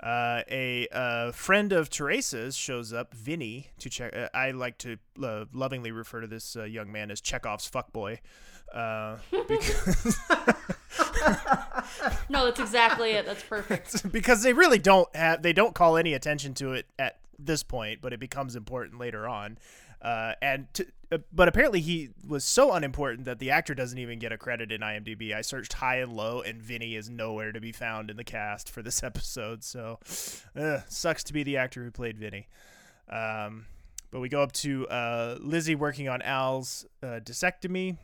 Uh, 0.00 0.42
a 0.48 0.86
uh, 0.92 1.32
friend 1.32 1.72
of 1.72 1.90
Teresa's 1.90 2.54
shows 2.56 2.92
up, 2.92 3.12
Vinny, 3.14 3.70
to 3.80 3.90
check. 3.90 4.14
Uh, 4.14 4.28
I 4.32 4.52
like 4.52 4.78
to 4.78 4.96
uh, 5.20 5.46
lovingly 5.52 5.90
refer 5.90 6.20
to 6.20 6.28
this 6.28 6.54
uh, 6.54 6.62
young 6.64 6.92
man 6.92 7.10
as 7.10 7.20
Chekhov's 7.20 7.68
fuckboy. 7.68 8.18
Uh, 8.72 9.16
because, 9.48 10.18
No, 12.28 12.44
that's 12.44 12.60
exactly 12.60 13.12
it. 13.12 13.26
That's 13.26 13.42
perfect. 13.42 14.10
because 14.12 14.42
they 14.42 14.52
really 14.52 14.78
don't 14.78 15.14
have 15.16 15.42
they 15.42 15.52
don't 15.52 15.74
call 15.74 15.96
any 15.96 16.14
attention 16.14 16.54
to 16.54 16.72
it 16.72 16.86
at 16.98 17.18
this 17.38 17.62
point, 17.62 18.00
but 18.02 18.12
it 18.12 18.20
becomes 18.20 18.56
important 18.56 18.98
later 18.98 19.26
on. 19.26 19.58
Uh, 20.00 20.34
and 20.40 20.72
to, 20.74 20.86
uh, 21.10 21.18
but 21.32 21.48
apparently 21.48 21.80
he 21.80 22.10
was 22.26 22.44
so 22.44 22.72
unimportant 22.72 23.24
that 23.24 23.38
the 23.38 23.50
actor 23.50 23.74
doesn't 23.74 23.98
even 23.98 24.18
get 24.18 24.30
a 24.30 24.38
credit 24.38 24.70
in 24.70 24.80
IMDb. 24.80 25.34
I 25.34 25.40
searched 25.40 25.72
high 25.72 25.96
and 25.96 26.12
low, 26.12 26.40
and 26.40 26.62
Vinny 26.62 26.94
is 26.94 27.10
nowhere 27.10 27.50
to 27.50 27.60
be 27.60 27.72
found 27.72 28.10
in 28.10 28.16
the 28.16 28.24
cast 28.24 28.70
for 28.70 28.82
this 28.82 29.02
episode. 29.02 29.64
So, 29.64 29.98
uh, 30.54 30.80
sucks 30.88 31.24
to 31.24 31.32
be 31.32 31.42
the 31.42 31.56
actor 31.56 31.82
who 31.82 31.90
played 31.90 32.18
Vinny. 32.18 32.46
Um, 33.08 33.66
but 34.10 34.20
we 34.20 34.28
go 34.28 34.42
up 34.42 34.52
to 34.52 34.86
uh, 34.88 35.38
Lizzie 35.40 35.74
working 35.74 36.08
on 36.08 36.22
Al's 36.22 36.86
uh, 37.02 37.20
discectomy. 37.22 37.96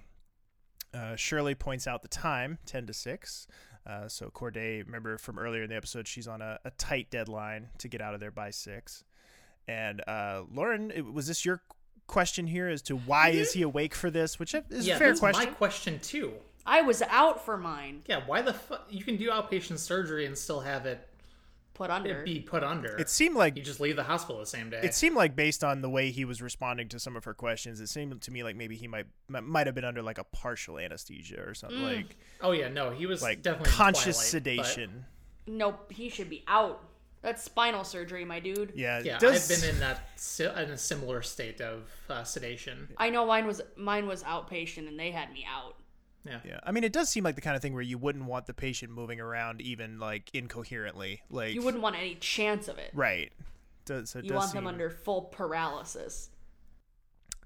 Uh, 0.94 1.16
Shirley 1.16 1.54
points 1.54 1.86
out 1.86 2.02
the 2.02 2.08
time, 2.08 2.58
10 2.66 2.86
to 2.86 2.92
6. 2.92 3.46
Uh, 3.86 4.08
so 4.08 4.30
Corday, 4.30 4.82
remember 4.82 5.18
from 5.18 5.38
earlier 5.38 5.64
in 5.64 5.68
the 5.68 5.76
episode, 5.76 6.08
she's 6.08 6.28
on 6.28 6.40
a, 6.40 6.58
a 6.64 6.70
tight 6.72 7.10
deadline 7.10 7.68
to 7.78 7.88
get 7.88 8.00
out 8.00 8.14
of 8.14 8.20
there 8.20 8.30
by 8.30 8.50
6. 8.50 9.04
And 9.66 10.02
uh, 10.06 10.42
Lauren, 10.52 11.12
was 11.12 11.26
this 11.26 11.44
your 11.44 11.62
question 12.06 12.46
here 12.46 12.68
as 12.68 12.82
to 12.82 12.96
why 12.96 13.30
is 13.30 13.52
he 13.52 13.62
awake 13.62 13.94
for 13.94 14.10
this? 14.10 14.38
Which 14.38 14.54
is 14.70 14.86
yeah, 14.86 14.96
a 14.96 14.98
fair 14.98 15.08
that's 15.08 15.20
question. 15.20 15.44
my 15.44 15.50
question 15.50 15.98
too. 16.00 16.32
I 16.66 16.82
was 16.82 17.02
out 17.02 17.44
for 17.44 17.56
mine. 17.56 18.02
Yeah, 18.06 18.22
why 18.26 18.42
the 18.42 18.54
fuck 18.54 18.86
you 18.88 19.04
can 19.04 19.16
do 19.16 19.30
outpatient 19.30 19.78
surgery 19.78 20.26
and 20.26 20.36
still 20.36 20.60
have 20.60 20.86
it 20.86 21.06
Put 21.74 21.90
under. 21.90 22.20
it 22.20 22.24
be 22.24 22.40
put 22.40 22.62
under? 22.62 22.96
It 22.96 23.08
seemed 23.10 23.34
like 23.36 23.56
you 23.56 23.62
just 23.62 23.80
leave 23.80 23.96
the 23.96 24.04
hospital 24.04 24.38
the 24.40 24.46
same 24.46 24.70
day. 24.70 24.80
It 24.82 24.94
seemed 24.94 25.16
like 25.16 25.34
based 25.34 25.64
on 25.64 25.82
the 25.82 25.90
way 25.90 26.10
he 26.10 26.24
was 26.24 26.40
responding 26.40 26.88
to 26.90 27.00
some 27.00 27.16
of 27.16 27.24
her 27.24 27.34
questions, 27.34 27.80
it 27.80 27.88
seemed 27.88 28.20
to 28.22 28.30
me 28.30 28.42
like 28.44 28.54
maybe 28.56 28.76
he 28.76 28.86
might 28.86 29.06
might 29.28 29.66
have 29.66 29.74
been 29.74 29.84
under 29.84 30.00
like 30.02 30.18
a 30.18 30.24
partial 30.24 30.78
anesthesia 30.78 31.42
or 31.44 31.52
something 31.54 31.80
Mm. 31.80 31.96
like 31.96 32.16
oh 32.40 32.52
yeah, 32.52 32.68
no, 32.68 32.90
he 32.90 33.06
was 33.06 33.22
like 33.22 33.42
definitely 33.42 33.72
conscious 33.72 34.30
Twilight, 34.30 34.56
but- 34.58 34.66
sedation. 34.66 35.04
Nope, 35.46 35.92
he 35.92 36.08
should 36.08 36.30
be 36.30 36.42
out. 36.48 36.82
That's 37.22 37.42
spinal 37.42 37.84
surgery, 37.84 38.24
my 38.24 38.38
dude. 38.38 38.72
Yeah, 38.76 39.00
Yeah, 39.02 39.18
does- 39.18 39.50
I've 39.50 39.60
been 39.62 39.74
in 39.74 39.80
that 39.80 40.08
in 40.66 40.70
a 40.70 40.76
similar 40.78 41.22
state 41.22 41.60
of 41.60 41.90
uh, 42.08 42.22
sedation. 42.22 42.88
I 42.98 43.10
know 43.10 43.26
mine 43.26 43.46
was 43.46 43.62
mine 43.76 44.06
was 44.06 44.22
outpatient 44.22 44.86
and 44.88 44.98
they 45.00 45.10
had 45.10 45.32
me 45.32 45.44
out. 45.50 45.76
Yeah. 46.24 46.38
Yeah, 46.44 46.60
I 46.62 46.72
mean, 46.72 46.84
it 46.84 46.92
does 46.92 47.08
seem 47.08 47.22
like 47.24 47.34
the 47.34 47.40
kind 47.42 47.54
of 47.54 47.62
thing 47.62 47.74
where 47.74 47.82
you 47.82 47.98
wouldn't 47.98 48.24
want 48.24 48.46
the 48.46 48.54
patient 48.54 48.90
moving 48.92 49.20
around 49.20 49.60
even 49.60 49.98
like 49.98 50.30
incoherently, 50.32 51.22
like 51.30 51.54
You 51.54 51.62
wouldn't 51.62 51.82
want 51.82 51.96
any 51.96 52.14
chance 52.14 52.68
of 52.68 52.78
it. 52.78 52.90
right. 52.94 53.30
Does, 53.84 54.10
so 54.10 54.20
it 54.20 54.24
You 54.24 54.30
does 54.30 54.38
want 54.38 54.52
them 54.54 54.66
under 54.66 54.88
full 54.88 55.22
paralysis. 55.22 56.30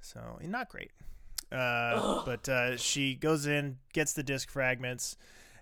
So 0.01 0.39
not 0.43 0.69
great. 0.69 0.93
Uh, 1.51 2.23
but 2.25 2.49
uh, 2.49 2.77
she 2.77 3.15
goes 3.15 3.47
in, 3.47 3.79
gets 3.93 4.13
the 4.13 4.23
disc 4.23 4.51
fragments, 4.51 5.17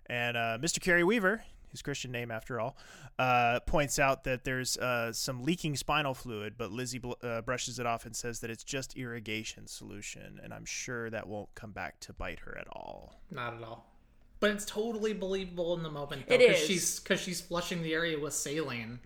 and 0.06 0.36
uh, 0.36 0.58
Mr. 0.60 0.80
Kerry 0.80 1.04
Weaver, 1.04 1.42
his 1.76 1.82
Christian 1.82 2.10
name 2.10 2.30
after 2.30 2.58
all, 2.58 2.76
uh, 3.18 3.60
points 3.66 3.98
out 3.98 4.24
that 4.24 4.44
there's 4.44 4.76
uh, 4.78 5.12
some 5.12 5.42
leaking 5.44 5.76
spinal 5.76 6.14
fluid, 6.14 6.54
but 6.56 6.72
Lizzie 6.72 6.98
bl- 6.98 7.12
uh, 7.22 7.42
brushes 7.42 7.78
it 7.78 7.84
off 7.86 8.06
and 8.06 8.16
says 8.16 8.40
that 8.40 8.50
it's 8.50 8.64
just 8.64 8.96
irrigation 8.96 9.66
solution, 9.66 10.40
and 10.42 10.52
I'm 10.54 10.64
sure 10.64 11.10
that 11.10 11.26
won't 11.28 11.54
come 11.54 11.72
back 11.72 12.00
to 12.00 12.12
bite 12.12 12.40
her 12.40 12.56
at 12.58 12.66
all. 12.72 13.20
Not 13.30 13.54
at 13.54 13.62
all. 13.62 13.92
But 14.40 14.50
it's 14.50 14.64
totally 14.64 15.12
believable 15.12 15.74
in 15.76 15.82
the 15.82 15.90
moment. 15.90 16.26
Though, 16.28 16.34
It 16.34 16.46
'cause 16.46 16.60
is. 16.62 16.66
She's 16.66 17.00
because 17.00 17.20
she's 17.20 17.40
flushing 17.40 17.82
the 17.82 17.94
area 17.94 18.18
with 18.18 18.32
saline. 18.34 19.00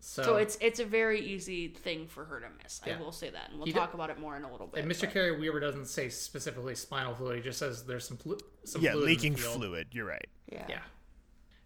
So, 0.00 0.22
So, 0.22 0.36
it's 0.36 0.58
it's 0.60 0.80
a 0.80 0.84
very 0.84 1.20
easy 1.20 1.68
thing 1.68 2.06
for 2.08 2.26
her 2.26 2.38
to 2.40 2.46
miss. 2.62 2.80
Yeah. 2.86 2.96
I 2.96 3.00
will 3.00 3.12
say 3.12 3.30
that, 3.30 3.48
and 3.48 3.58
we'll 3.58 3.66
He 3.66 3.72
talk 3.72 3.90
did- 3.90 3.94
about 3.94 4.10
it 4.10 4.18
more 4.18 4.36
in 4.36 4.42
a 4.44 4.52
little 4.52 4.66
bit. 4.66 4.80
and 4.82 4.90
Mr. 4.92 5.10
Kerry 5.10 5.38
Weaver 5.38 5.60
doesn't 5.60 5.86
say 5.86 6.10
specifically 6.10 6.74
spinal 6.74 7.14
fluid. 7.14 7.36
He 7.36 7.42
just 7.42 7.58
says 7.58 7.86
there's 7.86 8.06
some 8.06 8.18
flu- 8.18 8.38
some 8.64 8.82
yeah, 8.82 8.90
fluid 8.92 9.04
in 9.04 9.08
the 9.08 9.14
leaking 9.22 9.36
field. 9.36 9.54
fluid. 9.54 9.88
You're 9.92 10.04
right. 10.04 10.28
Yeah. 10.52 10.66
Yeah. 10.68 10.82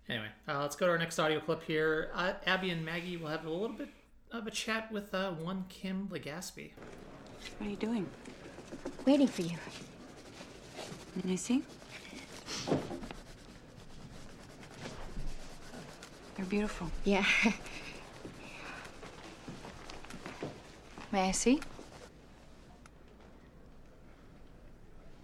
Anyway, 0.08 0.28
uh, 0.48 0.60
let's 0.60 0.74
go 0.74 0.86
to 0.86 0.92
our 0.92 0.98
next 0.98 1.18
audio 1.18 1.38
clip 1.38 1.62
here. 1.62 2.10
Uh, 2.14 2.32
Abby 2.46 2.70
and 2.70 2.82
Maggie 2.82 3.18
will 3.18 3.28
have 3.28 3.44
a 3.44 3.50
little 3.50 3.76
bit 3.76 3.90
of 4.32 4.46
a 4.46 4.50
chat 4.50 4.90
with 4.90 5.12
uh, 5.12 5.32
one 5.32 5.66
Kim 5.68 6.08
Legaspi. 6.10 6.70
What 7.58 7.66
are 7.66 7.70
you 7.70 7.76
doing? 7.76 8.08
Waiting 9.04 9.26
for 9.26 9.42
you. 9.42 9.58
Can 11.20 11.30
I 11.30 11.34
see? 11.34 11.62
They're 16.36 16.46
beautiful. 16.46 16.90
Yeah. 17.04 17.26
May 21.12 21.28
I 21.28 21.32
see? 21.32 21.60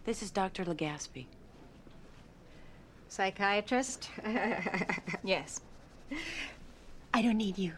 This 0.05 0.23
is 0.23 0.31
Dr. 0.31 0.65
Legaspi. 0.65 1.27
Psychiatrist? 3.15 4.11
Yes. 5.23 5.61
I 7.15 7.23
don't 7.23 7.37
need 7.37 7.57
you. 7.57 7.73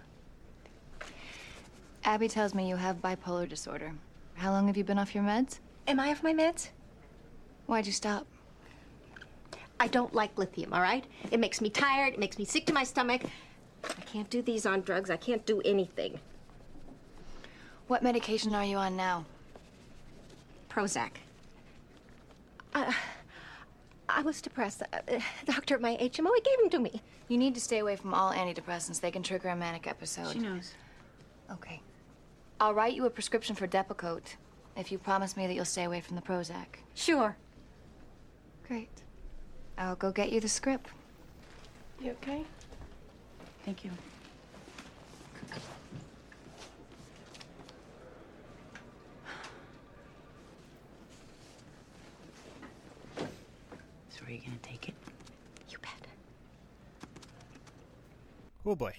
Abby 2.04 2.26
tells 2.26 2.54
me 2.54 2.68
you 2.68 2.76
have 2.76 3.02
bipolar 3.02 3.46
disorder. 3.46 3.92
How 4.34 4.50
long 4.50 4.66
have 4.66 4.78
you 4.78 4.82
been 4.82 4.98
off 4.98 5.14
your 5.14 5.22
meds? 5.22 5.58
Am 5.86 6.00
I 6.00 6.10
off 6.10 6.22
my 6.22 6.32
meds? 6.32 6.70
Why'd 7.66 7.84
you 7.84 7.92
stop? 7.92 8.26
I 9.78 9.88
don't 9.88 10.14
like 10.14 10.36
lithium, 10.38 10.72
all 10.72 10.80
right? 10.80 11.04
It 11.30 11.38
makes 11.38 11.60
me 11.60 11.68
tired, 11.68 12.14
it 12.14 12.18
makes 12.18 12.38
me 12.38 12.46
sick 12.46 12.64
to 12.66 12.72
my 12.72 12.82
stomach. 12.84 13.22
I 13.84 14.02
can't 14.06 14.30
do 14.30 14.40
these 14.40 14.64
on 14.64 14.80
drugs, 14.80 15.10
I 15.10 15.18
can't 15.18 15.44
do 15.44 15.60
anything. 15.66 16.18
What 17.88 18.02
medication 18.02 18.54
are 18.54 18.64
you 18.64 18.78
on 18.78 18.96
now? 18.96 19.26
Prozac. 20.70 21.10
Uh, 22.74 22.90
I 24.08 24.22
was 24.22 24.40
depressed. 24.40 24.82
Uh, 24.82 24.98
uh, 25.08 25.20
doctor 25.46 25.74
at 25.74 25.80
my 25.80 25.96
HMO, 25.96 26.30
he 26.34 26.40
gave 26.42 26.58
them 26.60 26.70
to 26.70 26.78
me. 26.78 27.02
You 27.28 27.38
need 27.38 27.54
to 27.54 27.60
stay 27.60 27.78
away 27.78 27.96
from 27.96 28.14
all 28.14 28.32
antidepressants. 28.32 29.00
They 29.00 29.10
can 29.10 29.22
trigger 29.22 29.48
a 29.48 29.56
manic 29.56 29.86
episode. 29.86 30.32
She 30.32 30.38
knows. 30.38 30.72
Okay. 31.50 31.80
I'll 32.60 32.74
write 32.74 32.94
you 32.94 33.04
a 33.06 33.10
prescription 33.10 33.54
for 33.54 33.66
Depakote 33.66 34.36
if 34.76 34.90
you 34.90 34.98
promise 34.98 35.36
me 35.36 35.46
that 35.46 35.54
you'll 35.54 35.64
stay 35.64 35.84
away 35.84 36.00
from 36.00 36.16
the 36.16 36.22
Prozac. 36.22 36.66
Sure. 36.94 37.36
Great. 38.66 38.88
I'll 39.78 39.96
go 39.96 40.10
get 40.10 40.32
you 40.32 40.40
the 40.40 40.48
script. 40.48 40.90
You 42.00 42.12
okay? 42.12 42.42
Thank 43.64 43.84
you. 43.84 43.90
So 54.10 54.24
are 54.26 54.30
you 54.30 54.38
gonna 54.38 54.56
take 54.62 54.88
it? 54.88 54.94
You 55.68 55.78
bet. 55.78 55.90
Oh 58.66 58.74
boy. 58.74 58.94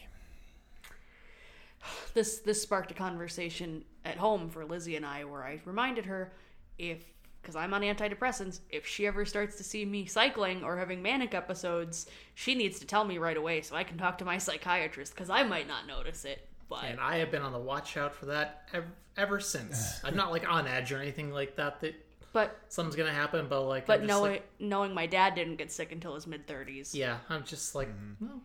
this 2.13 2.39
this 2.39 2.61
sparked 2.61 2.91
a 2.91 2.93
conversation 2.93 3.83
at 4.05 4.17
home 4.17 4.49
for 4.49 4.65
Lizzie 4.65 4.95
and 4.95 5.05
I 5.05 5.23
where 5.25 5.43
I 5.43 5.61
reminded 5.65 6.05
her 6.05 6.33
if 6.77 7.03
because 7.41 7.55
I'm 7.55 7.73
on 7.73 7.81
antidepressants, 7.81 8.59
if 8.69 8.85
she 8.85 9.07
ever 9.07 9.23
starts 9.23 9.55
to 9.57 9.63
see 9.63 9.85
me 9.85 10.05
cycling 10.05 10.63
or 10.65 10.75
having 10.77 11.01
manic 11.01 11.33
episodes, 11.33 12.07
she 12.35 12.55
needs 12.55 12.77
to 12.79 12.85
tell 12.87 13.05
me 13.05 13.19
right 13.19 13.37
away 13.37 13.61
so 13.61 13.75
I 13.75 13.83
can 13.85 13.97
talk 13.97 14.17
to 14.17 14.25
my 14.25 14.37
psychiatrist 14.37 15.13
because 15.13 15.29
I 15.29 15.43
might 15.43 15.67
not 15.67 15.87
notice 15.87 16.25
it. 16.25 16.45
But 16.67 16.83
And 16.83 16.99
I 16.99 17.17
have 17.19 17.31
been 17.31 17.43
on 17.43 17.53
the 17.53 17.59
watch 17.59 17.95
out 17.95 18.13
for 18.13 18.25
that 18.25 18.63
ever, 18.73 18.87
ever 19.15 19.39
since. 19.39 20.01
I'm 20.03 20.15
not 20.15 20.31
like 20.31 20.49
on 20.49 20.67
edge 20.67 20.91
or 20.91 20.97
anything 20.97 21.31
like 21.31 21.55
that. 21.55 21.79
That 21.79 21.95
but 22.33 22.59
something's 22.67 22.97
gonna 22.97 23.13
happen, 23.13 23.47
but 23.49 23.61
like, 23.61 23.85
but 23.85 24.03
knowing 24.03 24.31
like, 24.33 24.49
knowing 24.59 24.93
my 24.93 25.05
dad 25.05 25.33
didn't 25.35 25.55
get 25.55 25.71
sick 25.71 25.93
until 25.93 26.15
his 26.15 26.27
mid 26.27 26.47
thirties. 26.47 26.93
yeah, 26.93 27.19
I'm 27.29 27.45
just 27.45 27.75
like, 27.75 27.87
Mm-hmm. 27.87 28.25
well, 28.27 28.41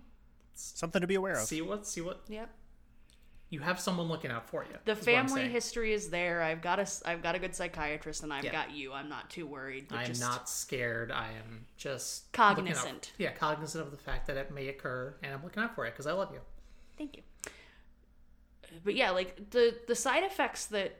Something 0.55 1.01
to 1.01 1.07
be 1.07 1.15
aware 1.15 1.35
of. 1.35 1.41
see 1.47 1.63
what, 1.63 1.87
see 1.87 2.01
what. 2.01 2.23
Yep. 2.29 2.49
you 3.51 3.61
have 3.61 3.79
someone 3.79 4.09
looking 4.09 4.31
out 4.31 4.49
for 4.49 4.65
you. 4.65 4.77
The 4.87 4.93
is 4.93 4.99
what 5.07 5.09
I'm 5.15 5.29
family 5.29 5.49
history 5.49 5.93
is 5.93 6.09
there. 6.09 6.41
I've 6.43 6.63
got 6.63 6.79
a 6.79 6.83
s- 6.83 7.03
I've 7.05 7.23
got 7.23 7.35
a 7.35 7.39
good 7.39 7.55
psychiatrist, 7.55 8.23
and 8.23 8.33
I've 8.33 8.45
Yeah. 8.45 8.53
got 8.53 8.71
you. 8.71 8.93
I'm 8.95 9.11
not 9.11 9.29
too 9.29 9.47
worried. 9.47 9.89
I 9.93 10.01
am 10.03 10.07
just- 10.07 10.21
not 10.23 10.49
scared. 10.49 11.13
I 11.13 11.33
am 11.33 11.67
just 11.77 12.27
looking 12.29 12.41
out- 12.43 12.57
Cognizant. 12.57 13.13
yeah, 13.19 13.33
cognizant 13.33 13.85
of 13.85 13.91
the 13.91 13.99
fact 13.99 14.27
that 14.29 14.37
it 14.39 14.51
may 14.53 14.69
occur, 14.69 15.15
and 15.23 15.35
I'm 15.35 15.43
looking 15.45 15.63
out 15.63 15.75
for 15.75 15.85
it 15.87 15.91
because 15.91 16.07
I 16.07 16.13
love 16.13 16.33
you. 16.33 16.41
Thank 16.97 17.17
you. 17.19 17.23
But 18.85 18.95
yeah, 18.95 19.11
like 19.11 19.51
the 19.51 19.79
the 19.87 19.95
side 19.95 20.23
effects 20.25 20.65
that 20.67 20.97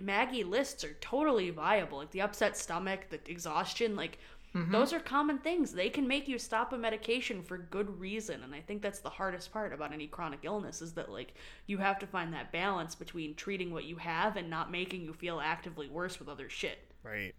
Maggie 0.00 0.44
lists 0.44 0.84
are 0.84 0.94
totally 1.02 1.50
viable. 1.50 1.98
Like 1.98 2.12
the 2.12 2.22
upset 2.22 2.56
stomach, 2.56 3.10
the 3.10 3.20
exhaustion, 3.30 3.94
like 3.96 4.18
Mm-hmm. 4.54 4.72
those 4.72 4.92
are 4.92 4.98
common 4.98 5.38
things. 5.38 5.70
They 5.72 5.90
can 5.90 6.08
make 6.08 6.26
you 6.26 6.36
stop 6.36 6.72
a 6.72 6.76
medication 6.78 7.40
for 7.42 7.56
good 7.56 8.00
reason, 8.00 8.42
and 8.42 8.52
I 8.52 8.60
think 8.60 8.82
that's 8.82 8.98
the 8.98 9.08
hardest 9.10 9.52
part 9.52 9.72
about 9.72 9.92
any 9.92 10.08
chronic 10.08 10.40
illness 10.42 10.82
is 10.82 10.92
that 10.94 11.08
like 11.08 11.34
you 11.66 11.78
have 11.78 12.00
to 12.00 12.06
find 12.06 12.32
that 12.34 12.50
balance 12.50 12.96
between 12.96 13.34
treating 13.36 13.72
what 13.72 13.84
you 13.84 13.94
have 13.96 14.36
and 14.36 14.50
not 14.50 14.72
making 14.72 15.02
you 15.02 15.12
feel 15.12 15.38
actively 15.40 15.88
worse 15.88 16.18
with 16.18 16.28
other 16.28 16.48
shit. 16.48 16.78
Right. 17.04 17.32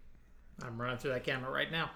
I'm 0.63 0.79
running 0.79 0.97
through 0.99 1.11
that 1.11 1.25
camera 1.25 1.51
right 1.51 1.69
now, 1.71 1.91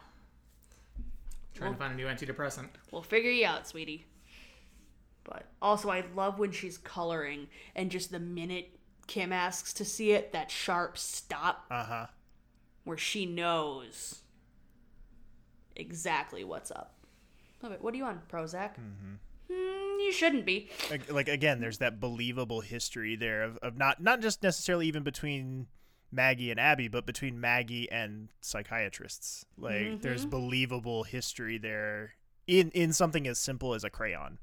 trying 1.53 1.71
to 1.73 1.79
find 1.79 1.93
a 1.93 1.95
new 1.95 2.07
antidepressant. 2.07 2.67
We'll 2.91 3.01
figure 3.01 3.31
you 3.31 3.45
out, 3.45 3.67
sweetie. 3.67 4.05
But 5.23 5.45
also, 5.61 5.89
I 5.89 6.03
love 6.13 6.39
when 6.39 6.51
she's 6.51 6.77
coloring 6.77 7.47
and 7.75 7.89
just 7.89 8.11
the 8.11 8.19
minute 8.19 8.77
Kim 9.07 9.31
asks 9.31 9.71
to 9.73 9.85
see 9.85 10.11
it, 10.11 10.33
that 10.33 10.51
sharp 10.51 10.97
stop 10.97 11.65
Uh 11.71 11.83
huh. 11.85 12.05
where 12.83 12.97
she 12.97 13.25
knows 13.25 14.21
exactly 15.75 16.43
what's 16.43 16.71
up. 16.71 16.95
Love 17.61 17.71
it. 17.71 17.81
What 17.81 17.93
are 17.93 17.97
you 17.97 18.05
on, 18.05 18.21
Prozac? 18.31 18.71
Mm, 19.51 19.99
you 19.99 20.11
shouldn't 20.11 20.45
be. 20.45 20.69
Like, 20.89 21.11
like 21.11 21.27
again, 21.27 21.59
there's 21.59 21.79
that 21.79 21.99
believable 21.99 22.61
history 22.61 23.15
there 23.15 23.43
of, 23.43 23.57
of 23.57 23.77
not 23.77 24.01
not 24.01 24.21
just 24.21 24.43
necessarily 24.43 24.87
even 24.87 25.03
between 25.03 25.67
Maggie 26.11 26.51
and 26.51 26.59
Abby, 26.59 26.87
but 26.87 27.05
between 27.05 27.39
Maggie 27.39 27.91
and 27.91 28.29
psychiatrists. 28.41 29.45
Like 29.57 30.01
there's 30.01 30.25
believable 30.25 31.03
history 31.03 31.57
there 31.57 32.15
in 32.47 32.71
in 32.71 32.93
something 32.93 33.27
as 33.27 33.37
simple 33.37 33.73
as 33.73 33.83
a 33.83 33.89
crayon. 33.89 34.39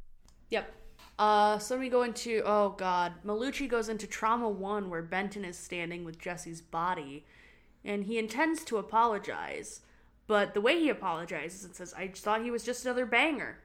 Yep. 0.50 0.72
Uh, 1.18 1.58
so 1.58 1.78
we 1.78 1.88
go 1.88 2.02
into 2.02 2.42
oh 2.44 2.70
god, 2.76 3.14
Malucci 3.24 3.68
goes 3.68 3.88
into 3.88 4.06
trauma 4.06 4.48
one 4.48 4.90
where 4.90 5.02
Benton 5.02 5.44
is 5.44 5.58
standing 5.58 6.04
with 6.04 6.18
Jesse's 6.18 6.60
body, 6.60 7.24
and 7.84 8.04
he 8.04 8.18
intends 8.18 8.64
to 8.64 8.78
apologize, 8.78 9.80
but 10.26 10.54
the 10.54 10.60
way 10.60 10.78
he 10.78 10.88
apologizes, 10.88 11.64
and 11.64 11.74
says, 11.74 11.92
"I 11.94 12.08
thought 12.08 12.42
he 12.42 12.50
was 12.50 12.64
just 12.64 12.84
another 12.84 13.06
banger." 13.06 13.58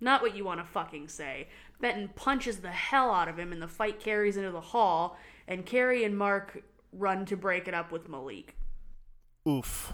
Not 0.00 0.22
what 0.22 0.34
you 0.36 0.44
want 0.44 0.60
to 0.60 0.66
fucking 0.66 1.08
say. 1.08 1.48
Benton 1.80 2.08
punches 2.14 2.58
the 2.58 2.70
hell 2.72 3.10
out 3.12 3.28
of 3.28 3.38
him, 3.38 3.52
and 3.52 3.62
the 3.62 3.68
fight 3.68 4.00
carries 4.00 4.36
into 4.36 4.50
the 4.50 4.60
hall, 4.60 5.16
and 5.48 5.64
Kerry 5.64 6.04
and 6.04 6.16
Mark 6.18 6.62
run 6.92 7.24
to 7.26 7.36
break 7.36 7.68
it 7.68 7.74
up 7.74 7.90
with 7.92 8.08
Malik. 8.08 8.56
Oof, 9.48 9.92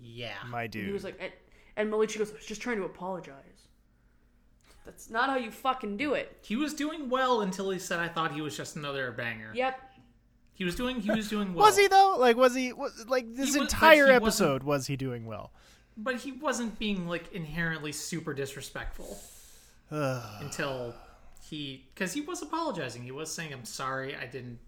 Yeah, 0.00 0.34
my 0.46 0.62
And 0.64 0.72
dude. 0.72 0.86
he 0.86 0.92
was 0.92 1.04
like, 1.04 1.18
and, 1.20 1.32
and 1.76 1.92
Malucci 1.92 2.18
goes, 2.18 2.30
"I 2.30 2.34
was 2.34 2.46
just 2.46 2.60
trying 2.62 2.76
to 2.78 2.84
apologize." 2.84 3.44
That's 4.84 5.10
not 5.10 5.28
how 5.28 5.36
you 5.36 5.50
fucking 5.50 5.96
do 5.98 6.14
it. 6.14 6.38
he 6.42 6.56
was 6.56 6.72
doing 6.72 7.10
well 7.10 7.42
until 7.42 7.70
he 7.70 7.78
said, 7.78 8.00
"I 8.00 8.08
thought 8.08 8.32
he 8.32 8.40
was 8.40 8.56
just 8.56 8.76
another 8.76 9.12
banger." 9.12 9.52
Yep. 9.54 9.80
He 10.58 10.64
was 10.64 10.74
doing. 10.74 11.00
He 11.00 11.10
was 11.10 11.28
doing 11.30 11.54
well. 11.54 11.66
was 11.66 11.78
he 11.78 11.86
though? 11.86 12.16
Like 12.18 12.36
was 12.36 12.54
he? 12.54 12.72
Was, 12.72 13.06
like 13.08 13.32
this 13.34 13.46
was- 13.48 13.56
entire 13.56 13.94
he 14.06 14.12
wasn't- 14.12 14.22
episode 14.22 14.62
was 14.64 14.86
he 14.88 14.96
doing 14.96 15.24
well? 15.24 15.52
But 15.96 16.16
he 16.16 16.32
wasn't 16.32 16.78
being 16.78 17.06
like 17.08 17.32
inherently 17.32 17.92
super 17.92 18.34
disrespectful 18.34 19.18
until 19.90 20.94
he, 21.48 21.86
because 21.94 22.12
he 22.12 22.20
was 22.20 22.42
apologizing. 22.42 23.02
He 23.02 23.10
was 23.10 23.32
saying, 23.32 23.52
"I'm 23.52 23.64
sorry. 23.64 24.14
I 24.16 24.26
didn't. 24.26 24.58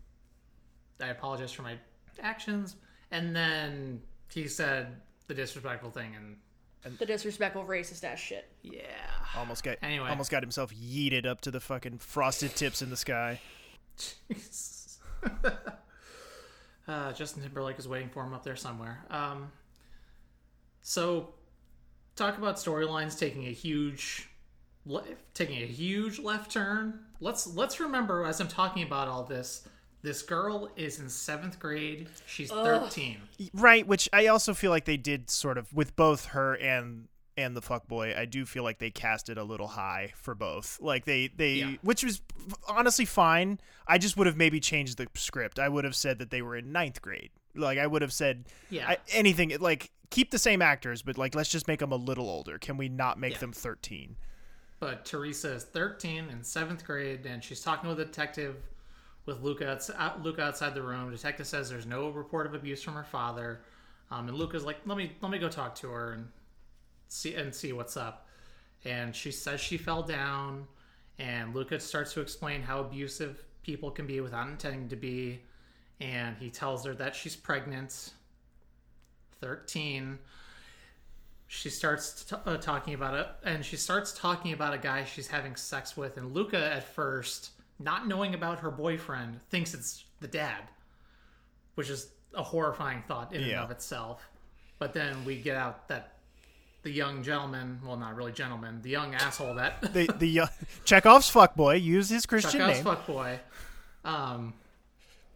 I 1.01 1.09
apologize 1.09 1.53
for 1.53 1.63
my 1.63 1.75
actions." 2.21 2.77
And 3.11 3.35
then 3.35 4.01
he 4.33 4.47
said 4.49 4.97
the 5.27 5.35
disrespectful 5.35 5.91
thing, 5.91 6.15
and 6.17 6.99
The 6.99 7.07
disrespectful 7.07 7.65
racist 7.65 8.03
ass 8.05 8.19
shit. 8.19 8.49
yeah, 8.63 8.83
Almost 9.37 9.63
got 9.65 9.77
Anyway. 9.83 10.09
almost 10.09 10.31
got 10.31 10.43
himself 10.43 10.73
yeeted 10.75 11.27
up 11.27 11.41
to 11.43 11.51
the 11.51 11.61
fucking 11.61 11.99
frosted 11.99 12.55
tips 12.57 12.81
in 12.83 12.91
the 12.91 12.97
sky. 12.97 13.41
uh, 16.89 17.13
Justin 17.13 17.43
Timberlake 17.43 17.79
is 17.79 17.89
waiting 17.89 18.09
for 18.09 18.25
him 18.25 18.35
up 18.35 18.45
there 18.45 18.57
somewhere. 18.57 19.05
Um, 19.11 19.53
so, 20.83 21.35
talk 22.17 22.39
about 22.39 22.57
storylines 22.57 23.19
taking 23.19 23.47
a 23.47 23.53
huge, 23.53 24.29
le- 24.87 25.05
taking 25.35 25.63
a 25.63 25.67
huge 25.67 26.19
left 26.19 26.51
turn. 26.51 27.01
Let's 27.21 27.47
let's 27.47 27.81
remember 27.81 28.25
as 28.25 28.41
I'm 28.41 28.49
talking 28.49 28.83
about 28.83 29.09
all 29.09 29.25
this, 29.25 29.69
this 30.03 30.23
girl 30.23 30.71
is 30.77 30.99
in 30.99 31.09
seventh 31.09 31.59
grade. 31.59 32.09
She's 32.27 32.51
thirteen. 32.51 33.19
Right, 33.53 33.87
which 33.87 34.09
I 34.13 34.27
also 34.27 34.55
feel 34.55 34.71
like 34.71 34.87
they 34.87 34.97
did 34.97 35.31
sort 35.31 35.59
of 35.59 35.73
with 35.73 35.95
both 35.97 36.27
her 36.27 36.55
and 36.55 37.09
and 37.43 37.57
the 37.57 37.61
fuckboy. 37.63 38.17
I 38.17 38.25
do 38.25 38.45
feel 38.47 38.63
like 38.63 38.79
they 38.79 38.91
cast 38.91 39.29
it 39.29 39.39
a 39.39 39.45
little 39.45 39.69
high 39.69 40.13
for 40.17 40.35
both. 40.35 40.79
Like 40.81 41.05
they 41.05 41.29
they 41.29 41.53
Yeah. 41.55 41.73
which 41.83 42.05
was 42.05 42.23
honestly 42.69 43.05
fine. 43.05 43.59
I 43.87 43.99
just 43.99 44.17
would 44.17 44.27
have 44.27 44.37
maybe 44.37 44.61
changed 44.61 44.99
the 44.99 45.07
script. 45.15 45.59
I 45.59 45.69
would 45.69 45.85
have 45.85 45.97
said 45.97 46.19
that 46.19 46.31
they 46.31 46.43
were 46.43 46.57
in 46.57 46.73
ninth 46.73 47.03
grade. 47.03 47.31
Like 47.55 47.79
I 47.79 47.87
would 47.87 48.03
have 48.03 48.13
said 48.13 48.45
Yeah. 48.71 48.89
I, 48.89 48.99
anything 49.13 49.53
like 49.61 49.91
keep 50.11 50.31
the 50.31 50.39
same 50.39 50.63
actors, 50.63 51.03
but 51.03 51.17
like 51.19 51.35
let's 51.35 51.51
just 51.51 51.69
make 51.69 51.81
them 51.81 51.93
a 51.93 51.97
little 51.97 52.29
older. 52.29 52.59
Can 52.59 52.77
we 52.77 52.89
not 52.89 53.19
make 53.19 53.33
Yeah. 53.35 53.39
them 53.39 53.53
thirteen? 53.53 54.17
But 54.79 55.05
Teresa 55.05 55.53
is 55.53 55.65
13 55.65 56.31
in 56.31 56.43
seventh 56.43 56.85
grade, 56.87 57.27
and 57.27 57.45
she's 57.45 57.61
talking 57.61 57.91
with 57.91 58.01
a 58.01 58.05
detective 58.07 58.57
with 59.27 59.41
Luca, 59.43 59.79
out, 59.99 60.23
Luca 60.23 60.43
outside 60.43 60.75
the 60.75 60.81
room. 60.83 61.11
detective 61.11 61.47
says 61.47 61.69
there's 61.69 61.85
no 61.85 62.09
report 62.09 62.47
of 62.47 62.55
abuse 62.55 62.83
from 62.83 62.95
her 62.95 63.05
father, 63.05 63.61
um, 64.11 64.27
and 64.29 64.39
Luca's 64.39 64.65
like, 64.65 64.79
"Let 64.87 64.97
me 64.97 65.13
let 65.21 65.31
me 65.31 65.39
go 65.39 65.51
talk 65.51 65.75
to 65.77 65.91
her 65.91 66.13
and 66.13 66.29
see 67.13 67.35
and 67.35 67.55
see 67.55 67.73
what's 67.73 67.97
up." 67.97 68.27
And 68.85 69.15
she 69.15 69.31
says 69.31 69.61
she 69.61 69.77
fell 69.77 70.03
down, 70.03 70.67
and 71.19 71.55
Luca 71.55 71.79
starts 71.81 72.15
to 72.15 72.21
explain 72.21 72.63
how 72.63 72.81
abusive 72.81 73.45
people 73.63 73.91
can 73.91 74.07
be 74.07 74.21
without 74.21 74.49
intending 74.49 74.89
to 74.89 74.97
be, 74.97 75.43
and 76.01 76.37
he 76.39 76.49
tells 76.51 76.85
her 76.87 76.95
that 76.95 77.15
she's 77.15 77.37
pregnant, 77.37 78.13
13 79.41 80.19
she 81.53 81.69
starts 81.69 82.27
t- 82.27 82.37
uh, 82.47 82.57
talking 82.59 82.95
about 82.95 83.15
it 83.15 83.27
and 83.43 83.65
she 83.65 83.77
starts 83.77 84.13
talking 84.13 84.53
about 84.53 84.73
a 84.73 84.79
guy 84.79 85.03
she's 85.03 85.27
having 85.27 85.57
sex 85.57 85.97
with. 85.97 86.17
And 86.17 86.33
luca 86.33 86.73
at 86.73 86.85
first 86.85 87.51
not 87.81 88.07
knowing 88.07 88.35
about 88.35 88.61
her 88.61 88.71
boyfriend 88.71 89.41
thinks 89.51 89.75
it's 89.75 90.05
the 90.21 90.29
dad 90.29 90.63
which 91.75 91.91
is 91.91 92.13
a 92.35 92.43
horrifying 92.43 93.03
thought 93.09 93.33
in 93.33 93.43
and 93.43 93.55
of 93.55 93.71
itself. 93.71 94.29
But 94.79 94.93
then 94.93 95.25
we 95.25 95.37
get 95.37 95.57
out 95.57 95.89
that 95.89 96.19
the 96.83 96.91
young 96.91 97.23
gentleman 97.23 97.79
well 97.85 97.97
not 97.97 98.17
really 98.17 98.33
gentleman 98.33 98.81
the 98.83 98.91
young 98.91 99.15
asshole 99.15 99.55
that 99.55 99.81
The 99.93 100.09
the 100.19 100.41
uh, 100.41 100.47
Chekhov's 100.85 101.31
fuckboy 101.31 101.83
used 101.83 102.11
his 102.11 102.27
Christian 102.27 102.61
Chekhov's 102.61 102.85
name. 102.85 102.97
fuckboy. 102.97 103.39
Um, 104.05 104.55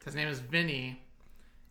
his 0.05 0.15
name 0.15 0.29
is 0.29 0.39
Vinny, 0.39 1.03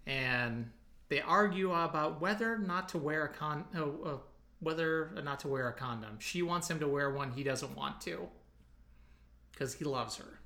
and 0.06 0.70
they 1.10 1.22
argue 1.22 1.72
about 1.74 2.22
whether 2.22 2.54
or 2.54 2.58
not 2.58 2.90
to 2.90 2.98
wear 2.98 3.26
a 3.26 3.30
con, 3.30 3.66
uh, 3.76 3.84
uh, 3.84 4.18
whether 4.60 5.12
or 5.16 5.22
not 5.24 5.40
to 5.42 5.48
wear 5.48 5.68
a 5.68 5.74
condom. 5.74 6.18
She 6.20 6.42
wants 6.42 6.70
him 6.70 6.80
to 6.80 6.88
wear 6.88 7.12
one. 7.12 7.32
He 7.32 7.44
doesn't 7.44 7.76
want 7.76 8.00
to, 8.02 8.28
because 9.52 9.74
he 9.74 9.86
loves 9.86 10.18
her. 10.18 10.40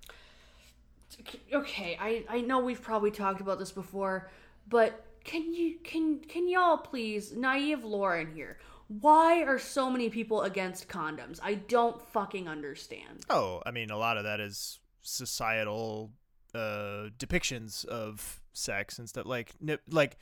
Okay, 1.53 1.97
I 1.99 2.23
I 2.29 2.41
know 2.41 2.59
we've 2.59 2.81
probably 2.81 3.11
talked 3.11 3.41
about 3.41 3.59
this 3.59 3.71
before, 3.71 4.29
but 4.69 5.05
can 5.23 5.53
you 5.53 5.77
can 5.83 6.19
can 6.19 6.47
y'all 6.47 6.77
please 6.77 7.33
naive 7.33 7.83
Lauren 7.83 8.33
here? 8.33 8.57
Why 8.87 9.43
are 9.43 9.59
so 9.59 9.89
many 9.89 10.09
people 10.09 10.43
against 10.43 10.87
condoms? 10.87 11.39
I 11.43 11.55
don't 11.55 12.01
fucking 12.01 12.47
understand. 12.47 13.25
Oh, 13.29 13.61
I 13.65 13.71
mean, 13.71 13.89
a 13.89 13.97
lot 13.97 14.17
of 14.17 14.23
that 14.23 14.39
is 14.39 14.79
societal 15.01 16.11
uh, 16.55 17.09
depictions 17.17 17.85
of 17.85 18.41
sex 18.53 18.97
and 18.97 19.09
stuff. 19.09 19.25
Like, 19.25 19.53
n- 19.65 19.79
like 19.89 20.17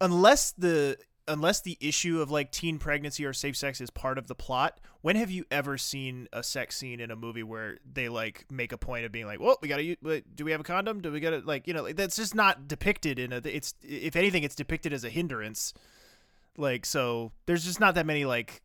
unless 0.00 0.52
the 0.52 0.98
unless 1.28 1.60
the 1.60 1.78
issue 1.80 2.20
of 2.20 2.32
like 2.32 2.50
teen 2.50 2.78
pregnancy 2.78 3.24
or 3.24 3.32
safe 3.32 3.56
sex 3.56 3.80
is 3.80 3.90
part 3.90 4.18
of 4.18 4.26
the 4.26 4.34
plot, 4.34 4.80
when 5.02 5.14
have 5.14 5.30
you 5.30 5.44
ever 5.52 5.78
seen 5.78 6.26
a 6.32 6.42
sex 6.42 6.76
scene 6.76 6.98
in 6.98 7.12
a 7.12 7.16
movie 7.16 7.44
where 7.44 7.78
they 7.90 8.08
like 8.08 8.44
make 8.50 8.72
a 8.72 8.78
point 8.78 9.04
of 9.04 9.12
being 9.12 9.26
like, 9.26 9.38
"Well, 9.40 9.56
we 9.62 9.68
gotta, 9.68 9.96
do 10.34 10.44
we 10.44 10.50
have 10.50 10.60
a 10.60 10.64
condom? 10.64 11.00
Do 11.00 11.12
we 11.12 11.20
gotta 11.20 11.42
like, 11.44 11.68
you 11.68 11.74
know, 11.74 11.82
like, 11.84 11.96
that's 11.96 12.16
just 12.16 12.34
not 12.34 12.66
depicted 12.66 13.20
in 13.20 13.32
a. 13.32 13.40
It's 13.44 13.74
if 13.82 14.16
anything, 14.16 14.42
it's 14.42 14.56
depicted 14.56 14.92
as 14.92 15.04
a 15.04 15.10
hindrance. 15.10 15.72
Like, 16.56 16.84
so 16.86 17.32
there's 17.46 17.64
just 17.64 17.80
not 17.80 17.94
that 17.94 18.06
many 18.06 18.24
like 18.24 18.62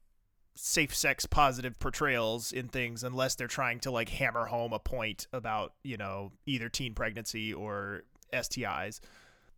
safe 0.56 0.94
sex 0.96 1.26
positive 1.26 1.78
portrayals 1.80 2.52
in 2.52 2.68
things 2.68 3.04
unless 3.04 3.36
they're 3.36 3.48
trying 3.48 3.80
to 3.82 3.92
like 3.92 4.10
hammer 4.10 4.46
home 4.46 4.74
a 4.74 4.80
point 4.80 5.28
about 5.32 5.74
you 5.84 5.98
know 5.98 6.32
either 6.46 6.68
teen 6.68 6.94
pregnancy 6.94 7.54
or 7.54 8.04
STIs. 8.34 9.00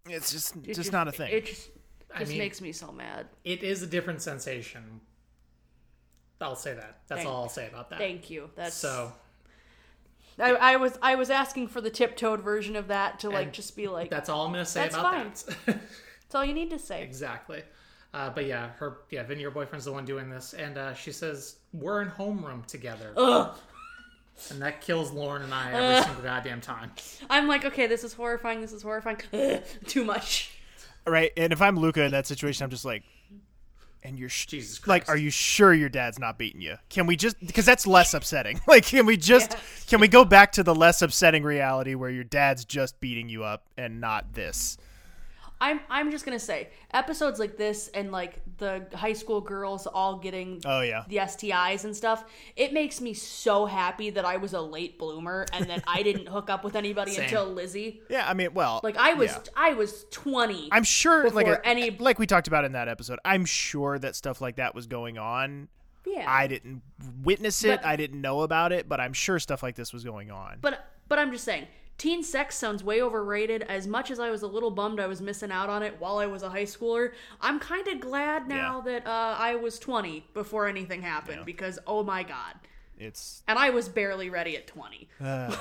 It's 0.07 0.31
just 0.31 0.55
It 0.57 0.73
just, 0.75 0.91
not 0.91 1.07
a 1.07 1.11
thing. 1.11 1.31
It 1.31 1.45
just, 1.45 1.69
I 2.13 2.19
just 2.19 2.29
mean- 2.31 2.39
makes 2.39 2.61
me 2.61 2.71
so 2.71 2.91
mad. 2.91 3.27
It 3.43 3.63
is 3.63 3.81
a 3.83 3.87
different 3.87 4.21
sensation. 4.21 5.01
I'll 6.41 6.55
say 6.55 6.73
that. 6.73 6.99
That's 7.07 7.21
Thank- 7.23 7.29
all 7.33 7.43
I'll 7.43 7.49
say 7.49 7.67
about 7.67 7.89
that. 7.89 7.99
Thank 7.99 8.29
you. 8.29 8.49
That's 8.55 8.73
So, 8.75 9.11
I, 10.37 10.51
I 10.51 10.75
was 10.77 10.97
I 11.01 11.15
was 11.15 11.29
asking 11.29 11.67
for 11.67 11.81
the 11.81 11.89
tiptoed 11.89 12.41
version 12.41 12.75
of 12.77 12.87
that 12.87 13.19
to 13.21 13.29
like 13.29 13.45
And 13.47 13.53
just 13.53 13.75
be 13.75 13.87
like 13.87 14.09
That's 14.09 14.29
all 14.29 14.45
I'm 14.45 14.51
gonna 14.53 14.65
say 14.65 14.81
That's 14.83 14.95
about 14.95 15.13
fine. 15.13 15.31
that. 15.65 15.65
That's 16.21 16.35
all 16.35 16.45
you 16.45 16.53
need 16.53 16.69
to 16.69 16.79
say. 16.79 17.03
exactly. 17.03 17.63
Uh, 18.13 18.29
but 18.29 18.45
yeah, 18.45 18.69
her 18.79 18.97
yeah, 19.11 19.23
Vinny, 19.23 19.41
your 19.41 19.51
boyfriend's 19.51 19.85
the 19.85 19.91
one 19.91 20.05
doing 20.05 20.29
this, 20.29 20.53
and 20.53 20.77
uh, 20.77 20.93
she 20.93 21.11
says 21.11 21.57
we're 21.73 22.01
in 22.01 22.09
homeroom 22.09 22.65
together, 22.65 23.13
Ugh. 23.15 23.55
and 24.49 24.61
that 24.61 24.81
kills 24.81 25.11
Lauren 25.11 25.43
and 25.43 25.53
I 25.53 25.71
every 25.71 25.95
Ugh. 25.97 26.03
single 26.05 26.23
goddamn 26.23 26.61
time. 26.61 26.91
I'm 27.29 27.47
like, 27.47 27.65
okay, 27.65 27.85
this 27.85 28.03
is 28.03 28.13
horrifying. 28.13 28.61
This 28.61 28.73
is 28.73 28.81
horrifying. 28.81 29.17
Ugh, 29.33 29.61
too 29.87 30.03
much. 30.03 30.51
Right, 31.05 31.31
and 31.37 31.53
if 31.53 31.61
I'm 31.61 31.77
Luca 31.77 32.03
in 32.03 32.11
that 32.11 32.25
situation, 32.25 32.63
I'm 32.63 32.71
just 32.71 32.85
like, 32.85 33.03
and 34.03 34.17
you're 34.17 34.29
sh- 34.29 34.47
Jesus 34.47 34.79
Christ. 34.79 35.07
like, 35.07 35.09
are 35.13 35.17
you 35.17 35.29
sure 35.29 35.73
your 35.73 35.89
dad's 35.89 36.17
not 36.17 36.37
beating 36.39 36.61
you? 36.61 36.77
Can 36.89 37.05
we 37.05 37.15
just 37.15 37.39
because 37.45 37.65
that's 37.65 37.85
less 37.85 38.13
upsetting. 38.13 38.59
Like, 38.67 38.85
can 38.85 39.05
we 39.05 39.17
just 39.17 39.55
can 39.87 39.99
we 39.99 40.07
go 40.07 40.25
back 40.25 40.53
to 40.53 40.63
the 40.63 40.73
less 40.73 41.01
upsetting 41.01 41.43
reality 41.43 41.95
where 41.95 42.09
your 42.09 42.23
dad's 42.23 42.65
just 42.65 42.99
beating 42.99 43.29
you 43.29 43.43
up 43.43 43.65
and 43.77 43.99
not 44.01 44.33
this? 44.33 44.77
I'm 45.61 45.81
I'm 45.89 46.09
just 46.11 46.25
gonna 46.25 46.39
say 46.39 46.69
episodes 46.93 47.39
like 47.39 47.57
this 47.57 47.89
and 47.89 48.11
like 48.11 48.41
the 48.57 48.85
high 48.93 49.13
school 49.13 49.41
girls 49.41 49.87
all 49.87 50.17
getting 50.17 50.61
Oh 50.65 50.81
yeah, 50.81 51.03
the 51.09 51.17
STIs 51.17 51.83
and 51.83 51.95
stuff. 51.95 52.23
It 52.55 52.71
makes 52.73 53.01
me 53.01 53.13
so 53.13 53.65
happy 53.65 54.09
that 54.11 54.23
I 54.25 54.37
was 54.37 54.53
a 54.53 54.61
late 54.61 54.97
bloomer 54.97 55.45
and 55.51 55.69
that 55.69 55.83
I 55.87 56.03
didn't 56.03 56.27
hook 56.27 56.49
up 56.49 56.63
with 56.63 56.75
anybody 56.75 57.11
Same. 57.11 57.25
until 57.25 57.45
Lizzie. 57.45 58.01
yeah. 58.09 58.29
I 58.29 58.33
mean, 58.33 58.53
well, 58.53 58.79
Like 58.83 58.97
I 58.97 59.13
was 59.13 59.31
yeah. 59.31 59.39
I 59.55 59.73
was 59.73 60.05
20. 60.11 60.69
I'm 60.71 60.83
sure, 60.83 61.29
like 61.29 61.47
a- 61.47 61.57
uh, 61.59 61.61
any 61.63 61.91
like 61.91 62.19
we 62.19 62.25
talked 62.27 62.47
about 62.47 62.63
in 62.65 62.71
that 62.73 62.87
episode. 62.87 63.19
I'm 63.25 63.45
sure 63.45 63.99
that 63.99 64.15
stuff 64.15 64.39
like 64.41 64.55
that 64.57 64.73
was 64.73 64.87
going 64.87 65.17
on. 65.17 65.67
Yeah. 66.05 66.25
I 66.27 66.47
didn't 66.47 66.81
witness 67.23 67.63
it. 67.63 67.81
But- 67.81 67.85
I 67.85 67.95
didn't 67.97 68.21
know 68.21 68.41
about 68.41 68.71
it, 68.71 68.87
but 68.87 68.99
I'm 68.99 69.13
sure 69.13 69.39
stuff 69.39 69.61
like 69.61 69.75
this 69.75 69.91
was 69.91 70.03
going 70.03 70.31
on. 70.31 70.59
But 70.61 70.85
but 71.09 71.19
I'm 71.19 71.31
just 71.31 71.43
saying, 71.43 71.67
teen 71.99 72.23
sex 72.23 72.55
sounds 72.55 72.83
way 72.83 73.01
overrated. 73.03 73.61
As 73.63 73.85
much 73.85 74.09
as 74.09 74.19
I 74.19 74.31
was 74.31 74.41
a 74.41 74.47
little 74.47 74.71
bummed 74.71 74.99
I 74.99 75.05
was 75.05 75.21
missing 75.21 75.51
out 75.51 75.69
on 75.69 75.83
it 75.83 75.97
while 75.99 76.17
I 76.17 76.25
was 76.25 76.41
a 76.41 76.49
high 76.49 76.63
schooler, 76.63 77.11
I'm 77.39 77.59
kind 77.59 77.87
of 77.87 77.99
glad 77.99 78.47
now 78.47 78.81
that 78.81 79.05
uh, 79.05 79.35
I 79.37 79.55
was 79.55 79.77
20 79.77 80.25
before 80.33 80.67
anything 80.67 81.03
happened 81.03 81.45
because 81.45 81.77
oh 81.85 82.01
my 82.03 82.23
god, 82.23 82.55
It's 82.97 83.43
and 83.47 83.59
I 83.59 83.69
was 83.69 83.87
barely 83.87 84.31
ready 84.31 84.57
at 84.57 84.65
20. 84.65 85.07
Uh, 85.21 85.55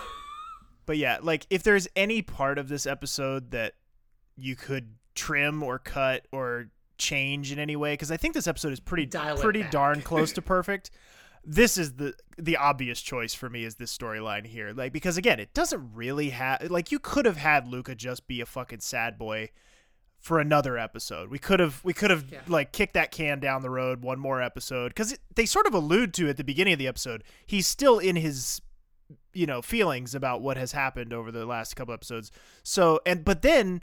but 0.86 0.96
yeah, 0.96 1.18
like 1.20 1.46
if 1.50 1.62
there's 1.62 1.88
any 1.94 2.22
part 2.22 2.56
of 2.56 2.68
this 2.68 2.86
episode 2.86 3.50
that 3.50 3.74
you 4.36 4.56
could 4.56 4.94
trim 5.14 5.62
or 5.62 5.78
cut 5.78 6.26
or 6.32 6.70
change 6.96 7.52
in 7.52 7.58
any 7.58 7.76
way, 7.76 7.92
because 7.92 8.10
I 8.10 8.16
think 8.16 8.34
this 8.34 8.46
episode 8.46 8.72
is 8.72 8.80
pretty 8.80 9.06
Dial 9.06 9.36
pretty 9.36 9.64
darn 9.64 10.00
close 10.02 10.32
to 10.32 10.42
perfect. 10.54 10.90
This 11.44 11.78
is 11.78 11.94
the 11.94 12.14
the 12.36 12.56
obvious 12.56 13.00
choice 13.00 13.34
for 13.34 13.48
me 13.48 13.64
is 13.64 13.76
this 13.76 13.96
storyline 13.96 14.46
here, 14.46 14.72
like 14.72 14.92
because 14.92 15.16
again, 15.16 15.40
it 15.40 15.54
doesn't 15.54 15.90
really 15.94 16.30
have 16.30 16.70
like 16.70 16.92
you 16.92 16.98
could 16.98 17.24
have 17.26 17.36
had 17.38 17.66
Luca 17.68 17.94
just 17.94 18.26
be 18.28 18.40
a 18.40 18.46
fucking 18.46 18.80
sad 18.80 19.18
boy 19.18 19.50
for 20.18 20.40
another 20.40 20.76
episode. 20.76 21.30
We 21.30 21.38
could 21.38 21.60
have 21.60 21.80
we 21.84 21.92
could 21.92 22.10
have 22.10 22.30
Yeah. 22.30 22.40
like 22.48 22.72
kicked 22.72 22.94
that 22.94 23.12
can 23.12 23.38
down 23.38 23.62
the 23.62 23.70
road 23.70 24.02
one 24.02 24.18
more 24.18 24.42
episode 24.42 24.88
because 24.88 25.16
they 25.36 25.46
sort 25.46 25.66
of 25.66 25.74
allude 25.74 26.12
to 26.14 26.28
at 26.28 26.36
the 26.36 26.44
beginning 26.44 26.72
of 26.72 26.78
the 26.80 26.88
episode 26.88 27.22
he's 27.46 27.68
still 27.68 27.98
in 28.00 28.16
his 28.16 28.60
you 29.32 29.46
know 29.46 29.62
feelings 29.62 30.14
about 30.16 30.42
what 30.42 30.56
has 30.56 30.72
happened 30.72 31.12
over 31.12 31.30
the 31.30 31.46
last 31.46 31.76
couple 31.76 31.94
episodes. 31.94 32.32
So 32.64 33.00
and 33.06 33.24
but 33.24 33.42
then 33.42 33.82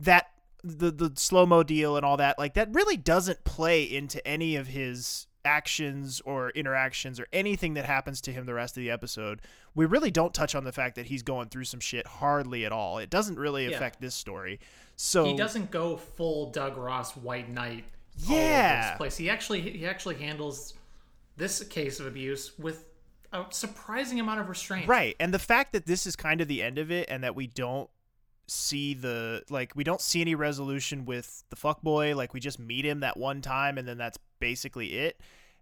that 0.00 0.26
the 0.64 0.90
the 0.90 1.12
slow 1.14 1.46
mo 1.46 1.62
deal 1.62 1.96
and 1.96 2.04
all 2.04 2.16
that 2.16 2.38
like 2.40 2.54
that 2.54 2.74
really 2.74 2.96
doesn't 2.96 3.44
play 3.44 3.84
into 3.84 4.26
any 4.26 4.56
of 4.56 4.66
his 4.66 5.27
actions 5.48 6.20
or 6.24 6.50
interactions 6.50 7.18
or 7.18 7.26
anything 7.32 7.74
that 7.74 7.86
happens 7.86 8.20
to 8.20 8.32
him 8.32 8.44
the 8.46 8.54
rest 8.54 8.76
of 8.76 8.82
the 8.82 8.90
episode. 8.90 9.40
We 9.74 9.86
really 9.86 10.10
don't 10.10 10.34
touch 10.34 10.54
on 10.54 10.64
the 10.64 10.72
fact 10.72 10.94
that 10.96 11.06
he's 11.06 11.22
going 11.22 11.48
through 11.48 11.64
some 11.64 11.80
shit 11.80 12.06
hardly 12.06 12.64
at 12.66 12.72
all. 12.72 12.98
It 12.98 13.08
doesn't 13.10 13.38
really 13.38 13.66
Yeah. 13.66 13.76
affect 13.76 14.00
this 14.00 14.14
story. 14.14 14.60
So 14.96 15.24
he 15.24 15.36
doesn't 15.36 15.70
go 15.70 15.96
full 15.96 16.50
Doug 16.50 16.76
Ross 16.76 17.16
White 17.16 17.48
Knight. 17.48 17.84
Yeah. 18.18 18.90
this 18.90 18.96
place. 18.98 19.16
He 19.16 19.30
actually 19.30 19.60
he 19.62 19.86
actually 19.86 20.16
handles 20.16 20.74
this 21.36 21.62
case 21.64 22.00
of 22.00 22.06
abuse 22.06 22.52
with 22.58 22.84
a 23.32 23.44
surprising 23.50 24.18
amount 24.20 24.40
of 24.40 24.48
restraint. 24.48 24.88
Right. 24.88 25.14
And 25.20 25.32
the 25.32 25.38
fact 25.38 25.72
that 25.72 25.86
this 25.86 26.06
is 26.06 26.16
kind 26.16 26.40
of 26.40 26.48
the 26.48 26.62
end 26.62 26.78
of 26.78 26.90
it 26.90 27.08
and 27.08 27.22
that 27.24 27.34
we 27.36 27.46
don't 27.46 27.88
see 28.50 28.94
the 28.94 29.42
like 29.50 29.72
we 29.76 29.84
don't 29.84 30.00
see 30.00 30.20
any 30.22 30.34
resolution 30.34 31.04
with 31.04 31.44
the 31.50 31.56
fuck 31.56 31.82
boy 31.82 32.16
like 32.16 32.32
we 32.32 32.40
just 32.40 32.58
meet 32.58 32.82
him 32.84 33.00
that 33.00 33.14
one 33.18 33.42
time 33.42 33.76
and 33.78 33.86
then 33.86 33.98
that's 33.98 34.18
basically 34.40 34.94
it. 34.98 35.20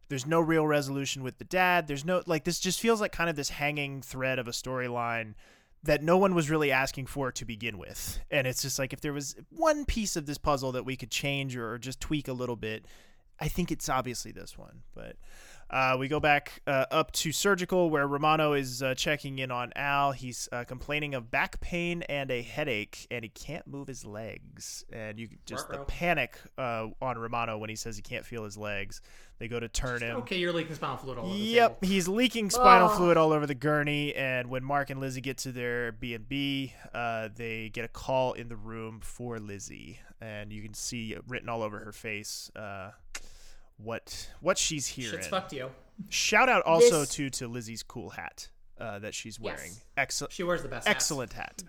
There's 0.08 0.26
no 0.26 0.40
real 0.40 0.66
resolution 0.66 1.22
with 1.22 1.38
the 1.38 1.44
dad. 1.44 1.86
There's 1.86 2.04
no 2.04 2.22
like 2.26 2.44
this 2.44 2.60
just 2.60 2.80
feels 2.80 3.00
like 3.00 3.12
kind 3.12 3.28
of 3.28 3.36
this 3.36 3.50
hanging 3.50 4.02
thread 4.02 4.38
of 4.38 4.46
a 4.48 4.52
storyline 4.52 5.34
that 5.82 6.02
no 6.02 6.16
one 6.16 6.34
was 6.34 6.50
really 6.50 6.70
asking 6.70 7.06
for 7.06 7.32
to 7.32 7.44
begin 7.44 7.78
with. 7.78 8.18
And 8.30 8.46
it's 8.46 8.62
just 8.62 8.78
like 8.78 8.92
if 8.92 9.00
there 9.00 9.12
was 9.12 9.36
one 9.50 9.84
piece 9.84 10.16
of 10.16 10.26
this 10.26 10.38
puzzle 10.38 10.72
that 10.72 10.84
we 10.84 10.96
could 10.96 11.10
change 11.10 11.56
or 11.56 11.78
just 11.78 12.00
tweak 12.00 12.28
a 12.28 12.32
little 12.32 12.56
bit, 12.56 12.86
I 13.40 13.48
think 13.48 13.70
it's 13.70 13.88
obviously 13.88 14.32
this 14.32 14.58
one. 14.58 14.82
But 14.94 15.16
uh, 15.70 15.96
we 15.98 16.08
go 16.08 16.20
back 16.20 16.62
uh, 16.66 16.86
up 16.90 17.10
to 17.12 17.32
surgical 17.32 17.90
where 17.90 18.06
Romano 18.06 18.52
is 18.52 18.82
uh, 18.82 18.94
checking 18.94 19.38
in 19.38 19.50
on 19.50 19.72
Al. 19.76 20.12
He's 20.12 20.48
uh, 20.52 20.64
complaining 20.64 21.14
of 21.14 21.30
back 21.30 21.60
pain 21.60 22.02
and 22.02 22.30
a 22.30 22.42
headache, 22.42 23.06
and 23.10 23.22
he 23.24 23.28
can't 23.28 23.66
move 23.66 23.88
his 23.88 24.04
legs. 24.04 24.84
And 24.92 25.18
you 25.18 25.28
just 25.44 25.68
the 25.68 25.78
panic 25.78 26.38
uh, 26.56 26.88
on 27.02 27.18
Romano 27.18 27.58
when 27.58 27.70
he 27.70 27.76
says 27.76 27.96
he 27.96 28.02
can't 28.02 28.24
feel 28.24 28.44
his 28.44 28.56
legs. 28.56 29.00
They 29.38 29.48
go 29.48 29.60
to 29.60 29.68
turn 29.68 30.00
him. 30.00 30.16
Okay, 30.18 30.38
you're 30.38 30.52
leaking 30.52 30.76
spinal 30.76 30.96
fluid 30.96 31.18
all 31.18 31.26
over 31.26 31.34
Yep, 31.36 31.84
he's 31.84 32.08
leaking 32.08 32.48
spinal 32.48 32.88
Oh. 32.90 32.96
fluid 32.96 33.16
all 33.18 33.32
over 33.32 33.46
the 33.46 33.54
gurney, 33.54 34.14
and 34.14 34.48
when 34.48 34.64
Mark 34.64 34.88
and 34.88 34.98
Lizzie 34.98 35.20
get 35.20 35.36
to 35.38 35.52
their 35.52 35.92
B 35.92 36.14
and 36.14 36.26
B, 36.26 36.72
uh, 36.94 37.28
they 37.34 37.68
get 37.68 37.84
a 37.84 37.88
call 37.88 38.32
in 38.32 38.48
the 38.48 38.56
room 38.56 39.00
for 39.02 39.38
Lizzie, 39.38 39.98
and 40.22 40.50
you 40.52 40.62
can 40.62 40.72
see 40.72 41.16
written 41.28 41.50
all 41.50 41.62
over 41.62 41.80
her 41.80 41.92
face 41.92 42.50
uh, 42.56 42.92
what 43.76 44.30
what 44.40 44.58
she's 44.58 44.86
hearing. 44.86 45.12
Shit's 45.12 45.28
fucked 45.28 45.52
you. 45.52 45.70
Shout 46.08 46.48
out 46.48 46.62
also 46.64 47.00
This- 47.00 47.10
to 47.14 47.30
to 47.30 47.48
Lizzie's 47.48 47.82
cool 47.82 48.10
hat 48.10 48.48
uh, 48.78 48.98
that 49.00 49.14
she's 49.14 49.40
wearing. 49.40 49.72
Yes. 49.72 49.84
Excellent. 49.96 50.32
She 50.32 50.42
wears 50.42 50.62
the 50.62 50.68
best 50.68 50.86
hats. 50.86 50.96
Excellent 50.96 51.32
hat. 51.32 51.62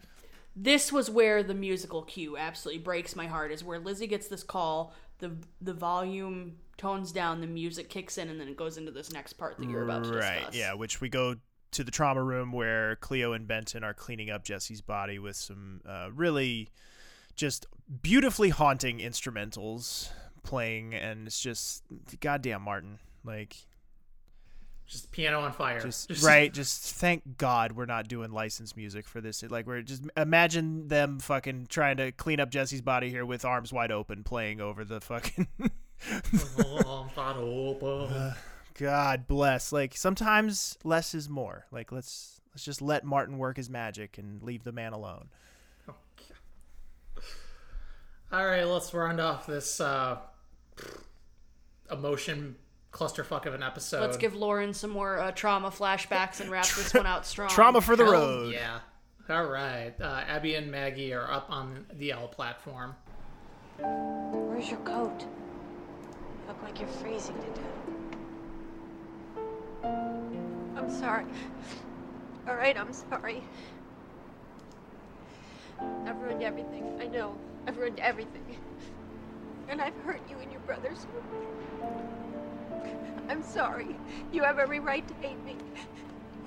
This 0.56 0.92
was 0.92 1.10
where 1.10 1.44
the 1.44 1.54
musical 1.54 2.02
cue 2.02 2.36
absolutely 2.36 2.82
breaks 2.82 3.16
my 3.16 3.28
heart. 3.28 3.52
Is 3.52 3.64
where 3.64 3.80
Lizzie 3.80 4.08
gets 4.08 4.28
this 4.28 4.44
call, 4.44 4.94
the 5.20 5.32
the 5.62 5.74
volume 5.74 6.58
tones 6.78 7.12
down, 7.12 7.42
the 7.42 7.48
music 7.48 7.90
kicks 7.90 8.18
in, 8.18 8.30
and 8.30 8.40
then 8.40 8.48
it 8.48 8.58
goes 8.58 8.78
into 8.78 8.92
this 8.92 9.12
next 9.12 9.34
part 9.34 9.58
that 9.58 9.70
you're 9.70 9.84
about 9.84 10.04
to 10.06 10.12
discuss. 10.12 10.44
Right. 10.46 10.54
Yeah. 10.54 10.74
Which 10.74 11.00
we 11.00 11.10
go 11.10 11.36
to 11.72 11.84
the 11.84 11.92
trauma 11.92 12.24
room 12.24 12.52
where 12.52 12.96
Cleo 12.98 13.34
and 13.34 13.48
Benton 13.48 13.84
are 13.84 13.94
cleaning 13.94 14.30
up 14.30 14.44
Jesse's 14.44 14.82
body 14.82 15.20
with 15.20 15.36
some 15.36 15.82
uh, 15.88 16.10
really 16.14 16.70
just 17.36 17.68
beautifully 18.02 18.50
haunting 18.50 18.98
instrumentals 19.00 20.10
playing, 20.48 20.96
and 20.96 21.28
it's 21.28 21.40
just 21.40 21.84
goddamn 22.20 22.64
Martin. 22.64 22.98
Like 23.24 23.56
Just 24.88 25.12
piano 25.12 25.42
on 25.42 25.52
fire. 25.52 25.80
just 25.82 26.24
right 26.24 26.52
just 26.52 26.96
thank 26.96 27.38
god 27.38 27.74
we're 27.74 27.86
not 27.86 28.08
doing 28.08 28.32
licensed 28.32 28.76
music 28.76 29.06
for 29.06 29.22
this. 29.22 29.44
Like 29.44 29.68
we're 29.68 29.82
just 29.82 30.04
imagine 30.16 30.88
them 30.88 31.20
fucking 31.20 31.68
trying 31.70 31.98
to 31.98 32.12
clean 32.12 32.40
up 32.40 32.50
jesse's 32.50 32.82
body 32.82 33.10
here 33.10 33.26
with 33.26 33.46
arms 33.46 33.72
wide 33.72 33.92
open 33.92 34.24
playing 34.24 34.62
over 34.62 34.84
the 34.84 35.02
fucking 35.02 35.48
god 38.76 39.28
bless. 39.28 39.72
Like 39.72 39.96
sometimes 39.96 40.78
less 40.84 41.14
is 41.14 41.28
more. 41.30 41.66
Like 41.72 41.92
let's 41.92 42.40
let's 42.54 42.64
just 42.64 42.82
let 42.82 43.04
martin 43.04 43.38
work 43.38 43.58
his 43.58 43.70
magic 43.70 44.18
and 44.18 44.42
leave 44.42 44.64
the 44.64 44.72
man 44.72 44.94
alone. 44.94 45.28
All 48.30 48.46
right, 48.46 48.66
let's 48.66 48.94
round 48.94 49.22
off 49.22 49.46
this 49.48 49.80
uh, 49.80 50.18
emotion 51.92 52.56
clusterfuck 52.92 53.46
of 53.46 53.54
an 53.54 53.64
episode. 53.64 54.02
Let's 54.02 54.18
give 54.18 54.36
Lauren 54.36 54.74
some 54.74 54.90
more 54.90 55.20
uh, 55.20 55.32
trauma 55.32 55.70
flashbacks 55.70 56.40
and 56.42 56.50
wrap 56.50 56.66
this 56.68 56.94
one 56.94 57.06
out 57.06 57.26
strong. 57.26 57.50
trauma 57.50 57.82
for 57.82 57.96
the 57.96 58.04
Hell 58.04 58.14
road 58.14 58.54
Yeah. 58.54 58.80
All 59.30 59.46
right. 59.46 59.94
Uh, 60.00 60.24
Abby 60.28 60.56
and 60.56 60.72
Maggie 60.72 61.14
are 61.14 61.30
up 61.30 61.48
on 61.50 61.86
the 61.94 62.12
L 62.12 62.28
platform. 62.28 62.96
Where's 63.78 64.70
your 64.70 64.80
coat? 64.80 65.22
You 65.22 66.48
look 66.48 66.64
like 66.64 66.80
you're 66.80 66.88
freezing 66.88 67.36
to 67.36 67.48
death. 67.48 67.64
I'm 70.76 70.90
sorry. 70.90 71.26
All 72.48 72.56
right, 72.56 72.78
I'm 72.78 72.94
sorry. 72.94 73.44
I've 76.06 76.18
ruined 76.22 76.42
everything. 76.42 76.98
I 77.00 77.08
know. 77.08 77.38
I've 77.68 77.78
ruined 77.78 78.00
everything. 78.00 78.58
And 79.70 79.82
I've 79.82 79.96
hurt 80.06 80.22
you 80.30 80.38
and 80.40 80.52
your 80.52 80.62
brothers. 80.62 81.08
I'm 83.30 83.44
sorry. 83.44 83.96
You 84.32 84.44
have 84.44 84.60
every 84.60 84.80
right 84.80 85.06
to 85.08 85.14
hate 85.16 85.44
me. 85.44 85.58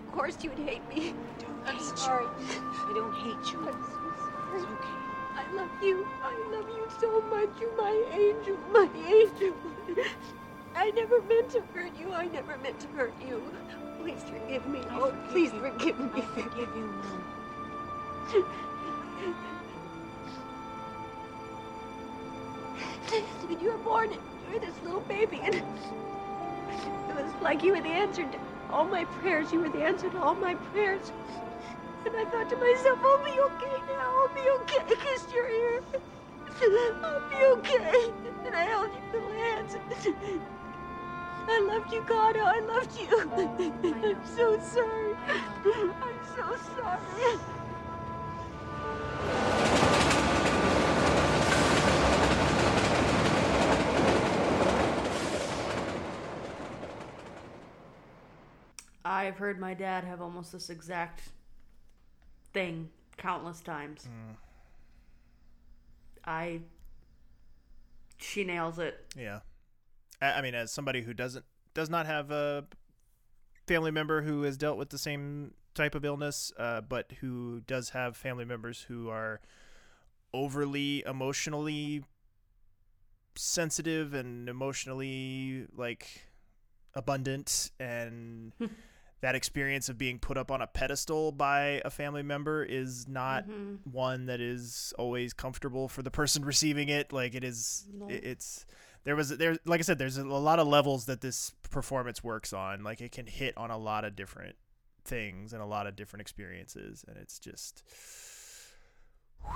Of 0.07 0.13
course 0.13 0.39
you'd 0.43 0.59
hate 0.59 0.87
me. 0.89 1.15
I'm 1.67 1.79
sorry. 1.97 2.27
I 2.27 2.93
don't 2.95 3.15
hate 3.15 3.53
you. 3.53 3.61
I'm 3.69 3.83
so 3.83 4.13
sorry. 4.17 4.57
It's 4.57 4.65
okay. 4.65 5.01
I 5.37 5.53
love 5.55 5.71
you. 5.83 6.07
I 6.23 6.35
love 6.53 6.69
you 6.69 6.89
so 7.01 7.21
much. 7.23 7.51
You're 7.61 7.77
my 7.77 8.05
angel. 8.13 8.57
My 8.73 8.89
angel. 9.07 9.55
I 10.75 10.91
never 10.91 11.21
meant 11.23 11.51
to 11.51 11.63
hurt 11.75 11.93
you. 11.99 12.13
I 12.13 12.27
never 12.27 12.57
meant 12.59 12.81
to 12.81 12.89
hurt 12.89 13.15
you. 13.27 13.43
Please 14.01 14.23
forgive 14.23 14.67
me. 14.67 14.81
Oh, 14.91 15.13
please 15.31 15.51
forgive 15.51 15.99
me. 15.99 16.23
I 16.23 16.43
forgive 16.43 16.69
you, 16.75 16.87
Mom. 18.33 19.37
When 23.47 23.61
you 23.61 23.73
were 23.73 23.79
born, 23.79 24.13
you 24.13 24.21
were 24.53 24.61
this 24.61 24.81
little 24.83 25.01
baby, 25.03 25.41
and 25.43 25.55
it 25.55 25.65
was 27.15 27.33
like 27.43 27.63
you 27.63 27.73
were 27.75 27.83
the 27.83 27.89
answer 27.89 28.23
to 28.23 28.39
all 28.71 28.85
my 28.85 29.05
prayers. 29.05 29.53
You 29.53 29.61
were 29.61 29.69
the 29.69 29.83
answer 29.83 30.09
to 30.11 30.19
all 30.21 30.35
my 30.35 30.55
prayers. 30.55 31.13
And 32.07 32.17
I 32.17 32.25
thought 32.31 32.49
to 32.51 32.57
myself, 32.57 32.99
I'll 33.03 33.25
be 33.25 33.39
okay 33.39 33.77
now. 33.89 34.17
I'll 34.21 34.35
be 34.35 34.49
okay 34.63 34.83
because 34.89 35.27
you're 35.35 35.49
here. 35.49 35.83
I'll 37.03 37.29
be 37.29 37.37
okay. 37.59 38.11
And 38.47 38.55
I 38.55 38.65
held 38.65 38.91
you 38.95 39.19
in 39.19 39.25
my 39.25 39.37
hands. 39.37 39.77
I 41.49 41.61
loved 41.61 41.93
you, 41.93 42.03
God. 42.07 42.37
I 42.37 42.61
loved 42.61 42.99
you. 42.99 43.31
I'm 43.85 44.27
so 44.27 44.59
sorry. 44.61 45.15
I'm 45.27 46.21
so 46.37 46.57
sorry. 46.77 47.39
I've 59.11 59.39
heard 59.39 59.59
my 59.59 59.75
dad 59.75 60.05
have 60.05 60.23
almost 60.23 60.53
this 60.53 60.71
exact 60.71 61.23
thing 62.53 62.91
countless 63.17 63.61
times. 63.61 64.09
I. 66.25 66.61
She 68.19 68.45
nails 68.45 68.79
it. 68.79 69.05
Yeah. 69.19 69.41
I, 70.23 70.35
I 70.35 70.43
mean, 70.43 70.55
as 70.55 70.71
somebody 70.71 71.03
who 71.03 71.13
doesn't 71.13 71.45
does 71.75 71.91
not 71.91 72.07
have 72.07 72.31
a 72.31 72.67
family 73.67 73.91
member 73.91 74.23
who 74.23 74.43
has 74.43 74.57
dealt 74.57 74.79
with 74.79 74.91
the 74.91 74.99
same 74.99 75.55
type 75.75 75.97
of 75.97 76.05
illness, 76.05 76.53
uh, 76.57 76.81
but 76.81 77.11
who 77.21 77.63
does 77.67 77.91
have 77.91 78.17
family 78.17 78.45
members 78.45 78.83
who 78.83 79.09
are 79.09 79.41
overly 80.33 81.03
emotionally 81.05 82.05
sensitive 83.35 84.15
and 84.15 84.49
emotionally 84.49 85.67
like 85.77 86.29
abundant 86.95 87.73
and 87.81 88.53
that 89.21 89.35
experience 89.35 89.89
of 89.89 89.99
being 89.99 90.19
put 90.19 90.37
up 90.39 90.51
on 90.51 90.63
a 90.63 90.67
pedestal 90.67 91.31
by 91.33 91.81
a 91.85 91.91
family 91.91 92.23
member 92.23 92.65
is 92.65 93.07
not 93.09 93.47
Mhm. 93.47 93.79
one 93.85 94.27
that 94.27 94.41
is 94.41 94.95
always 94.99 95.33
comfortable 95.33 95.89
for 95.89 96.03
the 96.03 96.11
person 96.11 96.45
receiving 96.45 96.89
it 96.89 97.13
like 97.13 97.35
it 97.35 97.45
is 97.45 97.87
No. 97.93 98.09
it- 98.09 98.25
it's 98.25 98.65
there 99.05 99.17
was 99.17 99.31
there 99.37 99.57
like 99.65 99.81
i 99.81 99.83
said 99.83 99.99
there's 99.99 100.19
a 100.19 100.25
lot 100.25 100.59
of 100.59 100.67
levels 100.67 101.07
that 101.07 101.21
this 101.21 101.53
performance 101.71 102.23
works 102.25 102.53
on 102.53 102.83
like 102.83 103.01
it 103.01 103.13
can 103.13 103.27
hit 103.27 103.57
on 103.57 103.71
a 103.71 103.79
lot 103.79 104.05
of 104.05 104.15
different 104.17 104.57
things 105.05 105.53
and 105.53 105.63
a 105.63 105.67
lot 105.67 105.87
of 105.87 105.97
different 105.97 106.21
experiences 106.21 107.05
and 107.09 107.17
it's 107.17 107.39
just 107.39 107.83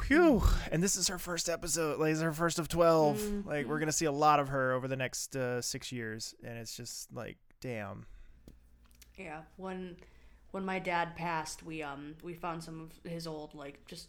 Whew. 0.08 0.42
And 0.72 0.82
this 0.82 0.96
is 0.96 1.08
her 1.08 1.18
first 1.18 1.48
episode. 1.48 2.00
Like, 2.00 2.12
it's 2.12 2.22
her 2.22 2.32
first 2.32 2.58
of 2.58 2.68
12. 2.68 3.44
Like, 3.46 3.66
we're 3.66 3.78
going 3.78 3.88
to 3.88 3.92
see 3.92 4.06
a 4.06 4.12
lot 4.12 4.40
of 4.40 4.48
her 4.48 4.72
over 4.72 4.88
the 4.88 4.96
next 4.96 5.36
uh, 5.36 5.60
six 5.60 5.92
years. 5.92 6.34
And 6.42 6.56
it's 6.58 6.74
just 6.74 7.12
like, 7.12 7.36
damn. 7.60 8.06
Yeah, 9.16 9.42
when 9.56 9.96
when 10.50 10.64
my 10.64 10.78
dad 10.78 11.16
passed, 11.16 11.62
we 11.62 11.82
um 11.82 12.14
we 12.22 12.34
found 12.34 12.62
some 12.62 12.80
of 12.80 13.10
his 13.10 13.26
old 13.26 13.54
like 13.54 13.86
just 13.86 14.08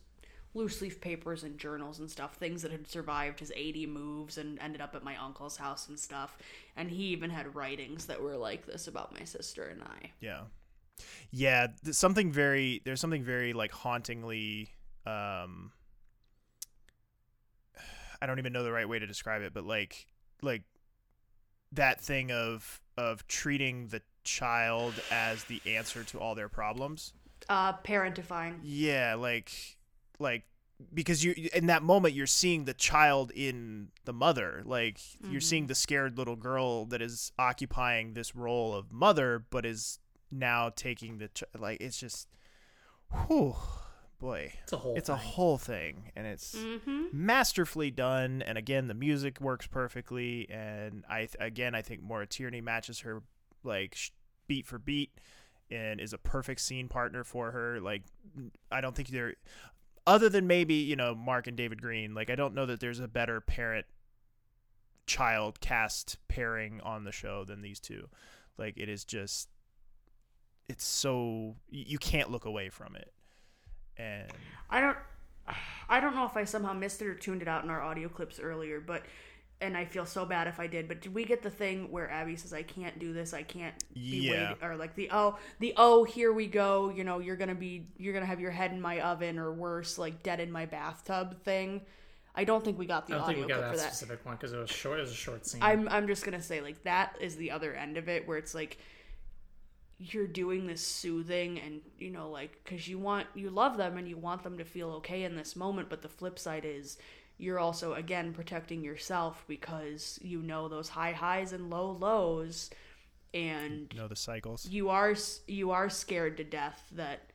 loose 0.56 0.82
leaf 0.82 1.02
papers 1.02 1.44
and 1.44 1.60
journals 1.60 2.00
and 2.00 2.10
stuff, 2.10 2.36
things 2.36 2.62
that 2.62 2.72
had 2.72 2.88
survived 2.88 3.40
his 3.40 3.52
80 3.56 3.88
moves 3.88 4.38
and 4.38 4.58
ended 4.60 4.82
up 4.82 4.96
at 4.96 5.04
my 5.04 5.16
uncle's 5.18 5.58
house 5.58 5.90
and 5.90 6.00
stuff. 6.00 6.38
And 6.78 6.90
he 6.90 7.04
even 7.08 7.30
had 7.30 7.54
writings 7.56 8.06
that 8.06 8.22
were 8.22 8.38
like 8.38 8.66
this 8.66 8.88
about 8.88 9.14
my 9.14 9.26
sister 9.26 9.66
and 9.66 9.84
I. 9.84 10.12
Yeah. 10.22 10.42
Yeah. 11.30 11.68
There's 11.84 11.98
something 11.98 12.32
very, 12.32 12.82
there's 12.86 13.02
something 13.02 13.24
very 13.24 13.52
like 13.52 13.72
hauntingly, 13.74 14.70
um, 15.06 15.74
I 18.22 18.26
don't 18.26 18.40
even 18.40 18.54
know 18.54 18.64
the 18.64 18.72
right 18.72 18.88
way 18.88 18.98
to 18.98 19.06
describe 19.06 19.42
it, 19.42 19.54
but 19.54 19.66
like, 19.66 20.08
like 20.42 20.64
that 21.74 22.00
thing 22.00 22.32
of, 22.32 22.80
of 22.98 23.28
treating 23.28 23.90
the 23.90 24.02
child 24.26 24.94
as 25.12 25.46
the 25.46 25.62
answer 25.66 26.04
to 26.04 26.20
all 26.20 26.36
their 26.36 26.50
problems. 26.50 27.14
Uh 27.48 27.74
parentifying. 27.78 28.60
Yeah, 28.64 29.16
like 29.16 29.78
like 30.20 30.44
because 30.94 31.24
you 31.24 31.34
in 31.54 31.68
that 31.68 31.84
moment 31.84 32.14
you're 32.16 32.28
seeing 32.28 32.66
the 32.66 32.74
child 32.74 33.32
in 33.34 33.90
the 34.04 34.12
mother. 34.14 34.62
Like 34.66 35.00
you're 35.30 35.40
Mhm. 35.40 35.44
seeing 35.44 35.68
the 35.68 35.76
scared 35.76 36.18
little 36.18 36.36
girl 36.36 36.86
that 36.88 37.02
is 37.02 37.32
occupying 37.40 38.14
this 38.14 38.36
role 38.36 38.74
of 38.74 38.92
mother 38.92 39.46
but 39.50 39.66
is 39.66 40.00
now 40.32 40.70
taking 40.76 41.20
the 41.20 41.30
ch- 41.30 41.44
like 41.58 41.80
it's 41.80 41.98
just 42.00 42.28
whew 43.28 43.56
boy. 44.20 44.54
It's 44.64 44.74
a 44.74 44.78
whole 44.78 44.98
It's 44.98 45.10
a 45.10 45.18
thing. 45.18 45.28
whole 45.28 45.58
thing 45.58 46.12
and 46.16 46.26
it's 46.26 46.56
Mhm. 46.56 47.14
masterfully 47.14 47.92
done 47.92 48.42
and 48.42 48.58
again 48.58 48.88
the 48.88 48.94
music 48.94 49.40
works 49.40 49.68
perfectly 49.68 50.50
and 50.50 51.04
I 51.08 51.20
th- 51.28 51.36
again 51.40 51.76
I 51.76 51.82
think 51.82 52.02
Maura 52.02 52.26
Tierney 52.26 52.62
matches 52.62 53.02
her 53.02 53.24
like 53.66 53.98
beat 54.48 54.66
for 54.66 54.78
beat 54.78 55.12
and 55.72 56.00
is 56.00 56.14
a 56.14 56.18
perfect 56.18 56.62
scene 56.62 56.88
partner 56.88 57.24
for 57.24 57.52
her 57.52 57.80
like 57.80 58.04
I 58.72 58.82
don't 58.82 58.96
think 58.96 59.10
there 59.10 59.36
other 60.06 60.30
than 60.30 60.48
maybe 60.48 60.76
you 60.76 60.96
know 60.96 61.16
Mark 61.16 61.48
and 61.48 61.58
David 61.58 61.82
Greene 61.82 62.14
like 62.14 62.30
I 62.30 62.36
don't 62.36 62.54
know 62.54 62.66
that 62.66 62.80
there's 62.80 63.00
a 63.00 63.08
better 63.08 63.42
parent 63.42 63.86
child 65.06 65.60
cast 65.60 66.18
pairing 66.28 66.82
on 66.82 67.04
the 67.04 67.12
show 67.12 67.44
than 67.44 67.62
these 67.62 67.80
two. 67.80 68.10
Like 68.58 68.76
it 68.78 68.90
is 68.90 69.04
just 69.04 69.50
it's 70.68 70.86
so 70.86 71.56
you 71.70 71.98
can't 71.98 72.32
look 72.32 72.46
away 72.46 72.70
from 72.70 72.96
it. 72.96 73.14
And 73.98 74.32
I 74.70 74.82
don't 74.82 74.98
I 75.90 76.00
don't 76.00 76.16
know 76.16 76.26
if 76.26 76.36
I 76.36 76.44
somehow 76.44 76.74
missed 76.74 77.02
it 77.02 77.08
or 77.08 77.16
tuned 77.16 77.42
it 77.42 77.48
out 77.48 77.64
in 77.64 77.70
our 77.70 77.82
audio 77.82 78.10
clips 78.10 78.40
earlier, 78.40 78.80
but 78.80 79.04
and 79.62 79.76
I 79.78 79.86
feel 79.86 80.06
so 80.06 80.26
bad 80.26 80.48
if 80.48 80.60
I 80.60 80.68
did, 80.68 80.88
but 80.88 81.02
did 81.02 81.14
we 81.14 81.24
get 81.26 81.42
the 81.42 81.50
thing 81.50 81.90
where 81.92 82.10
Abby 82.12 82.36
says 82.36 82.54
I 82.54 82.64
can't 82.64 83.00
do 83.00 83.14
this, 83.14 83.34
I 83.34 83.44
can't 83.44 83.76
be 84.10 84.18
Yeah. 84.18 84.32
waiting 84.32 84.58
or 84.62 84.76
like 84.76 84.96
the 84.96 85.10
oh 85.12 85.38
the 85.60 85.74
oh 85.78 86.04
here 86.04 86.34
we 86.34 86.48
go, 86.48 86.90
you 86.90 87.04
know, 87.04 87.20
you're 87.20 87.38
gonna 87.38 87.56
be 87.56 87.88
you're 87.98 88.14
gonna 88.14 88.26
have 88.26 88.40
your 88.42 88.52
head 88.52 88.72
in 88.72 88.82
my 88.82 89.00
oven 89.02 89.40
or 89.40 89.54
worse, 89.54 89.98
like 89.98 90.24
dead 90.24 90.40
in 90.40 90.52
my 90.52 90.66
bathtub 90.66 91.42
thing. 91.44 91.82
I 92.38 92.44
don't 92.44 92.66
think 92.66 92.78
we 92.78 92.86
got 92.86 93.08
the 93.08 93.14
I 93.14 93.18
don't 93.18 93.24
audio 93.30 93.36
think 93.38 93.48
we 93.48 93.54
got 93.54 93.60
clip 93.60 93.72
that 93.72 93.72
for 93.72 93.78
that. 93.78 93.94
specific 93.96 94.26
one 94.26 94.36
because 94.36 94.52
it 94.52 94.58
was 94.58 94.70
short. 94.70 95.00
It 95.00 95.04
was 95.04 95.12
a 95.12 95.16
short 95.16 95.46
scene. 95.46 95.62
I'm 95.64 95.88
I'm 95.90 96.06
just 96.08 96.26
gonna 96.26 96.42
say 96.42 96.60
like 96.62 96.84
that 96.84 97.16
is 97.22 97.38
the 97.38 97.52
other 97.52 97.74
end 97.74 97.98
of 97.98 98.10
it 98.10 98.28
where 98.28 98.38
it's 98.38 98.54
like 98.54 98.78
you're 99.98 100.28
doing 100.28 100.68
this 100.68 100.82
soothing 100.82 101.58
and 101.60 101.80
you 101.98 102.12
know 102.12 102.30
like 102.30 102.60
because 102.64 102.88
you 102.88 103.00
want 103.00 103.26
you 103.34 103.50
love 103.50 103.78
them 103.78 103.98
and 103.98 104.10
you 104.10 104.18
want 104.18 104.44
them 104.44 104.58
to 104.58 104.66
feel 104.66 104.90
okay 104.92 105.24
in 105.24 105.38
this 105.38 105.56
moment 105.56 105.90
but 105.90 106.02
the 106.02 106.10
flip 106.10 106.38
side 106.38 106.66
is 106.66 106.98
you're 107.38 107.60
also 107.60 107.94
again 107.94 108.34
protecting 108.34 108.84
yourself 108.84 109.44
because 109.48 110.20
you 110.22 110.42
know 110.42 110.68
those 110.68 110.90
high 110.90 111.12
highs 111.12 111.52
and 111.52 111.70
low 111.70 111.92
lows 111.92 112.70
and 113.34 113.92
you 113.94 114.00
know 114.00 114.08
the 114.08 114.16
cycles 114.16 114.66
you 114.68 114.90
are 114.90 115.16
you 115.48 115.72
are 115.72 115.90
scared 115.90 116.38
to 116.38 116.44
death 116.44 116.84
that 116.94 117.32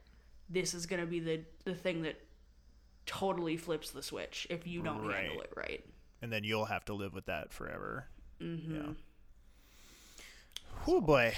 this 0.48 0.74
is 0.74 0.86
going 0.86 1.00
to 1.00 1.06
be 1.06 1.20
the 1.20 1.40
the 1.64 1.74
thing 1.74 2.02
that 2.02 2.18
totally 3.06 3.56
flips 3.56 3.90
the 3.90 4.02
switch 4.02 4.46
if 4.50 4.66
you 4.66 4.82
don't 4.82 5.10
handle 5.10 5.40
it 5.40 5.52
right 5.56 5.84
and 6.22 6.32
then 6.32 6.44
you'll 6.44 6.64
have 6.64 6.84
to 6.84 6.94
live 6.94 7.12
with 7.12 7.26
that 7.26 7.52
forever 7.52 8.06
mm-hmm. 8.40 8.74
Yeah. 8.74 8.92
Oh 10.86 11.00
boy. 11.00 11.34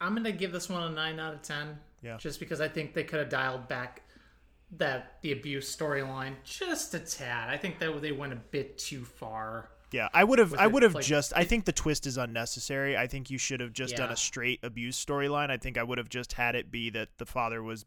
I'm 0.00 0.14
gonna 0.14 0.32
give 0.32 0.52
this 0.52 0.68
one 0.68 0.82
a 0.82 0.90
nine 0.90 1.18
out 1.18 1.34
of 1.34 1.42
ten. 1.42 1.78
Yeah. 2.02 2.16
Just 2.18 2.40
because 2.40 2.60
I 2.60 2.68
think 2.68 2.94
they 2.94 3.04
could 3.04 3.18
have 3.18 3.28
dialed 3.28 3.68
back 3.68 4.02
that 4.72 5.18
the 5.22 5.32
abuse 5.32 5.74
storyline 5.74 6.34
just 6.44 6.94
a 6.94 6.98
tad. 6.98 7.48
I 7.48 7.56
think 7.56 7.78
that 7.78 8.00
they 8.02 8.12
went 8.12 8.32
a 8.32 8.36
bit 8.36 8.78
too 8.78 9.04
far. 9.04 9.70
Yeah, 9.92 10.08
I 10.12 10.24
would 10.24 10.38
have. 10.40 10.52
I 10.54 10.66
would 10.66 10.82
have 10.82 10.94
like, 10.96 11.04
just. 11.04 11.32
I 11.36 11.44
think 11.44 11.64
the 11.64 11.72
twist 11.72 12.06
is 12.06 12.16
unnecessary. 12.16 12.96
I 12.96 13.06
think 13.06 13.30
you 13.30 13.38
should 13.38 13.60
have 13.60 13.72
just 13.72 13.96
done 13.96 14.10
a 14.10 14.16
straight 14.16 14.58
abuse 14.64 15.02
storyline. 15.02 15.50
I 15.50 15.56
think 15.58 15.78
I 15.78 15.82
would 15.84 15.98
have 15.98 16.08
just 16.08 16.32
had 16.32 16.56
it 16.56 16.70
be 16.72 16.90
that 16.90 17.08
the 17.18 17.26
father 17.26 17.62
was 17.62 17.84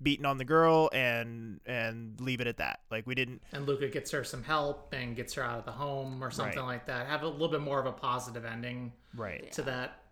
beating 0.00 0.24
on 0.26 0.38
the 0.38 0.44
girl 0.44 0.88
and 0.92 1.60
and 1.66 2.20
leave 2.20 2.40
it 2.40 2.46
at 2.46 2.58
that. 2.58 2.80
Like 2.90 3.06
we 3.08 3.14
didn't. 3.16 3.42
And 3.52 3.66
Luca 3.66 3.88
gets 3.88 4.10
her 4.12 4.22
some 4.22 4.44
help 4.44 4.92
and 4.92 5.16
gets 5.16 5.34
her 5.34 5.42
out 5.42 5.58
of 5.58 5.64
the 5.64 5.72
home 5.72 6.22
or 6.22 6.30
something 6.30 6.58
Right. 6.58 6.66
like 6.66 6.86
that. 6.86 7.06
Have 7.08 7.22
a 7.22 7.28
little 7.28 7.48
bit 7.48 7.60
more 7.60 7.80
of 7.80 7.86
a 7.86 7.92
positive 7.92 8.44
ending 8.44 8.92
Right. 9.14 9.50
to 9.52 9.62
that. 9.62 10.02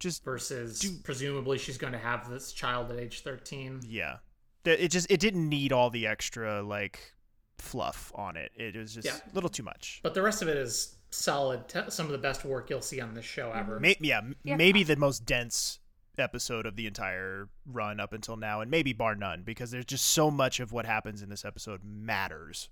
Just 0.00 0.24
versus 0.24 0.84
presumably 1.04 1.58
she's 1.58 1.78
going 1.78 1.92
to 1.92 1.98
have 1.98 2.28
this 2.28 2.52
child 2.52 2.90
at 2.90 2.98
age 2.98 3.20
13. 3.22 3.80
Yeah. 3.86 4.16
That- 4.64 4.82
It 4.84 4.90
just 4.90 5.10
it 5.10 5.20
didn't 5.20 5.48
need 5.48 5.72
all 5.72 5.90
the 5.90 6.06
extra 6.06 6.62
like 6.62 7.14
fluff 7.58 8.12
on 8.14 8.36
it. 8.36 8.52
It 8.56 8.76
was 8.76 8.94
just 8.94 9.06
Yeah. 9.06 9.16
a 9.30 9.34
little 9.34 9.50
too 9.50 9.62
much. 9.62 10.00
But 10.02 10.14
the 10.14 10.22
rest 10.22 10.42
of 10.42 10.48
it 10.48 10.56
is 10.56 10.96
solid. 11.10 11.68
T- 11.68 11.90
some 11.90 12.06
of 12.06 12.12
the 12.12 12.18
best 12.18 12.44
work 12.44 12.70
you'll 12.70 12.80
see 12.82 13.00
on 13.00 13.14
this 13.14 13.24
show 13.24 13.52
ever. 13.52 13.78
May- 13.78 13.96
yeah, 14.00 14.18
m- 14.18 14.36
Yeah. 14.42 14.56
maybe 14.56 14.82
the 14.82 14.96
most 14.96 15.24
dense 15.26 15.78
episode 16.18 16.66
of 16.66 16.76
the 16.76 16.86
entire 16.86 17.48
run 17.66 17.98
up 18.00 18.12
until 18.12 18.36
now, 18.36 18.60
and 18.60 18.70
maybe 18.70 18.92
bar 18.92 19.14
none, 19.14 19.42
because 19.42 19.70
there's 19.70 19.84
just 19.86 20.04
so 20.06 20.30
much 20.30 20.60
of 20.60 20.70
what 20.72 20.84
happens 20.86 21.22
in 21.22 21.28
this 21.30 21.44
episode 21.44 21.82
matters. 21.84 22.68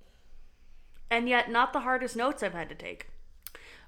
and 1.12 1.28
yet 1.28 1.50
not 1.50 1.72
the 1.72 1.80
hardest 1.80 2.14
notes 2.14 2.40
I've 2.40 2.52
had 2.52 2.68
to 2.68 2.74
take. 2.76 3.08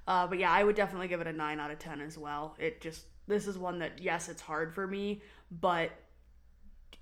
Uh, 0.09 0.27
but 0.27 0.39
yeah, 0.39 0.51
I 0.51 0.65
would 0.65 0.75
definitely 0.75 1.07
give 1.07 1.21
it 1.21 1.29
a 1.29 1.33
nine 1.33 1.61
out 1.61 1.71
of 1.71 1.79
ten 1.79 2.01
as 2.01 2.19
well. 2.19 2.57
It 2.59 2.81
just 2.81 3.05
this 3.29 3.47
is 3.47 3.57
one 3.57 3.79
that 3.79 4.01
yes, 4.01 4.29
it's 4.29 4.43
hard 4.43 4.75
for 4.75 4.89
me, 4.89 5.23
but 5.51 5.93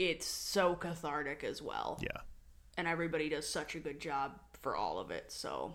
it's 0.00 0.26
so 0.26 0.74
cathartic 0.74 1.44
as 1.44 1.60
well. 1.60 1.98
Yeah. 2.00 2.22
And 2.78 2.88
everybody 2.88 3.28
does 3.28 3.46
such 3.46 3.74
a 3.74 3.78
good 3.78 4.00
job 4.00 4.32
for 4.62 4.74
all 4.74 4.98
of 4.98 5.10
it. 5.10 5.30
So 5.30 5.74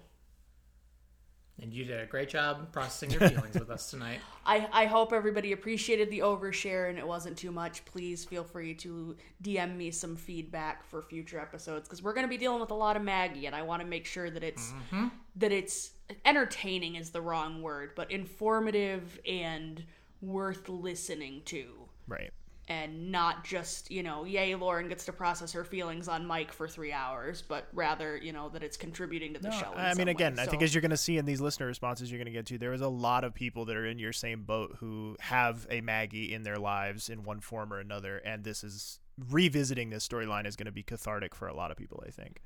And 1.62 1.72
you 1.72 1.86
did 1.86 2.02
a 2.02 2.08
great 2.08 2.28
job 2.30 2.72
processing 2.72 3.12
your 3.12 3.30
feelings 3.30 3.54
with 3.60 3.70
us 3.70 3.92
tonight. 3.92 4.20
I, 4.46 4.68
I 4.74 4.86
hope 4.88 5.14
everybody 5.14 5.52
appreciated 5.52 6.10
the 6.10 6.20
overshare 6.20 6.90
and 6.90 6.98
it 6.98 7.08
wasn't 7.08 7.38
too 7.38 7.52
much. 7.52 7.86
Please 7.86 8.26
feel 8.26 8.44
free 8.44 8.74
to 8.76 9.16
DM 9.44 9.78
me 9.78 9.92
some 9.92 10.16
feedback 10.16 10.84
for 10.84 11.04
future 11.04 11.40
episodes 11.40 11.88
because 11.88 12.02
we're 12.02 12.14
going 12.14 12.26
to 12.26 12.30
be 12.30 12.38
dealing 12.38 12.60
with 12.60 12.72
a 12.72 12.76
lot 12.76 12.98
of 12.98 13.04
Maggie 13.04 13.46
and 13.46 13.56
I 13.56 13.62
want 13.62 13.84
to 13.84 13.88
make 13.88 14.08
sure 14.08 14.32
that 14.32 14.44
it's 14.44 14.74
Mhm. 14.92 15.12
that 15.36 15.52
it's 15.52 15.92
entertaining 16.26 16.96
is 16.96 17.12
the 17.12 17.22
wrong 17.22 17.62
word, 17.62 17.92
but 17.96 18.10
informative 18.10 19.20
and 19.28 19.86
worth 20.22 20.68
listening 20.68 21.44
to. 21.46 21.68
Right. 22.08 22.32
And 22.68 23.12
not 23.12 23.44
just, 23.44 23.92
you 23.92 24.02
know, 24.02 24.24
yay, 24.24 24.56
Lauren 24.56 24.90
gets 24.90 25.06
to 25.06 25.14
process 25.14 25.52
her 25.52 25.64
feelings 25.64 26.08
on 26.08 26.26
Mike 26.26 26.52
for 26.52 26.68
three 26.68 26.92
hours, 26.92 27.44
but 27.48 27.68
rather, 27.74 28.18
you 28.18 28.34
know, 28.34 28.50
that 28.50 28.64
it's 28.64 28.76
contributing 28.76 29.36
to 29.36 29.40
the 29.40 29.50
No, 29.50 29.54
show. 29.60 29.72
in 29.74 29.78
I 29.78 29.90
some 29.92 30.00
mean, 30.00 30.08
way. 30.08 30.12
again, 30.14 30.40
I 30.40 30.48
think 30.48 30.64
as 30.64 30.74
you're 30.74 30.82
going 30.82 30.90
to 30.90 30.98
see 30.98 31.20
in 31.20 31.26
these 31.26 31.40
listener 31.40 31.68
responses 31.68 32.10
you're 32.10 32.18
going 32.18 32.26
to 32.26 32.32
get 32.32 32.48
to, 32.48 32.58
there 32.58 32.74
is 32.74 32.82
a 32.82 32.88
lot 32.88 33.24
of 33.24 33.36
people 33.36 33.66
that 33.66 33.76
are 33.78 33.86
in 33.86 34.00
your 34.00 34.14
same 34.14 34.42
boat 34.46 34.78
who 34.80 35.16
have 35.20 35.68
a 35.70 35.82
Maggie 35.82 36.34
in 36.34 36.42
their 36.42 36.58
lives 36.58 37.08
in 37.08 37.24
one 37.24 37.40
form 37.40 37.72
or 37.72 37.80
another, 37.80 38.18
and 38.18 38.44
this 38.44 38.64
is 38.64 39.00
revisiting 39.30 39.92
this 39.92 40.08
storyline 40.08 40.48
is 40.48 40.56
going 40.56 40.66
to 40.66 40.72
be 40.72 40.82
cathartic 40.84 41.36
for 41.36 41.48
a 41.48 41.54
lot 41.56 41.70
of 41.70 41.78
people. 41.78 42.04
I 42.06 42.10
think. 42.10 42.42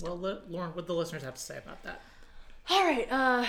Well, 0.00 0.16
Lauren, 0.16 0.70
what 0.70 0.76
do 0.76 0.82
the 0.86 0.94
listeners 0.94 1.22
have 1.22 1.34
to 1.34 1.40
say 1.40 1.58
about 1.58 1.82
that? 1.82 2.00
All 2.70 2.82
right. 2.84 3.06
Uh, 3.10 3.44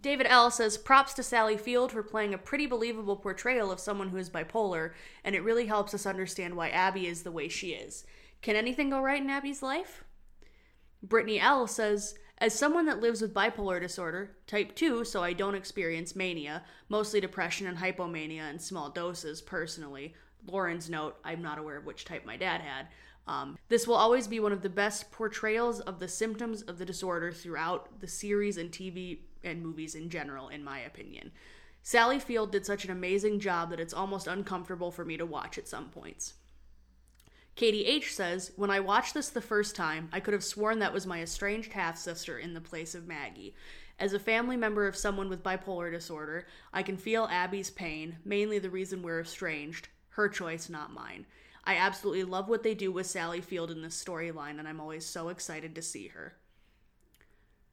David 0.00 0.26
L 0.28 0.50
says 0.50 0.78
props 0.78 1.12
to 1.14 1.22
Sally 1.22 1.56
Field 1.56 1.92
for 1.92 2.02
playing 2.02 2.32
a 2.32 2.38
pretty 2.38 2.66
believable 2.66 3.16
portrayal 3.16 3.70
of 3.70 3.78
someone 3.78 4.08
who 4.08 4.16
is 4.16 4.30
bipolar, 4.30 4.92
and 5.22 5.34
it 5.34 5.44
really 5.44 5.66
helps 5.66 5.92
us 5.92 6.06
understand 6.06 6.56
why 6.56 6.70
Abby 6.70 7.06
is 7.06 7.22
the 7.22 7.32
way 7.32 7.48
she 7.48 7.72
is. 7.72 8.04
Can 8.40 8.56
anything 8.56 8.90
go 8.90 9.00
right 9.00 9.20
in 9.20 9.28
Abby's 9.28 9.62
life? 9.62 10.04
Brittany 11.02 11.38
L 11.38 11.66
says, 11.66 12.14
as 12.38 12.58
someone 12.58 12.86
that 12.86 13.00
lives 13.00 13.20
with 13.20 13.34
bipolar 13.34 13.80
disorder, 13.80 14.36
type 14.46 14.74
2, 14.74 15.04
so 15.04 15.22
I 15.22 15.32
don't 15.32 15.54
experience 15.54 16.16
mania, 16.16 16.64
mostly 16.88 17.20
depression 17.20 17.66
and 17.66 17.78
hypomania 17.78 18.50
in 18.50 18.58
small 18.58 18.88
doses 18.90 19.40
personally. 19.40 20.14
Lauren's 20.46 20.90
note, 20.90 21.18
I'm 21.24 21.42
not 21.42 21.58
aware 21.58 21.76
of 21.76 21.84
which 21.84 22.04
type 22.04 22.24
my 22.24 22.36
dad 22.36 22.60
had. 22.62 22.88
Um, 23.28 23.56
this 23.68 23.86
will 23.86 23.94
always 23.94 24.26
be 24.26 24.40
one 24.40 24.52
of 24.52 24.62
the 24.62 24.68
best 24.68 25.12
portrayals 25.12 25.78
of 25.80 26.00
the 26.00 26.08
symptoms 26.08 26.62
of 26.62 26.78
the 26.78 26.84
disorder 26.84 27.30
throughout 27.30 28.00
the 28.00 28.08
series 28.08 28.56
and 28.56 28.70
TV 28.72 29.20
and 29.44 29.62
movies 29.62 29.94
in 29.94 30.10
general, 30.10 30.48
in 30.48 30.64
my 30.64 30.80
opinion. 30.80 31.32
Sally 31.82 32.18
Field 32.18 32.52
did 32.52 32.64
such 32.64 32.84
an 32.84 32.90
amazing 32.90 33.40
job 33.40 33.70
that 33.70 33.80
it's 33.80 33.94
almost 33.94 34.26
uncomfortable 34.26 34.90
for 34.90 35.04
me 35.04 35.16
to 35.16 35.26
watch 35.26 35.58
at 35.58 35.66
some 35.66 35.88
points. 35.88 36.34
Katie 37.54 37.84
H 37.84 38.14
says, 38.14 38.52
When 38.56 38.70
I 38.70 38.80
watched 38.80 39.14
this 39.14 39.28
the 39.28 39.40
first 39.40 39.76
time, 39.76 40.08
I 40.12 40.20
could 40.20 40.32
have 40.32 40.44
sworn 40.44 40.78
that 40.78 40.92
was 40.92 41.06
my 41.06 41.20
estranged 41.20 41.72
half 41.72 41.98
sister 41.98 42.38
in 42.38 42.54
the 42.54 42.60
place 42.60 42.94
of 42.94 43.06
Maggie. 43.06 43.54
As 43.98 44.14
a 44.14 44.18
family 44.18 44.56
member 44.56 44.86
of 44.86 44.96
someone 44.96 45.28
with 45.28 45.42
bipolar 45.42 45.90
disorder, 45.90 46.46
I 46.72 46.82
can 46.82 46.96
feel 46.96 47.28
Abby's 47.30 47.70
pain, 47.70 48.16
mainly 48.24 48.58
the 48.58 48.70
reason 48.70 49.02
we're 49.02 49.20
estranged. 49.20 49.88
Her 50.10 50.28
choice, 50.28 50.68
not 50.68 50.92
mine. 50.92 51.26
I 51.64 51.76
absolutely 51.76 52.24
love 52.24 52.48
what 52.48 52.62
they 52.62 52.74
do 52.74 52.90
with 52.90 53.06
Sally 53.06 53.40
Field 53.40 53.70
in 53.70 53.82
this 53.82 54.02
storyline, 54.02 54.58
and 54.58 54.66
I'm 54.66 54.80
always 54.80 55.04
so 55.04 55.28
excited 55.28 55.74
to 55.74 55.82
see 55.82 56.08
her. 56.08 56.34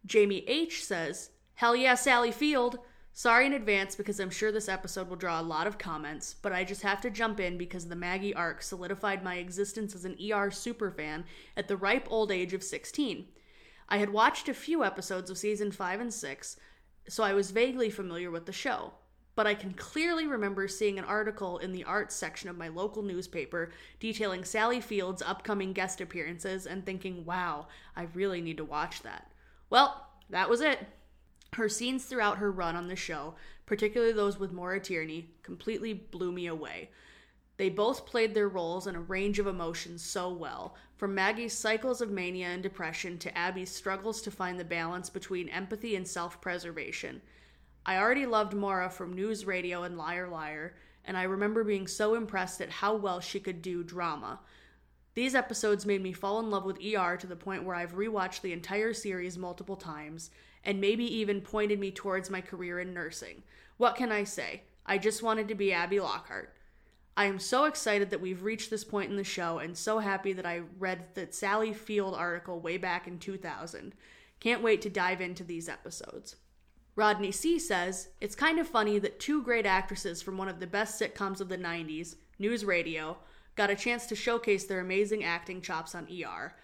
Jamie 0.06 0.48
H 0.48 0.84
says, 0.84 1.32
Hell 1.60 1.76
yeah, 1.76 1.96
Sally 1.96 2.32
Field! 2.32 2.80
Sorry 3.12 3.46
in 3.46 3.52
advance 3.52 3.94
because 3.94 4.22
I'm 4.22 4.30
sure 4.30 4.50
this 4.50 4.70
episode 4.70 5.10
will 5.10 5.18
draw 5.18 5.42
a 5.42 5.44
lot 5.44 5.68
of 5.68 5.78
comments, 5.78 6.34
but 6.42 6.54
I 6.54 6.64
just 6.64 6.84
have 6.84 7.02
to 7.02 7.10
jump 7.10 7.38
in 7.38 7.58
because 7.58 7.90
the 7.90 7.98
Maggie 7.98 8.34
arc 8.34 8.62
solidified 8.62 9.26
my 9.26 9.36
existence 9.36 9.94
as 9.94 10.06
an 10.06 10.14
ER 10.14 10.52
superfan 10.52 11.26
at 11.58 11.68
the 11.68 11.76
ripe 11.76 12.08
old 12.10 12.32
age 12.32 12.54
of 12.54 12.64
16. 12.64 13.26
I 13.90 13.98
had 13.98 14.10
watched 14.10 14.48
a 14.48 14.54
few 14.54 14.86
episodes 14.86 15.30
of 15.30 15.38
season 15.38 15.74
5 15.74 16.00
and 16.00 16.14
6, 16.14 16.58
so 17.10 17.24
I 17.24 17.34
was 17.34 17.52
vaguely 17.52 17.90
familiar 17.90 18.32
with 18.32 18.46
the 18.46 18.54
show. 18.54 18.94
But 19.36 19.46
I 19.46 19.54
can 19.54 19.74
clearly 19.74 20.28
remember 20.28 20.66
seeing 20.70 20.98
an 20.98 21.04
article 21.04 21.58
in 21.58 21.74
the 21.74 21.84
arts 21.84 22.16
section 22.16 22.50
of 22.50 22.58
my 22.58 22.70
local 22.70 23.04
newspaper 23.04 23.74
detailing 24.00 24.46
Sally 24.46 24.80
Field's 24.80 25.22
upcoming 25.22 25.74
guest 25.74 26.00
appearances 26.00 26.66
and 26.66 26.86
thinking, 26.86 27.26
wow, 27.26 27.68
I 27.98 28.04
really 28.14 28.40
need 28.40 28.56
to 28.56 28.64
watch 28.64 29.02
that. 29.02 29.34
Well, 29.70 30.08
that 30.30 30.50
was 30.50 30.62
it. 30.62 30.88
Her 31.54 31.70
scenes 31.70 32.06
throughout 32.06 32.38
her 32.38 32.52
run 32.52 32.76
on 32.76 32.88
the 32.88 32.96
show, 32.96 33.36
particularly 33.66 34.14
those 34.14 34.40
with 34.40 34.52
Maura 34.52 34.80
Tierney, 34.80 35.32
completely 35.44 35.94
blew 35.94 36.32
me 36.32 36.48
away. 36.48 36.90
They 37.58 37.70
both 37.70 38.06
played 38.06 38.34
their 38.34 38.48
roles 38.48 38.88
in 38.88 38.96
a 38.96 39.02
range 39.02 39.38
of 39.38 39.46
emotions 39.46 40.02
so 40.02 40.32
well, 40.32 40.76
from 40.96 41.14
Maggie's 41.14 41.52
cycles 41.52 42.00
of 42.00 42.10
mania 42.10 42.48
and 42.48 42.64
depression 42.64 43.18
to 43.18 43.38
Abby's 43.38 43.70
struggles 43.70 44.22
to 44.22 44.32
find 44.32 44.58
the 44.58 44.64
balance 44.64 45.10
between 45.10 45.50
empathy 45.50 45.96
and 45.96 46.08
self 46.08 46.40
preservation. 46.40 47.22
I 47.86 47.98
already 47.98 48.26
loved 48.26 48.54
Maura 48.54 48.90
from 48.90 49.14
News 49.14 49.46
Radio 49.46 49.84
and 49.84 49.98
Liar 49.98 50.30
Liar, 50.30 50.76
and 51.04 51.18
I 51.18 51.24
remember 51.24 51.64
being 51.64 51.88
so 51.88 52.16
impressed 52.16 52.62
at 52.62 52.70
how 52.70 52.96
well 52.96 53.20
she 53.20 53.40
could 53.40 53.62
do 53.62 53.84
drama. 53.84 54.40
These 55.16 55.36
episodes 55.36 55.86
made 55.86 56.02
me 56.02 56.14
fall 56.14 56.40
in 56.40 56.50
love 56.50 56.64
with 56.64 56.80
ER 56.80 57.18
to 57.18 57.28
the 57.28 57.36
point 57.36 57.64
where 57.64 57.76
I've 57.76 57.96
rewatched 57.96 58.40
the 58.40 58.54
entire 58.54 58.94
series 58.94 59.38
multiple 59.38 59.76
times, 59.76 60.30
and 60.64 60.82
maybe 60.82 61.04
even 61.04 61.42
pointed 61.42 61.80
me 61.80 61.92
towards 61.92 62.30
my 62.30 62.42
career 62.42 62.80
in 62.80 62.94
nursing. 62.94 63.44
What 63.78 63.96
can 63.96 64.12
I 64.12 64.24
say? 64.24 64.64
I 64.86 64.98
just 64.98 65.24
wanted 65.24 65.48
to 65.48 65.56
be 65.56 65.72
Abby 65.72 66.00
Lockhart. 66.00 66.56
I 67.16 67.26
am 67.26 67.40
so 67.40 67.66
excited 67.66 68.10
that 68.10 68.22
we've 68.22 68.44
reached 68.44 68.70
this 68.70 68.84
point 68.84 69.12
in 69.12 69.18
the 69.18 69.24
show 69.24 69.60
and 69.60 69.78
so 69.78 70.00
happy 70.00 70.34
that 70.34 70.46
I 70.46 70.62
read 70.78 71.16
the 71.16 71.28
Sally 71.32 71.74
Field 71.74 72.16
article 72.16 72.60
way 72.60 72.78
back 72.78 73.08
in 73.08 73.20
2000. 73.20 73.94
Can't 74.40 74.64
wait 74.64 74.82
to 74.84 74.90
dive 74.90 75.20
into 75.20 75.44
these 75.44 75.68
episodes. 75.68 76.38
Rodney 76.96 77.32
C 77.32 77.60
says, 77.60 78.10
It's 78.20 78.36
kind 78.36 78.60
of 78.60 78.68
funny 78.68 79.00
that 79.00 79.20
two 79.20 79.42
great 79.44 79.66
actresses 79.66 80.22
from 80.22 80.38
one 80.38 80.48
of 80.48 80.60
the 80.60 80.68
best 80.68 81.00
sitcoms 81.00 81.42
of 81.42 81.50
the 81.50 81.58
90s, 81.58 82.16
News 82.40 82.64
Radio, 82.64 83.18
got 83.56 83.70
a 83.70 83.76
chance 83.76 84.06
to 84.08 84.16
showcase 84.16 84.66
their 84.66 84.80
amazing 84.80 85.24
acting 85.24 85.62
chops 85.62 85.94
on 85.94 86.08
ER. 86.10 86.56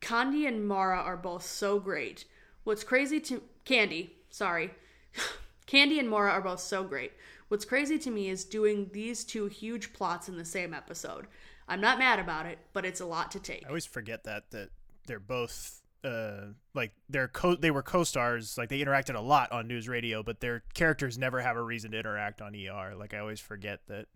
Khandi 0.00 0.46
and 0.48 0.66
Maura 0.66 0.98
are 0.98 1.16
both 1.16 1.44
so 1.44 1.78
great. 1.78 2.24
What's 2.68 2.84
crazy 2.84 3.18
to 3.20 3.40
Khandi, 3.64 4.10
sorry. 4.28 4.72
Khandi 5.66 5.98
and 5.98 6.06
Maura 6.06 6.32
are 6.32 6.42
both 6.42 6.60
so 6.60 6.84
great. 6.84 7.12
What's 7.48 7.64
crazy 7.64 7.96
to 7.96 8.10
me 8.10 8.28
is 8.28 8.44
doing 8.44 8.90
these 8.92 9.24
two 9.24 9.46
huge 9.46 9.94
plots 9.94 10.28
in 10.28 10.36
the 10.36 10.44
same 10.44 10.74
episode. 10.74 11.28
I'm 11.66 11.80
not 11.80 11.98
mad 11.98 12.18
about 12.18 12.44
it, 12.44 12.58
but 12.74 12.84
it's 12.84 13.00
a 13.00 13.06
lot 13.06 13.30
to 13.30 13.40
take. 13.40 13.64
I 13.64 13.68
always 13.68 13.86
forget 13.86 14.24
that 14.24 14.50
that 14.50 14.68
they're 15.06 15.18
both 15.18 15.80
uh 16.04 16.48
like 16.74 16.92
they're 17.08 17.28
co 17.28 17.54
they 17.54 17.70
were 17.70 17.82
co-stars 17.82 18.58
like 18.58 18.68
they 18.68 18.80
interacted 18.80 19.14
a 19.14 19.20
lot 19.20 19.50
on 19.50 19.66
news 19.66 19.88
radio 19.88 20.22
but 20.22 20.40
their 20.40 20.62
characters 20.74 21.16
never 21.16 21.40
have 21.40 21.56
a 21.56 21.62
reason 21.62 21.92
to 21.92 21.98
interact 21.98 22.42
on 22.42 22.54
ER 22.54 22.94
like 22.94 23.14
I 23.14 23.18
always 23.18 23.40
forget 23.40 23.80
that 23.88 24.08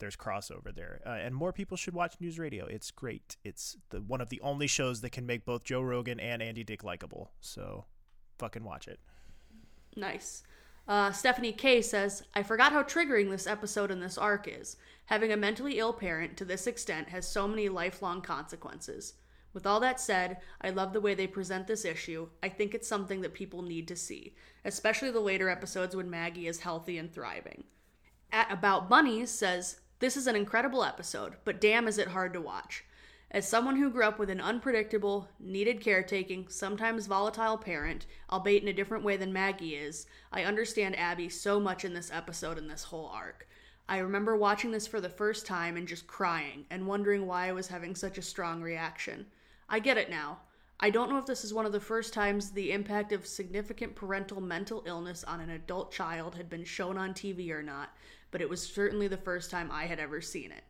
there's 0.00 0.16
crossover 0.16 0.74
there 0.74 1.00
uh, 1.06 1.10
and 1.10 1.34
more 1.34 1.52
people 1.52 1.76
should 1.76 1.94
watch 1.94 2.16
news 2.20 2.38
radio 2.38 2.66
it's 2.66 2.90
great 2.90 3.36
it's 3.44 3.78
the 3.90 4.02
one 4.02 4.20
of 4.20 4.28
the 4.28 4.40
only 4.42 4.66
shows 4.66 5.00
that 5.00 5.10
can 5.10 5.24
make 5.24 5.46
both 5.46 5.64
Joe 5.64 5.80
Rogan 5.80 6.20
and 6.20 6.42
Andy 6.42 6.64
Dick 6.64 6.84
likable 6.84 7.30
so 7.40 7.86
fucking 8.42 8.64
watch 8.64 8.88
it 8.88 8.98
Nice. 9.96 10.42
Uh, 10.88 11.12
Stephanie 11.12 11.52
K 11.52 11.82
says, 11.82 12.24
I 12.34 12.42
forgot 12.42 12.72
how 12.72 12.82
triggering 12.82 13.30
this 13.30 13.46
episode 13.46 13.90
and 13.90 14.02
this 14.02 14.18
arc 14.18 14.48
is. 14.48 14.76
Having 15.06 15.32
a 15.32 15.36
mentally 15.36 15.78
ill 15.78 15.92
parent 15.92 16.36
to 16.38 16.44
this 16.44 16.66
extent 16.66 17.10
has 17.10 17.28
so 17.28 17.46
many 17.46 17.68
lifelong 17.68 18.22
consequences. 18.22 19.14
With 19.52 19.66
all 19.66 19.80
that 19.80 20.00
said, 20.00 20.38
I 20.62 20.70
love 20.70 20.92
the 20.92 21.00
way 21.00 21.14
they 21.14 21.26
present 21.26 21.66
this 21.66 21.84
issue. 21.84 22.28
I 22.42 22.48
think 22.48 22.74
it's 22.74 22.88
something 22.88 23.20
that 23.20 23.34
people 23.34 23.62
need 23.62 23.86
to 23.88 23.96
see, 23.96 24.34
especially 24.64 25.10
the 25.10 25.20
later 25.20 25.50
episodes 25.50 25.94
when 25.94 26.10
Maggie 26.10 26.48
is 26.48 26.60
healthy 26.60 26.96
and 26.96 27.12
thriving. 27.12 27.64
At 28.32 28.50
About 28.50 28.88
Bunnies 28.88 29.30
says, 29.30 29.80
This 29.98 30.16
is 30.16 30.26
an 30.26 30.36
incredible 30.36 30.82
episode, 30.82 31.34
but 31.44 31.60
damn 31.60 31.86
is 31.86 31.98
it 31.98 32.08
hard 32.08 32.32
to 32.32 32.40
watch. 32.40 32.84
As 33.34 33.48
someone 33.48 33.76
who 33.76 33.88
grew 33.88 34.04
up 34.04 34.18
with 34.18 34.28
an 34.28 34.42
unpredictable, 34.42 35.26
needed 35.40 35.80
caretaking, 35.80 36.48
sometimes 36.48 37.06
volatile 37.06 37.56
parent, 37.56 38.04
albeit 38.30 38.60
in 38.60 38.68
a 38.68 38.74
different 38.74 39.04
way 39.04 39.16
than 39.16 39.32
Maggie 39.32 39.74
is, 39.74 40.04
I 40.30 40.44
understand 40.44 40.98
Abby 40.98 41.30
so 41.30 41.58
much 41.58 41.82
in 41.82 41.94
this 41.94 42.12
episode 42.12 42.58
and 42.58 42.68
this 42.68 42.84
whole 42.84 43.06
arc. 43.06 43.48
I 43.88 44.00
remember 44.00 44.36
watching 44.36 44.70
this 44.70 44.86
for 44.86 45.00
the 45.00 45.08
first 45.08 45.46
time 45.46 45.78
and 45.78 45.88
just 45.88 46.06
crying 46.06 46.66
and 46.68 46.86
wondering 46.86 47.26
why 47.26 47.48
I 47.48 47.52
was 47.52 47.68
having 47.68 47.94
such 47.94 48.18
a 48.18 48.22
strong 48.22 48.60
reaction. 48.60 49.24
I 49.66 49.78
get 49.78 49.96
it 49.96 50.10
now. 50.10 50.40
I 50.78 50.90
don't 50.90 51.08
know 51.08 51.16
if 51.16 51.24
this 51.24 51.42
is 51.42 51.54
one 51.54 51.64
of 51.64 51.72
the 51.72 51.80
first 51.80 52.12
times 52.12 52.50
the 52.50 52.70
impact 52.70 53.12
of 53.12 53.26
significant 53.26 53.94
parental 53.94 54.42
mental 54.42 54.82
illness 54.84 55.24
on 55.24 55.40
an 55.40 55.48
adult 55.48 55.90
child 55.90 56.34
had 56.34 56.50
been 56.50 56.64
shown 56.64 56.98
on 56.98 57.14
TV 57.14 57.48
or 57.50 57.62
not, 57.62 57.96
but 58.30 58.42
it 58.42 58.50
was 58.50 58.60
certainly 58.60 59.08
the 59.08 59.16
first 59.16 59.50
time 59.50 59.70
I 59.72 59.86
had 59.86 59.98
ever 59.98 60.20
seen 60.20 60.52
it. 60.52 60.64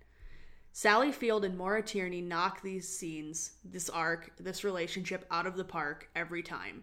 Sally 0.74 1.12
Field 1.12 1.44
and 1.44 1.57
Maura 1.57 1.82
Tierney 1.82 2.23
knock 2.23 2.62
these 2.62 2.89
scenes, 2.89 3.53
this 3.62 3.90
arc, 3.90 4.32
this 4.40 4.65
relationship 4.65 5.27
out 5.31 5.47
of 5.47 5.55
the 5.55 5.65
park 5.65 6.09
every 6.16 6.43
time. 6.43 6.82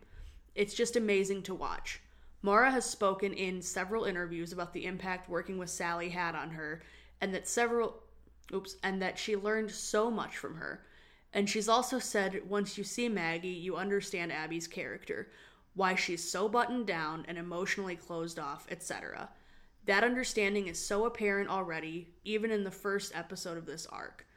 It's 0.53 0.76
just 0.76 0.95
amazing 0.95 1.41
to 1.44 1.56
watch. 1.56 1.99
Maura 2.44 2.70
has 2.70 2.86
spoken 2.86 3.34
in 3.34 3.64
several 3.64 4.06
interviews 4.06 4.53
about 4.53 4.74
the 4.74 4.86
impact 4.86 5.28
working 5.28 5.57
with 5.57 5.72
Sally 5.72 6.10
had 6.10 6.36
on 6.36 6.52
her, 6.52 6.84
and 7.20 7.34
that 7.34 7.48
several 7.48 8.03
oops, 8.53 8.76
and 8.84 9.02
that 9.02 9.18
she 9.18 9.36
learned 9.36 9.72
so 9.72 10.11
much 10.11 10.38
from 10.38 10.56
her. 10.56 10.86
And 11.34 11.49
she's 11.49 11.68
also 11.68 11.98
said 11.98 12.48
once 12.48 12.78
you 12.78 12.84
see 12.84 13.10
Maggie, 13.10 13.49
you 13.49 13.76
understand 13.76 14.32
Abby's 14.32 14.68
character, 14.68 15.32
why 15.74 15.95
she's 15.95 16.24
so 16.24 16.48
buttoned 16.48 16.86
down 16.86 17.26
and 17.28 17.40
emotionally 17.40 17.95
closed 17.95 18.38
off, 18.38 18.68
etc. 18.70 19.30
That 19.90 20.03
understanding 20.03 20.68
is 20.68 20.78
so 20.78 21.06
apparent 21.06 21.49
already, 21.49 22.10
even 22.24 22.52
in 22.52 22.64
the 22.64 22.70
first 22.70 23.11
episode 23.16 23.57
of 23.57 23.66
this 23.66 23.88
arc. 23.88 24.28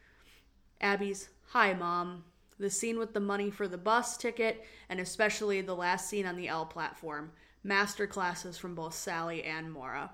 Abby's, 0.81 1.29
Hi, 1.49 1.75
Mom. 1.75 2.25
The 2.59 2.71
scene 2.71 2.99
with 2.99 3.13
the 3.13 3.21
money 3.21 3.51
for 3.51 3.69
the 3.69 3.77
bus 3.77 4.17
ticket, 4.17 4.65
and 4.89 4.99
especially 4.99 5.61
the 5.61 5.77
last 5.77 6.09
scene 6.09 6.25
on 6.25 6.37
the 6.37 6.49
L 6.49 6.65
platform. 6.65 7.33
Master 7.63 8.07
classes 8.07 8.57
from 8.57 8.75
both 8.75 8.95
Sally 8.95 9.45
and 9.45 9.71
Maura. 9.71 10.13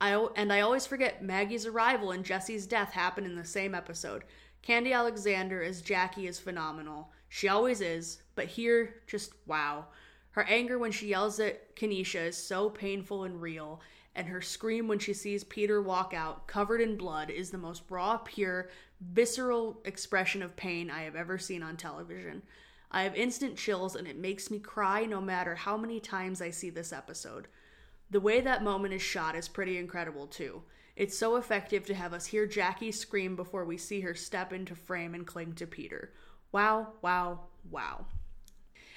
I, 0.00 0.26
and 0.34 0.52
I 0.52 0.62
always 0.62 0.88
forget 0.88 1.22
Maggie's 1.22 1.64
arrival 1.64 2.10
and 2.10 2.24
Jesse's 2.24 2.66
death 2.66 2.90
happened 2.90 3.28
in 3.28 3.36
the 3.36 3.44
same 3.44 3.72
episode. 3.72 4.24
Khandi 4.66 4.92
Alexander 4.92 5.62
as 5.62 5.80
Jackie 5.80 6.26
is 6.26 6.40
phenomenal. 6.40 7.12
She 7.28 7.46
always 7.46 7.80
is, 7.80 8.20
but 8.34 8.46
here, 8.46 8.96
just 9.06 9.32
wow. 9.46 9.84
Her 10.34 10.42
anger 10.48 10.80
when 10.80 10.90
she 10.90 11.06
yells 11.06 11.38
at 11.38 11.76
Kenesha 11.76 12.26
is 12.26 12.36
so 12.36 12.68
painful 12.68 13.22
and 13.22 13.40
real, 13.40 13.80
and 14.16 14.26
her 14.26 14.42
scream 14.42 14.88
when 14.88 14.98
she 14.98 15.14
sees 15.14 15.44
Peter 15.44 15.80
walk 15.80 16.12
out, 16.12 16.48
covered 16.48 16.80
in 16.80 16.96
blood, 16.96 17.30
is 17.30 17.52
the 17.52 17.58
most 17.58 17.84
raw, 17.88 18.18
pure, 18.18 18.68
visceral 19.00 19.80
expression 19.84 20.42
of 20.42 20.56
pain 20.56 20.90
I 20.90 21.02
have 21.02 21.14
ever 21.14 21.38
seen 21.38 21.62
on 21.62 21.76
television. 21.76 22.42
I 22.90 23.04
have 23.04 23.14
instant 23.14 23.56
chills, 23.56 23.94
and 23.94 24.08
it 24.08 24.16
makes 24.18 24.50
me 24.50 24.58
cry 24.58 25.04
no 25.04 25.20
matter 25.20 25.54
how 25.54 25.76
many 25.76 26.00
times 26.00 26.42
I 26.42 26.50
see 26.50 26.68
this 26.68 26.92
episode. 26.92 27.46
The 28.10 28.18
way 28.18 28.40
that 28.40 28.64
moment 28.64 28.92
is 28.92 29.02
shot 29.02 29.36
is 29.36 29.46
pretty 29.46 29.78
incredible, 29.78 30.26
too. 30.26 30.64
It's 30.96 31.16
so 31.16 31.36
effective 31.36 31.86
to 31.86 31.94
have 31.94 32.12
us 32.12 32.26
hear 32.26 32.44
Jackie 32.44 32.90
scream 32.90 33.36
before 33.36 33.64
we 33.64 33.76
see 33.76 34.00
her 34.00 34.16
step 34.16 34.52
into 34.52 34.74
frame 34.74 35.14
and 35.14 35.24
cling 35.24 35.52
to 35.54 35.66
Peter. 35.68 36.12
Wow, 36.50 36.94
wow, 37.02 37.38
wow. 37.70 38.06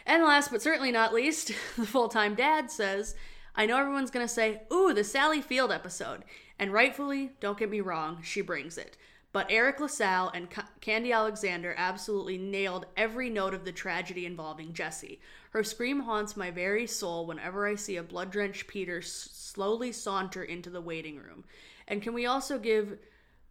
And 0.08 0.24
last 0.24 0.52
but 0.52 0.62
certainly 0.62 0.92
not 0.92 1.14
least, 1.14 1.50
the 1.78 1.86
full 1.86 2.08
time 2.08 2.34
dad 2.34 2.72
says, 2.72 3.14
I 3.54 3.66
know 3.66 3.78
everyone's 3.78 4.10
gonna 4.10 4.28
say, 4.28 4.62
ooh, 4.72 4.94
the 4.94 5.04
Sally 5.04 5.42
Field 5.42 5.70
episode. 5.70 6.24
And 6.58 6.72
rightfully, 6.72 7.32
don't 7.42 7.60
get 7.60 7.70
me 7.70 7.82
wrong, 7.82 8.20
she 8.24 8.42
brings 8.42 8.78
it. 8.78 8.98
But 9.34 9.48
Eric 9.50 9.82
LaSalle 9.82 10.32
and 10.34 10.50
Khandi 10.82 11.14
Alexander 11.14 11.76
absolutely 11.78 12.38
nailed 12.38 12.86
every 12.96 13.30
note 13.30 13.54
of 13.54 13.66
the 13.66 13.74
tragedy 13.74 14.26
involving 14.26 14.74
Jesse. 14.74 15.20
Her 15.52 15.64
scream 15.64 16.00
haunts 16.00 16.38
my 16.38 16.52
very 16.52 16.88
soul 16.88 17.26
whenever 17.26 17.68
I 17.68 17.76
see 17.76 17.98
a 17.98 18.04
blood 18.04 18.32
drenched 18.32 18.68
Peter 18.68 19.00
s- 19.00 19.30
slowly 19.34 19.92
saunter 19.92 20.44
into 20.44 20.70
the 20.70 20.82
waiting 20.82 21.18
room. 21.18 21.44
And 21.88 22.02
can 22.02 22.14
we 22.14 22.26
also 22.26 22.58
give 22.58 22.98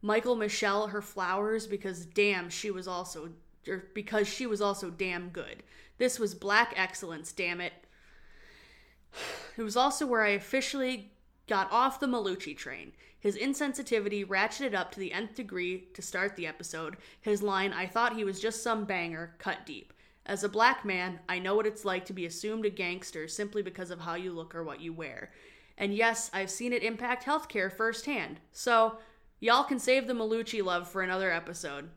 Michael 0.00 0.36
Michele 0.36 0.88
her 0.88 1.02
flowers 1.02 1.66
because 1.66 2.06
damn, 2.06 2.48
she 2.48 2.70
was 2.70 2.88
also 2.88 3.30
or 3.68 3.84
because 3.94 4.26
she 4.26 4.46
was 4.46 4.60
also 4.60 4.90
damn 4.90 5.28
good. 5.28 5.62
This 5.98 6.18
was 6.18 6.34
black 6.34 6.74
excellence, 6.76 7.32
damn 7.32 7.60
it. 7.60 7.72
It 9.56 9.62
was 9.62 9.76
also 9.76 10.06
where 10.06 10.22
I 10.22 10.30
officially 10.30 11.12
got 11.48 11.72
off 11.72 11.98
the 11.98 12.06
Malucci 12.06 12.54
train. 12.54 12.92
His 13.18 13.38
insensitivity 13.38 14.26
ratcheted 14.26 14.74
up 14.74 14.92
to 14.92 15.00
the 15.00 15.12
nth 15.12 15.34
degree 15.34 15.88
to 15.94 16.02
start 16.02 16.36
the 16.36 16.46
episode. 16.46 16.98
His 17.22 17.42
line, 17.42 17.72
I 17.72 17.86
thought 17.86 18.16
he 18.16 18.24
was 18.24 18.38
just 18.38 18.62
some 18.62 18.84
banger, 18.84 19.34
cut 19.38 19.64
deep. 19.64 19.94
As 20.26 20.44
a 20.44 20.48
black 20.48 20.84
man, 20.84 21.20
I 21.28 21.38
know 21.38 21.54
what 21.54 21.66
it's 21.66 21.84
like 21.84 22.04
to 22.06 22.12
be 22.12 22.26
assumed 22.26 22.66
a 22.66 22.70
gangster 22.70 23.28
simply 23.28 23.62
because 23.62 23.90
of 23.90 24.00
how 24.00 24.14
you 24.14 24.32
look 24.32 24.54
or 24.54 24.62
what 24.62 24.80
you 24.80 24.92
wear. 24.92 25.30
And 25.78 25.94
yes, 25.94 26.30
I've 26.32 26.50
seen 26.50 26.72
it 26.72 26.82
impact 26.82 27.24
healthcare 27.24 27.72
firsthand. 27.72 28.40
So, 28.52 28.98
y'all 29.40 29.64
can 29.64 29.78
save 29.78 30.06
the 30.06 30.14
Malucci 30.14 30.62
love 30.62 30.88
for 30.88 31.02
another 31.02 31.32
episode. 31.32 31.90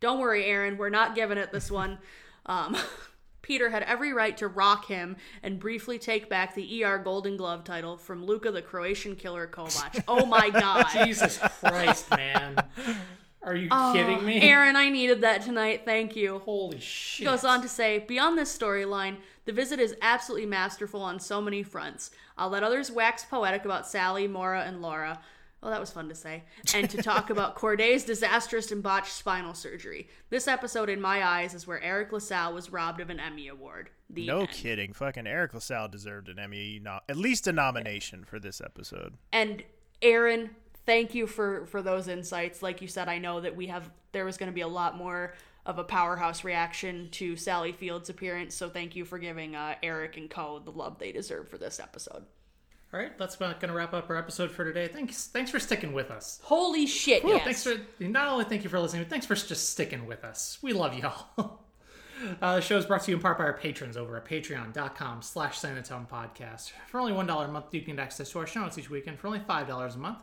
Don't 0.00 0.20
worry, 0.20 0.44
Aaron, 0.44 0.76
we're 0.76 0.90
not 0.90 1.14
giving 1.14 1.38
it 1.38 1.52
this 1.52 1.70
one. 1.70 1.98
Um, 2.44 2.76
Peter 3.42 3.70
had 3.70 3.82
every 3.82 4.12
right 4.12 4.36
to 4.38 4.48
rock 4.48 4.86
him 4.86 5.16
and 5.42 5.58
briefly 5.58 5.98
take 5.98 6.28
back 6.30 6.54
the 6.54 6.84
ER 6.84 6.98
Golden 6.98 7.36
Glove 7.36 7.64
title 7.64 7.96
from 7.96 8.24
Luka 8.24 8.50
the 8.50 8.62
Croatian 8.62 9.16
Killer 9.16 9.46
Kovac. 9.46 10.02
Oh 10.08 10.24
my 10.26 10.48
god. 10.50 10.86
Jesus 11.04 11.38
Christ, 11.60 12.08
man. 12.10 12.56
Are 13.42 13.56
you 13.56 13.68
Oh, 13.72 13.92
kidding 13.94 14.24
me? 14.24 14.40
Aaron, 14.40 14.76
I 14.76 14.88
needed 14.88 15.22
that 15.22 15.42
tonight. 15.42 15.82
Thank 15.84 16.14
you. 16.14 16.38
Holy 16.38 16.78
shit. 16.78 17.26
Goes 17.26 17.44
on 17.44 17.60
to 17.62 17.68
say, 17.68 17.98
beyond 17.98 18.38
this 18.38 18.56
storyline, 18.56 19.16
the 19.46 19.52
visit 19.52 19.80
is 19.80 19.96
absolutely 20.00 20.46
masterful 20.46 21.02
on 21.02 21.18
so 21.18 21.40
many 21.40 21.64
fronts. 21.64 22.12
I'll 22.38 22.50
let 22.50 22.62
others 22.62 22.90
wax 22.92 23.24
poetic 23.24 23.64
about 23.64 23.88
Sally, 23.88 24.28
Maura, 24.28 24.60
and 24.62 24.80
Laura. 24.80 25.20
Well, 25.62 25.70
that 25.70 25.80
was 25.80 25.92
fun 25.92 26.08
to 26.08 26.14
say. 26.16 26.42
And 26.74 26.90
to 26.90 27.00
talk 27.00 27.30
about 27.30 27.54
Corday's 27.62 28.04
disastrous 28.04 28.72
and 28.72 28.82
botched 28.82 29.12
spinal 29.12 29.54
surgery. 29.54 30.08
This 30.28 30.48
episode, 30.48 30.88
in 30.88 31.00
my 31.00 31.24
eyes, 31.24 31.54
is 31.54 31.68
where 31.68 31.80
Eric 31.80 32.10
LaSalle 32.10 32.52
was 32.52 32.70
robbed 32.70 33.00
of 33.00 33.10
an 33.10 33.20
Emmy 33.20 33.46
Award. 33.46 33.90
The 34.10 34.26
no 34.26 34.40
end. 34.40 34.50
kidding. 34.50 34.92
Fucking 34.92 35.26
Eric 35.28 35.54
LaSalle 35.54 35.88
deserved 35.88 36.28
an 36.28 36.40
Emmy, 36.40 36.80
no- 36.82 36.98
at 37.08 37.16
least 37.16 37.46
a 37.46 37.52
nomination 37.52 38.24
for 38.24 38.40
this 38.40 38.60
episode. 38.60 39.14
And 39.32 39.62
Aaron, 40.02 40.50
thank 40.84 41.14
you 41.14 41.28
for 41.28 41.64
for 41.66 41.80
those 41.80 42.08
insights. 42.08 42.60
Like 42.60 42.82
you 42.82 42.88
said, 42.88 43.08
I 43.08 43.18
know 43.18 43.40
that 43.40 43.54
we 43.54 43.68
have 43.68 43.88
there 44.10 44.24
was 44.24 44.36
going 44.36 44.50
to 44.50 44.54
be 44.54 44.62
a 44.62 44.68
lot 44.68 44.96
more 44.96 45.34
of 45.64 45.78
a 45.78 45.84
powerhouse 45.84 46.42
reaction 46.42 47.08
to 47.12 47.36
Sally 47.36 47.70
Field's 47.70 48.10
appearance. 48.10 48.56
So 48.56 48.68
thank 48.68 48.96
you 48.96 49.04
for 49.04 49.18
giving 49.20 49.54
uh, 49.54 49.76
Eric 49.80 50.16
and 50.16 50.28
Co 50.28 50.58
the 50.58 50.72
love 50.72 50.98
they 50.98 51.12
deserve 51.12 51.48
for 51.48 51.56
this 51.56 51.78
episode. 51.78 52.24
All 52.92 53.00
right, 53.00 53.16
that's 53.16 53.36
going 53.36 53.58
to 53.58 53.72
wrap 53.72 53.94
up 53.94 54.10
our 54.10 54.16
episode 54.16 54.50
for 54.50 54.64
today. 54.64 54.86
Thanks, 54.86 55.26
thanks 55.26 55.50
for 55.50 55.58
sticking 55.58 55.94
with 55.94 56.10
us. 56.10 56.40
Holy 56.42 56.86
shit! 56.86 57.24
Whew, 57.24 57.32
yes. 57.32 57.44
Thanks 57.44 57.64
for 57.64 57.74
not 58.00 58.28
only 58.28 58.44
thank 58.44 58.64
you 58.64 58.70
for 58.70 58.78
listening, 58.78 59.02
but 59.02 59.08
thanks 59.08 59.24
for 59.24 59.34
just 59.34 59.70
sticking 59.70 60.06
with 60.06 60.24
us. 60.24 60.58
We 60.62 60.72
love 60.72 60.94
y'all. 60.94 61.60
Uh, 62.40 62.56
the 62.56 62.60
show 62.62 62.76
is 62.76 62.86
brought 62.86 63.02
to 63.02 63.10
you 63.10 63.16
in 63.16 63.20
part 63.22 63.36
by 63.36 63.44
our 63.44 63.52
patrons 63.52 63.96
over 63.96 64.16
at 64.16 64.24
patreon.com 64.24 65.22
slash 65.22 65.60
Podcast. 65.60 66.70
For 66.88 67.00
only 67.00 67.12
$1 67.12 67.44
a 67.44 67.48
month, 67.48 67.66
you 67.72 67.80
can 67.80 67.96
get 67.96 68.02
access 68.02 68.30
to 68.30 68.38
our 68.38 68.46
show 68.46 68.60
notes 68.60 68.78
each 68.78 68.88
week, 68.88 69.08
and 69.08 69.18
for 69.18 69.26
only 69.26 69.40
$5 69.40 69.94
a 69.94 69.98
month, 69.98 70.18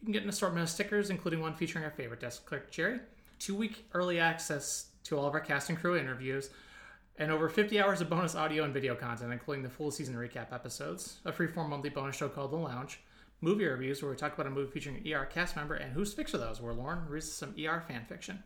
you 0.00 0.04
can 0.04 0.12
get 0.12 0.24
an 0.24 0.28
assortment 0.28 0.64
of 0.64 0.68
stickers, 0.68 1.10
including 1.10 1.40
one 1.40 1.54
featuring 1.54 1.84
our 1.84 1.90
favorite 1.90 2.20
desk 2.20 2.44
clerk, 2.44 2.70
Jerry, 2.70 3.00
two-week 3.38 3.86
early 3.94 4.20
access 4.20 4.88
to 5.04 5.16
all 5.16 5.26
of 5.26 5.32
our 5.32 5.40
cast 5.40 5.70
and 5.70 5.78
crew 5.78 5.96
interviews, 5.96 6.50
and 7.18 7.32
over 7.32 7.48
50 7.48 7.80
hours 7.80 8.00
of 8.00 8.08
bonus 8.08 8.36
audio 8.36 8.64
and 8.64 8.72
video 8.72 8.94
content, 8.94 9.32
including 9.32 9.64
the 9.64 9.70
full 9.70 9.90
season 9.90 10.14
recap 10.14 10.52
episodes, 10.52 11.18
a 11.24 11.32
freeform 11.32 11.68
monthly 11.68 11.90
bonus 11.90 12.16
show 12.16 12.28
called 12.28 12.52
The 12.52 12.56
Lounge, 12.56 13.00
movie 13.40 13.66
reviews 13.66 14.00
where 14.00 14.10
we 14.10 14.16
talk 14.16 14.34
about 14.34 14.46
a 14.46 14.50
movie 14.50 14.70
featuring 14.70 14.96
an 14.96 15.12
ER 15.12 15.24
cast 15.26 15.56
member, 15.56 15.74
and 15.74 15.92
Whose 15.92 16.14
Fix 16.14 16.32
Are 16.34 16.38
Those, 16.38 16.60
where 16.60 16.72
Lauren 16.72 17.08
reads 17.08 17.30
some 17.30 17.54
ER 17.58 17.82
fan 17.86 18.04
fiction. 18.08 18.42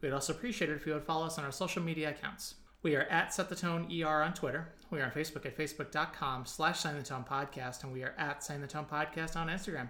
We'd 0.00 0.12
also 0.12 0.34
appreciate 0.34 0.70
it 0.70 0.74
if 0.74 0.86
you 0.86 0.92
would 0.92 1.04
follow 1.04 1.26
us 1.26 1.38
on 1.38 1.44
our 1.44 1.52
social 1.52 1.82
media 1.82 2.10
accounts. 2.10 2.56
We 2.82 2.96
are 2.96 3.02
at 3.02 3.32
Set 3.32 3.48
the 3.48 3.56
Tone 3.56 3.88
ER 3.90 4.22
on 4.22 4.34
Twitter. 4.34 4.68
We 4.90 5.00
are 5.00 5.04
on 5.04 5.12
Facebook 5.12 5.46
at 5.46 5.56
facebook.com 5.56 6.44
slash 6.44 6.80
Sign 6.80 6.96
the 6.96 7.02
Tone 7.02 7.24
Podcast, 7.28 7.84
and 7.84 7.92
we 7.92 8.02
are 8.02 8.14
at 8.18 8.42
Sign 8.44 8.60
the 8.60 8.66
Tone 8.66 8.86
Podcast 8.90 9.36
on 9.36 9.48
Instagram. 9.48 9.88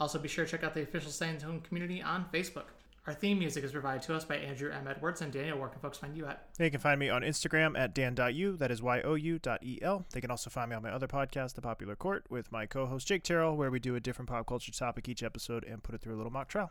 Also, 0.00 0.18
be 0.18 0.28
sure 0.28 0.44
to 0.44 0.50
check 0.50 0.64
out 0.64 0.74
the 0.74 0.82
official 0.82 1.10
Sign 1.10 1.34
the 1.34 1.42
Tone 1.42 1.60
community 1.60 2.02
on 2.02 2.24
Facebook. 2.32 2.64
Our 3.04 3.14
theme 3.14 3.40
music 3.40 3.64
is 3.64 3.72
provided 3.72 4.02
to 4.02 4.14
us 4.14 4.24
by 4.24 4.36
Andrew 4.36 4.70
M. 4.70 4.86
Edwards 4.86 5.22
and 5.22 5.32
Daniel. 5.32 5.58
Where 5.58 5.68
can 5.68 5.80
folks 5.80 5.98
find 5.98 6.16
you 6.16 6.26
at? 6.26 6.46
They 6.56 6.70
can 6.70 6.78
find 6.78 7.00
me 7.00 7.10
on 7.10 7.22
Instagram 7.22 7.76
at 7.76 7.96
dan.u, 7.96 8.56
that 8.58 8.70
is 8.70 8.80
Y-O-U 8.80 9.40
dot 9.40 9.64
E-L. 9.64 10.06
They 10.12 10.20
can 10.20 10.30
also 10.30 10.50
find 10.50 10.70
me 10.70 10.76
on 10.76 10.84
my 10.84 10.90
other 10.90 11.08
podcast, 11.08 11.54
The 11.54 11.62
Popular 11.62 11.96
Court, 11.96 12.24
with 12.30 12.52
my 12.52 12.64
co-host 12.64 13.08
Jake 13.08 13.24
Terrell, 13.24 13.56
where 13.56 13.72
we 13.72 13.80
do 13.80 13.96
a 13.96 14.00
different 14.00 14.28
pop 14.28 14.46
culture 14.46 14.70
topic 14.70 15.08
each 15.08 15.24
episode 15.24 15.64
and 15.64 15.82
put 15.82 15.96
it 15.96 16.00
through 16.00 16.14
a 16.14 16.18
little 16.18 16.30
mock 16.30 16.48
trial. 16.48 16.70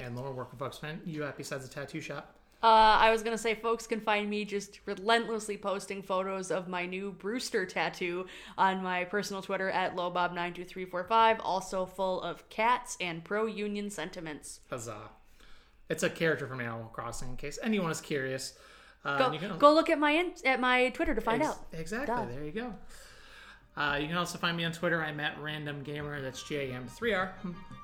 And 0.00 0.16
Lauren, 0.16 0.34
where 0.34 0.46
can 0.46 0.58
folks 0.58 0.78
find 0.78 1.00
you 1.04 1.22
at 1.22 1.36
besides 1.36 1.68
the 1.68 1.72
tattoo 1.72 2.00
shop? 2.00 2.34
Uh, 2.60 2.66
I 2.98 3.12
was 3.12 3.22
gonna 3.22 3.38
say, 3.38 3.54
folks 3.54 3.86
can 3.86 4.00
find 4.00 4.28
me 4.28 4.44
just 4.44 4.80
relentlessly 4.84 5.56
posting 5.56 6.02
photos 6.02 6.50
of 6.50 6.66
my 6.66 6.86
new 6.86 7.12
Brewster 7.12 7.64
tattoo 7.64 8.26
on 8.56 8.82
my 8.82 9.04
personal 9.04 9.42
Twitter 9.42 9.70
at 9.70 9.94
lowbob92345, 9.94 11.36
also 11.38 11.86
full 11.86 12.20
of 12.20 12.48
cats 12.48 12.96
and 13.00 13.22
pro-union 13.22 13.90
sentiments. 13.90 14.58
Huzzah. 14.70 15.10
It's 15.88 16.02
a 16.02 16.10
character 16.10 16.46
from 16.46 16.60
Animal 16.60 16.86
Crossing, 16.92 17.30
in 17.30 17.36
case 17.36 17.58
anyone 17.62 17.90
is 17.90 18.00
curious. 18.00 18.54
Uh, 19.04 19.16
Go, 19.30 19.38
can- 19.38 19.58
go 19.58 19.72
look 19.74 19.88
at 19.90 19.98
my 19.98 20.10
in- 20.10 20.32
at 20.44 20.60
my 20.60 20.90
Twitter 20.90 21.14
to 21.14 21.20
find 21.20 21.40
Ex- 21.42 21.50
out. 21.50 21.58
Exactly. 21.72 22.14
Duh. 22.14 22.24
There 22.26 22.44
you 22.44 22.52
go. 22.52 22.74
Uh, 23.76 23.96
you 23.96 24.08
can 24.08 24.16
also 24.16 24.38
find 24.38 24.56
me 24.56 24.64
on 24.64 24.72
Twitter. 24.72 25.02
I'm 25.02 25.20
at 25.20 25.40
Random 25.40 25.82
Gamer. 25.84 26.20
That's 26.20 26.42
G 26.42 26.56
A 26.56 26.72
M 26.72 26.88
3 26.88 27.14
R. 27.14 27.32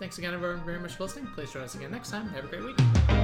Thanks 0.00 0.18
again 0.18 0.38
very, 0.40 0.58
very 0.58 0.80
much 0.80 0.96
for 0.96 1.04
listening. 1.04 1.28
Please 1.34 1.52
join 1.52 1.62
us 1.62 1.76
again 1.76 1.92
next 1.92 2.10
time. 2.10 2.28
Have 2.30 2.44
a 2.44 2.48
great 2.48 2.64
week. 2.64 3.23